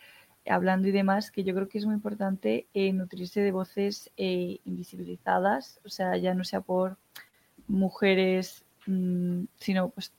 hablando 0.48 0.88
y 0.88 0.92
demás, 0.92 1.30
que 1.30 1.44
yo 1.44 1.54
creo 1.54 1.70
que 1.70 1.78
es 1.78 1.86
muy 1.86 1.94
importante 1.94 2.66
eh, 2.74 2.92
nutrirse 2.92 3.42
de 3.42 3.52
voces 3.52 4.10
eh, 4.18 4.58
invisibilizadas, 4.66 5.80
o 5.86 5.90
sea, 5.90 6.18
ya 6.18 6.34
no 6.34 6.44
sea 6.44 6.62
por 6.62 6.98
mujeres, 7.68 8.66
mm, 8.88 9.44
sino 9.60 9.90
pues 9.90 10.12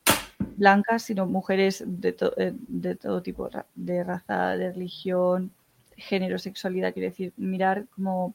blancas, 0.56 1.02
sino 1.02 1.27
mujeres 1.27 1.82
de, 1.85 2.16
eh, 2.36 2.52
de 2.56 2.94
todo 2.94 3.23
tipo, 3.23 3.51
de 3.74 4.05
raza, 4.05 4.56
de 4.56 4.73
religión, 4.73 5.51
género, 5.97 6.39
sexualidad, 6.39 6.93
quiere 6.93 7.09
decir, 7.09 7.32
mirar 7.36 7.89
como 7.97 8.32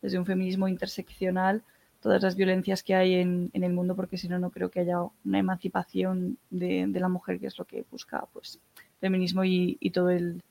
desde 0.00 0.18
un 0.18 0.24
feminismo 0.24 0.68
interseccional 0.68 1.62
todas 2.00 2.22
las 2.22 2.36
violencias 2.36 2.82
que 2.82 2.94
hay 2.94 3.14
en, 3.14 3.50
el 3.52 3.72
mundo, 3.72 3.94
porque 3.94 4.16
si 4.16 4.28
no, 4.28 4.38
no 4.38 4.50
creo 4.50 4.70
que 4.70 4.80
haya 4.80 4.98
una 5.24 5.38
emancipación 5.38 6.38
de, 6.50 6.88
la 6.92 7.08
mujer, 7.08 7.38
que 7.38 7.46
es 7.46 7.58
lo 7.58 7.64
que 7.64 7.84
busca 7.90 8.24
pues 8.32 8.58
feminismo 9.00 9.44
y, 9.44 9.76
todo 9.92 10.10
el, 10.10 10.42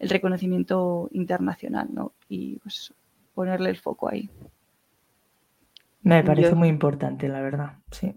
reconocimiento 0.00 1.08
internacional, 1.12 1.88
¿no? 1.92 2.12
Y 2.28 2.56
pues 2.58 2.92
ponerle 3.34 3.70
el 3.70 3.76
foco 3.76 4.08
ahí. 4.08 4.30
Me 6.02 6.22
parece 6.22 6.54
muy 6.54 6.68
importante, 6.68 7.28
la 7.28 7.40
verdad, 7.40 7.72
sí. 7.90 8.14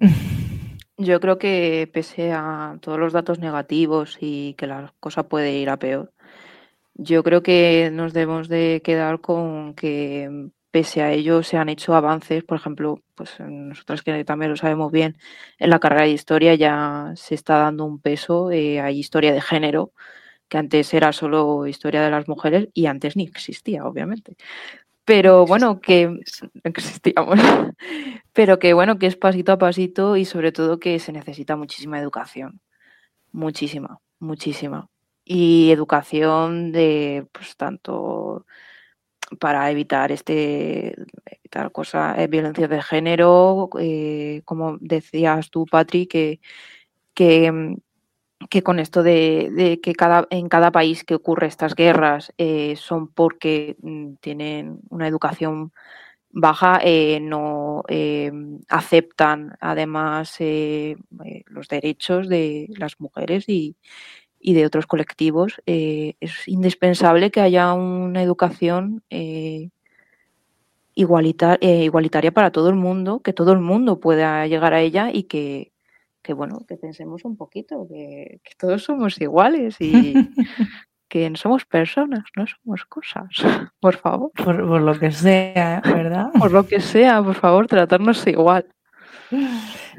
Yo 0.97 1.19
creo 1.19 1.39
que 1.39 1.89
pese 1.91 2.31
a 2.31 2.77
todos 2.79 2.99
los 2.99 3.13
datos 3.13 3.39
negativos 3.39 4.17
y 4.19 4.53
que 4.53 4.67
la 4.67 4.93
cosa 4.99 5.23
puede 5.23 5.57
ir 5.57 5.71
a 5.71 5.77
peor, 5.77 6.11
yo 6.93 7.23
creo 7.23 7.41
que 7.41 7.89
nos 7.91 8.13
debemos 8.13 8.47
de 8.47 8.81
quedar 8.83 9.21
con 9.21 9.73
que 9.73 10.51
pese 10.71 11.01
a 11.01 11.11
ello 11.11 11.43
se 11.43 11.57
han 11.57 11.69
hecho 11.69 11.93
avances, 11.95 12.43
por 12.43 12.57
ejemplo, 12.57 13.01
pues 13.15 13.39
nosotras 13.39 14.01
que 14.01 14.23
también 14.25 14.51
lo 14.51 14.57
sabemos 14.57 14.91
bien, 14.91 15.17
en 15.59 15.69
la 15.69 15.79
carrera 15.79 16.03
de 16.03 16.11
historia 16.11 16.55
ya 16.55 17.13
se 17.15 17.35
está 17.35 17.57
dando 17.57 17.85
un 17.85 17.99
peso, 17.99 18.51
eh, 18.51 18.79
hay 18.81 18.99
historia 18.99 19.33
de 19.33 19.41
género, 19.41 19.91
que 20.47 20.57
antes 20.57 20.93
era 20.93 21.13
solo 21.13 21.67
historia 21.67 22.01
de 22.03 22.11
las 22.11 22.27
mujeres 22.27 22.69
y 22.73 22.87
antes 22.87 23.15
ni 23.15 23.23
existía, 23.25 23.85
obviamente. 23.85 24.35
Pero 25.05 25.45
bueno, 25.45 25.81
que 25.81 26.19
existíamos, 26.63 27.39
pero 28.33 28.59
que 28.59 28.73
bueno, 28.73 28.99
que 28.99 29.07
es 29.07 29.17
pasito 29.17 29.51
a 29.53 29.57
pasito 29.57 30.17
y 30.17 30.25
sobre 30.25 30.51
todo 30.51 30.79
que 30.79 30.99
se 30.99 31.11
necesita 31.13 31.55
muchísima 31.55 31.99
educación, 31.99 32.61
muchísima, 33.31 33.99
muchísima. 34.19 34.89
Y 35.25 35.71
educación 35.71 36.71
de, 36.71 37.27
pues 37.33 37.55
tanto 37.57 38.45
para 39.39 39.69
evitar 39.71 40.11
este 40.11 40.95
tal 41.51 41.71
cosa, 41.71 42.15
eh, 42.17 42.27
violencia 42.27 42.67
de 42.67 42.81
género, 42.81 43.69
eh, 43.79 44.41
como 44.45 44.77
decías 44.79 45.51
tú, 45.51 45.65
Patri, 45.65 46.07
que, 46.07 46.39
que 47.13 47.51
mm, 47.51 47.75
con 48.63 48.79
esto 48.79 49.03
de, 49.03 49.79
que 49.83 49.93
cada, 49.93 50.27
en 50.31 50.49
cada 50.49 50.71
país 50.71 51.03
que 51.03 51.15
ocurre 51.15 51.47
estas 51.47 51.75
guerras 51.75 52.33
eh, 52.37 52.75
son 52.77 53.09
porque 53.09 53.75
mm, 53.81 54.15
tienen 54.21 54.79
una 54.89 55.07
educación 55.07 55.73
baja, 56.29 56.79
eh, 56.83 57.19
no 57.21 57.83
aceptan 58.69 59.57
además 59.59 60.37
los 61.47 61.67
derechos 61.67 62.29
de 62.29 62.67
las 62.77 62.99
mujeres 63.01 63.49
y, 63.49 63.75
de 64.43 64.65
otros 64.65 64.87
colectivos. 64.87 65.61
es 65.65 66.47
indispensable 66.47 67.31
que 67.31 67.41
haya 67.41 67.73
una 67.73 68.21
educación 68.21 69.03
igualitaria 70.95 72.31
para 72.31 72.51
todo 72.51 72.69
el 72.69 72.75
mundo, 72.75 73.21
que 73.21 73.33
todo 73.33 73.53
el 73.53 73.59
mundo 73.59 73.99
pueda 73.99 74.45
llegar 74.47 74.73
a 74.73 74.81
ella 74.81 75.09
y 75.11 75.23
que, 75.23 75.71
que 76.21 76.33
bueno, 76.33 76.65
que 76.67 76.77
pensemos 76.77 77.25
un 77.25 77.35
poquito, 77.35 77.87
que, 77.87 78.41
todos 78.57 78.83
somos 78.83 79.19
iguales 79.19 79.75
y 79.79 80.13
que 81.07 81.29
no 81.29 81.35
somos 81.35 81.65
personas, 81.65 82.23
no 82.35 82.45
somos 82.47 82.85
cosas, 82.85 83.29
por 83.79 83.97
favor. 83.97 84.31
Por, 84.31 84.81
lo 84.81 84.97
que 84.99 85.11
sea, 85.11 85.81
¿verdad? 85.83 86.27
por 86.37 86.51
lo 86.51 86.65
que 86.65 86.79
sea, 86.79 87.21
por 87.23 87.35
favor, 87.35 87.67
tratarnos 87.67 88.25
igual. 88.27 88.65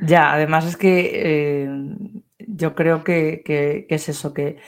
Ya, 0.02 0.32
además 0.32 0.66
es 0.66 0.76
que 0.76 1.10
eh, 1.14 2.21
yo 2.48 2.74
creo 2.74 3.04
que, 3.04 3.42
es 3.88 4.08
eso, 4.08 4.32
que 4.34 4.58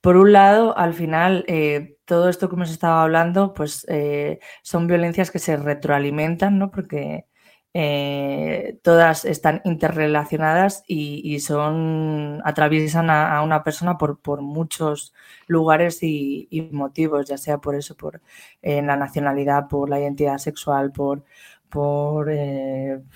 por 0.00 0.16
un 0.16 0.32
lado, 0.32 0.76
al 0.78 0.94
final, 0.94 1.44
eh, 1.48 1.98
todo 2.06 2.28
esto 2.28 2.48
que 2.48 2.56
hemos 2.56 2.70
estado 2.70 3.00
hablando, 3.00 3.54
pues 3.54 3.86
eh, 3.88 4.40
son 4.62 4.86
violencias 4.86 5.30
que 5.30 5.38
se 5.38 5.56
retroalimentan, 5.56 6.58
¿no? 6.58 6.70
Porque 6.70 7.26
eh, 7.74 8.78
todas 8.82 9.24
están 9.24 9.60
interrelacionadas 9.64 10.82
y, 10.86 11.38
son 11.40 12.40
atraviesan 12.44 13.10
a, 13.10 13.42
una 13.42 13.62
persona 13.62 13.98
por, 13.98 14.20
por 14.20 14.42
muchos 14.42 15.14
lugares 15.46 16.02
y, 16.02 16.48
motivos, 16.72 17.26
ya 17.28 17.38
sea 17.38 17.58
por 17.58 17.74
eso, 17.74 17.96
por 17.96 18.22
la 18.62 18.96
nacionalidad, 18.96 19.68
por 19.68 19.88
la 19.90 20.00
identidad 20.00 20.38
sexual, 20.38 20.92
por, 20.92 21.24
por 21.70 22.30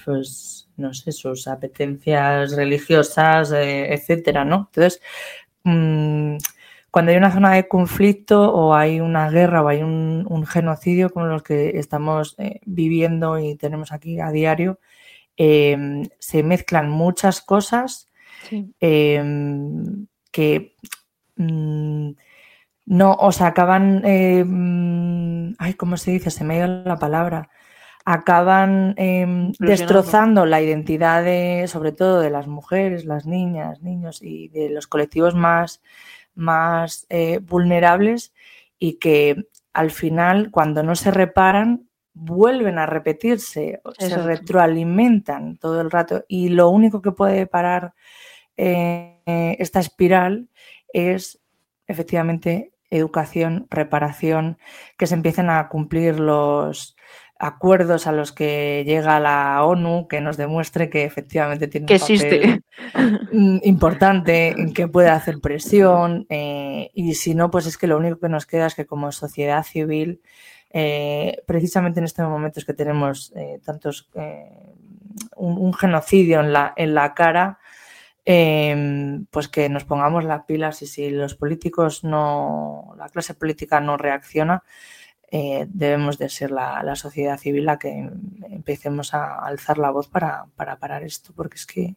pues, 0.04 0.68
no 0.76 0.94
sé, 0.94 1.12
sus 1.12 1.48
apetencias 1.48 2.56
religiosas, 2.56 3.52
etcétera, 3.52 4.44
¿no? 4.44 4.70
Entonces, 4.72 5.00
mm, 5.64 6.36
cuando 6.94 7.10
hay 7.10 7.18
una 7.18 7.32
zona 7.32 7.52
de 7.54 7.66
conflicto 7.66 8.52
o 8.54 8.72
hay 8.74 9.00
una 9.00 9.28
guerra 9.28 9.62
o 9.62 9.68
hay 9.68 9.82
un, 9.82 10.46
genocidio 10.46 11.10
como 11.10 11.26
los 11.26 11.42
que 11.42 11.78
estamos 11.78 12.36
eh, 12.38 12.60
viviendo 12.66 13.38
y 13.40 13.56
tenemos 13.56 13.90
aquí 13.90 14.20
a 14.20 14.30
diario, 14.30 14.78
em, 15.36 16.08
se 16.20 16.44
mezclan 16.44 16.90
muchas 16.90 17.40
cosas 17.40 18.10
em, 18.80 20.06
que 20.30 20.76
mm, 21.36 22.10
no, 22.86 23.14
o 23.14 23.32
sea, 23.32 23.48
acaban, 23.48 24.04
em, 24.04 25.54
ay, 25.58 25.74
¿cómo 25.74 25.96
se 25.96 26.12
dice? 26.12 26.30
Se 26.30 26.44
me 26.44 26.54
ha 26.54 26.58
ido 26.58 26.84
la 26.84 26.96
palabra. 26.98 27.50
Acaban 28.06 28.94
destrozando 29.58 30.44
la 30.44 30.60
identidad 30.60 31.24
de, 31.24 31.66
sobre 31.68 31.92
todo 31.92 32.20
de 32.20 32.30
las 32.30 32.46
mujeres, 32.46 33.06
las 33.06 33.24
niñas, 33.24 33.80
niños 33.80 34.20
y 34.22 34.48
de 34.48 34.68
los 34.68 34.86
colectivos 34.86 35.34
más 35.34 35.80
más 36.34 37.06
eh, 37.10 37.38
vulnerables 37.38 38.34
y 38.78 38.98
que 38.98 39.46
al 39.72 39.90
final, 39.90 40.50
cuando 40.50 40.82
no 40.82 40.94
se 40.94 41.10
reparan, 41.10 41.88
vuelven 42.12 42.78
a 42.78 42.86
repetirse, 42.86 43.80
se 43.98 44.16
retroalimentan 44.18 45.56
todo 45.56 45.80
el 45.80 45.90
rato. 45.90 46.24
Y 46.28 46.50
lo 46.50 46.68
único 46.68 47.02
que 47.02 47.10
puede 47.10 47.46
parar 47.46 47.94
eh, 48.56 49.18
esta 49.58 49.80
espiral 49.80 50.48
es 50.92 51.40
efectivamente 51.88 52.72
educación, 52.90 53.66
reparación, 53.68 54.58
que 54.96 55.08
se 55.08 55.14
empiecen 55.14 55.50
a 55.50 55.68
cumplir 55.68 56.20
los, 56.20 56.96
acuerdos 57.38 58.06
a 58.06 58.12
los 58.12 58.32
que 58.32 58.84
llega 58.86 59.18
la 59.18 59.64
ONU 59.64 60.06
que 60.08 60.20
nos 60.20 60.36
demuestre 60.36 60.88
que 60.88 61.04
efectivamente 61.04 61.66
tiene 61.66 61.86
un 61.86 61.92
existe. 61.92 62.62
Mm, 63.32 63.58
importante, 63.64 64.48
en 64.48 64.72
que 64.72 64.88
puede 64.88 65.08
hacer 65.08 65.40
presión 65.40 66.26
eh, 66.28 66.90
y 66.94 67.14
si 67.14 67.34
no, 67.34 67.50
pues 67.50 67.66
es 67.66 67.76
que 67.76 67.86
lo 67.86 67.98
único 67.98 68.18
que 68.18 68.28
nos 68.28 68.46
queda 68.46 68.66
es 68.66 68.74
que 68.74 68.86
como 68.86 69.10
sociedad 69.10 69.64
civil, 69.64 70.20
eh, 70.70 71.42
precisamente 71.46 72.00
en 72.00 72.04
estos 72.04 72.28
momentos 72.28 72.64
que 72.64 72.74
tenemos 72.74 73.32
eh, 73.36 73.60
tantos, 73.64 74.08
un, 75.36 75.74
genocidio 75.74 76.40
en 76.40 76.52
la, 76.52 76.72
en 76.76 76.94
la 76.94 77.14
cara, 77.14 77.58
em, 78.24 79.26
pues 79.26 79.48
que 79.48 79.68
nos 79.68 79.84
pongamos 79.84 80.24
las 80.24 80.44
pilas 80.44 80.82
y 80.82 80.86
si 80.86 81.10
los 81.10 81.34
políticos 81.34 82.04
no, 82.04 82.94
la 82.96 83.08
clase 83.08 83.34
política 83.34 83.80
no 83.80 83.96
reacciona, 83.96 84.62
eh, 85.36 85.66
debemos 85.68 86.16
de 86.16 86.28
ser 86.28 86.52
la, 86.52 86.94
sociedad 86.94 87.36
civil 87.38 87.64
la 87.64 87.76
que 87.76 88.08
empecemos 88.50 89.14
a 89.14 89.44
alzar 89.44 89.78
la 89.78 89.90
voz 89.90 90.06
para, 90.06 90.46
parar 90.54 91.02
esto, 91.02 91.32
porque 91.34 91.56
es 91.56 91.66
que 91.66 91.96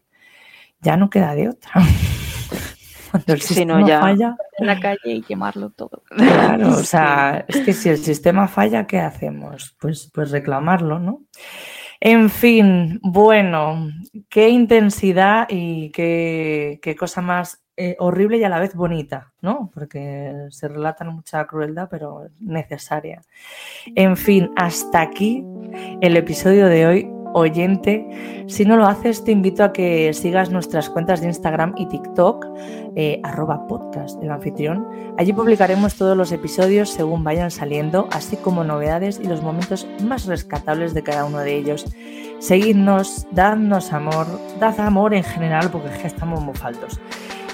ya 0.81 0.97
no 0.97 1.11
queda 1.11 1.35
de 1.35 1.49
otra. 1.49 1.72
Cuando 3.11 3.34
el 3.34 3.41
sistema 3.41 3.85
falla 3.85 4.35
en 4.57 4.65
la 4.65 4.80
calle 4.80 5.14
y 5.14 5.22
quemarlo 5.22 5.69
todo. 5.69 6.01
Claro, 6.07 6.69
o 6.69 6.73
sea, 6.84 7.45
es 7.47 7.57
que 7.59 7.73
si 7.73 7.89
el 7.89 7.99
sistema 7.99 8.47
falla, 8.47 8.88
¿qué 8.88 8.99
hacemos? 8.99 9.77
Pues, 9.80 10.09
pues 10.11 10.31
reclamarlo, 10.31 10.97
¿no? 10.97 11.22
En 11.99 12.31
fin, 12.31 12.99
bueno, 13.03 13.91
qué 14.30 14.49
intensidad 14.49 15.45
y 15.47 15.91
qué, 15.91 16.80
qué 16.81 16.95
cosa 16.95 17.22
más 17.22 17.66
eh, 17.80 17.95
horrible 17.99 18.40
y 18.40 18.44
a 18.44 18.49
la 18.49 18.60
vez 18.60 18.74
bonita, 18.74 19.34
¿no? 19.41 19.70
Porque 19.72 20.48
se 20.49 20.68
relatan 20.68 21.14
mucha 21.14 21.45
crueldad, 21.45 21.88
pero 21.91 22.28
necesaria. 22.40 23.22
En 23.95 24.18
fin, 24.18 24.49
hasta 24.56 25.02
aquí 25.02 25.45
el 26.02 26.18
episodio 26.18 26.68
de 26.68 26.88
hoy. 26.88 27.12
Oyente, 27.34 28.08
si 28.48 28.66
no 28.66 28.78
lo 28.78 28.88
haces, 28.88 29.24
te 29.24 29.32
invito 29.32 29.64
a 29.64 29.72
que 29.72 30.12
sigas 30.14 30.49
nuestras 30.49 30.90
cuentas 30.90 31.22
de 31.22 31.28
Instagram 31.28 31.76
y 31.78 31.86
TikTok, 31.88 32.48
eh, 32.95 33.20
arroba 33.22 33.68
podcast 33.68 34.20
del 34.20 34.32
anfitrión. 34.32 34.88
Allí 35.20 35.34
publicaremos 35.34 35.95
todos 35.95 36.18
los 36.18 36.32
episodios 36.32 36.90
según 36.90 37.24
vayan 37.24 37.52
saliendo, 37.52 38.08
así 38.12 38.38
como 38.38 38.64
novedades 38.64 39.20
y 39.20 39.28
los 39.28 39.44
momentos 39.44 39.88
más 40.04 40.26
rescatables 40.26 40.95
de 40.95 41.04
cada 41.04 41.26
uno 41.26 41.40
de 41.40 41.56
ellos. 41.58 41.86
Seguidnos, 42.40 43.28
dadnos 43.32 43.94
amor, 43.94 44.26
dad 44.60 44.80
amor 44.80 45.14
en 45.14 45.24
general, 45.24 45.70
porque 45.70 45.90
es 45.90 45.98
que 45.99 46.08
estamos 46.08 46.41
muy 46.41 46.56
faltos. 46.56 46.99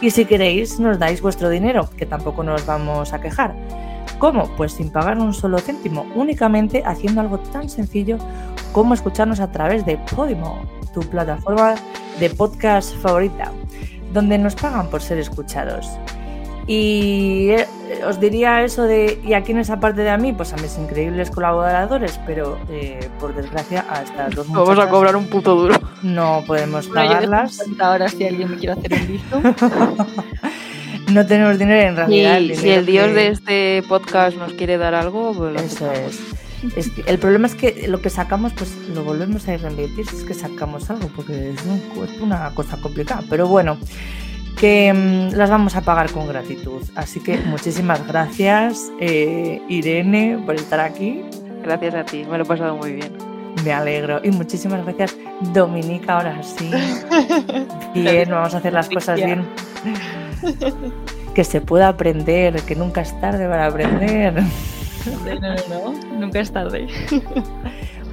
Y 0.03 0.11
si 0.11 0.25
queréis, 0.25 0.81
nos 0.81 0.99
dais 0.99 1.21
vuestro 1.21 1.49
dinero, 1.49 1.89
que 1.95 2.05
tampoco 2.05 2.43
nos 2.43 2.65
vamos 2.65 3.13
a 3.13 3.21
quejar. 3.21 3.55
¿Cómo? 4.19 4.53
Pues 4.57 4.73
sin 4.73 4.89
pagar 4.89 5.17
un 5.17 5.33
solo 5.33 5.59
céntimo, 5.59 6.05
únicamente 6.13 6.83
haciendo 6.85 7.21
algo 7.21 7.39
tan 7.39 7.69
sencillo 7.69 8.17
como 8.73 8.95
escucharnos 8.95 9.39
a 9.39 9.49
través 9.49 9.85
de 9.85 9.97
Podimo, 10.13 10.61
tu 10.93 10.99
plataforma 11.03 11.75
de 12.19 12.29
podcast 12.31 12.93
favorita, 12.97 13.53
donde 14.11 14.37
nos 14.37 14.55
pagan 14.55 14.89
por 14.89 15.01
ser 15.01 15.19
escuchados. 15.19 15.89
Y 16.65 17.49
eh, 17.49 17.67
os 18.07 18.19
diría 18.19 18.63
eso 18.63 18.83
de, 18.83 19.19
¿y 19.23 19.33
a 19.33 19.43
quién 19.43 19.57
es 19.57 19.69
aparte 19.69 20.01
de 20.01 20.09
a 20.09 20.17
mí? 20.17 20.33
Pues 20.33 20.53
a 20.53 20.57
mis 20.57 20.77
increíbles 20.77 21.29
colaboradores, 21.29 22.19
pero 22.25 22.57
eh, 22.69 23.09
por 23.19 23.35
desgracia 23.35 23.85
a 23.89 24.03
estas 24.03 24.33
dos 24.35 24.49
Vamos 24.49 24.79
a 24.79 24.89
cobrar 24.89 25.15
un 25.15 25.27
puto 25.27 25.55
duro. 25.55 25.79
No 26.01 26.43
podemos 26.47 26.87
pagarlas. 26.87 27.61
ahora 27.79 28.07
si 28.07 28.25
alguien 28.25 28.51
me 28.51 28.57
quiere 28.57 28.73
hacer 28.73 28.93
un 28.93 29.07
visto. 29.07 29.41
no 31.11 31.25
tenemos 31.25 31.59
dinero 31.59 31.89
en 31.89 31.95
realidad. 31.95 32.39
Y 32.39 32.55
si 32.55 32.69
el 32.69 32.85
dios 32.85 33.13
de 33.13 33.27
este 33.27 33.83
podcast 33.87 34.37
nos 34.37 34.53
quiere 34.53 34.77
dar 34.77 34.95
algo, 34.95 35.33
pues 35.33 35.61
Eso 35.61 35.91
es. 35.91 36.21
el 37.05 37.19
problema 37.19 37.47
es 37.47 37.55
que 37.55 37.87
lo 37.89 38.01
que 38.01 38.09
sacamos, 38.09 38.53
pues 38.53 38.73
lo 38.93 39.03
volvemos 39.03 39.47
a 39.49 39.53
ir 39.53 39.61
reinvertir 39.61 40.07
si 40.07 40.15
es 40.15 40.23
que 40.23 40.33
sacamos 40.33 40.89
algo, 40.89 41.09
porque 41.13 41.51
es, 41.51 41.59
es 41.59 42.21
una 42.21 42.49
cosa 42.55 42.77
complicada. 42.77 43.21
Pero 43.29 43.47
bueno, 43.47 43.77
que 44.59 44.93
mm, 44.93 45.35
las 45.35 45.49
vamos 45.49 45.75
a 45.75 45.81
pagar 45.81 46.11
con 46.11 46.27
gratitud. 46.27 46.81
Así 46.95 47.19
que 47.19 47.37
muchísimas 47.37 48.05
gracias, 48.07 48.91
eh, 48.99 49.61
Irene, 49.67 50.41
por 50.45 50.55
estar 50.55 50.79
aquí. 50.79 51.21
Gracias 51.63 51.95
a 51.95 52.03
ti, 52.03 52.25
me 52.29 52.37
lo 52.37 52.43
he 52.43 52.47
pasado 52.47 52.75
muy 52.75 52.93
bien. 52.93 53.13
Me 53.63 53.71
alegro. 53.71 54.19
Y 54.23 54.31
muchísimas 54.31 54.83
gracias, 54.83 55.15
Dominica, 55.53 56.17
ahora 56.17 56.41
sí. 56.43 56.69
Bien, 57.93 58.29
vamos 58.29 58.53
a 58.55 58.57
hacer 58.57 58.73
las 58.73 58.89
cosas 58.89 59.17
bien. 59.23 59.45
Que 61.35 61.43
se 61.43 61.61
pueda 61.61 61.87
aprender, 61.89 62.59
que 62.63 62.75
nunca 62.75 63.01
es 63.01 63.19
tarde 63.21 63.47
para 63.47 63.67
aprender. 63.67 64.33
No, 65.23 65.35
no, 65.39 65.55
no, 65.69 66.19
nunca 66.19 66.39
es 66.39 66.51
tarde. 66.51 66.87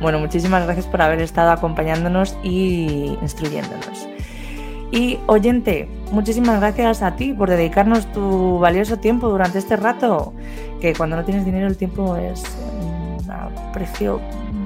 Bueno, 0.01 0.19
muchísimas 0.19 0.65
gracias 0.65 0.87
por 0.87 1.03
haber 1.03 1.21
estado 1.21 1.51
acompañándonos 1.51 2.37
y 2.43 3.19
instruyéndonos. 3.21 4.09
Y 4.93 5.19
oyente, 5.27 5.89
muchísimas 6.11 6.59
gracias 6.61 7.03
a 7.03 7.15
ti 7.15 7.33
por 7.33 7.49
dedicarnos 7.49 8.11
tu 8.13 8.59
valioso 8.59 8.99
tiempo 8.99 9.29
durante 9.29 9.59
este 9.59 9.77
rato, 9.77 10.35
que 10.81 10.95
cuando 10.95 11.17
no 11.17 11.25
tienes 11.25 11.45
dinero 11.45 11.69
el 11.69 11.77
tiempo 11.77 12.17
es 12.17 12.43
un 12.83 13.73
precio 13.73 14.21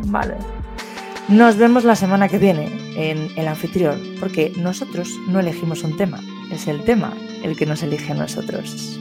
vale. 0.06 0.34
Nos 1.28 1.56
vemos 1.56 1.84
la 1.84 1.96
semana 1.96 2.28
que 2.28 2.38
viene 2.38 2.68
en 2.96 3.28
El 3.36 3.48
Anfitrión, 3.48 4.00
porque 4.20 4.52
nosotros 4.56 5.08
no 5.28 5.40
elegimos 5.40 5.82
un 5.82 5.96
tema, 5.96 6.20
es 6.50 6.68
el 6.68 6.82
tema 6.84 7.12
el 7.42 7.56
que 7.56 7.66
nos 7.66 7.82
elige 7.82 8.12
a 8.12 8.14
nosotros. 8.14 8.98